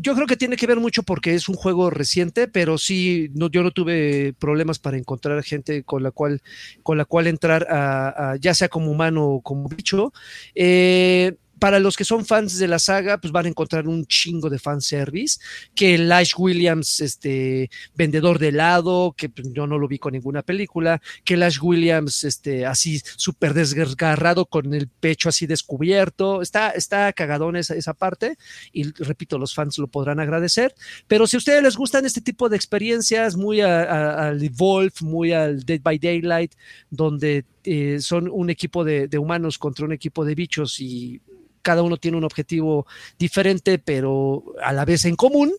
yo 0.00 0.14
creo 0.14 0.28
que 0.28 0.36
tiene 0.36 0.56
que 0.56 0.68
ver 0.68 0.78
mucho 0.78 1.02
porque 1.02 1.34
es 1.34 1.48
un 1.48 1.56
juego 1.56 1.90
reciente, 1.90 2.46
pero 2.46 2.78
sí, 2.78 3.32
no, 3.34 3.50
yo 3.50 3.64
no 3.64 3.72
tuve 3.72 4.32
problemas 4.38 4.78
para 4.78 4.96
encontrar 4.96 5.42
gente 5.42 5.82
con 5.82 6.04
la 6.04 6.12
cual, 6.12 6.40
con 6.84 6.98
la 6.98 7.04
cual 7.04 7.26
entrar, 7.26 7.66
a, 7.68 8.36
ya 8.40 8.54
sea 8.54 8.68
como 8.68 8.92
humano 8.92 9.26
o 9.26 9.40
como 9.40 9.68
bicho. 9.68 10.12
Eh, 10.54 11.34
para 11.58 11.78
los 11.78 11.96
que 11.96 12.04
son 12.04 12.26
fans 12.26 12.58
de 12.58 12.68
la 12.68 12.78
saga, 12.78 13.18
pues 13.18 13.32
van 13.32 13.46
a 13.46 13.48
encontrar 13.48 13.88
un 13.88 14.04
chingo 14.06 14.50
de 14.50 14.58
fanservice. 14.58 15.38
Que 15.74 15.96
Lash 15.96 16.32
Williams, 16.36 17.00
este, 17.00 17.70
vendedor 17.94 18.38
de 18.38 18.48
helado, 18.48 19.14
que 19.16 19.28
pues, 19.28 19.48
yo 19.52 19.66
no 19.66 19.78
lo 19.78 19.88
vi 19.88 19.98
con 19.98 20.12
ninguna 20.12 20.42
película. 20.42 21.00
Que 21.24 21.36
Lash 21.36 21.58
Williams, 21.62 22.24
este, 22.24 22.66
así 22.66 23.00
súper 23.16 23.54
desgarrado 23.54 24.46
con 24.46 24.74
el 24.74 24.88
pecho 24.88 25.28
así 25.28 25.46
descubierto. 25.46 26.42
Está, 26.42 26.70
está 26.70 27.12
cagadón 27.12 27.56
esa, 27.56 27.74
esa 27.74 27.94
parte. 27.94 28.36
Y 28.72 28.92
repito, 28.92 29.38
los 29.38 29.54
fans 29.54 29.78
lo 29.78 29.88
podrán 29.88 30.20
agradecer. 30.20 30.74
Pero 31.06 31.26
si 31.26 31.36
a 31.36 31.38
ustedes 31.38 31.62
les 31.62 31.76
gustan 31.76 32.04
este 32.04 32.20
tipo 32.20 32.48
de 32.48 32.56
experiencias, 32.56 33.36
muy 33.36 33.62
al 33.62 34.42
Evolve, 34.42 34.92
muy 35.00 35.32
al 35.32 35.64
Dead 35.64 35.80
by 35.80 35.98
Daylight, 35.98 36.52
donde 36.90 37.44
eh, 37.64 37.98
son 38.00 38.28
un 38.30 38.50
equipo 38.50 38.84
de 38.84 39.18
humanos 39.18 39.58
contra 39.58 39.86
un 39.86 39.92
equipo 39.92 40.24
de 40.24 40.34
bichos 40.34 40.80
y 40.80 41.20
cada 41.66 41.82
uno 41.82 41.96
tiene 41.96 42.16
un 42.16 42.22
objetivo 42.22 42.86
diferente, 43.18 43.80
pero 43.80 44.44
a 44.62 44.72
la 44.72 44.84
vez 44.84 45.04
en 45.04 45.16
común, 45.16 45.52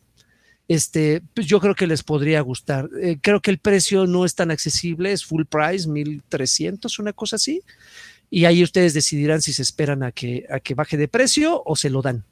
este, 0.69 1.21
pues 1.34 1.47
yo 1.47 1.59
creo 1.59 1.75
que 1.75 1.85
les 1.85 2.01
podría 2.01 2.39
gustar. 2.39 2.89
Eh, 3.01 3.17
creo 3.19 3.41
que 3.41 3.51
el 3.51 3.57
precio 3.57 4.07
no 4.07 4.23
es 4.23 4.34
tan 4.34 4.49
accesible, 4.49 5.11
es 5.11 5.25
full 5.25 5.43
price, 5.43 5.85
1300, 5.89 6.97
una 6.99 7.11
cosa 7.11 7.35
así. 7.35 7.61
Y 8.29 8.45
ahí 8.45 8.63
ustedes 8.63 8.93
decidirán 8.93 9.41
si 9.41 9.51
se 9.51 9.63
esperan 9.63 10.01
a 10.01 10.13
que, 10.13 10.45
a 10.49 10.61
que 10.61 10.75
baje 10.75 10.95
de 10.95 11.09
precio 11.09 11.61
o 11.65 11.75
se 11.75 11.89
lo 11.89 12.01
dan. 12.01 12.23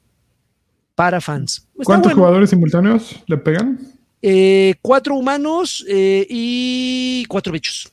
Para 0.94 1.20
fans. 1.20 1.68
¿Cuántos 1.84 2.14
jugadores 2.14 2.48
simultáneos 2.48 3.22
le 3.26 3.36
pegan? 3.36 3.78
Eh, 4.22 4.76
cuatro 4.80 5.16
humanos 5.16 5.84
eh, 5.86 6.26
y 6.30 7.26
cuatro 7.28 7.52
bichos. 7.52 7.92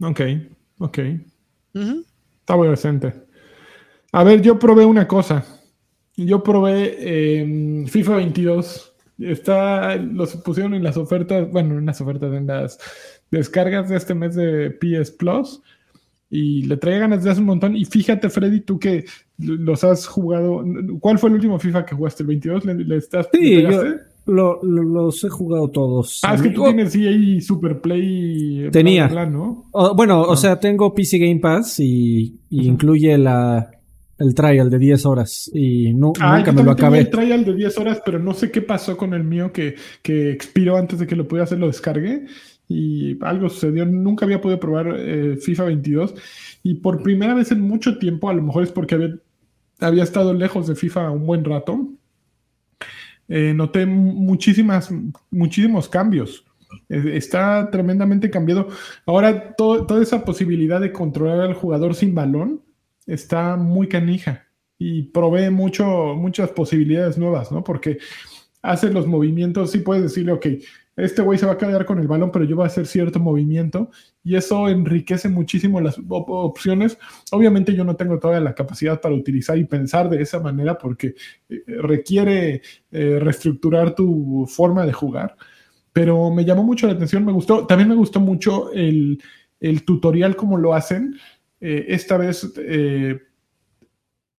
Ok, 0.00 0.20
ok. 0.78 0.98
Está 1.74 2.56
muy 2.56 2.68
decente. 2.68 3.12
A 4.12 4.24
ver, 4.24 4.42
yo 4.42 4.58
probé 4.58 4.84
una 4.84 5.08
cosa. 5.08 5.44
Yo 6.16 6.42
probé 6.42 7.40
em, 7.40 7.86
FIFA 7.86 8.16
22. 8.16 8.92
Está, 9.18 9.96
los 9.96 10.36
pusieron 10.36 10.74
en 10.74 10.84
las 10.84 10.96
ofertas, 10.96 11.50
bueno, 11.50 11.78
en 11.78 11.86
las 11.86 12.00
ofertas, 12.00 12.32
en 12.34 12.46
las 12.46 12.78
descargas 13.30 13.88
de 13.88 13.96
este 13.96 14.14
mes 14.14 14.34
de 14.34 14.70
PS 14.70 15.12
Plus. 15.12 15.62
Y 16.28 16.62
le 16.62 16.76
traía 16.78 17.00
ganas 17.00 17.24
de 17.24 17.30
hace 17.30 17.40
un 17.40 17.46
montón. 17.46 17.76
Y 17.76 17.84
fíjate, 17.84 18.30
Freddy, 18.30 18.60
tú 18.60 18.78
que 18.78 19.04
los 19.38 19.84
has 19.84 20.06
jugado. 20.06 20.64
¿Cuál 21.00 21.18
fue 21.18 21.28
el 21.28 21.36
último 21.36 21.58
FIFA 21.58 21.84
que 21.84 21.94
jugaste? 21.94 22.22
¿El 22.22 22.28
22? 22.28 22.64
¿Le, 22.64 22.96
estás, 22.96 23.28
sí, 23.32 23.62
los 24.24 25.24
he 25.24 25.28
jugado 25.28 25.70
todos. 25.70 26.20
Ah, 26.22 26.34
es 26.34 26.42
que 26.42 26.50
tú 26.50 26.64
tienes 26.64 26.94
EA 26.94 27.40
Super 27.40 27.80
Play. 27.80 28.68
Tenía. 28.70 29.08
¿no? 29.26 29.64
bueno, 29.96 30.22
o 30.22 30.36
sea, 30.36 30.58
tengo 30.60 30.94
PC 30.94 31.18
Game 31.18 31.40
Pass 31.40 31.80
y, 31.80 32.40
incluye 32.50 33.16
la, 33.18 33.70
el 34.22 34.34
trial 34.34 34.70
de 34.70 34.78
10 34.78 35.06
horas 35.06 35.50
y 35.52 35.92
no, 35.92 36.12
ah, 36.20 36.38
nunca 36.38 36.52
me 36.52 36.62
lo 36.62 36.70
acabé. 36.70 37.00
el 37.00 37.10
trial 37.10 37.44
de 37.44 37.54
10 37.54 37.78
horas, 37.78 38.02
pero 38.04 38.18
no 38.18 38.34
sé 38.34 38.50
qué 38.50 38.62
pasó 38.62 38.96
con 38.96 39.14
el 39.14 39.24
mío 39.24 39.52
que, 39.52 39.74
que 40.02 40.30
expiró 40.30 40.76
antes 40.76 40.98
de 40.98 41.06
que 41.06 41.16
lo 41.16 41.26
pudiera 41.26 41.44
hacer, 41.44 41.58
lo 41.58 41.66
descargué 41.66 42.26
y 42.68 43.18
algo 43.22 43.48
sucedió. 43.48 43.84
Nunca 43.84 44.24
había 44.24 44.40
podido 44.40 44.60
probar 44.60 44.94
eh, 44.96 45.36
FIFA 45.36 45.64
22 45.64 46.14
y 46.62 46.74
por 46.74 47.02
primera 47.02 47.34
vez 47.34 47.50
en 47.52 47.60
mucho 47.60 47.98
tiempo, 47.98 48.30
a 48.30 48.34
lo 48.34 48.42
mejor 48.42 48.62
es 48.62 48.70
porque 48.70 48.94
había, 48.94 49.14
había 49.80 50.04
estado 50.04 50.32
lejos 50.32 50.66
de 50.66 50.76
FIFA 50.76 51.10
un 51.10 51.26
buen 51.26 51.44
rato, 51.44 51.88
eh, 53.28 53.52
noté 53.54 53.86
muchísimas, 53.86 54.92
muchísimos 55.30 55.88
cambios. 55.88 56.44
Está 56.88 57.68
tremendamente 57.70 58.30
cambiado. 58.30 58.68
Ahora 59.04 59.54
toda 59.56 60.02
esa 60.02 60.24
posibilidad 60.24 60.80
de 60.80 60.90
controlar 60.90 61.40
al 61.40 61.54
jugador 61.54 61.94
sin 61.94 62.14
balón 62.14 62.62
está 63.06 63.56
muy 63.56 63.88
canija 63.88 64.46
y 64.78 65.02
provee 65.04 65.50
mucho, 65.50 66.14
muchas 66.16 66.50
posibilidades 66.50 67.18
nuevas, 67.18 67.52
¿no? 67.52 67.62
Porque 67.62 67.98
hace 68.62 68.90
los 68.90 69.06
movimientos, 69.06 69.70
sí 69.70 69.78
puedes 69.78 70.02
decirle, 70.02 70.32
ok, 70.32 70.46
este 70.96 71.22
güey 71.22 71.38
se 71.38 71.46
va 71.46 71.52
a 71.52 71.58
quedar 71.58 71.86
con 71.86 71.98
el 71.98 72.06
balón, 72.06 72.30
pero 72.30 72.44
yo 72.44 72.56
voy 72.56 72.64
a 72.64 72.66
hacer 72.66 72.86
cierto 72.86 73.18
movimiento 73.18 73.90
y 74.22 74.36
eso 74.36 74.68
enriquece 74.68 75.28
muchísimo 75.28 75.80
las 75.80 75.98
opciones. 76.08 76.98
Obviamente 77.30 77.74
yo 77.74 77.84
no 77.84 77.96
tengo 77.96 78.18
toda 78.18 78.40
la 78.40 78.54
capacidad 78.54 79.00
para 79.00 79.14
utilizar 79.14 79.56
y 79.56 79.64
pensar 79.64 80.10
de 80.10 80.20
esa 80.20 80.40
manera 80.40 80.76
porque 80.76 81.14
eh, 81.48 81.64
requiere 81.66 82.60
eh, 82.90 83.18
reestructurar 83.20 83.94
tu 83.94 84.46
forma 84.46 84.84
de 84.84 84.92
jugar, 84.92 85.34
pero 85.92 86.30
me 86.30 86.44
llamó 86.44 86.62
mucho 86.62 86.86
la 86.86 86.92
atención, 86.92 87.24
me 87.24 87.32
gustó, 87.32 87.66
también 87.66 87.88
me 87.88 87.94
gustó 87.94 88.20
mucho 88.20 88.70
el, 88.72 89.22
el 89.60 89.84
tutorial 89.84 90.36
como 90.36 90.58
lo 90.58 90.74
hacen, 90.74 91.14
eh, 91.64 91.94
esta 91.94 92.16
vez 92.16 92.52
eh, 92.58 93.20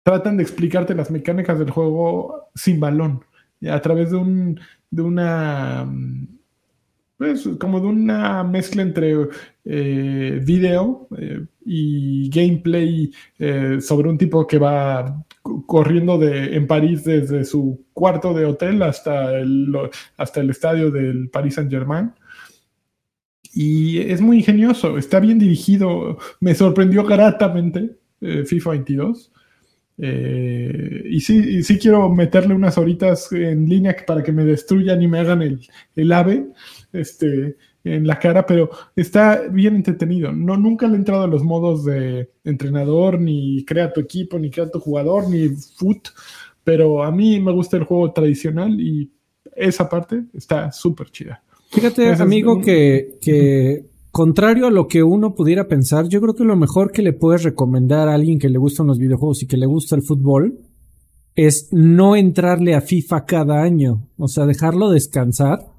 tratan 0.04 0.36
de 0.36 0.44
explicarte 0.44 0.94
las 0.94 1.10
mecánicas 1.10 1.58
del 1.58 1.70
juego 1.70 2.50
sin 2.54 2.82
balón, 2.82 3.24
a 3.66 3.80
través 3.80 4.12
de, 4.12 4.18
un, 4.18 4.60
de 4.91 5.02
una, 5.02 5.90
pues 7.18 7.50
como 7.62 7.80
de 7.80 7.88
una 7.88 8.44
mezcla 8.44 8.82
entre 8.82 9.16
eh, 9.64 10.41
video 10.44 11.08
y 11.66 12.30
gameplay 12.30 13.10
sobre 13.80 14.10
un 14.10 14.18
tipo 14.18 14.45
que 14.45 14.60
va 14.60 15.24
corriendo 15.66 16.18
de, 16.18 16.58
en 16.58 16.68
París 16.68 17.06
desde 17.06 17.45
su 17.45 17.86
cuarto 17.94 18.34
de 18.34 18.44
hotel 18.44 18.84
hasta 18.84 19.40
el, 19.40 19.74
hasta 20.18 20.41
el 20.41 20.50
estadio 20.50 20.91
del 20.91 21.30
Paris 21.30 21.56
Saint 21.56 21.72
Germain 21.72 22.12
y 23.53 23.99
es 23.99 24.19
muy 24.19 24.38
ingenioso, 24.38 24.97
está 24.97 25.19
bien 25.19 25.38
dirigido, 25.38 26.17
me 26.39 26.55
sorprendió 26.55 27.03
gratamente 27.03 27.97
eh, 28.21 28.45
FIFA 28.45 28.71
22. 28.71 29.31
Eh, 29.95 31.03
y 31.05 31.21
sí, 31.21 31.61
sí 31.63 31.77
quiero 31.77 32.09
meterle 32.09 32.55
unas 32.55 32.80
horitas 32.80 33.31
en 33.31 33.69
línea 33.69 33.95
para 34.07 34.23
que 34.23 34.31
me 34.31 34.43
destruyan 34.43 35.01
y 35.03 35.07
me 35.07 35.19
hagan 35.19 35.43
el, 35.43 35.59
el 35.95 36.11
ave 36.11 36.47
este, 36.91 37.57
en 37.84 38.07
la 38.07 38.17
cara, 38.17 38.45
pero 38.45 38.69
está 38.95 39.47
bien 39.49 39.75
entretenido. 39.75 40.31
No, 40.31 40.57
nunca 40.57 40.88
le 40.88 40.93
he 40.93 40.97
entrado 40.97 41.23
a 41.23 41.27
los 41.27 41.43
modos 41.43 41.85
de 41.85 42.31
entrenador, 42.43 43.19
ni 43.19 43.63
crea 43.65 43.93
tu 43.93 44.01
equipo, 44.01 44.39
ni 44.39 44.49
crea 44.49 44.71
tu 44.71 44.80
jugador, 44.80 45.30
ni 45.30 45.49
foot, 45.49 46.09
Pero 46.63 47.03
a 47.03 47.11
mí 47.11 47.39
me 47.39 47.51
gusta 47.51 47.77
el 47.77 47.84
juego 47.84 48.11
tradicional 48.13 48.80
y 48.80 49.11
esa 49.55 49.89
parte 49.89 50.23
está 50.34 50.71
súper 50.71 51.11
chida. 51.11 51.43
Fíjate, 51.74 52.14
amigo, 52.14 52.62
que, 52.62 53.18
que 53.22 53.90
contrario 54.12 54.68
a 54.68 54.72
lo 54.72 54.88
que 54.88 55.04
uno 55.04 55.34
pudiera 55.34 55.68
pensar, 55.68 56.08
yo 56.08 56.22
creo 56.22 56.36
que 56.36 56.44
lo 56.44 56.56
mejor 56.56 56.91
que 56.91 57.02
le 57.02 57.14
puedes 57.14 57.44
recomendar 57.44 58.08
a 58.08 58.14
alguien 58.14 58.40
que 58.40 58.50
le 58.50 58.60
gustan 58.60 58.88
los 58.88 59.00
videojuegos 59.00 59.44
y 59.44 59.48
que 59.48 59.58
le 59.58 59.66
gusta 59.66 59.95
el 59.95 60.04
fútbol 60.04 60.60
es 61.36 61.70
no 61.72 62.16
entrarle 62.16 62.76
a 62.76 62.82
FIFA 62.82 63.26
cada 63.26 63.64
año, 63.64 64.08
o 64.18 64.28
sea, 64.28 64.45
dejarlo 64.45 64.91
descansar 64.91 65.74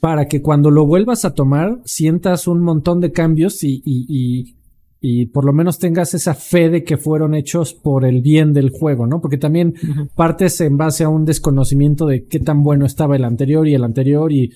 para 0.00 0.28
que 0.28 0.42
cuando 0.42 0.70
lo 0.70 0.86
vuelvas 0.86 1.24
a 1.24 1.32
tomar 1.32 1.80
sientas 1.84 2.46
un 2.46 2.60
montón 2.60 3.00
de 3.00 3.12
cambios 3.12 3.64
y, 3.64 3.82
y, 3.84 4.56
y, 5.00 5.26
por 5.26 5.46
lo 5.46 5.54
menos 5.54 5.78
tengas 5.78 6.12
esa 6.12 6.34
fe 6.34 6.68
de 6.68 6.84
que 6.84 6.98
fueron 6.98 7.34
hechos 7.34 7.72
por 7.72 8.04
el 8.04 8.20
bien 8.20 8.52
del 8.52 8.68
juego, 8.68 9.06
¿no? 9.06 9.22
Porque 9.22 9.38
también 9.38 9.74
partes 10.14 10.60
en 10.60 10.76
base 10.76 11.04
a 11.04 11.08
un 11.08 11.24
desconocimiento 11.24 12.06
de 12.06 12.26
qué 12.26 12.40
tan 12.40 12.62
bueno 12.62 12.84
estaba 12.84 13.16
el 13.16 13.24
anterior 13.24 13.66
y 13.66 13.74
el 13.74 13.84
anterior 13.84 14.30
y 14.32 14.52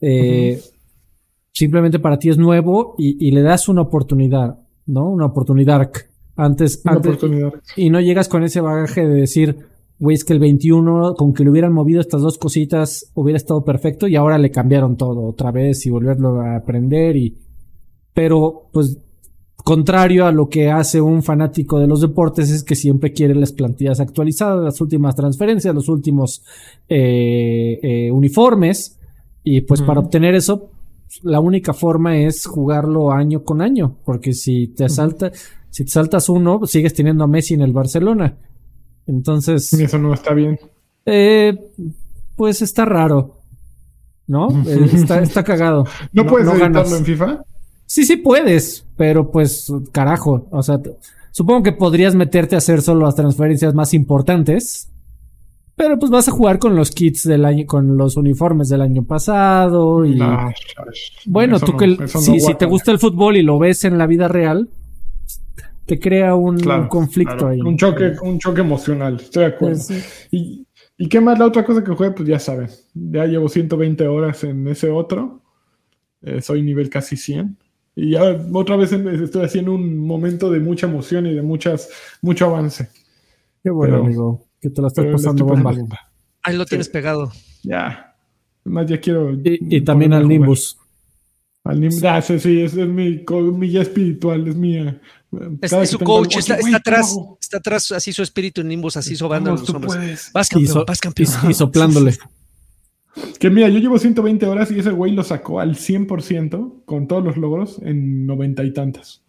eh, 0.00 0.60
simplemente 1.52 1.98
para 1.98 2.18
ti 2.18 2.28
es 2.28 2.38
nuevo 2.38 2.94
y, 2.98 3.30
le 3.30 3.42
das 3.42 3.68
una 3.68 3.82
oportunidad, 3.82 4.58
¿no? 4.86 5.10
Una 5.10 5.26
oportunidad 5.26 5.90
antes, 6.36 6.80
antes 6.84 7.18
y 7.76 7.90
no 7.90 8.00
llegas 8.00 8.28
con 8.28 8.42
ese 8.42 8.60
bagaje 8.60 9.06
de 9.06 9.14
decir, 9.14 9.56
güey, 9.98 10.14
es 10.14 10.24
que 10.24 10.32
el 10.32 10.38
21, 10.38 11.14
con 11.14 11.34
que 11.34 11.44
le 11.44 11.50
hubieran 11.50 11.72
movido 11.72 12.00
estas 12.00 12.22
dos 12.22 12.38
cositas, 12.38 13.10
hubiera 13.14 13.36
estado 13.36 13.64
perfecto 13.64 14.08
y 14.08 14.16
ahora 14.16 14.38
le 14.38 14.50
cambiaron 14.50 14.96
todo 14.96 15.22
otra 15.22 15.50
vez 15.50 15.84
y 15.84 15.90
volverlo 15.90 16.40
a 16.40 16.56
aprender 16.56 17.16
y, 17.16 17.36
pero, 18.14 18.68
pues, 18.72 18.98
contrario 19.62 20.24
a 20.24 20.32
lo 20.32 20.48
que 20.48 20.70
hace 20.70 21.00
un 21.02 21.22
fanático 21.22 21.78
de 21.78 21.86
los 21.86 22.00
deportes 22.00 22.50
es 22.50 22.64
que 22.64 22.74
siempre 22.74 23.12
quiere 23.12 23.34
las 23.34 23.52
plantillas 23.52 24.00
actualizadas, 24.00 24.64
las 24.64 24.80
últimas 24.80 25.14
transferencias, 25.14 25.74
los 25.74 25.88
últimos 25.90 26.42
eh, 26.88 27.78
eh, 27.82 28.10
uniformes 28.10 28.99
y 29.42 29.62
pues 29.62 29.82
para 29.82 30.00
obtener 30.00 30.34
eso 30.34 30.70
la 31.22 31.40
única 31.40 31.72
forma 31.72 32.16
es 32.16 32.46
jugarlo 32.46 33.12
año 33.12 33.42
con 33.42 33.60
año, 33.60 33.96
porque 34.04 34.32
si 34.32 34.68
te 34.68 34.88
salta, 34.88 35.32
si 35.70 35.84
te 35.84 35.90
saltas 35.90 36.28
uno, 36.28 36.66
sigues 36.66 36.94
teniendo 36.94 37.24
a 37.24 37.26
Messi 37.26 37.54
en 37.54 37.62
el 37.62 37.72
Barcelona. 37.72 38.36
Entonces. 39.06 39.72
Eso 39.72 39.98
no 39.98 40.14
está 40.14 40.34
bien. 40.34 40.58
Eh, 41.06 41.72
pues 42.36 42.62
está 42.62 42.84
raro. 42.84 43.38
¿No? 44.26 44.48
Eh, 44.66 44.90
está, 44.92 45.20
está, 45.20 45.42
cagado. 45.42 45.84
¿No, 46.12 46.24
puedes 46.26 46.46
no 46.46 46.96
en 46.96 47.04
FIFA? 47.04 47.44
Sí, 47.86 48.04
sí 48.04 48.16
puedes, 48.16 48.86
pero 48.96 49.32
pues 49.32 49.72
carajo. 49.90 50.46
O 50.52 50.62
sea, 50.62 50.80
supongo 51.32 51.64
que 51.64 51.72
podrías 51.72 52.14
meterte 52.14 52.54
a 52.54 52.58
hacer 52.58 52.82
solo 52.82 53.06
las 53.06 53.16
transferencias 53.16 53.74
más 53.74 53.92
importantes 53.92 54.89
pero 55.80 55.98
pues 55.98 56.12
vas 56.12 56.28
a 56.28 56.30
jugar 56.30 56.58
con 56.58 56.76
los 56.76 56.90
kits 56.90 57.26
del 57.26 57.42
año, 57.42 57.64
con 57.64 57.96
los 57.96 58.18
uniformes 58.18 58.68
del 58.68 58.82
año 58.82 59.02
pasado 59.02 60.04
y... 60.04 60.20
bueno, 61.24 61.58
tú 61.58 61.74
que 61.74 62.06
si, 62.06 62.54
te 62.54 62.66
gusta 62.66 62.92
el 62.92 62.98
fútbol 62.98 63.38
y 63.38 63.42
lo 63.42 63.58
ves 63.58 63.84
en 63.84 63.96
la 63.96 64.06
vida 64.06 64.28
real, 64.28 64.68
te 65.86 65.98
crea 65.98 66.34
un, 66.34 66.60
conflicto 66.88 67.48
ahí. 67.48 67.62
Un 67.62 67.78
choque, 67.78 68.12
un 68.20 68.38
choque 68.38 68.60
emocional, 68.60 69.16
estoy 69.22 69.44
de 69.44 69.48
acuerdo. 69.48 69.80
Pues 69.88 70.28
y, 70.30 70.66
y, 70.98 71.08
qué 71.08 71.18
más? 71.18 71.38
La 71.38 71.46
otra 71.46 71.64
cosa 71.64 71.82
que 71.82 71.94
jugué, 71.94 72.10
pues 72.10 72.28
ya 72.28 72.38
saben, 72.38 72.68
ya 72.92 73.24
llevo 73.24 73.48
120 73.48 74.06
horas 74.06 74.44
en 74.44 74.68
ese 74.68 74.90
otro, 74.90 75.40
eh, 76.20 76.42
soy 76.42 76.60
nivel 76.60 76.90
casi 76.90 77.16
100. 77.16 77.56
Y 77.96 78.10
ya 78.10 78.38
otra 78.52 78.76
vez 78.76 78.92
estoy 78.92 79.46
haciendo 79.46 79.72
un 79.72 79.96
momento 79.96 80.50
de 80.50 80.60
mucha 80.60 80.86
emoción 80.86 81.26
y 81.26 81.32
de 81.32 81.40
muchas, 81.40 81.88
mucho 82.20 82.44
avance. 82.44 82.90
Qué 83.62 83.70
bueno, 83.70 83.96
amigo 83.96 84.49
que 84.60 84.70
te 84.70 84.82
la 84.82 84.88
estás 84.88 85.06
pasando 85.06 85.44
bomba. 85.44 85.74
Ahí 86.42 86.56
lo 86.56 86.66
tienes 86.66 86.88
pegado. 86.88 87.32
Ya. 87.62 88.14
Además, 88.64 88.86
ya 88.86 89.00
quiero. 89.00 89.32
Y, 89.42 89.80
también 89.82 90.12
al 90.12 90.28
Nimbus. 90.28 90.78
Al 91.64 91.80
Nimbus. 91.80 92.04
Ah, 92.04 92.20
sí, 92.22 92.38
sí, 92.38 92.60
es, 92.60 92.74
mi, 92.74 93.24
mi 93.24 93.68
guía 93.68 93.82
espiritual, 93.82 94.46
es 94.48 94.56
mía. 94.56 95.00
Es, 95.60 95.90
su 95.90 95.98
coach, 96.00 96.38
está, 96.38 96.58
atrás, 96.74 97.16
está 97.40 97.58
atrás, 97.58 97.92
así 97.92 98.12
su 98.12 98.22
espíritu 98.22 98.62
en 98.62 98.68
Nimbus, 98.68 98.96
así 98.96 99.14
sobando 99.14 99.52
los 99.52 99.70
hombros. 99.70 99.94
Vas 100.32 100.48
campeón, 100.48 100.84
vas 100.86 101.00
campeón. 101.00 101.28
Y, 101.48 101.54
soplándole. 101.54 102.16
Que 103.40 103.50
mira, 103.50 103.68
yo 103.68 103.80
llevo 103.80 103.98
120 103.98 104.46
horas 104.46 104.70
y 104.70 104.78
ese 104.78 104.92
güey 104.92 105.12
lo 105.12 105.24
sacó 105.24 105.58
al 105.58 105.74
100% 105.74 106.84
con 106.84 107.08
todos 107.08 107.24
los 107.24 107.36
logros 107.36 107.80
en 107.82 108.24
noventa 108.24 108.62
y 108.62 108.72
tantas. 108.72 109.24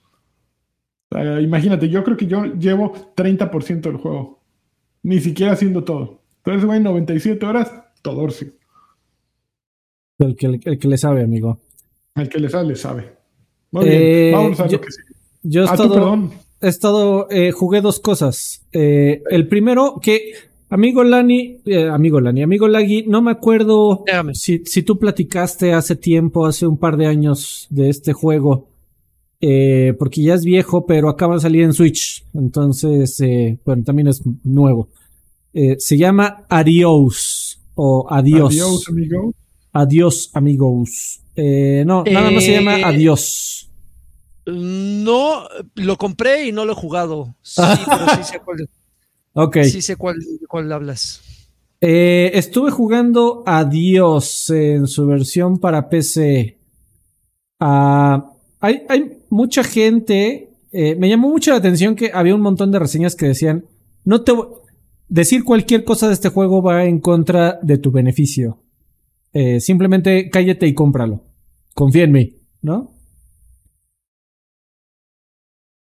imagínate, 1.41 1.90
yo 1.90 2.03
creo 2.03 2.16
que 2.16 2.28
yo 2.28 2.45
llevo 2.45 2.94
30% 3.16 3.82
del 3.82 3.98
juego. 3.98 4.40
Ni 5.03 5.19
siquiera 5.19 5.53
haciendo 5.53 5.84
todo. 5.84 6.22
Entonces, 6.38 6.65
güey, 6.65 6.80
97 6.80 7.45
horas, 7.45 7.72
Todorcio. 8.02 8.52
El 10.19 10.36
que, 10.36 10.60
el 10.64 10.80
que 10.80 10.88
le 10.88 10.98
sabe, 10.98 11.23
amigo. 11.23 11.60
El 12.15 12.30
que 12.30 12.40
le 12.40 12.49
sabe, 12.49 12.68
le 12.68 12.76
sabe. 12.76 13.14
Muy 13.72 13.86
bien, 13.86 14.02
eh, 14.02 14.32
vamos 14.34 14.60
a 14.60 14.68
lo 14.68 14.82
que 14.82 14.91
sigue. 14.91 15.07
Yo 15.44 15.64
he 15.64 15.68
ah, 15.68 15.73
estado, 15.73 16.30
he 16.61 16.68
estado 16.68 17.28
eh, 17.32 17.52
jugué 17.52 17.82
dos 17.82 17.99
cosas. 17.99 18.65
Eh, 18.72 19.23
el 19.30 19.48
primero, 19.48 19.99
que 20.02 20.34
amigo 20.69 21.03
Lani, 21.03 21.61
amigo 21.91 22.19
Lani, 22.19 22.44
amigo 22.44 22.68
Lagui, 22.68 23.06
no 23.07 23.22
me 23.22 23.32
acuerdo 23.32 24.03
si, 24.34 24.64
si, 24.65 24.84
tú 24.84 24.99
platicaste 24.99 25.73
hace 25.73 25.95
tiempo, 25.95 26.45
hace 26.45 26.68
un 26.68 26.78
par 26.78 26.98
de 26.98 27.07
años 27.07 27.68
de 27.69 27.90
este 27.90 28.14
juego. 28.14 28.70
Eh, 29.43 29.95
porque 29.97 30.22
ya 30.22 30.35
es 30.35 30.45
viejo, 30.45 30.85
pero 30.85 31.09
acaba 31.09 31.34
de 31.34 31.41
salir 31.41 31.63
en 31.63 31.73
Switch. 31.73 32.23
Entonces, 32.35 33.19
eh, 33.22 33.57
bueno, 33.65 33.84
también 33.84 34.07
es 34.07 34.22
nuevo. 34.43 34.89
Eh, 35.53 35.77
se 35.80 35.97
llama 35.97 36.45
Adios 36.47 37.59
o 37.73 38.05
Adiós. 38.07 38.51
Adiós, 38.51 38.88
amigo. 38.88 39.34
Adiós, 39.73 40.30
amigos. 40.34 41.22
no, 41.35 42.03
nada 42.03 42.30
más 42.30 42.43
se 42.43 42.53
llama 42.53 42.76
Adiós. 42.88 43.68
No, 44.45 45.47
lo 45.76 45.97
compré 45.97 46.47
y 46.47 46.51
no 46.51 46.63
lo 46.65 46.73
he 46.73 46.76
jugado. 46.76 47.35
Sí, 47.41 47.61
pero 47.85 48.15
sí 48.18 48.23
sé 48.31 48.39
cuál. 48.39 48.69
Ok. 49.34 49.57
Sí 49.63 49.81
sé 49.81 49.95
cuál, 49.95 50.18
cuál 50.47 50.72
hablas. 50.72 51.22
estuve 51.80 52.69
jugando 52.69 53.43
Adiós 53.47 54.51
en 54.51 54.85
su 54.85 55.07
versión 55.07 55.57
para 55.57 55.89
PC. 55.89 56.59
Ah, 57.59 58.31
hay, 58.59 58.84
hay 58.88 59.20
mucha 59.32 59.64
gente, 59.64 60.52
eh, 60.72 60.95
me 60.95 61.10
llamó 61.10 61.30
mucho 61.30 61.52
la 61.52 61.58
atención 61.58 61.95
que 61.95 62.12
había 62.14 62.36
un 62.36 62.41
montón 62.41 62.72
de 62.72 62.80
reseñas 62.80 63.16
que 63.16 63.28
decían, 63.28 63.66
no 64.03 64.22
te 64.22 64.34
decir 65.08 65.44
cualquier 65.44 65.84
cosa 65.84 66.08
de 66.08 66.14
este 66.14 66.30
juego 66.30 66.62
va 66.62 66.86
en 66.86 66.99
contra 66.99 67.60
de 67.62 67.78
tu 67.78 67.91
beneficio. 67.91 68.60
Eh, 69.34 69.60
simplemente 69.60 70.30
cállate 70.30 70.68
y 70.68 70.74
cómpralo. 70.74 71.24
Confía 71.74 72.03
en 72.03 72.12
mí, 72.12 72.36
¿no? 72.62 72.91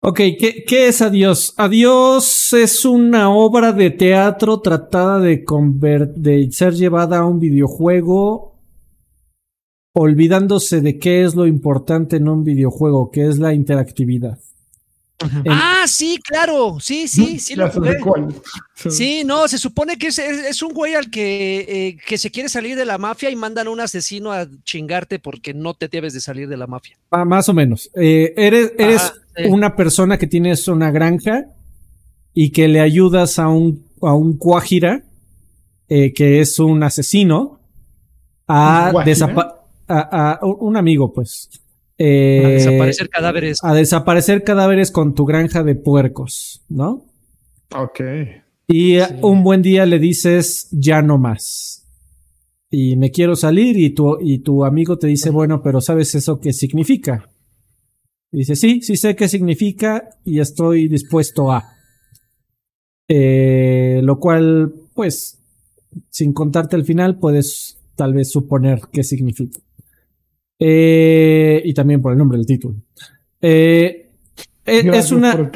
Ok, 0.02 0.18
¿qué, 0.40 0.64
¿qué, 0.66 0.88
es 0.88 1.02
Adiós? 1.02 1.54
Adiós 1.58 2.54
es 2.54 2.86
una 2.86 3.30
obra 3.30 3.74
de 3.74 3.90
teatro 3.90 4.62
tratada 4.62 5.20
de, 5.20 5.44
de 6.16 6.52
ser 6.52 6.74
llevada 6.74 7.20
a 7.20 7.26
un 7.26 7.40
videojuego 7.40 8.57
olvidándose 10.00 10.82
de 10.82 11.00
qué 11.00 11.24
es 11.24 11.34
lo 11.34 11.48
importante 11.48 12.18
en 12.18 12.30
un 12.30 12.44
videojuego, 12.44 13.10
que 13.10 13.28
es 13.28 13.40
la 13.40 13.54
interactividad. 13.54 14.38
Ah, 15.50 15.86
sí, 15.88 16.20
claro, 16.24 16.78
sí, 16.80 17.08
sí, 17.08 17.40
sí 17.40 17.56
lo 17.56 17.72
jugué. 17.72 17.98
Sí, 18.76 19.24
no, 19.26 19.48
se 19.48 19.58
supone 19.58 19.98
que 19.98 20.08
es, 20.08 20.62
un 20.62 20.74
güey 20.74 20.94
al 20.94 21.10
que, 21.10 21.66
eh, 21.68 21.98
que, 22.06 22.20
se 22.20 22.30
quiere 22.30 22.48
salir 22.48 22.78
de 22.78 22.86
la 22.86 23.00
mafia 23.00 23.32
y 23.32 23.36
mandan 23.36 23.66
a 23.66 23.70
un 23.72 23.80
asesino 23.80 24.32
a 24.32 24.48
chingarte 24.64 25.18
porque 25.18 25.56
no 25.56 25.74
te 25.74 25.88
debes 25.88 26.14
de 26.14 26.22
salir 26.22 26.48
de 26.48 26.58
la 26.58 26.68
mafia. 26.68 26.96
Ah, 27.10 27.26
más 27.26 27.50
o 27.50 27.54
menos. 27.54 27.90
Eh, 27.96 28.36
eres 28.38 28.74
eres 28.78 29.14
una 29.50 29.76
persona 29.76 30.20
que 30.20 30.28
tienes 30.28 30.68
una 30.68 30.92
granja 30.92 31.48
y 32.36 32.52
que 32.52 32.68
le 32.68 32.82
ayudas 32.82 33.40
a 33.40 33.48
un, 33.48 33.84
a 34.04 34.14
un 34.14 34.38
cuajira, 34.38 35.02
eh, 35.90 36.14
que 36.14 36.42
es 36.42 36.60
un 36.60 36.84
asesino, 36.84 37.60
a 38.48 38.94
desaparecer 39.04 39.57
a, 39.88 40.40
un 40.42 40.78
amigo, 40.78 41.14
pues. 41.14 41.50
Eh, 41.98 42.44
a 42.46 42.50
desaparecer 42.50 43.10
cadáveres. 43.10 43.60
A 43.64 43.74
desaparecer 43.74 44.44
cadáveres 44.44 44.92
con 44.92 45.16
tu 45.16 45.26
granja 45.26 45.64
de 45.64 45.76
puercos, 45.76 46.64
¿no? 46.70 47.06
Ok. 47.76 48.02
Y 48.68 48.98
un 49.22 49.44
buen 49.44 49.62
día 49.62 49.86
le 49.86 50.00
dices, 50.00 50.68
ya 50.72 51.02
no 51.02 51.18
más. 51.18 51.88
Y 52.70 52.98
me 52.98 53.12
quiero 53.12 53.36
salir 53.36 53.78
y 53.78 53.92
tu, 53.92 54.18
y 54.20 54.40
tu 54.40 54.66
amigo 54.66 54.98
te 54.98 55.08
dice, 55.08 55.30
bueno, 55.30 55.62
pero 55.64 55.80
¿sabes 55.80 56.14
eso 56.16 56.40
qué 56.40 56.52
significa? 56.52 57.30
Y 58.32 58.40
dice, 58.40 58.56
sí, 58.56 58.82
sí 58.82 58.98
sé 58.98 59.16
qué 59.16 59.30
significa 59.30 60.10
y 60.26 60.40
estoy 60.40 60.90
dispuesto 60.90 61.52
a. 61.52 61.64
Eh, 63.08 64.02
lo 64.04 64.20
cual, 64.20 64.74
pues, 64.94 65.40
sin 66.10 66.34
contarte 66.34 66.76
el 66.76 66.84
final, 66.84 67.20
puedes 67.20 67.78
tal 67.96 68.14
vez 68.14 68.30
suponer 68.30 68.82
qué 68.92 69.04
significa. 69.04 69.60
Eh, 70.60 71.62
y 71.64 71.74
también 71.74 72.02
por 72.02 72.12
el 72.12 72.18
nombre 72.18 72.38
del 72.38 72.48
título. 72.48 72.76
Eh, 73.42 74.08
es 74.66 75.12
una, 75.14 75.52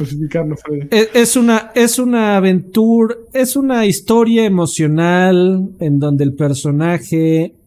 es, 0.90 1.36
una, 1.36 1.72
es 1.76 2.00
una 2.00 2.38
aventura, 2.38 3.16
es 3.34 3.58
una 3.58 3.86
historia 3.86 4.46
emocional 4.46 5.72
en 5.80 6.00
donde 6.00 6.24
el 6.24 6.34
personaje 6.34 7.58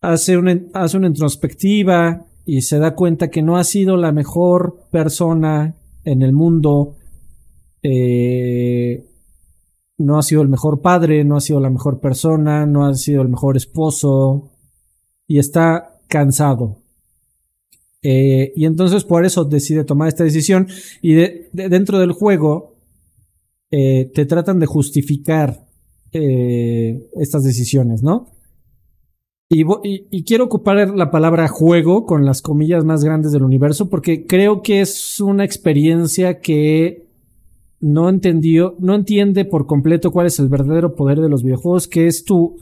hace 0.00 0.38
una, 0.38 0.58
hace 0.72 0.96
una 0.96 1.08
introspectiva 1.08 2.26
y 2.46 2.62
se 2.62 2.78
da 2.78 2.94
cuenta 2.94 3.28
que 3.28 3.42
no 3.42 3.58
ha 3.58 3.64
sido 3.64 3.98
la 3.98 4.12
mejor 4.12 4.86
persona 4.90 5.74
en 6.04 6.22
el 6.22 6.32
mundo, 6.32 6.96
eh, 7.82 9.04
no 9.98 10.18
ha 10.18 10.22
sido 10.22 10.40
el 10.40 10.48
mejor 10.48 10.80
padre, 10.80 11.22
no 11.24 11.36
ha 11.36 11.40
sido 11.40 11.60
la 11.60 11.70
mejor 11.70 12.00
persona, 12.00 12.64
no 12.64 12.86
ha 12.86 12.94
sido 12.94 13.20
el 13.20 13.28
mejor 13.28 13.58
esposo 13.58 14.50
y 15.26 15.38
está 15.38 15.91
cansado. 16.12 16.76
Eh, 18.02 18.52
y 18.54 18.66
entonces 18.66 19.04
por 19.04 19.24
eso 19.24 19.44
decide 19.44 19.84
tomar 19.84 20.08
esta 20.08 20.24
decisión 20.24 20.68
y 21.00 21.14
dentro 21.52 21.98
del 21.98 22.12
juego 22.12 22.74
eh, 23.70 24.10
te 24.12 24.26
tratan 24.26 24.58
de 24.58 24.66
justificar 24.66 25.64
eh, 26.12 27.08
estas 27.18 27.44
decisiones, 27.44 28.02
¿no? 28.02 28.28
Y, 29.48 30.24
quiero 30.24 30.44
ocupar 30.44 30.88
la 30.96 31.10
palabra 31.10 31.46
juego 31.46 32.06
con 32.06 32.24
las 32.24 32.40
comillas 32.40 32.84
más 32.86 33.04
grandes 33.04 33.32
del 33.32 33.42
universo 33.42 33.90
porque 33.90 34.26
creo 34.26 34.62
que 34.62 34.80
es 34.80 35.20
una 35.20 35.44
experiencia 35.44 36.40
que 36.40 37.06
no 37.78 38.08
entendió, 38.08 38.76
no 38.78 38.94
entiende 38.94 39.44
por 39.44 39.66
completo 39.66 40.10
cuál 40.10 40.26
es 40.26 40.38
el 40.38 40.48
verdadero 40.48 40.94
poder 40.94 41.20
de 41.20 41.28
los 41.28 41.42
videojuegos, 41.42 41.86
que 41.86 42.06
es 42.06 42.24
tu, 42.24 42.56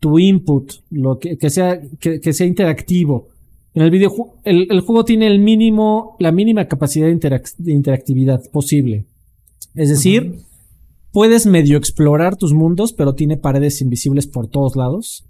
tu 0.00 0.18
input, 0.18 0.72
lo 0.90 1.18
que, 1.18 1.36
que 1.38 1.50
sea, 1.50 1.80
que 2.00 2.32
sea 2.32 2.46
interactivo 2.46 3.28
en 3.72 3.82
el 3.82 3.90
videojuego, 3.90 4.36
el, 4.44 4.80
juego 4.80 5.04
tiene 5.04 5.28
el 5.28 5.38
mínimo, 5.38 6.16
la 6.18 6.32
mínima 6.32 6.66
capacidad 6.66 7.06
de, 7.06 7.72
interactividad 7.72 8.42
posible. 8.50 9.06
Es 9.74 9.88
decir, 9.90 10.40
puedes 11.12 11.46
medio 11.46 11.78
explorar 11.78 12.36
tus 12.36 12.52
mundos, 12.52 12.92
pero 12.92 13.14
tiene 13.14 13.36
paredes 13.36 13.80
invisibles 13.80 14.26
por 14.26 14.48
todos 14.48 14.74
lados. 14.74 15.24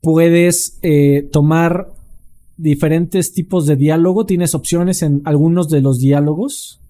Puedes 0.00 0.78
eh, 0.82 1.28
tomar 1.30 1.92
diferentes 2.56 3.32
tipos 3.32 3.66
de 3.66 3.76
diálogo. 3.76 4.26
Tienes 4.26 4.56
opciones 4.56 5.02
en 5.02 5.22
algunos 5.24 5.68
de 5.68 5.80
los 5.80 6.00
diálogos, 6.00 6.80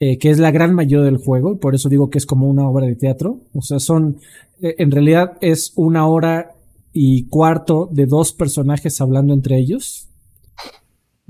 eh, 0.00 0.18
que 0.18 0.30
es 0.30 0.38
la 0.38 0.50
gran 0.50 0.74
mayoría 0.74 1.04
del 1.04 1.16
juego. 1.16 1.58
Por 1.58 1.74
eso 1.74 1.88
digo 1.88 2.10
que 2.10 2.18
es 2.18 2.26
como 2.26 2.46
una 2.46 2.68
obra 2.68 2.86
de 2.86 2.96
teatro. 2.96 3.40
O 3.52 3.62
sea, 3.62 3.78
son, 3.78 4.18
eh, 4.60 4.76
en 4.78 4.90
realidad 4.90 5.38
es 5.40 5.72
una 5.76 6.06
hora 6.06 6.54
y 6.92 7.26
cuarto 7.28 7.88
de 7.92 8.06
dos 8.06 8.32
personajes 8.32 9.00
hablando 9.00 9.34
entre 9.34 9.58
ellos. 9.58 10.08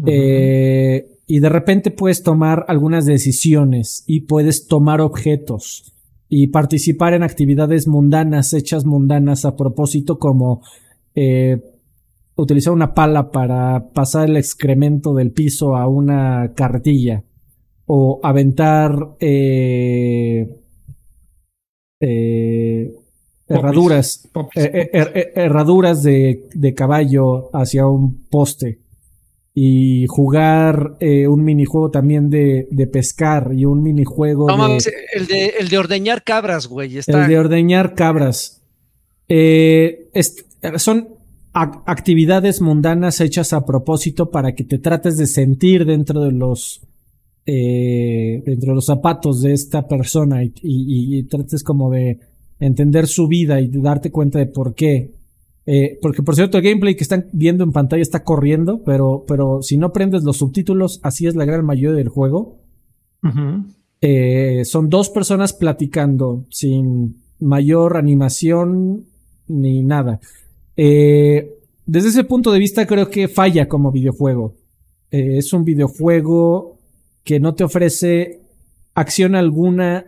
Eh, 0.07 1.09
y 1.27 1.41
de 1.41 1.49
repente 1.49 1.91
puedes 1.91 2.23
tomar 2.23 2.65
algunas 2.69 3.05
decisiones 3.05 4.05
y 4.07 4.21
puedes 4.21 4.67
tomar 4.69 5.01
objetos 5.01 5.93
y 6.29 6.49
participar 6.49 7.15
en 7.15 7.23
actividades 7.23 7.89
mundanas, 7.89 8.53
hechas 8.53 8.85
mundanas 8.85 9.45
a 9.45 9.57
propósito, 9.57 10.19
como 10.19 10.63
eh, 11.15 11.61
utilizar 12.37 12.73
una 12.73 12.95
pala 12.95 13.31
para 13.31 13.89
pasar 13.93 14.29
el 14.29 14.37
excremento 14.37 15.15
del 15.15 15.33
piso 15.33 15.75
a 15.77 15.89
una 15.89 16.53
carretilla 16.55 17.25
o 17.89 18.21
aventar 18.23 19.17
eh, 19.19 20.47
eh 22.01 22.93
herraduras, 23.49 24.29
eh, 24.55 24.71
eh, 24.75 24.91
er, 24.93 25.33
herraduras 25.35 26.03
de, 26.03 26.49
de, 26.53 26.75
caballo 26.75 27.51
hacia 27.55 27.87
un 27.87 28.27
poste 28.29 28.81
y 29.55 30.07
jugar 30.07 30.97
eh, 31.01 31.27
un 31.27 31.43
minijuego 31.45 31.91
también 31.91 32.29
de, 32.29 32.69
de, 32.71 32.87
pescar 32.87 33.53
y 33.55 33.65
un 33.65 33.83
minijuego 33.83 34.49
no, 34.49 34.69
de, 34.69 34.79
el 35.15 35.27
de 35.27 35.47
el 35.59 35.69
de 35.69 35.79
ordeñar 35.79 36.23
cabras, 36.23 36.67
güey. 36.67 36.99
El 37.07 37.27
de 37.27 37.39
ordeñar 37.39 37.95
cabras. 37.95 38.63
son 40.77 41.09
actividades 41.53 42.61
mundanas 42.61 43.21
hechas 43.21 43.53
a 43.53 43.65
propósito 43.65 44.31
para 44.31 44.55
que 44.55 44.65
te 44.65 44.79
trates 44.79 45.17
de 45.17 45.27
sentir 45.27 45.87
dentro 45.87 46.21
de 46.21 46.33
los 46.33 46.83
dentro 47.53 48.73
de 48.73 48.75
los 48.75 48.87
zapatos 48.87 49.41
de 49.41 49.55
esta 49.55 49.89
persona 49.89 50.45
y, 50.45 50.53
y 50.63 51.23
trates 51.25 51.63
como 51.63 51.91
de 51.91 52.19
entender 52.61 53.07
su 53.07 53.29
vida 53.29 53.61
y 53.61 53.69
darte 53.69 54.11
cuenta 54.11 54.39
de 54.39 54.47
por 54.47 54.75
qué. 54.75 55.13
Eh, 55.67 55.99
porque 56.01 56.23
por 56.23 56.35
cierto, 56.35 56.57
el 56.57 56.65
gameplay 56.65 56.97
que 56.97 57.03
están 57.03 57.27
viendo 57.33 57.63
en 57.63 57.73
pantalla 57.73 58.03
está 58.03 58.25
corriendo, 58.25 58.83
pero, 58.85 59.25
pero 59.29 59.61
si 59.63 59.77
no 59.77 59.93
prendes 59.93 60.25
los 60.25 60.39
subtítulos, 60.39 60.99
así 61.03 61.27
es 61.27 61.37
la 61.37 61.45
gran 61.45 61.65
mayoría 61.65 61.97
del 61.97 62.09
juego. 62.09 62.57
Eh, 64.01 64.63
son 64.65 64.89
dos 64.89 65.11
personas 65.11 65.53
platicando 65.53 66.47
sin 66.49 67.21
mayor 67.39 67.97
animación 67.99 69.05
ni 69.47 69.83
nada. 69.83 70.21
Eh, 70.77 71.55
desde 71.85 72.09
ese 72.09 72.25
punto 72.25 72.51
de 72.51 72.61
vista 72.61 72.87
creo 72.87 73.11
que 73.11 73.29
falla 73.29 73.69
como 73.69 73.93
videojuego. 73.93 74.55
es 75.11 75.53
un 75.53 75.65
videojuego 75.65 76.78
que 77.29 77.41
no 77.41 77.55
te 77.55 77.63
ofrece 77.63 78.41
acción 78.95 79.35
alguna 79.35 80.07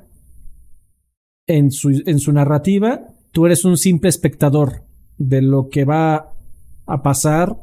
en 1.46 1.70
su, 1.70 1.90
en 2.06 2.18
su 2.18 2.32
narrativa, 2.32 3.08
tú 3.30 3.44
eres 3.44 3.66
un 3.66 3.76
simple 3.76 4.08
espectador 4.08 4.84
de 5.18 5.42
lo 5.42 5.68
que 5.68 5.84
va 5.84 6.32
a 6.86 7.02
pasar 7.02 7.58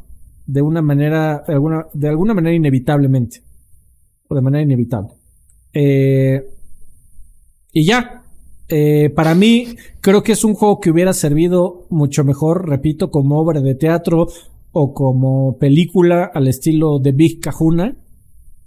de 0.46 0.62
una 0.62 0.84
manera, 0.84 1.44
de 1.48 1.54
alguna, 1.54 1.88
de 1.92 2.08
alguna 2.08 2.36
manera 2.36 2.56
inevitablemente. 2.56 3.42
O 4.28 4.36
de 4.36 4.42
manera 4.42 4.62
inevitable. 4.62 5.14
Eh, 5.74 6.40
y 7.72 7.84
ya. 7.84 8.26
Eh, 8.70 9.10
para 9.10 9.34
mí, 9.34 9.70
creo 10.02 10.22
que 10.22 10.34
es 10.34 10.44
un 10.44 10.54
juego 10.54 10.80
que 10.80 10.92
hubiera 10.92 11.14
servido 11.14 11.88
mucho 11.90 12.24
mejor, 12.24 12.70
repito, 12.70 13.10
como 13.10 13.40
obra 13.40 13.60
de 13.62 13.74
teatro 13.74 14.28
o 14.72 14.94
como 14.94 15.58
película 15.58 16.30
al 16.32 16.48
estilo 16.48 17.00
de 17.00 17.12
Big 17.12 17.40
Kahuna. 17.40 17.98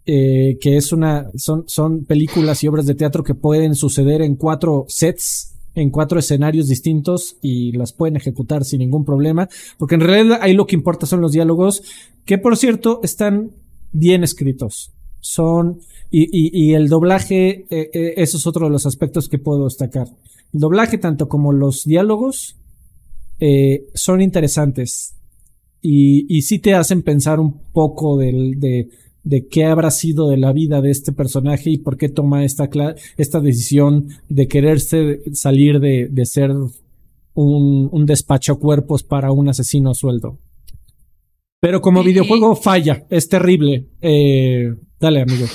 Eh, 0.07 0.57
que 0.61 0.77
es 0.77 0.93
una, 0.93 1.31
son, 1.37 1.65
son 1.67 2.05
películas 2.05 2.65
y 2.65 2.69
obras 2.69 2.87
de 2.87 2.95
teatro 2.95 3.23
que 3.23 3.35
pueden 3.35 3.75
suceder 3.75 4.23
en 4.23 4.35
cuatro 4.35 4.87
sets, 4.89 5.59
en 5.75 5.91
cuatro 5.91 6.19
escenarios 6.19 6.69
distintos 6.69 7.37
y 7.43 7.73
las 7.73 7.93
pueden 7.93 8.17
ejecutar 8.17 8.65
sin 8.65 8.79
ningún 8.79 9.05
problema, 9.05 9.49
porque 9.79 9.97
en 9.97 10.01
realidad 10.01 10.39
ahí 10.41 10.55
lo 10.55 10.67
que 10.67 10.75
importa 10.75 11.07
son 11.07 11.21
los 11.21 11.33
diálogos, 11.33 11.83
que 12.25 12.39
por 12.39 12.57
cierto 12.57 13.01
están 13.03 13.53
bien 13.93 14.25
escritos. 14.25 14.93
Son, 15.21 15.81
y, 16.11 16.29
y, 16.33 16.73
el 16.73 16.89
doblaje, 16.89 17.67
eh, 17.69 17.91
eh, 17.93 18.15
eso 18.17 18.39
es 18.39 18.47
otro 18.47 18.67
de 18.67 18.73
los 18.73 18.87
aspectos 18.87 19.29
que 19.29 19.39
puedo 19.39 19.65
destacar. 19.65 20.09
El 20.53 20.61
doblaje, 20.61 20.97
tanto 20.97 21.29
como 21.29 21.53
los 21.53 21.85
diálogos, 21.85 22.57
son 23.95 24.21
interesantes 24.21 25.15
y, 25.81 26.27
y 26.35 26.43
sí 26.43 26.59
te 26.59 26.75
hacen 26.75 27.03
pensar 27.03 27.41
un 27.41 27.71
poco 27.73 28.19
del, 28.19 28.59
de, 28.61 28.89
de 29.23 29.47
qué 29.49 29.65
habrá 29.65 29.91
sido 29.91 30.29
de 30.29 30.37
la 30.37 30.53
vida 30.53 30.81
de 30.81 30.91
este 30.91 31.13
personaje 31.13 31.71
y 31.71 31.79
por 31.79 31.97
qué 31.97 32.09
toma 32.09 32.45
esta, 32.45 32.69
esta 33.17 33.41
decisión 33.41 34.09
de 34.29 34.49
quererse 34.49 35.21
salir 35.33 35.81
de, 35.81 36.09
de 36.11 36.27
ser 36.27 36.51
un, 37.35 37.89
un, 37.93 38.07
despacho 38.07 38.59
cuerpos 38.59 39.03
para 39.03 39.33
un 39.33 39.49
asesino 39.49 39.91
a 39.91 39.95
sueldo. 39.95 40.39
Pero 41.61 41.81
como 41.81 42.03
videojuego 42.03 42.57
falla, 42.57 43.07
es 43.11 43.29
terrible. 43.29 43.87
Eh, 44.01 44.75
dale, 44.99 45.23
amigo. 45.23 45.47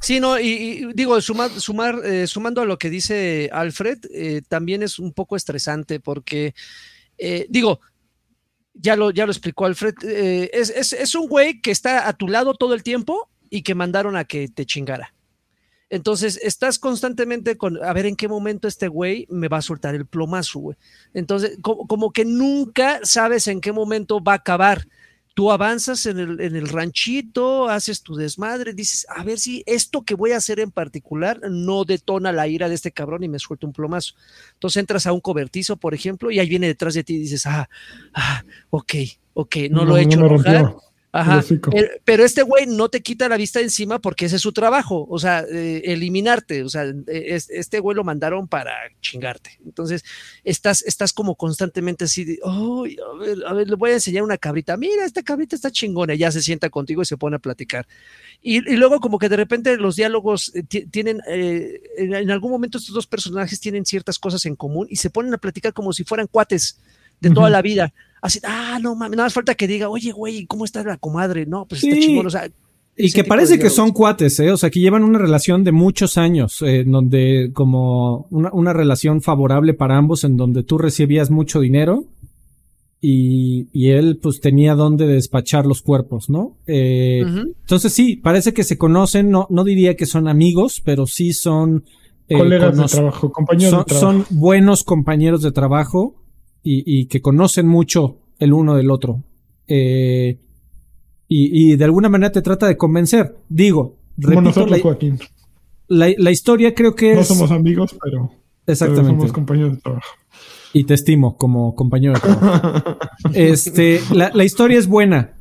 Sí, 0.00 0.20
no, 0.20 0.38
y, 0.38 0.92
digo, 0.94 1.18
sumar, 1.22 1.50
sumar 1.50 1.98
eh, 2.04 2.26
sumando 2.26 2.60
a 2.60 2.66
lo 2.66 2.76
que 2.76 2.90
dice 2.90 3.48
Alfred, 3.50 4.00
eh, 4.12 4.42
también 4.46 4.82
es 4.82 4.98
un 4.98 5.12
poco 5.12 5.34
estresante 5.36 5.98
porque, 5.98 6.54
digo, 7.48 7.80
ya 8.74 8.96
lo, 8.96 9.10
ya 9.10 9.24
lo 9.24 9.32
explicó 9.32 9.66
Alfred, 9.66 9.94
eh, 10.02 10.50
es, 10.52 11.14
un 11.14 11.28
güey 11.28 11.60
que 11.60 11.70
está 11.70 12.08
a 12.08 12.12
tu 12.12 12.28
lado 12.28 12.54
todo 12.54 12.74
el 12.74 12.82
tiempo 12.82 13.28
y 13.48 13.62
que 13.62 13.74
mandaron 13.74 14.16
a 14.16 14.24
que 14.24 14.48
te 14.48 14.66
chingara. 14.66 15.14
Entonces, 15.90 16.40
estás 16.42 16.78
constantemente 16.78 17.56
con, 17.56 17.82
a 17.84 17.92
ver 17.92 18.06
en 18.06 18.16
qué 18.16 18.26
momento 18.26 18.66
este 18.66 18.88
güey 18.88 19.26
me 19.30 19.48
va 19.48 19.58
a 19.58 19.62
soltar 19.62 19.94
el 19.94 20.06
plomazo, 20.06 20.58
güey. 20.58 20.76
Entonces, 21.12 21.56
como, 21.62 22.12
que 22.12 22.24
nunca 22.24 23.00
sabes 23.04 23.46
en 23.46 23.60
qué 23.60 23.70
momento 23.70 24.22
va 24.22 24.32
a 24.32 24.36
acabar 24.36 24.88
tú 25.34 25.50
avanzas 25.50 26.06
en 26.06 26.18
el, 26.18 26.40
en 26.40 26.54
el, 26.54 26.68
ranchito, 26.68 27.68
haces 27.68 28.02
tu 28.02 28.14
desmadre, 28.14 28.72
dices, 28.72 29.06
a 29.08 29.24
ver 29.24 29.38
si 29.38 29.64
esto 29.66 30.02
que 30.02 30.14
voy 30.14 30.30
a 30.30 30.36
hacer 30.36 30.60
en 30.60 30.70
particular 30.70 31.40
no 31.50 31.84
detona 31.84 32.32
la 32.32 32.46
ira 32.46 32.68
de 32.68 32.76
este 32.76 32.92
cabrón 32.92 33.24
y 33.24 33.28
me 33.28 33.40
suelta 33.40 33.66
un 33.66 33.72
plomazo. 33.72 34.14
Entonces 34.54 34.80
entras 34.80 35.06
a 35.06 35.12
un 35.12 35.20
cobertizo, 35.20 35.76
por 35.76 35.92
ejemplo, 35.92 36.30
y 36.30 36.38
ahí 36.38 36.48
viene 36.48 36.68
detrás 36.68 36.94
de 36.94 37.02
ti 37.02 37.16
y 37.16 37.18
dices, 37.18 37.46
ah, 37.46 37.68
ah, 38.14 38.44
ok, 38.70 38.94
ok, 39.34 39.56
no, 39.70 39.84
lo 39.84 39.96
he 39.96 40.02
hecho 40.02 40.20
enojar. 40.24 40.76
Ajá. 41.16 41.44
Pero, 41.70 41.88
pero, 42.04 42.24
este 42.24 42.42
güey 42.42 42.66
no 42.66 42.88
te 42.88 43.00
quita 43.00 43.28
la 43.28 43.36
vista 43.36 43.60
encima 43.60 44.00
porque 44.00 44.24
ese 44.24 44.34
es 44.34 44.42
su 44.42 44.52
trabajo, 44.52 45.06
o 45.08 45.16
sea, 45.20 45.44
eh, 45.48 45.82
eliminarte, 45.84 46.64
o 46.64 46.68
sea, 46.68 46.92
es, 47.06 47.48
este 47.50 47.78
güey 47.78 47.96
lo 47.96 48.02
mandaron 48.02 48.48
para 48.48 48.72
chingarte. 49.00 49.60
Entonces, 49.64 50.04
estás, 50.42 50.82
estás 50.82 51.12
como 51.12 51.36
constantemente 51.36 52.06
así 52.06 52.24
de, 52.24 52.40
oh, 52.42 52.84
a 52.84 53.18
ver, 53.24 53.38
a 53.46 53.52
ver, 53.52 53.68
le 53.68 53.76
voy 53.76 53.90
a 53.90 53.94
enseñar 53.94 54.24
una 54.24 54.38
cabrita, 54.38 54.76
mira, 54.76 55.04
esta 55.04 55.22
cabrita 55.22 55.54
está 55.54 55.70
chingona, 55.70 56.14
y 56.14 56.18
ya 56.18 56.32
se 56.32 56.42
sienta 56.42 56.68
contigo 56.68 57.02
y 57.02 57.04
se 57.04 57.16
pone 57.16 57.36
a 57.36 57.38
platicar. 57.38 57.86
Y, 58.42 58.56
y 58.68 58.76
luego 58.76 58.98
como 58.98 59.20
que 59.20 59.28
de 59.28 59.36
repente 59.36 59.76
los 59.76 59.94
diálogos 59.94 60.50
eh, 60.56 60.64
tienen, 60.64 61.20
eh, 61.28 61.80
en, 61.96 62.12
en, 62.12 62.30
algún 62.32 62.50
momento 62.50 62.78
estos 62.78 62.92
dos 62.92 63.06
personajes 63.06 63.60
tienen 63.60 63.86
ciertas 63.86 64.18
cosas 64.18 64.44
en 64.46 64.56
común 64.56 64.88
y 64.90 64.96
se 64.96 65.10
ponen 65.10 65.32
a 65.32 65.38
platicar 65.38 65.72
como 65.72 65.92
si 65.92 66.02
fueran 66.02 66.26
cuates 66.26 66.80
de 67.20 67.30
toda 67.30 67.46
uh 67.46 67.48
-huh. 67.50 67.52
la 67.52 67.62
vida 67.62 67.94
así, 68.24 68.40
ah, 68.42 68.78
no 68.80 68.94
mames, 68.96 69.18
nada 69.18 69.26
más 69.26 69.34
falta 69.34 69.54
que 69.54 69.68
diga, 69.68 69.90
oye, 69.90 70.10
güey, 70.10 70.46
¿cómo 70.46 70.64
está 70.64 70.82
la 70.82 70.96
comadre? 70.96 71.44
No, 71.44 71.66
pues 71.66 71.82
sí. 71.82 71.90
está 71.90 72.00
chingón, 72.00 72.26
o 72.26 72.30
sea. 72.30 72.50
Y 72.96 73.12
que 73.12 73.24
parece 73.24 73.58
que 73.58 73.70
son 73.70 73.90
cuates, 73.90 74.38
¿eh? 74.40 74.50
O 74.50 74.56
sea, 74.56 74.70
que 74.70 74.80
llevan 74.80 75.02
una 75.04 75.18
relación 75.18 75.62
de 75.62 75.72
muchos 75.72 76.16
años, 76.16 76.62
eh, 76.62 76.84
donde 76.86 77.50
como 77.52 78.26
una, 78.30 78.50
una, 78.52 78.72
relación 78.72 79.20
favorable 79.20 79.74
para 79.74 79.98
ambos, 79.98 80.24
en 80.24 80.36
donde 80.36 80.62
tú 80.62 80.78
recibías 80.78 81.30
mucho 81.30 81.60
dinero 81.60 82.04
y, 83.00 83.68
y 83.72 83.90
él 83.90 84.18
pues 84.22 84.40
tenía 84.40 84.74
donde 84.74 85.06
despachar 85.06 85.66
los 85.66 85.82
cuerpos, 85.82 86.30
¿no? 86.30 86.56
Eh, 86.66 87.24
uh 87.24 87.28
-huh. 87.28 87.54
Entonces 87.60 87.92
sí, 87.92 88.16
parece 88.16 88.54
que 88.54 88.64
se 88.64 88.78
conocen, 88.78 89.28
no, 89.28 89.48
no 89.50 89.64
diría 89.64 89.96
que 89.96 90.06
son 90.06 90.28
amigos, 90.28 90.80
pero 90.82 91.06
sí 91.06 91.32
son... 91.34 91.84
Eh, 92.28 92.38
Colegas 92.38 92.78
de 92.78 92.84
trabajo, 92.84 93.30
compañeros 93.32 93.70
son, 93.70 93.80
de 93.80 93.84
trabajo. 93.84 94.12
Son 94.12 94.38
buenos 94.38 94.84
compañeros 94.84 95.42
de 95.42 95.52
trabajo 95.52 96.14
y, 96.64 96.82
y, 96.86 97.06
que 97.06 97.20
conocen 97.20 97.68
mucho 97.68 98.16
el 98.38 98.52
uno 98.52 98.74
del 98.74 98.90
otro. 98.90 99.22
Eh, 99.68 100.40
y, 101.28 101.72
y, 101.72 101.76
de 101.76 101.84
alguna 101.84 102.08
manera 102.08 102.32
te 102.32 102.42
trata 102.42 102.66
de 102.66 102.76
convencer. 102.76 103.36
Digo, 103.48 103.98
repito, 104.16 104.40
nosotros, 104.40 104.70
la, 104.70 104.82
Joaquín. 104.82 105.18
La, 105.86 106.08
la, 106.16 106.30
historia 106.30 106.74
creo 106.74 106.94
que 106.94 107.12
es. 107.12 107.18
No 107.18 107.24
somos 107.24 107.50
amigos, 107.50 107.94
pero. 108.02 108.30
Exactamente. 108.66 109.10
Pero 109.10 109.20
somos 109.20 109.32
compañeros 109.32 109.74
de 109.74 109.80
trabajo. 109.82 110.06
Y 110.72 110.84
te 110.84 110.94
estimo 110.94 111.36
como 111.36 111.74
compañero 111.74 112.14
de 112.14 112.20
trabajo. 112.20 112.98
este, 113.34 114.00
la, 114.12 114.30
la 114.34 114.44
historia 114.44 114.78
es 114.78 114.88
buena. 114.88 115.36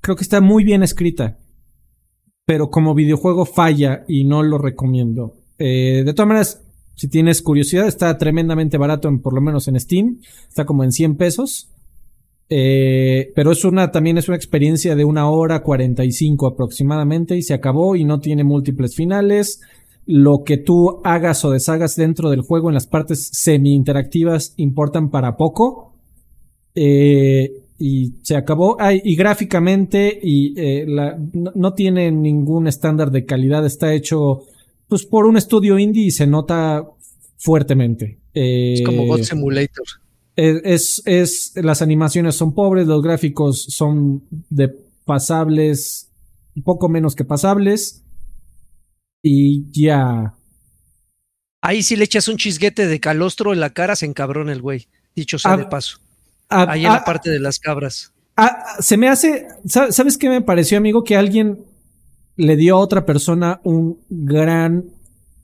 Creo 0.00 0.16
que 0.16 0.22
está 0.22 0.40
muy 0.40 0.64
bien 0.64 0.82
escrita. 0.82 1.38
Pero 2.46 2.70
como 2.70 2.94
videojuego 2.94 3.44
falla 3.44 4.04
y 4.06 4.24
no 4.24 4.44
lo 4.44 4.58
recomiendo. 4.58 5.34
Eh, 5.58 6.02
de 6.04 6.14
todas 6.14 6.28
maneras, 6.28 6.65
si 6.96 7.08
tienes 7.08 7.42
curiosidad, 7.42 7.86
está 7.86 8.16
tremendamente 8.18 8.78
barato, 8.78 9.08
en, 9.08 9.20
por 9.20 9.34
lo 9.34 9.40
menos 9.40 9.68
en 9.68 9.78
Steam. 9.78 10.18
Está 10.48 10.64
como 10.64 10.82
en 10.82 10.92
100 10.92 11.16
pesos. 11.16 11.68
Eh, 12.48 13.32
pero 13.34 13.52
es 13.52 13.64
una, 13.64 13.90
también 13.90 14.18
es 14.18 14.28
una 14.28 14.36
experiencia 14.36 14.94
de 14.94 15.04
una 15.04 15.28
hora 15.28 15.62
45 15.62 16.46
aproximadamente 16.46 17.36
y 17.36 17.42
se 17.42 17.54
acabó 17.54 17.96
y 17.96 18.04
no 18.04 18.20
tiene 18.20 18.44
múltiples 18.44 18.96
finales. 18.96 19.60
Lo 20.06 20.42
que 20.44 20.56
tú 20.56 21.00
hagas 21.04 21.44
o 21.44 21.50
deshagas 21.50 21.96
dentro 21.96 22.30
del 22.30 22.40
juego 22.40 22.70
en 22.70 22.74
las 22.74 22.86
partes 22.86 23.28
semi-interactivas 23.32 24.54
importan 24.56 25.10
para 25.10 25.36
poco. 25.36 25.92
Eh, 26.74 27.50
y 27.78 28.14
se 28.22 28.36
acabó. 28.36 28.76
Ay, 28.80 29.02
y 29.04 29.16
gráficamente 29.16 30.18
y 30.22 30.54
eh, 30.58 30.86
no, 31.34 31.74
tiene 31.74 32.10
ningún 32.10 32.68
estándar 32.68 33.10
de 33.10 33.26
calidad. 33.26 33.66
Está 33.66 33.92
hecho 33.92 34.44
pues 34.88 35.04
por 35.04 35.26
un 35.26 35.36
estudio 35.36 35.78
indie 35.78 36.06
y 36.06 36.10
se 36.10 36.26
nota 36.26 36.84
fuertemente. 37.38 38.18
es 38.34 38.82
como 38.82 39.06
God 39.06 39.22
Simulator. 39.22 39.86
Es, 40.36 41.00
es, 41.06 41.52
las 41.56 41.80
animaciones 41.80 42.34
son 42.34 42.54
pobres, 42.54 42.86
los 42.86 43.02
gráficos 43.02 43.64
son 43.70 44.24
de 44.50 44.68
pasables, 45.04 46.10
un 46.54 46.62
poco 46.62 46.88
menos 46.88 47.14
que 47.14 47.24
pasables. 47.24 48.04
Y 49.22 49.64
ya. 49.72 50.34
Ahí 51.62 51.82
si 51.82 51.96
le 51.96 52.04
echas 52.04 52.28
un 52.28 52.36
chisguete 52.36 52.86
de 52.86 53.00
calostro 53.00 53.52
en 53.52 53.60
la 53.60 53.70
cara, 53.70 53.96
se 53.96 54.06
encabrona 54.06 54.52
el 54.52 54.60
güey. 54.60 54.88
Dicho 55.14 55.38
sea 55.38 55.54
a, 55.54 55.56
de 55.56 55.64
paso. 55.64 55.98
A, 56.48 56.70
Ahí 56.70 56.84
en 56.84 56.92
la 56.92 57.04
parte 57.04 57.30
de 57.30 57.40
las 57.40 57.58
cabras. 57.58 58.12
se 58.78 58.96
me 58.98 59.08
hace. 59.08 59.48
¿Sabes 59.66 60.18
qué 60.18 60.28
me 60.28 60.42
pareció, 60.42 60.76
amigo? 60.76 61.02
Que 61.02 61.16
alguien 61.16 61.64
le 62.36 62.56
dio 62.56 62.76
a 62.76 62.80
otra 62.80 63.06
persona 63.06 63.60
un 63.64 63.98
gran 64.08 64.86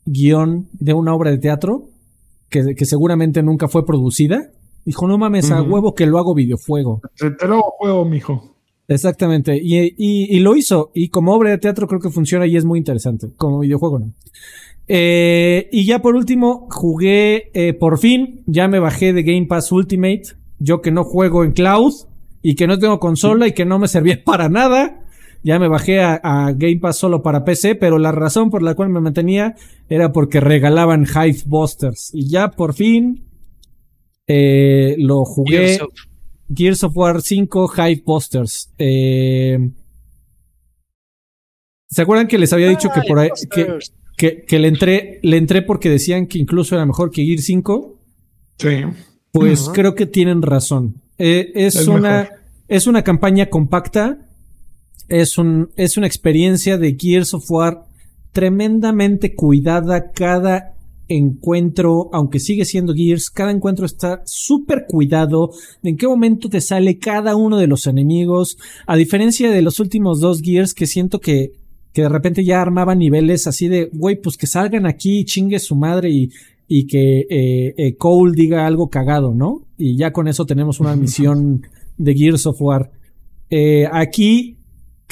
guion 0.05 0.69
de 0.73 0.95
una 0.95 1.15
obra 1.15 1.31
de 1.31 1.39
teatro 1.39 1.89
que, 2.49 2.75
que 2.75 2.85
seguramente 2.85 3.43
nunca 3.43 3.69
fue 3.69 3.87
producida 3.87 4.51
Dijo, 4.85 5.07
no 5.07 5.17
mames, 5.17 5.51
uh 5.51 5.55
-huh. 5.55 5.59
a 5.59 5.63
huevo 5.63 5.95
que 5.95 6.07
lo 6.07 6.19
hago 6.19 6.35
videojuego. 6.35 7.01
Te, 7.17 7.31
te 7.31 7.47
lo 7.47 7.55
hago 7.55 7.71
juego, 7.79 8.05
mijo. 8.05 8.57
Exactamente. 8.89 9.57
Y, 9.57 9.79
y, 9.79 10.37
y, 10.37 10.41
lo 10.41 10.57
hizo. 10.57 10.91
Y 10.93 11.09
como 11.09 11.33
obra 11.35 11.51
de 11.51 11.59
teatro 11.59 11.87
creo 11.87 12.01
que 12.01 12.11
funciona 12.11 12.47
y 12.47 12.57
es 12.57 12.65
muy 12.65 12.79
interesante. 12.79 13.29
Como 13.37 13.61
videojuego 13.61 14.01
no. 14.01 14.13
Eh, 14.89 15.69
y 15.71 15.87
ya 15.87 16.03
por 16.03 16.17
último, 16.17 16.67
jugué 16.71 17.51
eh, 17.55 17.75
por 17.75 17.99
fin. 17.99 18.43
Ya 18.47 18.67
me 18.67 18.81
bajé 18.81 19.13
de 19.13 19.23
Game 19.23 19.47
Pass 19.47 19.71
Ultimate. 19.71 20.23
Yo 20.59 20.81
que 20.83 20.91
no 20.91 21.05
juego 21.05 21.45
en 21.45 21.53
cloud 21.53 21.93
y 22.43 22.57
que 22.57 22.67
no 22.67 22.79
tengo 22.79 22.99
consola 22.99 23.47
y 23.47 23.53
que 23.53 23.65
no 23.65 23.79
me 23.79 23.87
servía 23.87 24.23
para 24.25 24.49
nada. 24.49 25.02
Ya 25.43 25.59
me 25.59 25.69
bajé 25.69 26.01
a, 26.01 26.21
a, 26.23 26.53
Game 26.53 26.79
Pass 26.79 26.99
solo 26.99 27.23
para 27.23 27.45
PC, 27.45 27.75
pero 27.75 27.99
la 27.99 28.13
razón 28.13 28.51
por 28.51 28.63
la 28.63 28.75
cual 28.75 28.91
me 28.91 29.01
mantenía 29.01 29.57
era 29.89 30.13
porque 30.13 30.41
regalaban 30.41 31.05
Hive 31.05 31.43
Busters. 31.47 32.11
Y 32.13 32.29
ya 32.29 32.51
por 32.51 32.75
fin 32.75 33.25
eh, 34.27 34.95
lo 34.99 35.25
jugué. 35.25 35.57
Gears 35.57 35.83
of, 35.83 35.93
Gears 36.55 36.85
of, 36.85 36.97
War 36.97 37.23
5 37.23 37.73
Hive 37.77 38.03
Posters. 38.05 38.73
Eh, 38.79 39.59
¿Se 41.89 42.03
acuerdan 42.03 42.29
que 42.29 42.39
les 42.39 42.53
había 42.53 42.69
dicho 42.69 42.89
ah, 42.91 42.95
que 42.95 43.07
por 43.07 43.19
ahí 43.19 43.29
que, 43.51 43.79
que, 44.17 44.45
que, 44.45 44.59
le 44.59 44.69
entré 44.69 45.21
le 45.23 45.37
entré 45.37 45.63
porque 45.63 45.91
decían 45.91 46.27
que 46.27 46.39
incluso 46.39 46.75
era 46.75 46.87
mejor 46.87 47.11
que 47.11 47.25
Gears 47.25 47.45
5? 47.45 47.99
Sí. 48.59 48.69
Pues 49.31 49.67
uh 49.67 49.71
-huh. 49.71 49.75
creo 49.75 49.95
que 49.95 50.07
tienen 50.07 50.43
razón. 50.43 51.03
Eh, 51.19 51.53
es, 51.55 51.77
es, 51.77 51.89
una 51.89 52.23
mejor. 52.23 52.39
es 52.69 52.87
una 52.87 53.03
campaña 53.03 53.47
compacta. 53.51 54.19
Es 55.13 55.37
un 55.37 55.69
es 55.77 55.99
una 55.99 56.07
experiencia 56.07 56.79
de 56.79 56.97
Gears 56.99 57.35
of 57.35 57.45
War 57.51 57.85
tremendamente 58.33 59.35
cuidada 59.35 60.11
cada 60.11 60.75
encuentro, 61.07 62.09
aunque 62.15 62.41
sigue 62.41 62.65
siendo 62.65 62.95
Gears, 62.95 63.29
cada 63.29 63.51
encuentro 63.51 63.85
está 63.85 64.23
súper 64.25 64.87
cuidado 64.89 65.51
de 65.83 65.91
en 65.91 65.97
qué 65.99 66.09
momento 66.09 66.49
te 66.49 66.63
sale 66.63 66.99
cada 66.99 67.37
uno 67.37 67.59
de 67.59 67.67
los 67.67 67.87
enemigos, 67.87 68.57
a 68.87 68.97
diferencia 68.97 69.51
de 69.51 69.61
los 69.61 69.81
últimos 69.81 70.19
dos 70.19 70.41
Gears 70.41 70.73
que 70.73 70.87
siento 70.87 71.21
que, 71.21 71.53
que 71.93 72.01
de 72.01 72.09
repente 72.09 72.43
ya 72.43 72.63
armaban 72.63 72.99
niveles 72.99 73.47
así 73.47 73.69
de, 73.69 73.91
güey, 73.93 74.17
pues 74.19 74.39
que 74.39 74.47
salgan 74.47 74.87
aquí 74.87 75.19
y 75.19 75.25
chingue 75.27 75.59
su 75.59 75.77
madre 75.77 76.09
y, 76.09 76.31
y 76.67 76.87
que 76.87 77.27
eh, 77.29 77.75
eh, 77.77 77.97
Cole 77.97 78.33
diga 78.35 78.67
algo 78.67 78.89
cagado, 78.89 79.35
¿no? 79.35 79.67
Y 79.77 79.99
ya 79.99 80.11
con 80.11 80.27
eso 80.27 80.47
tenemos 80.47 80.81
una 80.81 80.97
misión 80.97 81.67
de 81.99 82.15
Gears 82.15 82.47
of 82.47 82.63
War. 82.63 82.91
Eh, 83.51 83.87
aquí 83.93 84.57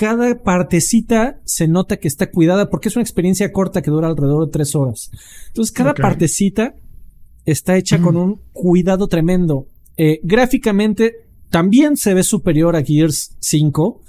cada 0.00 0.42
partecita 0.42 1.42
se 1.44 1.68
nota 1.68 1.98
que 1.98 2.08
está 2.08 2.30
cuidada 2.30 2.70
porque 2.70 2.88
es 2.88 2.96
una 2.96 3.02
experiencia 3.02 3.52
corta 3.52 3.82
que 3.82 3.90
dura 3.90 4.08
alrededor 4.08 4.46
de 4.46 4.50
tres 4.50 4.74
horas. 4.74 5.10
Entonces, 5.48 5.72
cada 5.72 5.90
okay. 5.90 6.02
partecita 6.02 6.74
está 7.44 7.76
hecha 7.76 7.98
mm. 7.98 8.02
con 8.02 8.16
un 8.16 8.40
cuidado 8.54 9.08
tremendo. 9.08 9.66
Eh, 9.98 10.20
gráficamente 10.22 11.26
también 11.50 11.98
se 11.98 12.14
ve 12.14 12.22
superior 12.22 12.76
a 12.76 12.82
Gears 12.82 13.36
5 13.40 14.00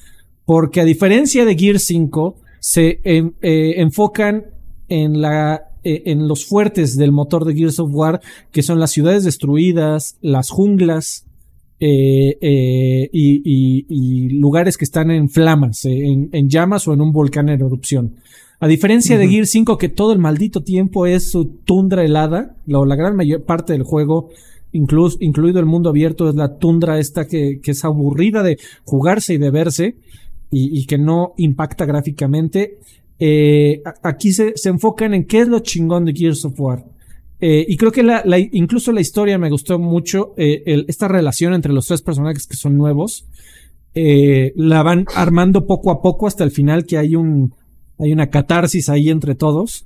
porque 0.46 0.80
a 0.80 0.86
diferencia 0.86 1.44
de 1.44 1.58
Gears 1.58 1.84
5 1.84 2.38
se 2.62 3.02
eh, 3.04 3.30
eh, 3.42 3.74
enfocan 3.82 4.46
en 4.88 5.20
la 5.20 5.74
eh, 5.84 6.04
en 6.06 6.26
los 6.30 6.46
fuertes 6.46 6.96
del 6.96 7.12
motor 7.12 7.44
de 7.44 7.54
Gears 7.54 7.80
of 7.80 7.90
War 7.92 8.22
que 8.54 8.64
son 8.64 8.80
las 8.80 8.92
ciudades 8.92 9.26
destruidas, 9.26 10.16
las 10.22 10.52
junglas, 10.52 11.26
eh, 11.84 12.38
eh, 12.40 13.10
y, 13.12 13.42
y, 13.44 13.86
y, 13.90 14.30
lugares 14.30 14.78
que 14.78 14.86
están 14.86 15.10
en 15.10 15.30
flamas, 15.30 15.84
eh, 15.86 16.06
en, 16.06 16.30
en, 16.32 16.48
llamas 16.48 16.88
o 16.88 16.94
en 16.94 17.02
un 17.02 17.12
volcán 17.12 17.50
en 17.50 17.60
erupción. 17.60 18.18
A 18.60 18.68
diferencia 18.68 19.16
uh 19.16 19.20
-huh. 19.20 19.22
de 19.24 19.30
Gear 19.30 19.48
5, 19.48 19.80
que 19.80 19.90
todo 19.90 20.14
el 20.14 20.20
maldito 20.20 20.62
tiempo 20.62 21.08
es 21.08 21.32
su 21.32 21.46
tundra 21.46 22.06
helada, 22.06 22.56
la, 22.68 22.86
la 22.86 22.96
gran 22.96 23.16
mayor 23.16 23.46
parte 23.46 23.74
del 23.74 23.82
juego, 23.82 24.30
incluso, 24.72 25.18
incluido 25.22 25.60
el 25.60 25.66
mundo 25.66 25.90
abierto, 25.90 26.30
es 26.30 26.36
la 26.36 26.60
tundra 26.60 27.00
esta 27.00 27.28
que, 27.28 27.60
que 27.64 27.72
es 27.72 27.84
aburrida 27.84 28.44
de 28.44 28.60
jugarse 28.84 29.34
y 29.34 29.40
de 29.40 29.50
verse 29.50 29.96
y, 30.52 30.80
y 30.80 30.86
que 30.86 31.00
no 31.00 31.34
impacta 31.38 31.86
gráficamente. 31.86 32.78
Aquí 34.04 34.34
se, 34.34 34.54
se 34.56 34.70
enfocan 34.70 35.16
en 35.16 35.26
qué 35.26 35.40
es 35.40 35.48
lo 35.48 35.62
chingón 35.62 36.06
de 36.06 36.14
Gears 36.14 36.46
of 36.46 36.60
War 36.60 36.86
eh, 37.42 37.66
y 37.68 37.76
creo 37.76 37.92
que 37.92 38.04
la, 38.04 38.22
la, 38.24 38.38
incluso 38.38 38.92
la 38.92 39.02
historia 39.02 39.40
me 39.40 39.50
gustó 39.50 39.80
mucho. 39.80 40.36
Eh, 40.38 40.62
el, 40.68 40.86
esta 40.88 41.08
relación 41.08 41.56
entre 41.56 41.74
los 41.74 41.88
tres 41.88 42.04
personajes 42.04 42.46
que 42.46 42.56
son 42.56 42.78
nuevos. 42.78 43.26
Eh, 43.96 44.54
la 44.56 44.84
van 44.84 45.06
armando 45.16 45.66
poco 45.66 45.90
a 45.92 46.02
poco 46.02 46.28
hasta 46.28 46.44
el 46.44 46.52
final 46.52 46.86
que 46.86 46.98
hay 46.98 47.16
un 47.16 47.54
hay 48.00 48.14
una 48.14 48.30
catarsis 48.30 48.90
ahí 48.90 49.10
entre 49.10 49.36
todos. 49.36 49.86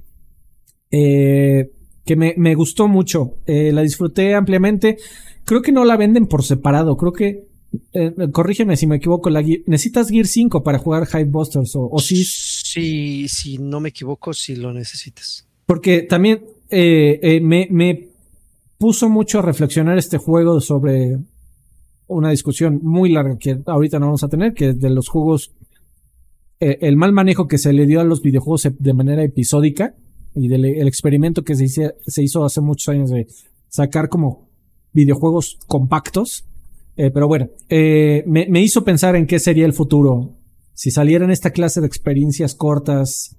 Que 0.92 2.16
me, 2.16 2.36
me, 2.38 2.56
gustó 2.56 2.88
mucho. 2.88 3.38
La 3.46 3.82
disfruté 3.82 4.36
ampliamente. 4.36 4.98
Creo 5.44 5.62
que 5.62 5.72
no 5.72 5.84
la 5.84 5.98
venden 5.98 6.28
por 6.28 6.44
separado. 6.44 6.96
Creo 6.96 7.12
que 7.12 7.48
corrígeme 8.32 8.78
si 8.78 8.88
me 8.88 8.98
equivoco, 8.98 9.30
la, 9.30 9.44
necesitas 9.66 10.10
Gear 10.10 10.28
5 10.28 10.64
para 10.64 10.78
jugar 10.78 11.08
Hype 11.08 11.26
Busters 11.26 11.76
o, 11.76 11.90
o 11.92 12.00
sí. 12.00 12.24
Sí, 12.24 13.28
si 13.28 13.58
no 13.58 13.82
me 13.82 13.90
equivoco, 13.90 14.34
sí 14.34 14.56
lo 14.56 14.72
necesitas. 14.72 15.46
Porque 15.66 16.04
también 16.04 16.42
eh, 16.70 17.20
eh, 17.22 17.42
me, 17.42 18.10
puso 18.78 19.10
mucho 19.10 19.40
a 19.40 19.42
reflexionar 19.42 19.98
este 19.98 20.18
juego 20.18 20.60
sobre 20.60 21.18
una 22.08 22.30
discusión 22.30 22.80
muy 22.84 23.10
larga 23.10 23.38
que 23.38 23.58
ahorita 23.66 24.00
no 24.00 24.08
vamos 24.08 24.24
a 24.24 24.28
tener, 24.28 24.54
que 24.54 24.74
de 24.74 24.90
los 24.90 25.08
juegos, 25.08 25.56
eh, 26.60 26.78
el 26.82 26.98
mal 26.98 27.14
manejo 27.14 27.48
que 27.48 27.58
se 27.58 27.74
le 27.74 27.86
dio 27.86 28.02
a 28.02 28.04
los 28.04 28.22
videojuegos 28.22 28.70
de 28.78 28.94
manera 28.94 29.24
episódica 29.24 29.96
y 30.36 30.50
del 30.50 30.66
el 30.66 30.88
experimento 30.88 31.44
que 31.44 31.56
se, 31.56 32.24
hizo 32.24 32.44
hace 32.44 32.62
muchos 32.62 32.90
años 32.90 33.10
de 33.10 33.28
sacar 33.70 34.10
como 34.10 34.50
videojuegos 34.92 35.58
compactos. 35.68 36.46
Pero 36.98 37.28
bueno, 37.28 37.50
me, 37.70 38.48
me 38.50 38.62
hizo 38.62 38.86
pensar 38.86 39.18
en 39.18 39.28
qué 39.28 39.40
sería 39.40 39.66
el 39.66 39.74
futuro 39.74 40.38
si 40.76 40.92
salieran 40.92 41.32
esta 41.32 41.52
clase 41.52 41.82
de 41.82 41.88
experiencias 41.88 42.54
cortas, 42.54 43.36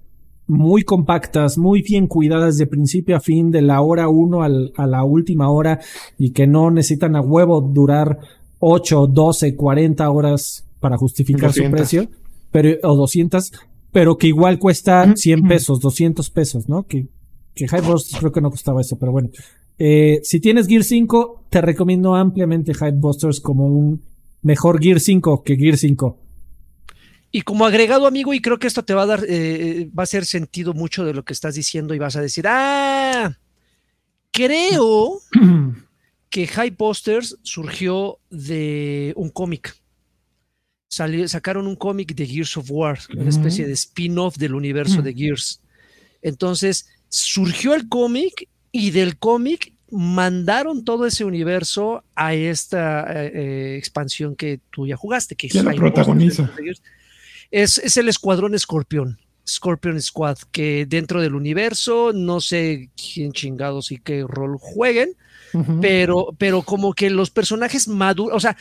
muy 0.47 0.83
compactas, 0.83 1.57
muy 1.57 1.81
bien 1.81 2.07
cuidadas 2.07 2.57
de 2.57 2.67
principio 2.67 3.17
a 3.17 3.19
fin, 3.19 3.51
de 3.51 3.61
la 3.61 3.81
hora 3.81 4.07
uno 4.07 4.43
al, 4.43 4.71
a 4.77 4.87
la 4.87 5.03
última 5.03 5.49
hora 5.49 5.79
y 6.17 6.31
que 6.31 6.47
no 6.47 6.71
necesitan 6.71 7.15
a 7.15 7.21
huevo 7.21 7.61
durar 7.61 8.19
8, 8.59 9.07
12, 9.07 9.55
40 9.55 10.09
horas 10.09 10.65
para 10.79 10.97
justificar 10.97 11.49
200. 11.49 11.65
su 11.65 11.75
precio, 11.75 12.09
pero, 12.51 12.77
o 12.83 12.95
200, 12.95 13.51
pero 13.91 14.17
que 14.17 14.27
igual 14.27 14.57
cuesta 14.59 15.13
100 15.15 15.47
pesos, 15.47 15.79
200 15.79 16.29
pesos, 16.29 16.69
¿no? 16.69 16.83
Que, 16.83 17.07
que 17.53 17.65
Hypebusters 17.65 18.19
creo 18.19 18.31
que 18.31 18.41
no 18.41 18.49
costaba 18.49 18.81
eso, 18.81 18.97
pero 18.97 19.11
bueno. 19.11 19.29
Eh, 19.79 20.21
si 20.23 20.39
tienes 20.39 20.67
Gear 20.67 20.83
5, 20.83 21.43
te 21.49 21.61
recomiendo 21.61 22.15
ampliamente 22.15 22.71
Hypebusters 22.71 23.41
como 23.41 23.65
un 23.65 24.01
mejor 24.41 24.81
Gear 24.81 24.99
5 24.99 25.43
que 25.43 25.55
Gear 25.55 25.77
5. 25.77 26.17
Y 27.31 27.41
como 27.41 27.65
agregado, 27.65 28.07
amigo, 28.07 28.33
y 28.33 28.41
creo 28.41 28.57
que 28.57 28.67
esto 28.67 28.83
te 28.83 28.93
va 28.93 29.03
a 29.03 29.07
dar, 29.07 29.25
eh, 29.27 29.89
va 29.97 30.03
a 30.03 30.05
hacer 30.05 30.25
sentido 30.25 30.73
mucho 30.73 31.05
de 31.05 31.13
lo 31.13 31.23
que 31.23 31.33
estás 31.33 31.55
diciendo 31.55 31.93
y 31.93 31.99
vas 31.99 32.15
a 32.15 32.21
decir, 32.21 32.45
ah, 32.47 33.37
creo 34.31 35.19
que 36.29 36.47
High 36.47 36.71
Posters 36.71 37.37
surgió 37.43 38.19
de 38.29 39.13
un 39.15 39.29
cómic. 39.29 39.75
sacaron 40.89 41.67
un 41.67 41.75
cómic 41.75 42.15
de 42.15 42.25
Gears 42.25 42.57
of 42.57 42.67
War, 42.69 42.99
una 43.15 43.29
especie 43.29 43.67
de 43.67 43.73
spin-off 43.73 44.37
del 44.37 44.55
universo 44.55 45.01
de 45.01 45.13
Gears. 45.13 45.61
Entonces, 46.21 46.87
surgió 47.09 47.73
el 47.73 47.89
cómic 47.89 48.47
y 48.71 48.91
del 48.91 49.17
cómic 49.17 49.73
mandaron 49.89 50.83
todo 50.83 51.05
ese 51.05 51.23
universo 51.23 52.03
a 52.15 52.33
esta 52.33 53.05
eh, 53.09 53.77
expansión 53.77 54.35
que 54.35 54.59
tú 54.69 54.85
ya 54.85 54.97
jugaste, 54.97 55.35
que 55.35 55.47
ya 55.47 55.63
la 55.63 55.73
protagoniza. 55.73 56.51
Es, 57.51 57.77
es, 57.77 57.97
el 57.97 58.09
Escuadrón 58.09 58.55
Escorpión, 58.55 59.19
Scorpion 59.47 60.01
Squad, 60.01 60.37
que 60.51 60.85
dentro 60.85 61.21
del 61.21 61.35
universo, 61.35 62.11
no 62.13 62.41
sé 62.41 62.89
quién 62.95 63.31
chingados 63.31 63.91
y 63.91 63.97
qué 63.97 64.25
rol 64.27 64.57
jueguen, 64.59 65.15
uh 65.53 65.59
-huh. 65.59 65.79
pero, 65.81 66.35
pero 66.37 66.61
como 66.61 66.93
que 66.93 67.09
los 67.09 67.29
personajes 67.29 67.87
maduros, 67.87 68.35
o 68.35 68.39
sea, 68.39 68.57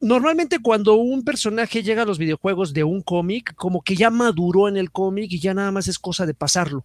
normalmente 0.00 0.58
cuando 0.60 0.94
un 0.94 1.24
personaje 1.24 1.82
llega 1.82 2.02
a 2.02 2.06
los 2.06 2.18
videojuegos 2.18 2.72
de 2.72 2.84
un 2.84 3.02
cómic, 3.02 3.54
como 3.54 3.82
que 3.82 3.96
ya 3.96 4.10
maduró 4.10 4.68
en 4.68 4.76
el 4.76 4.90
cómic 4.90 5.32
y 5.32 5.40
ya 5.40 5.54
nada 5.54 5.72
más 5.72 5.88
es 5.88 5.98
cosa 5.98 6.26
de 6.26 6.34
pasarlo. 6.34 6.84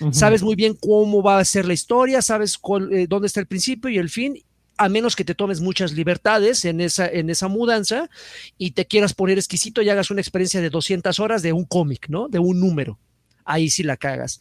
Uh 0.00 0.06
-huh. 0.06 0.12
Sabes 0.12 0.42
muy 0.42 0.54
bien 0.54 0.74
cómo 0.74 1.22
va 1.22 1.38
a 1.38 1.44
ser 1.44 1.64
la 1.64 1.74
historia, 1.74 2.20
sabes 2.22 2.58
cuál, 2.58 2.92
eh, 2.92 3.06
dónde 3.08 3.26
está 3.26 3.40
el 3.40 3.46
principio 3.46 3.90
y 3.90 3.98
el 3.98 4.10
fin, 4.10 4.38
a 4.84 4.88
menos 4.88 5.16
que 5.16 5.24
te 5.24 5.34
tomes 5.34 5.60
muchas 5.60 5.92
libertades 5.92 6.64
en 6.64 6.80
esa, 6.80 7.06
en 7.06 7.30
esa 7.30 7.48
mudanza 7.48 8.08
y 8.58 8.72
te 8.72 8.86
quieras 8.86 9.14
poner 9.14 9.38
exquisito 9.38 9.82
y 9.82 9.88
hagas 9.88 10.10
una 10.10 10.20
experiencia 10.20 10.60
de 10.60 10.70
200 10.70 11.18
horas 11.20 11.42
de 11.42 11.52
un 11.52 11.64
cómic, 11.64 12.08
¿no? 12.08 12.28
De 12.28 12.38
un 12.38 12.60
número. 12.60 12.98
Ahí 13.44 13.70
sí 13.70 13.82
la 13.82 13.96
cagas. 13.96 14.40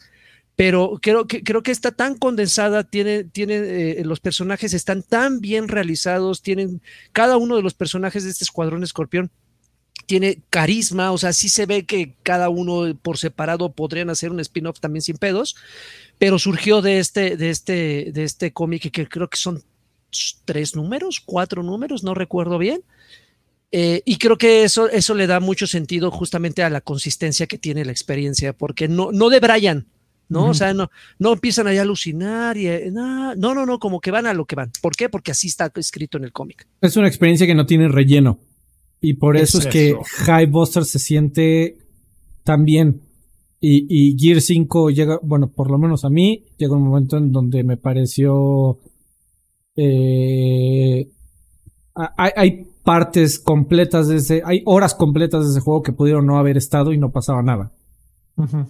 Pero 0.55 0.99
creo 1.01 1.27
que, 1.27 1.43
creo 1.43 1.63
que 1.63 1.71
está 1.71 1.91
tan 1.91 2.17
condensada, 2.17 2.83
tiene, 2.83 3.23
tiene 3.23 3.55
eh, 3.55 4.03
los 4.05 4.19
personajes 4.19 4.73
están 4.73 5.01
tan 5.01 5.39
bien 5.39 5.67
realizados, 5.67 6.41
tienen 6.41 6.81
cada 7.13 7.37
uno 7.37 7.55
de 7.55 7.63
los 7.63 7.73
personajes 7.73 8.23
de 8.23 8.31
este 8.31 8.43
escuadrón 8.43 8.83
escorpión 8.83 9.31
tiene 10.11 10.41
carisma, 10.49 11.11
o 11.11 11.17
sea, 11.17 11.31
sí 11.31 11.47
se 11.47 11.65
ve 11.65 11.85
que 11.85 12.15
cada 12.21 12.49
uno 12.49 12.93
por 13.01 13.17
separado 13.17 13.71
podrían 13.71 14.09
hacer 14.09 14.29
un 14.29 14.41
spin-off 14.41 14.81
también 14.81 15.01
sin 15.01 15.17
pedos, 15.17 15.55
pero 16.17 16.37
surgió 16.37 16.81
de 16.81 16.99
este, 16.99 17.37
de 17.37 17.49
este, 17.49 18.11
de 18.11 18.23
este 18.25 18.51
cómic 18.51 18.91
que 18.91 19.07
creo 19.07 19.29
que 19.29 19.37
son 19.37 19.63
tres 20.45 20.75
números, 20.75 21.21
cuatro 21.25 21.63
números, 21.63 22.03
no 22.03 22.13
recuerdo 22.13 22.57
bien. 22.57 22.83
Eh, 23.71 24.01
y 24.05 24.17
creo 24.17 24.37
que 24.37 24.63
eso, 24.63 24.89
eso 24.89 25.15
le 25.15 25.27
da 25.27 25.39
mucho 25.39 25.65
sentido 25.65 26.11
justamente 26.11 26.61
a 26.61 26.69
la 26.69 26.81
consistencia 26.81 27.47
que 27.47 27.57
tiene 27.57 27.85
la 27.85 27.91
experiencia, 27.91 28.51
porque 28.53 28.89
no, 28.89 29.11
no 29.13 29.29
de 29.29 29.39
Brian, 29.39 29.87
¿no? 30.27 30.41
Uh 30.41 30.47
-huh. 30.47 30.49
O 30.49 30.53
sea, 30.53 30.73
no, 30.73 30.89
no 31.19 31.33
empiezan 31.33 31.67
ahí 31.67 31.77
a 31.77 31.83
alucinar 31.83 32.57
y 32.57 32.67
eh, 32.67 32.89
no, 32.91 33.33
no, 33.35 33.53
no, 33.55 33.65
no, 33.65 33.79
como 33.79 34.01
que 34.01 34.11
van 34.11 34.25
a 34.25 34.33
lo 34.33 34.45
que 34.45 34.55
van. 34.55 34.71
¿Por 34.81 34.95
qué? 34.95 35.07
Porque 35.07 35.31
así 35.31 35.47
está 35.47 35.71
escrito 35.75 36.17
en 36.17 36.25
el 36.25 36.33
cómic. 36.33 36.67
Es 36.81 36.97
una 36.97 37.07
experiencia 37.07 37.47
que 37.47 37.55
no 37.55 37.65
tiene 37.65 37.87
relleno. 37.87 38.39
Y 38.99 39.15
por 39.15 39.37
eso 39.37 39.59
es, 39.59 39.65
es 39.65 39.71
que 39.71 39.95
High 40.25 40.47
Buster 40.47 40.85
se 40.85 40.99
siente 40.99 41.77
tan 42.43 42.65
bien. 42.65 43.01
Y, 43.59 43.85
y 43.89 44.17
Gear 44.17 44.41
5 44.41 44.89
llega, 44.89 45.19
bueno, 45.23 45.47
por 45.47 45.71
lo 45.71 45.77
menos 45.77 46.03
a 46.03 46.09
mí, 46.09 46.45
llega 46.57 46.75
un 46.75 46.83
momento 46.83 47.17
en 47.17 47.31
donde 47.31 47.63
me 47.63 47.77
pareció 47.77 48.79
eh, 49.75 51.07
hay, 51.95 52.31
hay, 52.35 52.67
partes 52.83 53.37
completas 53.37 54.07
de 54.07 54.17
ese, 54.17 54.41
hay 54.43 54.63
horas 54.65 54.95
completas 54.95 55.45
de 55.45 55.51
ese 55.51 55.59
juego 55.59 55.83
que 55.83 55.91
pudieron 55.91 56.25
no 56.25 56.39
haber 56.39 56.57
estado 56.57 56.93
y 56.93 56.97
no 56.97 57.11
pasaba 57.11 57.43
nada. 57.43 57.71
Uh 58.35 58.43
-huh. 58.43 58.67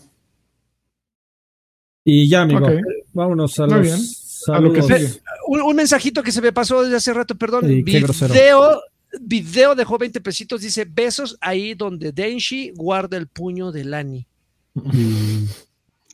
Y 2.04 2.28
ya, 2.28 2.42
amigo, 2.42 2.66
okay. 2.66 2.82
vámonos 3.14 3.60
a 3.60 3.68
Muy 3.68 3.76
los 3.76 3.84
bien. 3.84 4.00
A 4.48 4.60
lo 4.60 4.74
que 4.74 4.82
sigue. 4.82 5.22
Un, 5.48 5.62
un, 5.62 5.76
mensajito 5.76 6.24
que 6.24 6.32
se 6.32 6.42
me 6.42 6.52
pasó 6.52 6.84
desde 6.84 6.96
hace 6.96 7.14
rato, 7.14 7.36
perdón. 7.36 7.68
Sí, 7.68 7.84
video, 7.84 8.82
video 9.22 9.76
dejó 9.76 9.98
20 9.98 10.20
pesitos, 10.22 10.62
dice 10.62 10.86
besos 10.86 11.38
ahí 11.42 11.76
donde 11.76 12.12
Denshi 12.12 12.72
guarda 12.76 13.18
el 13.18 13.28
puño 13.28 13.72
de 13.72 13.84
Lani. 13.84 14.26
Mm, 14.74 15.46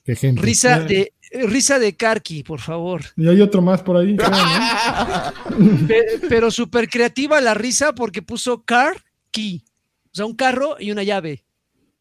qué 0.03 0.15
gente. 0.15 0.41
Risa 0.41 0.79
de 0.81 1.13
Risa 1.31 1.79
de 1.79 1.95
Karki, 1.95 2.43
por 2.43 2.59
favor. 2.59 3.01
Y 3.15 3.27
hay 3.27 3.41
otro 3.41 3.61
más 3.61 3.81
por 3.81 3.97
ahí. 3.97 4.13
¿no? 4.13 4.23
pero, 5.87 6.11
pero 6.29 6.51
súper 6.51 6.89
creativa 6.89 7.41
la 7.41 7.53
risa 7.53 7.93
porque 7.93 8.21
puso 8.21 8.63
car 8.63 9.03
key. 9.31 9.63
O 10.05 10.15
sea, 10.15 10.25
un 10.25 10.35
carro 10.35 10.77
y 10.79 10.91
una 10.91 11.03
llave. 11.03 11.43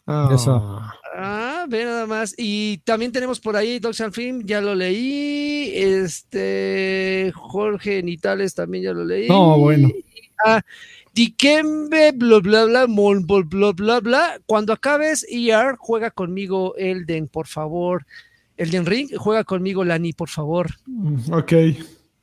Oh. 0.06 0.30
Eso. 0.32 0.80
Ah, 1.18 1.66
ve 1.68 1.84
nada 1.84 2.06
más. 2.06 2.34
Y 2.36 2.78
también 2.78 3.10
tenemos 3.10 3.40
por 3.40 3.56
ahí 3.56 3.78
Dogs 3.78 4.00
and 4.00 4.12
Film, 4.12 4.42
ya 4.44 4.60
lo 4.60 4.74
leí. 4.74 5.72
Este 5.74 7.32
Jorge 7.34 8.02
Nitales 8.02 8.54
también 8.54 8.84
ya 8.84 8.92
lo 8.92 9.04
leí. 9.04 9.28
No, 9.28 9.58
bueno. 9.58 9.90
Ah, 10.44 10.62
Dikembe, 11.12 12.12
bla 12.12 12.40
bla 12.40 12.66
bla, 12.66 12.86
mol, 12.86 13.24
bla 13.24 13.72
bla 13.72 14.00
bla. 14.00 14.38
Cuando 14.44 14.74
acabes 14.74 15.26
ER, 15.30 15.76
juega 15.78 16.10
conmigo 16.10 16.74
Elden, 16.76 17.26
por 17.28 17.46
favor. 17.46 18.06
Elden 18.56 18.86
Ring, 18.86 19.10
juega 19.16 19.44
conmigo, 19.44 19.84
Lani, 19.84 20.12
por 20.12 20.28
favor. 20.28 20.70
Ok. 21.30 21.52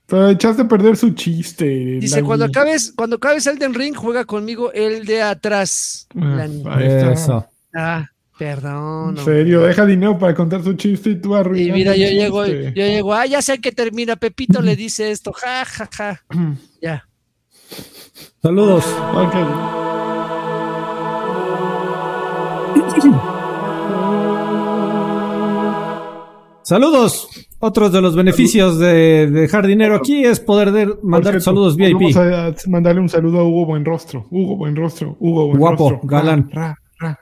Pero 0.05 0.29
echaste 0.29 0.63
a 0.63 0.67
perder 0.67 0.97
su 0.97 1.11
chiste. 1.11 1.65
Dice, 1.65 2.17
Lani. 2.17 2.27
cuando 2.27 2.45
acabes, 2.45 2.93
cuando 2.95 3.15
acabes 3.17 3.47
Elden 3.47 3.73
Ring, 3.73 3.95
juega 3.95 4.25
conmigo 4.25 4.71
el 4.73 5.05
de 5.05 5.21
atrás, 5.21 6.07
ah, 6.15 6.19
Lani. 6.19 6.63
Eso. 6.81 7.45
Ah, 7.73 8.07
perdón. 8.37 9.17
En 9.17 9.25
serio, 9.25 9.57
hombre. 9.59 9.69
deja 9.69 9.85
dinero 9.85 10.17
para 10.19 10.35
contar 10.35 10.63
su 10.63 10.73
chiste 10.73 11.11
y 11.11 11.15
tú 11.15 11.35
arruinas. 11.35 11.67
Y 11.67 11.71
mira, 11.71 11.95
yo 11.95 12.07
llego, 12.07 12.45
yo 12.45 12.71
llego, 12.71 13.13
ah, 13.13 13.25
ya 13.25 13.41
sé 13.41 13.59
que 13.59 13.71
termina, 13.71 14.15
Pepito 14.15 14.61
le 14.61 14.75
dice 14.75 15.11
esto, 15.11 15.31
ja, 15.33 15.65
ja, 15.65 15.89
ja. 15.91 16.23
ya. 16.81 17.07
Saludos. 18.41 18.85
Okay. 19.15 19.43
Saludos. 26.63 27.27
Otros 27.59 27.91
de 27.91 28.01
los 28.01 28.15
beneficios 28.15 28.77
de 28.77 29.29
dejar 29.29 29.67
dinero 29.67 29.95
aquí 29.95 30.25
es 30.25 30.39
poder 30.39 30.71
de 30.71 30.87
mandar 31.01 31.33
cierto, 31.33 31.45
saludos 31.45 31.77
VIP. 31.77 32.13
Vamos 32.13 32.17
a 32.17 32.53
mandarle 32.67 33.01
un 33.01 33.09
saludo 33.09 33.39
a 33.39 33.43
Hugo 33.43 33.65
Buenrostro. 33.67 34.27
Hugo 34.31 34.57
Buenrostro. 34.57 35.15
Hugo 35.19 35.47
Buenrostro. 35.47 35.85
Guapo, 35.85 36.07
galán. 36.07 36.49
Ra, 36.51 36.77
ra, 36.99 37.09
ra. 37.09 37.19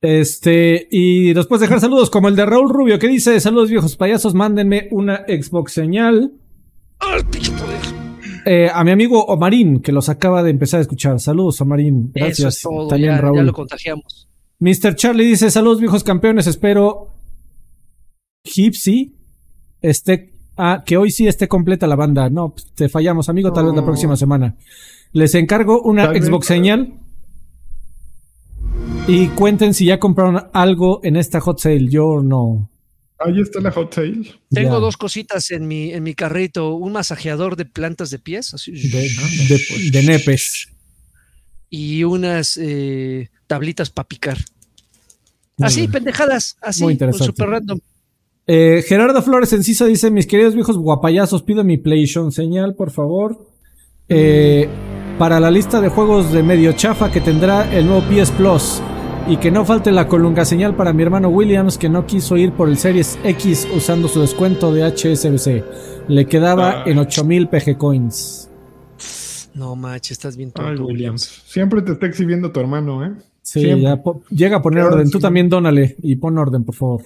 Este, 0.00 0.88
y 0.90 1.32
después 1.32 1.60
dejar 1.60 1.80
saludos 1.80 2.10
como 2.10 2.28
el 2.28 2.36
de 2.36 2.46
Raúl 2.46 2.70
Rubio 2.70 2.98
que 2.98 3.08
dice: 3.08 3.38
Saludos 3.40 3.70
viejos 3.70 3.96
payasos, 3.96 4.34
mándenme 4.34 4.88
una 4.90 5.24
Xbox 5.26 5.72
señal. 5.72 6.32
Eh, 8.44 8.68
a 8.72 8.84
mi 8.84 8.92
amigo 8.92 9.24
Omarín, 9.26 9.80
que 9.80 9.90
los 9.90 10.08
acaba 10.08 10.42
de 10.42 10.50
empezar 10.50 10.78
a 10.78 10.82
escuchar. 10.82 11.18
Saludos, 11.18 11.60
Omarín. 11.60 12.12
Gracias. 12.14 12.38
Eso 12.38 12.48
es 12.48 12.62
todo. 12.62 12.88
También 12.88 13.14
ya, 13.14 13.20
Raúl. 13.20 13.38
Ya 13.38 13.42
lo 13.42 13.52
contagiamos. 13.52 14.28
Mr. 14.60 14.94
Charlie 14.94 15.24
dice: 15.24 15.50
Saludos, 15.50 15.80
viejos 15.80 16.04
campeones. 16.04 16.46
Espero 16.46 17.15
Gipsy 18.46 19.14
esté 19.82 20.32
Ah, 20.58 20.82
que 20.86 20.96
hoy 20.96 21.10
sí 21.10 21.26
esté 21.28 21.48
completa 21.48 21.86
la 21.86 21.96
banda. 21.96 22.30
No, 22.30 22.54
pues, 22.54 22.72
te 22.74 22.88
fallamos, 22.88 23.28
amigo, 23.28 23.52
tal 23.52 23.66
vez 23.66 23.74
la 23.74 23.84
próxima 23.84 24.16
semana. 24.16 24.56
Les 25.12 25.34
encargo 25.34 25.82
una 25.82 26.06
Xbox 26.14 26.46
señal. 26.46 26.94
Y 29.08 29.28
cuenten 29.28 29.74
si 29.74 29.84
ya 29.86 29.98
compraron 30.00 30.48
algo 30.54 31.00
en 31.04 31.16
esta 31.16 31.40
hot 31.40 31.58
sale. 31.60 31.88
Yo 31.88 32.22
no. 32.22 32.70
Ahí 33.18 33.38
está 33.40 33.60
la 33.60 33.70
hot 33.70 33.94
sale. 33.94 34.32
Tengo 34.50 34.80
dos 34.80 34.96
cositas 34.96 35.50
en 35.50 35.68
mi, 35.68 35.92
en 35.92 36.02
mi 36.02 36.14
carrito. 36.14 36.74
Un 36.74 36.92
masajeador 36.92 37.56
de 37.56 37.66
plantas 37.66 38.08
de 38.10 38.18
pies. 38.18 38.54
así, 38.54 38.72
De, 38.72 39.10
de- 39.48 39.90
de 39.90 40.02
nepes. 40.02 40.68
y 41.68 42.02
unas 42.04 42.56
eh, 42.56 43.28
tablitas 43.46 43.90
para 43.90 44.08
picar. 44.08 44.38
Así, 45.58 45.86
pendejadas. 45.88 46.56
Así, 46.62 46.82
Muy 46.82 46.94
interesante. 46.94 47.26
super 47.26 47.48
random. 47.48 47.78
Eh, 48.46 48.84
Gerardo 48.86 49.22
Flores 49.22 49.52
Enciso 49.52 49.86
dice: 49.86 50.10
Mis 50.10 50.26
queridos 50.26 50.54
viejos 50.54 50.76
guapayazos, 50.78 51.42
pido 51.42 51.64
mi 51.64 51.78
PlayStation 51.78 52.30
señal, 52.32 52.74
por 52.74 52.90
favor. 52.90 53.38
Eh, 54.08 54.68
para 55.18 55.40
la 55.40 55.50
lista 55.50 55.80
de 55.80 55.88
juegos 55.88 56.32
de 56.32 56.42
medio 56.42 56.72
chafa 56.72 57.10
que 57.10 57.20
tendrá 57.20 57.72
el 57.74 57.86
nuevo 57.86 58.02
PS 58.02 58.30
Plus. 58.32 58.82
Y 59.28 59.38
que 59.38 59.50
no 59.50 59.64
falte 59.64 59.90
la 59.90 60.06
colunga 60.06 60.44
señal 60.44 60.76
para 60.76 60.92
mi 60.92 61.02
hermano 61.02 61.28
Williams, 61.28 61.78
que 61.78 61.88
no 61.88 62.06
quiso 62.06 62.36
ir 62.36 62.52
por 62.52 62.68
el 62.68 62.76
Series 62.76 63.18
X 63.24 63.66
usando 63.74 64.06
su 64.06 64.20
descuento 64.20 64.72
de 64.72 64.84
HSBC. 64.84 65.64
Le 66.06 66.26
quedaba 66.26 66.84
Ay. 66.84 66.92
en 66.92 66.98
8000 66.98 67.48
PG 67.48 67.76
Coins. 67.76 68.48
No, 69.54 69.74
macho, 69.74 70.12
estás 70.12 70.36
bien 70.36 70.52
Ay, 70.54 70.76
tonto, 70.76 70.84
Williams. 70.84 71.42
Siempre 71.46 71.82
te 71.82 71.92
está 71.92 72.06
exhibiendo 72.06 72.52
tu 72.52 72.60
hermano, 72.60 73.04
¿eh? 73.04 73.14
Sí, 73.42 73.62
ya 73.80 74.00
llega 74.30 74.56
a 74.58 74.62
poner 74.62 74.84
orden. 74.84 75.10
Tú 75.10 75.18
también 75.18 75.48
dónale 75.48 75.96
y 76.02 76.14
pon 76.16 76.38
orden, 76.38 76.62
por 76.62 76.74
favor. 76.76 77.02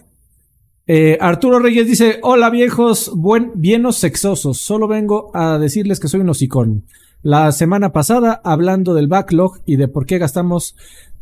Eh, 0.92 1.18
Arturo 1.20 1.60
Reyes 1.60 1.86
dice: 1.86 2.18
Hola 2.20 2.50
viejos, 2.50 3.12
buen, 3.14 3.52
bienos 3.54 3.98
sexosos. 3.98 4.58
Solo 4.58 4.88
vengo 4.88 5.30
a 5.34 5.56
decirles 5.56 6.00
que 6.00 6.08
soy 6.08 6.18
un 6.18 6.30
hocicón. 6.30 6.84
La 7.22 7.52
semana 7.52 7.92
pasada, 7.92 8.40
hablando 8.42 8.92
del 8.92 9.06
backlog 9.06 9.60
y 9.64 9.76
de 9.76 9.86
por 9.86 10.04
qué 10.04 10.18
gastamos, 10.18 10.74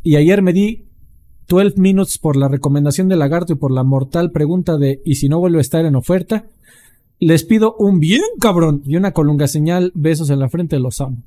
y 0.02 0.16
ayer 0.16 0.40
me 0.40 0.54
di 0.54 0.86
12 1.48 1.74
minutes 1.76 2.16
por 2.16 2.36
la 2.36 2.48
recomendación 2.48 3.08
de 3.08 3.16
Lagarto 3.16 3.52
y 3.52 3.56
por 3.56 3.70
la 3.70 3.84
mortal 3.84 4.32
pregunta 4.32 4.78
de 4.78 5.02
¿y 5.04 5.16
si 5.16 5.28
no 5.28 5.38
vuelve 5.38 5.58
a 5.58 5.60
estar 5.60 5.84
en 5.84 5.96
oferta? 5.96 6.46
Les 7.18 7.44
pido 7.44 7.76
un 7.78 8.00
bien 8.00 8.22
cabrón 8.40 8.80
y 8.86 8.96
una 8.96 9.12
colunga 9.12 9.48
señal, 9.48 9.92
besos 9.94 10.30
en 10.30 10.38
la 10.38 10.48
frente, 10.48 10.78
los 10.78 10.98
amo. 11.02 11.22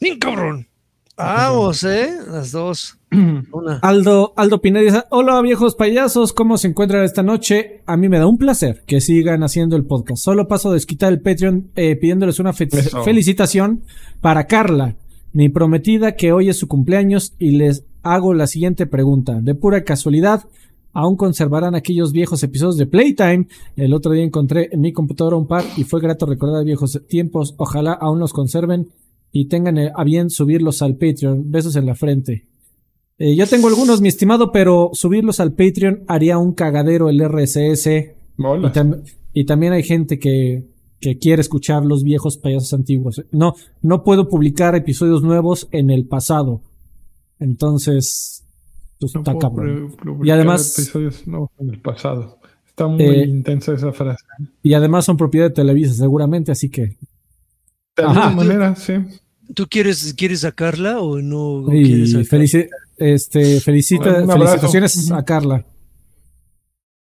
Bien 0.00 0.18
cabrón. 0.18 0.68
Vamos, 1.24 1.84
¿eh? 1.84 2.10
Las 2.30 2.52
dos. 2.52 2.98
Una. 3.52 3.78
Aldo, 3.82 4.32
Aldo 4.36 4.60
Pineda 4.60 4.84
dice, 4.84 5.02
hola 5.10 5.40
viejos 5.42 5.74
payasos, 5.74 6.32
¿cómo 6.32 6.56
se 6.58 6.68
encuentran 6.68 7.04
esta 7.04 7.22
noche? 7.22 7.82
A 7.86 7.96
mí 7.96 8.08
me 8.08 8.18
da 8.18 8.26
un 8.26 8.38
placer 8.38 8.82
que 8.86 9.00
sigan 9.00 9.42
haciendo 9.42 9.76
el 9.76 9.84
podcast. 9.84 10.22
Solo 10.22 10.48
paso 10.48 10.70
a 10.70 10.74
desquitar 10.74 11.12
el 11.12 11.20
Patreon 11.20 11.70
eh, 11.76 11.96
pidiéndoles 11.96 12.38
una 12.40 12.52
fe- 12.52 12.68
Eso. 12.72 13.02
felicitación 13.04 13.82
para 14.20 14.46
Carla, 14.46 14.96
mi 15.32 15.48
prometida 15.48 16.16
que 16.16 16.32
hoy 16.32 16.48
es 16.48 16.56
su 16.58 16.68
cumpleaños 16.68 17.34
y 17.38 17.52
les 17.52 17.84
hago 18.02 18.34
la 18.34 18.46
siguiente 18.46 18.86
pregunta. 18.86 19.40
De 19.42 19.54
pura 19.54 19.84
casualidad, 19.84 20.44
¿aún 20.92 21.16
conservarán 21.16 21.74
aquellos 21.74 22.12
viejos 22.12 22.42
episodios 22.42 22.76
de 22.78 22.86
Playtime? 22.86 23.46
El 23.76 23.92
otro 23.94 24.12
día 24.12 24.24
encontré 24.24 24.70
en 24.72 24.80
mi 24.80 24.92
computadora 24.92 25.36
un 25.36 25.46
par 25.46 25.64
y 25.76 25.84
fue 25.84 26.00
grato 26.00 26.26
recordar 26.26 26.64
viejos 26.64 26.98
tiempos. 27.08 27.54
Ojalá 27.58 27.92
aún 27.92 28.18
los 28.18 28.32
conserven 28.32 28.88
y 29.32 29.48
tengan 29.48 29.78
eh, 29.78 29.90
a 29.94 30.04
bien 30.04 30.30
subirlos 30.30 30.82
al 30.82 30.96
Patreon. 30.96 31.50
Besos 31.50 31.74
en 31.76 31.86
la 31.86 31.94
frente. 31.94 32.46
Eh, 33.18 33.34
yo 33.36 33.46
tengo 33.46 33.68
algunos, 33.68 34.00
mi 34.00 34.08
estimado, 34.08 34.52
pero 34.52 34.90
subirlos 34.92 35.40
al 35.40 35.52
Patreon 35.54 36.04
haría 36.08 36.38
un 36.38 36.52
cagadero 36.52 37.08
el 37.08 37.20
RSS. 37.26 37.86
Y, 37.86 38.42
Mola. 38.42 38.72
tam- 38.72 39.02
y 39.32 39.44
también 39.44 39.72
hay 39.72 39.82
gente 39.82 40.18
que, 40.18 40.66
que 41.00 41.18
quiere 41.18 41.40
escuchar 41.40 41.84
los 41.84 42.02
viejos 42.04 42.36
payasos 42.36 42.72
antiguos. 42.74 43.22
No, 43.30 43.54
no 43.80 44.04
puedo 44.04 44.28
publicar 44.28 44.74
episodios 44.74 45.22
nuevos 45.22 45.68
en 45.72 45.90
el 45.90 46.06
pasado. 46.06 46.62
Entonces, 47.38 48.44
pues, 48.98 49.14
No 49.14 49.20
está 49.20 49.36
cabrón. 49.38 49.96
Y 50.22 50.30
además- 50.30 50.78
episodios 50.78 51.26
nuevos 51.26 51.50
en 51.58 51.70
el 51.70 51.80
pasado. 51.80 52.38
Está 52.66 52.86
muy 52.86 53.02
Eh, 53.04 53.24
intensa 53.26 53.74
esa 53.74 53.92
frase. 53.92 54.24
Y 54.62 54.72
además 54.74 55.04
son 55.04 55.16
propiedad 55.16 55.48
de 55.48 55.54
Televisa, 55.54 55.92
seguramente, 55.92 56.52
así 56.52 56.70
que. 56.70 56.82
De 57.96 58.02
Ajá. 58.02 58.28
alguna 58.28 58.44
manera, 58.44 58.76
sí. 58.76 58.94
¿Tú 59.54 59.66
quieres, 59.68 60.14
quieres 60.16 60.40
sacarla 60.40 61.00
o 61.00 61.18
no 61.20 61.64
Y 61.74 61.84
quieres 61.84 62.12
sacarla? 62.12 62.28
felici- 62.44 62.68
este, 62.98 63.60
felicita, 63.60 64.10
abrazo. 64.20 64.32
felicitaciones 64.38 65.10
a 65.10 65.24
Carla. 65.24 65.64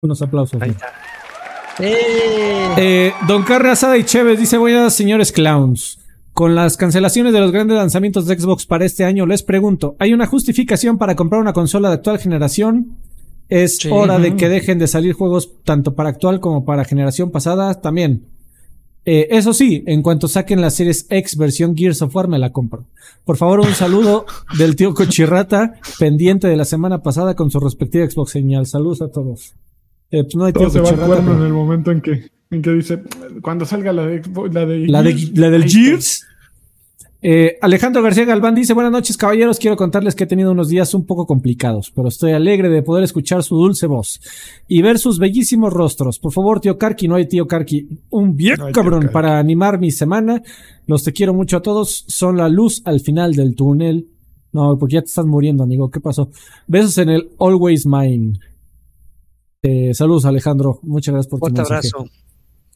Unos 0.01 0.21
aplausos. 0.21 0.61
Ahí 0.61 0.69
¿no? 0.69 0.75
está. 0.75 0.87
¡Eh! 1.79 2.73
Eh, 2.77 3.13
Don 3.27 3.43
Carre 3.43 3.71
Asada 3.71 3.97
y 3.97 4.03
Chévez 4.03 4.39
dice, 4.39 4.57
buenas 4.57 4.93
señores 4.93 5.31
clowns. 5.31 5.99
Con 6.33 6.55
las 6.55 6.77
cancelaciones 6.77 7.31
de 7.33 7.39
los 7.39 7.51
grandes 7.51 7.77
lanzamientos 7.77 8.25
de 8.25 8.39
Xbox 8.39 8.65
para 8.65 8.85
este 8.85 9.05
año, 9.05 9.25
les 9.27 9.43
pregunto, 9.43 9.95
¿hay 9.99 10.13
una 10.13 10.25
justificación 10.25 10.97
para 10.97 11.15
comprar 11.15 11.39
una 11.41 11.53
consola 11.53 11.89
de 11.89 11.95
actual 11.95 12.17
generación? 12.19 12.97
¿Es 13.49 13.77
Sí. 13.77 13.89
hora 13.91 14.17
de 14.17 14.35
que 14.35 14.49
dejen 14.49 14.79
de 14.79 14.87
salir 14.87 15.13
juegos 15.13 15.51
tanto 15.63 15.93
para 15.95 16.09
actual 16.09 16.39
como 16.39 16.65
para 16.65 16.85
generación 16.85 17.29
pasada? 17.29 17.79
También. 17.81 18.25
Eh, 19.05 19.27
eso 19.31 19.53
sí, 19.53 19.83
en 19.85 20.01
cuanto 20.01 20.27
saquen 20.29 20.61
la 20.61 20.69
Series 20.69 21.05
X 21.09 21.35
versión 21.37 21.75
Gears 21.75 22.01
of 22.01 22.15
War 22.15 22.27
me 22.29 22.39
la 22.39 22.51
compro. 22.51 22.85
Por 23.25 23.35
favor, 23.37 23.59
un 23.59 23.73
saludo 23.73 24.25
del 24.57 24.75
tío 24.75 24.93
Cochirrata, 24.93 25.73
pendiente 25.99 26.47
de 26.47 26.55
la 26.55 26.65
semana 26.65 27.01
pasada 27.03 27.35
con 27.35 27.51
su 27.51 27.59
respectiva 27.59 28.09
Xbox 28.09 28.31
señal. 28.31 28.65
Saludos 28.65 29.01
a 29.01 29.09
todos. 29.11 29.55
Eh, 30.09 30.23
pues 30.23 30.35
no 30.35 30.45
hay 30.45 30.53
tío 30.53 30.69
Todo 30.69 30.85
se 30.85 30.95
va 30.95 31.07
pero- 31.17 31.33
en 31.33 31.41
el 31.41 31.51
momento 31.53 31.91
en 31.91 31.99
que, 32.01 32.29
en 32.51 32.61
que 32.61 32.69
dice, 32.71 33.01
cuando 33.41 33.65
salga 33.65 33.91
la 33.91 34.05
de 34.05 34.21
la 34.51 34.65
de, 34.65 34.87
La, 34.87 35.03
de, 35.03 35.15
la 35.33 35.49
del 35.49 35.63
Gears. 35.69 36.25
Eh, 37.25 37.57
Alejandro 37.61 38.03
García 38.03 38.25
Galván 38.25 38.53
dice, 38.53 38.73
buenas 38.73 38.91
noches 38.91 39.15
caballeros, 39.15 39.57
quiero 39.57 39.77
contarles 39.77 40.13
que 40.13 40.25
he 40.25 40.27
tenido 40.27 40.51
unos 40.51 40.67
días 40.67 40.93
un 40.93 41.05
poco 41.05 41.25
complicados, 41.25 41.89
pero 41.95 42.09
estoy 42.09 42.33
alegre 42.33 42.67
de 42.67 42.83
poder 42.83 43.05
escuchar 43.05 43.43
su 43.43 43.55
dulce 43.55 43.87
voz 43.87 44.19
y 44.67 44.81
ver 44.81 44.99
sus 44.99 45.19
bellísimos 45.19 45.71
rostros. 45.71 46.19
Por 46.19 46.33
favor, 46.33 46.59
tío 46.59 46.77
Karki, 46.77 47.07
no 47.07 47.15
hay 47.15 47.25
tío 47.25 47.47
Karki, 47.47 47.87
un 48.09 48.35
bien 48.35 48.57
No 48.59 48.71
cabrón 48.73 49.09
para 49.13 49.39
animar 49.39 49.79
mi 49.79 49.89
semana. 49.89 50.43
Los 50.85 51.05
te 51.05 51.13
quiero 51.13 51.33
mucho 51.33 51.55
a 51.55 51.61
todos, 51.61 52.03
son 52.09 52.35
la 52.35 52.49
luz 52.49 52.81
al 52.83 52.99
final 52.99 53.33
del 53.35 53.55
túnel. 53.55 54.09
No, 54.51 54.77
porque 54.77 54.95
ya 54.95 55.01
te 55.01 55.07
estás 55.07 55.25
muriendo, 55.25 55.63
amigo, 55.63 55.89
¿qué 55.89 56.01
pasó? 56.01 56.29
Besos 56.67 56.97
en 56.97 57.07
el 57.07 57.29
Always 57.39 57.85
Mine. 57.85 58.33
Eh, 59.61 59.93
saludos, 59.93 60.25
Alejandro, 60.25 60.81
muchas 60.83 61.13
gracias 61.13 61.29
por 61.31 61.39
tu 61.39 61.45
mensaje. 61.45 61.87
abrazo. 61.87 62.05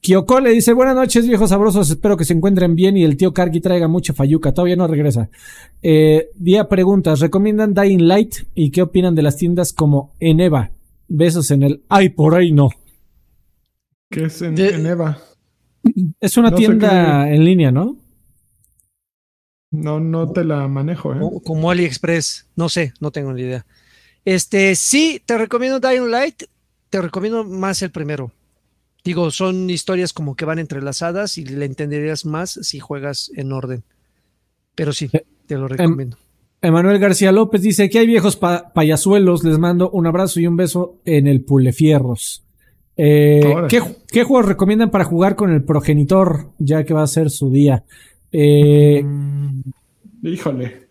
Kyoko 0.07 0.39
le 0.39 0.51
dice, 0.51 0.71
buenas 0.71 0.95
noches 0.95 1.27
viejos 1.27 1.49
sabrosos, 1.49 1.89
espero 1.89 2.15
que 2.15 2.23
se 2.23 2.31
encuentren 2.31 2.75
bien 2.75 2.95
y 2.95 3.03
el 3.03 3.17
tío 3.17 3.33
Karki 3.33 3.59
traiga 3.59 3.89
mucha 3.89 4.13
fayuca, 4.13 4.53
todavía 4.53 4.77
no 4.77 4.87
regresa. 4.87 5.29
Eh, 5.83 6.29
día 6.33 6.69
preguntas, 6.69 7.19
¿recomiendan 7.19 7.73
Dying 7.73 8.07
Light? 8.07 8.35
¿Y 8.55 8.71
qué 8.71 8.83
opinan 8.83 9.15
de 9.15 9.21
las 9.23 9.35
tiendas 9.35 9.73
como 9.73 10.15
Eneva? 10.21 10.71
Besos 11.09 11.51
en 11.51 11.63
el... 11.63 11.83
Ay, 11.89 12.07
por 12.07 12.35
ahí 12.35 12.53
no. 12.53 12.69
Que 14.09 14.27
es 14.27 14.41
en, 14.41 14.55
De- 14.55 14.75
en 14.75 14.85
Eva. 14.85 15.17
Es 16.21 16.37
una 16.37 16.51
No 16.51 16.55
tienda 16.55 17.29
en 17.29 17.43
línea, 17.43 17.73
¿no? 17.73 17.97
No, 19.71 19.99
no 19.99 20.31
te 20.31 20.45
la 20.45 20.69
manejo, 20.69 21.13
¿eh? 21.13 21.19
Como, 21.19 21.41
como 21.41 21.69
AliExpress. 21.69 22.47
No 22.55 22.69
sé, 22.69 22.93
no 23.01 23.11
tengo 23.11 23.33
ni 23.33 23.41
idea. 23.41 23.65
Este, 24.23 24.73
sí, 24.75 25.21
te 25.25 25.37
recomiendo 25.37 25.81
Dying 25.81 26.09
Light. 26.09 26.43
Te 26.89 27.01
recomiendo 27.01 27.43
más 27.43 27.81
el 27.81 27.91
primero. 27.91 28.31
Digo, 29.07 29.31
son 29.31 29.69
historias 29.69 30.11
como 30.13 30.35
que 30.35 30.43
van 30.45 30.59
entrelazadas 30.59 31.37
y 31.37 31.45
le 31.45 31.65
entenderías 31.65 32.25
más 32.25 32.51
si 32.61 32.79
juegas 32.79 33.31
en 33.35 33.51
orden. 33.53 33.83
Pero 34.75 34.91
sí, 34.93 35.09
Eh, 35.13 35.23
te 35.45 35.55
lo 35.57 35.67
recomiendo. 35.67 36.17
Emanuel 36.61 36.99
García 36.99 37.31
López 37.31 37.61
dice 37.61 37.89
que 37.89 37.99
hay 37.99 38.07
viejos 38.07 38.35
pa- 38.35 38.73
payasuelos, 38.73 39.43
les 39.43 39.57
mando 39.59 39.89
un 39.91 40.07
abrazo 40.07 40.39
y 40.39 40.47
un 40.47 40.57
beso 40.57 40.97
en 41.05 41.27
el 41.27 41.41
Pulefierros. 41.41 42.43
Eh. 42.97 43.43
¿qué, 43.69 43.81
qué 44.11 44.23
juegos 44.23 44.47
recomiendan 44.47 44.89
para 44.89 45.05
jugar 45.05 45.35
con 45.35 45.51
el 45.53 45.63
progenitor, 45.63 46.49
ya 46.57 46.83
que 46.83 46.93
va 46.93 47.03
a 47.03 47.07
ser 47.07 47.29
su 47.29 47.49
día? 47.51 47.83
Eh, 48.31 49.01
Mm, 49.03 49.61
híjole. 50.23 50.87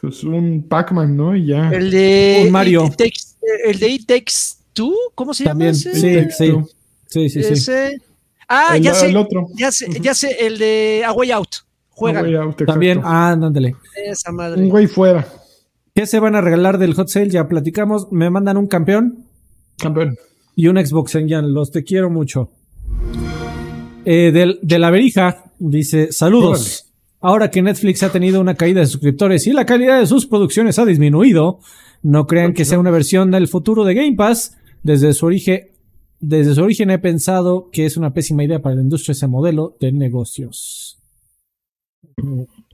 Pues 0.00 0.22
un 0.24 0.66
Pac-Man, 0.68 1.16
¿no? 1.16 1.34
Y 1.34 1.46
ya. 1.46 1.70
el 1.70 1.90
de 1.90 2.42
Un 2.46 2.52
Mario. 2.52 2.86
It 2.86 2.94
Takes- 2.96 3.36
el 3.66 3.78
de 3.78 3.88
It 3.88 4.06
Takes 4.06 4.32
Two, 4.72 4.94
¿cómo 5.14 5.34
se 5.34 5.44
También, 5.44 5.72
llama 5.74 5.96
ese? 5.96 6.30
sí, 6.30 6.46
sí. 6.46 6.52
Sí, 7.10 7.28
sí, 7.28 7.42
sí. 7.42 7.52
Ese- 7.52 7.98
Ah, 8.52 8.76
el, 8.76 8.82
ya 8.82 8.94
sé, 8.94 9.06
el 9.10 9.16
otro. 9.16 9.46
ya 9.56 9.70
sé, 9.70 9.86
ya 10.00 10.12
sé, 10.12 10.36
el 10.44 10.58
de 10.58 11.02
A 11.06 11.12
Way 11.12 11.30
Out. 11.30 11.48
Juega 11.90 12.22
También, 12.66 13.00
ah, 13.04 13.30
ándale. 13.32 13.76
esa 14.06 14.32
madre. 14.32 14.60
Un 14.62 14.68
güey 14.70 14.86
fuera. 14.88 15.24
¿Qué 15.94 16.06
se 16.06 16.18
van 16.18 16.34
a 16.34 16.40
regalar 16.40 16.78
del 16.78 16.94
hot 16.94 17.08
sale? 17.08 17.28
Ya 17.30 17.46
platicamos. 17.46 18.10
Me 18.10 18.28
mandan 18.30 18.56
un 18.56 18.66
campeón 18.66 19.26
Campeón. 19.78 20.16
y 20.56 20.66
un 20.68 20.84
Xbox 20.84 21.14
en 21.16 21.28
Yan. 21.28 21.52
Los 21.52 21.70
te 21.70 21.84
quiero 21.84 22.10
mucho. 22.10 22.50
Eh, 24.04 24.30
del, 24.32 24.58
de 24.62 24.78
la 24.78 24.90
verija, 24.90 25.44
dice, 25.58 26.10
saludos. 26.10 26.86
Ahora 27.20 27.50
que 27.50 27.60
Netflix 27.60 28.02
ha 28.02 28.10
tenido 28.10 28.40
una 28.40 28.54
caída 28.54 28.80
de 28.80 28.86
suscriptores 28.86 29.46
y 29.46 29.52
la 29.52 29.66
calidad 29.66 30.00
de 30.00 30.06
sus 30.06 30.26
producciones 30.26 30.78
ha 30.78 30.86
disminuido, 30.86 31.60
no 32.02 32.26
crean 32.26 32.54
que 32.54 32.64
sea 32.64 32.78
una 32.78 32.90
versión 32.90 33.30
del 33.30 33.46
futuro 33.46 33.84
de 33.84 33.94
Game 33.94 34.16
Pass. 34.16 34.56
Desde 34.82 35.12
su 35.12 35.26
origen, 35.26 35.68
desde 36.20 36.54
su 36.54 36.62
origen 36.62 36.90
he 36.90 36.98
pensado 36.98 37.70
que 37.72 37.86
es 37.86 37.96
una 37.96 38.12
pésima 38.12 38.44
idea 38.44 38.60
para 38.60 38.74
la 38.76 38.82
industria 38.82 39.12
ese 39.12 39.26
modelo 39.26 39.76
de 39.80 39.90
negocios. 39.92 40.98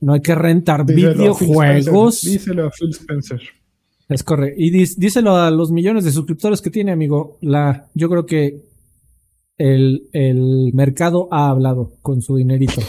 No 0.00 0.12
hay 0.12 0.20
que 0.20 0.34
rentar 0.34 0.84
Díselo 0.84 1.08
a 1.08 1.14
videojuegos. 1.14 2.16
Spencer. 2.16 2.32
Díselo 2.32 2.66
a 2.66 2.70
Phil 2.70 2.90
Spencer. 2.90 3.40
Es 4.08 4.22
correcto. 4.22 4.60
Y 4.60 4.70
díselo 4.70 5.36
a 5.36 5.50
los 5.50 5.70
millones 5.72 6.04
de 6.04 6.12
suscriptores 6.12 6.60
que 6.60 6.70
tiene, 6.70 6.92
amigo. 6.92 7.38
La, 7.40 7.88
yo 7.94 8.08
creo 8.08 8.26
que 8.26 8.62
el, 9.58 10.08
el 10.12 10.72
mercado 10.74 11.28
ha 11.30 11.48
hablado 11.48 11.92
con 12.02 12.22
su 12.22 12.36
dinerito. 12.36 12.80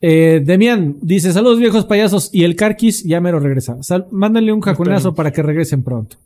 Eh, 0.00 0.42
Demian 0.44 0.98
dice: 1.00 1.32
Saludos 1.32 1.58
viejos 1.58 1.84
payasos. 1.86 2.30
Y 2.32 2.44
el 2.44 2.56
Carquis 2.56 3.02
ya 3.04 3.20
mero 3.20 3.40
regresa. 3.40 3.82
Sal- 3.82 4.06
mándenle 4.10 4.52
un 4.52 4.60
jacunazo 4.60 4.96
Esperemos. 5.08 5.16
para 5.16 5.32
que 5.32 5.42
regresen 5.42 5.82
pronto. 5.82 6.16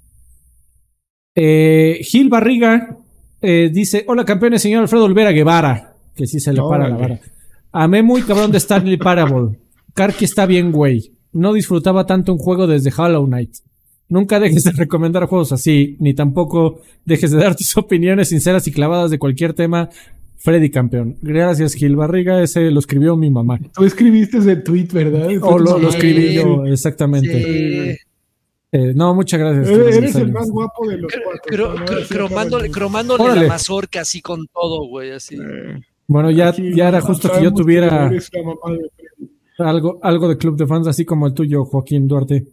Eh, 1.35 2.01
Gil 2.02 2.28
Barriga 2.28 2.97
eh, 3.42 3.70
dice: 3.72 4.04
Hola 4.08 4.24
campeones, 4.24 4.62
señor 4.62 4.82
Alfredo 4.82 5.04
Olvera 5.04 5.32
Guevara. 5.32 5.94
Que 6.14 6.26
sí 6.26 6.40
se 6.40 6.52
le 6.52 6.60
para 6.60 6.88
la 6.88 6.96
vara. 6.96 7.20
Amé 7.72 8.02
muy 8.02 8.22
cabrón 8.22 8.50
de 8.50 8.58
Stanley 8.58 8.96
Parable. 8.96 9.58
Karki 9.94 10.24
está 10.24 10.46
bien, 10.46 10.72
güey. 10.72 11.12
No 11.32 11.52
disfrutaba 11.52 12.06
tanto 12.06 12.32
un 12.32 12.38
juego 12.38 12.66
desde 12.66 12.92
Hollow 12.96 13.26
Knight. 13.26 13.56
Nunca 14.08 14.40
dejes 14.40 14.64
de 14.64 14.72
recomendar 14.72 15.26
juegos 15.26 15.52
así, 15.52 15.96
ni 16.00 16.14
tampoco 16.14 16.80
dejes 17.04 17.30
de 17.30 17.38
dar 17.38 17.54
tus 17.54 17.76
opiniones 17.76 18.28
sinceras 18.28 18.66
y 18.66 18.72
clavadas 18.72 19.10
de 19.10 19.18
cualquier 19.18 19.54
tema. 19.54 19.88
Freddy 20.36 20.70
campeón. 20.70 21.16
Gracias, 21.20 21.74
Gil 21.74 21.96
Barriga. 21.96 22.42
Ese 22.42 22.70
lo 22.70 22.80
escribió 22.80 23.14
mi 23.14 23.30
mamá. 23.30 23.60
Tú 23.74 23.84
escribiste 23.84 24.38
ese 24.38 24.56
tweet, 24.56 24.88
¿verdad? 24.90 25.28
O 25.42 25.58
lo, 25.58 25.88
escribí 25.88 26.32
yo, 26.32 26.64
exactamente. 26.66 27.96
Sí. 27.96 27.98
Eh, 28.72 28.92
no, 28.94 29.14
muchas 29.14 29.40
gracias. 29.40 29.68
Eres, 29.68 30.12
Freddy. 30.12 30.26
el 30.26 30.32
más 30.32 30.48
guapo 30.51 30.88
de 30.88 30.98
los 30.98 31.12
cuatro. 31.24 31.42
cro- 31.74 31.78
¿no? 31.80 31.84
cro- 31.86 32.02
Así 32.02 32.14
cromándole 32.14 32.64
acaba 32.68 32.74
cromándole 32.78 33.24
Órale. 33.24 33.40
la 33.42 33.48
mazorca 33.48 34.01
así 34.02 34.20
con 34.20 34.47
todo, 34.47 34.86
güey, 34.88 35.10
así. 35.12 35.34
Eh, 35.36 35.80
Bueno, 36.06 36.30
ya, 36.30 36.48
aquí 36.51 36.74
ya 36.74 36.88
era 36.88 37.01
no 37.01 37.06
justo 37.06 37.30
que 37.32 37.42
yo 37.42 37.52
tuviera 37.52 38.06
eres 38.06 38.30
de 38.30 39.64
algo, 39.64 39.98
algo 40.02 40.28
de 40.28 40.36
club 40.38 40.56
de 40.56 40.66
fans, 40.66 40.86
así 40.86 41.05
como 41.05 41.26
el 41.26 41.34
tuyo, 41.34 41.64
Joaquín 41.64 42.06
Duarte. 42.09 42.47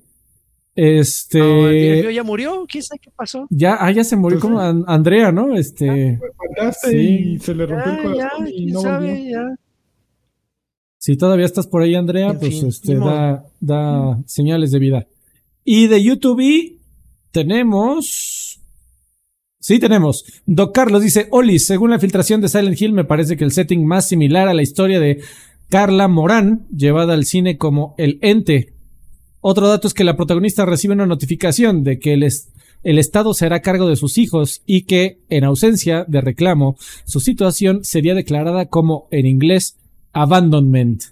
Este. 0.75 1.39
No, 1.39 1.67
el 1.69 2.01
mío 2.01 2.11
ya 2.11 2.23
murió, 2.23 2.65
¿quién 2.67 2.83
sabe 2.83 2.99
qué 3.01 3.09
pasó? 3.15 3.47
Ya, 3.49 3.77
ah, 3.79 3.91
ya 3.91 4.03
se 4.03 4.15
murió 4.15 4.39
como 4.39 4.59
An- 4.59 4.83
Andrea, 4.87 5.31
¿no? 5.31 5.55
Este. 5.55 6.19
Sí. 6.83 6.97
y 7.35 7.39
se 7.39 7.53
le 7.55 7.65
rompió 7.65 7.91
el 7.93 7.97
ya, 8.17 8.29
corazón 8.29 8.47
y 8.51 8.65
no 8.71 8.81
sabe, 8.81 9.07
volvió. 9.11 9.31
ya. 9.31 9.55
Si 10.99 11.15
todavía 11.15 11.45
estás 11.45 11.67
por 11.67 11.81
ahí, 11.83 11.95
Andrea, 11.95 12.29
En 12.31 12.39
pues 12.39 12.59
fin, 12.59 12.67
este 12.67 12.95
da, 12.95 13.43
da 13.59 14.19
señales 14.25 14.71
de 14.71 14.79
vida. 14.79 15.05
Y 15.69 15.87
de 15.87 16.01
YouTube 16.01 16.79
tenemos. 17.31 18.61
Sí, 19.59 19.79
tenemos. 19.79 20.23
Doc 20.45 20.73
Carlos 20.73 21.03
dice: 21.03 21.27
Oli, 21.29 21.59
según 21.59 21.89
la 21.89 21.99
filtración 21.99 22.39
de 22.39 22.47
Silent 22.47 22.81
Hill, 22.81 22.93
me 22.93 23.03
parece 23.03 23.35
que 23.35 23.43
el 23.43 23.51
setting 23.51 23.85
más 23.85 24.07
similar 24.07 24.47
a 24.47 24.53
la 24.53 24.61
historia 24.61 25.01
de 25.01 25.21
Carla 25.67 26.07
Morán, 26.07 26.67
llevada 26.73 27.15
al 27.15 27.25
cine 27.25 27.57
como 27.57 27.95
el 27.97 28.17
ente. 28.21 28.75
Otro 29.41 29.67
dato 29.67 29.89
es 29.89 29.93
que 29.93 30.05
la 30.05 30.15
protagonista 30.15 30.65
recibe 30.65 30.93
una 30.93 31.05
notificación 31.05 31.83
de 31.83 31.99
que 31.99 32.13
el, 32.13 32.23
es- 32.23 32.47
el 32.83 32.97
Estado 32.97 33.33
se 33.33 33.45
hará 33.45 33.61
cargo 33.61 33.89
de 33.89 33.97
sus 33.97 34.17
hijos 34.17 34.61
y 34.65 34.83
que, 34.83 35.19
en 35.27 35.43
ausencia 35.43 36.05
de 36.07 36.21
reclamo, 36.21 36.77
su 37.05 37.19
situación 37.19 37.83
sería 37.83 38.15
declarada 38.15 38.67
como, 38.67 39.09
en 39.11 39.25
inglés, 39.25 39.75
abandonment. 40.13 41.03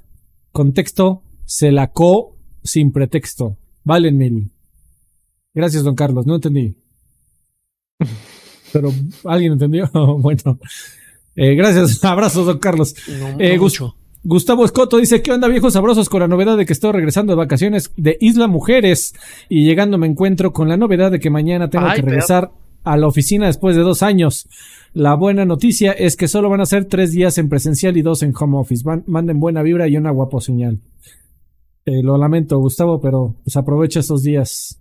Contexto, 0.53 1.23
se 1.43 1.73
la 1.73 1.91
co 1.91 2.37
sin 2.63 2.93
pretexto. 2.93 3.57
Valen 3.85 4.17
mil. 4.17 4.51
Gracias, 5.53 5.83
don 5.83 5.95
Carlos. 5.95 6.25
No 6.25 6.35
entendí. 6.35 6.75
Pero, 8.73 8.91
¿alguien 9.23 9.53
entendió? 9.53 9.89
bueno. 10.19 10.59
Eh, 11.35 11.55
gracias. 11.55 12.03
Abrazos, 12.03 12.45
don 12.45 12.59
Carlos. 12.59 12.93
No, 13.19 13.39
Eh, 13.39 13.57
mucho. 13.57 13.95
Gustavo 14.27 14.65
Escoto 14.65 14.97
dice, 14.97 15.21
¿qué 15.21 15.31
onda 15.31 15.47
viejos 15.47 15.73
sabrosos 15.73 16.09
con 16.09 16.19
la 16.21 16.27
novedad 16.27 16.57
de 16.57 16.65
que 16.65 16.73
estoy 16.73 16.91
regresando 16.93 17.31
de 17.33 17.37
vacaciones 17.37 17.91
de 17.95 18.17
Isla 18.19 18.47
Mujeres? 18.47 19.13
Y 19.49 19.65
llegando 19.65 19.99
me 19.99 20.07
encuentro 20.07 20.51
con 20.51 20.67
la 20.67 20.77
novedad 20.77 21.11
de 21.11 21.19
que 21.19 21.29
mañana 21.29 21.69
tengo 21.69 21.85
Ay, 21.85 21.97
que 21.97 22.01
pero- 22.01 22.09
regresar 22.11 22.51
a 22.83 22.97
la 22.97 23.07
oficina 23.07 23.45
después 23.47 23.75
de 23.75 23.83
dos 23.83 24.01
años. 24.03 24.47
La 24.93 25.13
buena 25.15 25.45
noticia 25.45 25.91
es 25.91 26.15
que 26.15 26.27
solo 26.27 26.49
van 26.49 26.61
a 26.61 26.65
ser 26.65 26.85
tres 26.85 27.11
días 27.11 27.37
en 27.37 27.49
presencial 27.49 27.97
y 27.97 28.01
dos 28.01 28.23
en 28.23 28.33
home 28.39 28.57
office. 28.57 28.83
Van- 28.83 29.03
manden 29.07 29.39
buena 29.39 29.61
vibra 29.61 29.87
y 29.87 29.95
una 29.97 30.09
guapo 30.11 30.41
señal. 30.41 30.79
Eh, 31.85 32.01
lo 32.01 32.17
lamento, 32.17 32.57
Gustavo, 32.59 32.99
pero 32.99 33.35
pues 33.43 33.55
aprovecha 33.57 33.99
estos 33.99 34.23
días. 34.23 34.79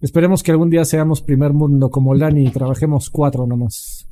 Esperemos 0.00 0.42
que 0.42 0.50
algún 0.50 0.68
día 0.68 0.84
seamos 0.84 1.22
primer 1.22 1.52
mundo 1.52 1.88
como 1.90 2.14
Lani 2.14 2.46
y 2.46 2.50
trabajemos 2.50 3.08
cuatro 3.08 3.46
nomás. 3.46 4.06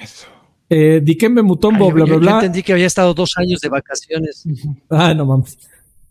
Eso. 0.00 0.26
Eh, 0.70 1.00
Dikembe 1.02 1.42
Mutombo, 1.42 1.84
Ay, 1.86 1.90
yo- 1.90 1.94
bla, 1.94 2.04
yo- 2.04 2.06
bla, 2.06 2.14
yo 2.14 2.20
bla. 2.20 2.32
entendí 2.34 2.62
que 2.62 2.72
había 2.74 2.86
estado 2.86 3.14
dos 3.14 3.32
años 3.36 3.60
de 3.60 3.68
vacaciones. 3.70 4.44
Ah, 4.90 5.14
no 5.14 5.24
mames. 5.26 5.58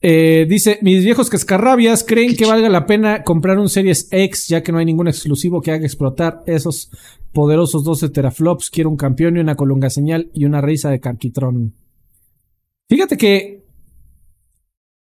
Eh, 0.02 0.45
dice, 0.49 0.80
mis 0.82 1.03
viejos 1.03 1.30
cascarrabias 1.30 2.03
creen 2.03 2.36
que 2.36 2.45
valga 2.45 2.69
la 2.69 2.86
pena 2.86 3.24
comprar 3.24 3.57
un 3.57 3.69
Series 3.69 4.07
X 4.11 4.48
ya 4.48 4.61
que 4.61 4.72
no 4.72 4.78
hay 4.80 4.86
ningún 4.86 5.07
exclusivo 5.07 5.61
que 5.61 5.72
haga 5.72 5.86
explotar 5.86 6.44
esos 6.45 6.91
poderosos 7.34 7.84
12 7.84 8.10
teraflops. 8.10 8.69
Quiero 8.69 8.90
un 8.90 8.98
campeón 8.98 9.38
y 9.38 9.40
una 9.40 9.56
colunga 9.56 9.90
señal 9.90 10.30
y 10.34 10.45
una 10.45 10.60
risa 10.61 10.90
de 10.90 10.99
Carquitrón. 10.99 11.74
Fíjate 12.90 13.18
que 13.18 13.57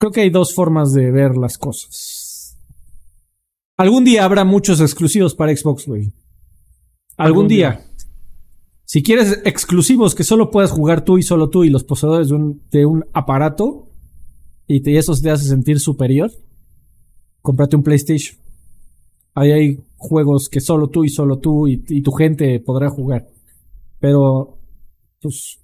creo 0.04 0.12
que 0.12 0.20
hay 0.20 0.30
dos 0.30 0.54
formas 0.54 0.92
de 0.92 1.10
ver 1.10 1.34
las 1.38 1.56
cosas. 1.56 2.58
Algún 3.78 4.04
día 4.04 4.26
habrá 4.26 4.44
muchos 4.44 4.82
exclusivos 4.82 5.34
para 5.34 5.56
Xbox, 5.56 5.86
güey. 5.86 6.12
Algún, 7.16 7.44
Algún 7.44 7.48
día. 7.48 7.70
día. 7.70 7.90
Si 8.84 9.02
quieres 9.02 9.40
exclusivos 9.46 10.14
que 10.14 10.22
solo 10.22 10.50
puedas 10.50 10.72
jugar 10.72 11.06
tú 11.06 11.16
y 11.16 11.22
solo 11.22 11.48
tú 11.48 11.64
y 11.64 11.70
los 11.70 11.84
poseedores 11.84 12.28
de 12.28 12.34
un, 12.34 12.62
de 12.70 12.84
un 12.84 13.06
aparato 13.14 13.88
y, 14.66 14.82
te, 14.82 14.90
y 14.90 14.98
eso 14.98 15.14
te 15.18 15.30
hace 15.30 15.46
sentir 15.46 15.80
superior, 15.80 16.30
cómprate 17.40 17.74
un 17.74 17.82
PlayStation. 17.82 18.38
Ahí 19.34 19.52
hay 19.52 19.84
juegos 19.96 20.50
que 20.50 20.60
solo 20.60 20.88
tú 20.88 21.04
y 21.04 21.08
solo 21.08 21.38
tú 21.38 21.66
y, 21.66 21.82
y 21.88 22.02
tu 22.02 22.12
gente 22.12 22.60
podrá 22.60 22.90
jugar. 22.90 23.26
Pero, 24.00 24.58
pues, 25.22 25.63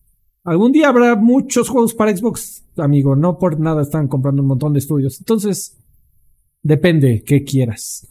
algún 0.51 0.73
día 0.73 0.89
habrá 0.89 1.17
muchos 1.17 1.69
juegos 1.69 1.95
para 1.95 2.15
Xbox, 2.17 2.65
amigo. 2.77 3.17
No 3.17 3.39
por 3.39 3.59
nada 3.61 3.83
están 3.83 4.09
comprando 4.09 4.43
un 4.43 4.49
montón 4.49 4.73
de 4.73 4.81
estudios. 4.81 5.19
Entonces, 5.21 5.79
depende 6.63 7.23
qué 7.25 7.45
quieras. 7.45 8.07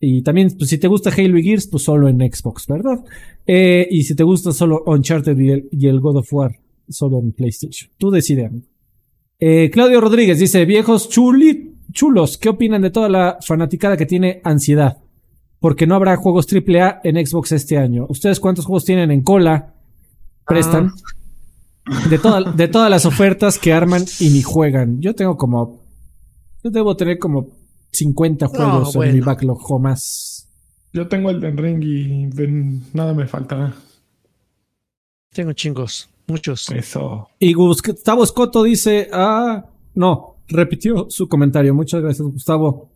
Y 0.00 0.22
también, 0.22 0.50
pues, 0.58 0.68
si 0.70 0.78
te 0.78 0.88
gusta 0.88 1.10
Halo 1.10 1.38
y 1.38 1.42
Gears, 1.44 1.68
pues 1.68 1.82
solo 1.84 2.08
en 2.08 2.18
Xbox, 2.20 2.66
¿verdad? 2.66 3.02
Eh, 3.46 3.86
y 3.90 4.02
si 4.02 4.14
te 4.14 4.22
gusta 4.24 4.52
solo 4.52 4.82
Uncharted 4.86 5.38
y 5.38 5.50
el, 5.50 5.68
y 5.70 5.86
el 5.86 6.00
God 6.00 6.16
of 6.18 6.32
War, 6.32 6.52
solo 6.88 7.18
en 7.20 7.32
PlayStation. 7.32 7.90
Tú 7.96 8.10
decides. 8.10 8.50
Eh, 9.38 9.70
Claudio 9.70 10.00
Rodríguez 10.00 10.38
dice, 10.38 10.64
viejos 10.64 11.08
chuli- 11.10 11.72
chulos, 11.92 12.36
¿qué 12.38 12.48
opinan 12.50 12.82
de 12.82 12.90
toda 12.90 13.08
la 13.08 13.38
fanaticada 13.40 13.96
que 13.96 14.06
tiene 14.06 14.40
ansiedad? 14.44 14.98
Porque 15.60 15.86
no 15.86 15.94
habrá 15.94 16.16
juegos 16.16 16.46
AAA 16.52 17.00
en 17.04 17.24
Xbox 17.26 17.52
este 17.52 17.78
año. 17.78 18.04
¿Ustedes 18.08 18.40
cuántos 18.40 18.66
juegos 18.66 18.84
tienen 18.84 19.10
en 19.10 19.22
cola? 19.22 19.74
Prestan. 20.46 20.90
De, 22.08 22.18
toda- 22.18 22.52
de 22.52 22.68
todas 22.68 22.90
las 22.90 23.04
ofertas 23.06 23.58
que 23.58 23.72
arman 23.72 24.04
y 24.20 24.30
ni 24.30 24.42
juegan. 24.42 25.00
Yo 25.00 25.14
tengo 25.14 25.36
como... 25.36 25.82
Yo 26.62 26.70
debo 26.70 26.96
tener 26.96 27.18
como 27.18 27.48
50 27.92 28.46
juegos 28.48 28.96
en 28.96 29.14
mi 29.14 29.20
backlog 29.20 29.70
o 29.70 29.78
más. 29.78 30.48
Yo 30.92 31.06
tengo 31.08 31.28
el 31.30 31.40
Den 31.40 31.58
Ring 31.58 31.82
y 31.82 32.26
ven, 32.26 32.82
nada 32.94 33.12
me 33.12 33.26
falta. 33.26 33.74
Tengo 35.32 35.52
chingos, 35.52 36.08
muchos. 36.26 36.70
Eso. 36.70 37.28
Y 37.38 37.52
Gustavo 37.52 38.24
Escoto 38.24 38.62
dice, 38.62 39.08
ah, 39.12 39.66
no, 39.94 40.36
repitió 40.48 41.06
su 41.10 41.28
comentario. 41.28 41.74
Muchas 41.74 42.00
gracias, 42.00 42.26
Gustavo. 42.26 42.88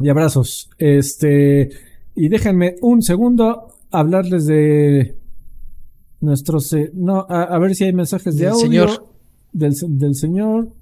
Y 0.00 0.08
abrazos. 0.08 0.68
Este, 0.78 1.70
y 2.14 2.28
déjenme 2.28 2.74
un 2.82 3.00
segundo 3.02 3.68
hablarles 3.90 4.46
de 4.46 5.16
nuestros, 6.22 6.72
eh, 6.72 6.90
no, 6.94 7.26
a, 7.28 7.42
a 7.42 7.58
ver 7.58 7.74
si 7.74 7.84
hay 7.84 7.92
mensajes 7.92 8.36
de 8.36 8.44
Del 8.44 8.52
audio. 8.54 8.62
señor. 8.88 9.08
Del, 9.52 9.74
del 9.98 10.14
señor. 10.14 10.72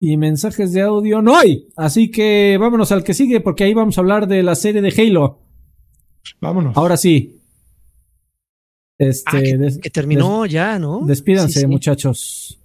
Y 0.00 0.16
mensajes 0.16 0.72
de 0.72 0.80
audio 0.82 1.22
no 1.22 1.36
hay. 1.36 1.68
Así 1.76 2.10
que 2.10 2.56
vámonos 2.60 2.90
al 2.92 3.04
que 3.04 3.14
sigue 3.14 3.40
porque 3.40 3.64
ahí 3.64 3.74
vamos 3.74 3.98
a 3.98 4.00
hablar 4.00 4.26
de 4.28 4.42
la 4.42 4.54
serie 4.54 4.80
de 4.82 4.92
Halo. 4.96 5.40
Vámonos. 6.40 6.76
Ahora 6.76 6.96
sí. 6.96 7.40
Este, 8.98 9.36
Ah, 9.36 9.40
que, 9.40 9.56
des- 9.58 9.78
que 9.78 9.90
terminó 9.90 10.44
ya, 10.46 10.78
¿no? 10.78 11.00
Despídanse, 11.06 11.54
Sí, 11.54 11.60
sí. 11.60 11.66
muchachos. 11.66 12.60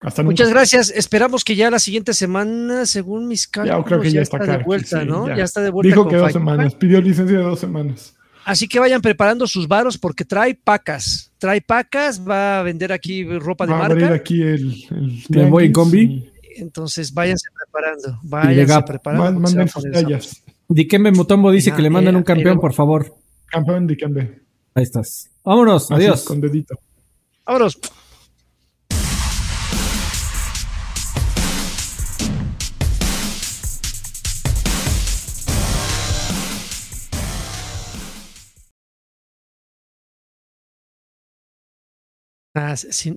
Hasta 0.00 0.22
nunca. 0.22 0.30
Muchas 0.32 0.50
gracias. 0.50 0.90
Esperamos 0.90 1.44
que 1.44 1.56
ya 1.56 1.70
la 1.70 1.78
siguiente 1.78 2.14
semana, 2.14 2.86
según 2.86 3.28
mis 3.28 3.46
cálculos, 3.46 3.78
Ya, 3.80 3.84
creo 3.84 4.00
que 4.00 4.10
ya 4.10 4.22
está 4.22 4.38
de 4.38 4.62
vuelta, 4.64 5.00
Sí, 5.02 5.06
¿no? 5.06 5.28
ya. 5.28 5.36
Ya. 5.38 5.44
está 5.44 5.60
de 5.60 5.70
vuelta. 5.70 5.88
Dijo 5.88 6.02
con 6.04 6.10
que 6.10 6.16
dos 6.16 6.24
Fight 6.24 6.34
semanas. 6.34 6.74
Pidió 6.74 7.00
licencia 7.00 7.38
de 7.38 7.44
dos 7.44 7.58
semanas. 7.60 8.14
Así 8.50 8.66
que 8.66 8.80
vayan 8.80 9.00
preparando 9.00 9.46
sus 9.46 9.68
varos 9.68 9.96
porque 9.96 10.24
trae 10.24 10.56
pacas. 10.56 11.30
Trae 11.38 11.60
pacas, 11.60 12.20
va 12.28 12.58
a 12.58 12.62
vender 12.64 12.92
aquí 12.92 13.22
ropa 13.22 13.64
de 13.64 13.72
Va 13.72 13.82
a 13.82 13.86
abrir 13.86 14.02
marca. 14.06 14.16
aquí 14.16 14.42
el, 14.42 14.72
el 14.90 15.22
¿Me 15.28 15.48
voy 15.48 15.66
en 15.66 15.72
tianguis 15.72 15.72
combi? 15.72 16.02
y 16.56 16.60
Entonces 16.60 17.14
váyanse 17.14 17.46
preparando. 17.56 18.08
de 18.08 18.28
Váyanse 18.28 18.82
preparando. 18.82 19.38
Manden 19.40 19.68
sus 19.68 19.84
tallas. 19.92 20.42
Dikembe 20.68 21.12
Mutombo 21.12 21.52
dice 21.52 21.70
que 21.72 21.80
le 21.80 21.90
mandan 21.90 22.14
eh, 22.16 22.18
un 22.18 22.24
campeón, 22.24 22.58
por 22.58 22.72
favor. 22.74 23.14
Campeón 23.46 23.86
de 23.86 23.96
Cambe. 23.96 24.42
Ahí 24.74 24.82
estás. 24.82 25.30
Vámonos, 25.44 25.84
Así, 25.90 25.94
adiós. 26.02 26.24
Con 26.24 26.40
dedito. 26.40 26.74
Vámonos. 27.46 27.78
Ah, 42.54 42.74
sin, 42.76 43.16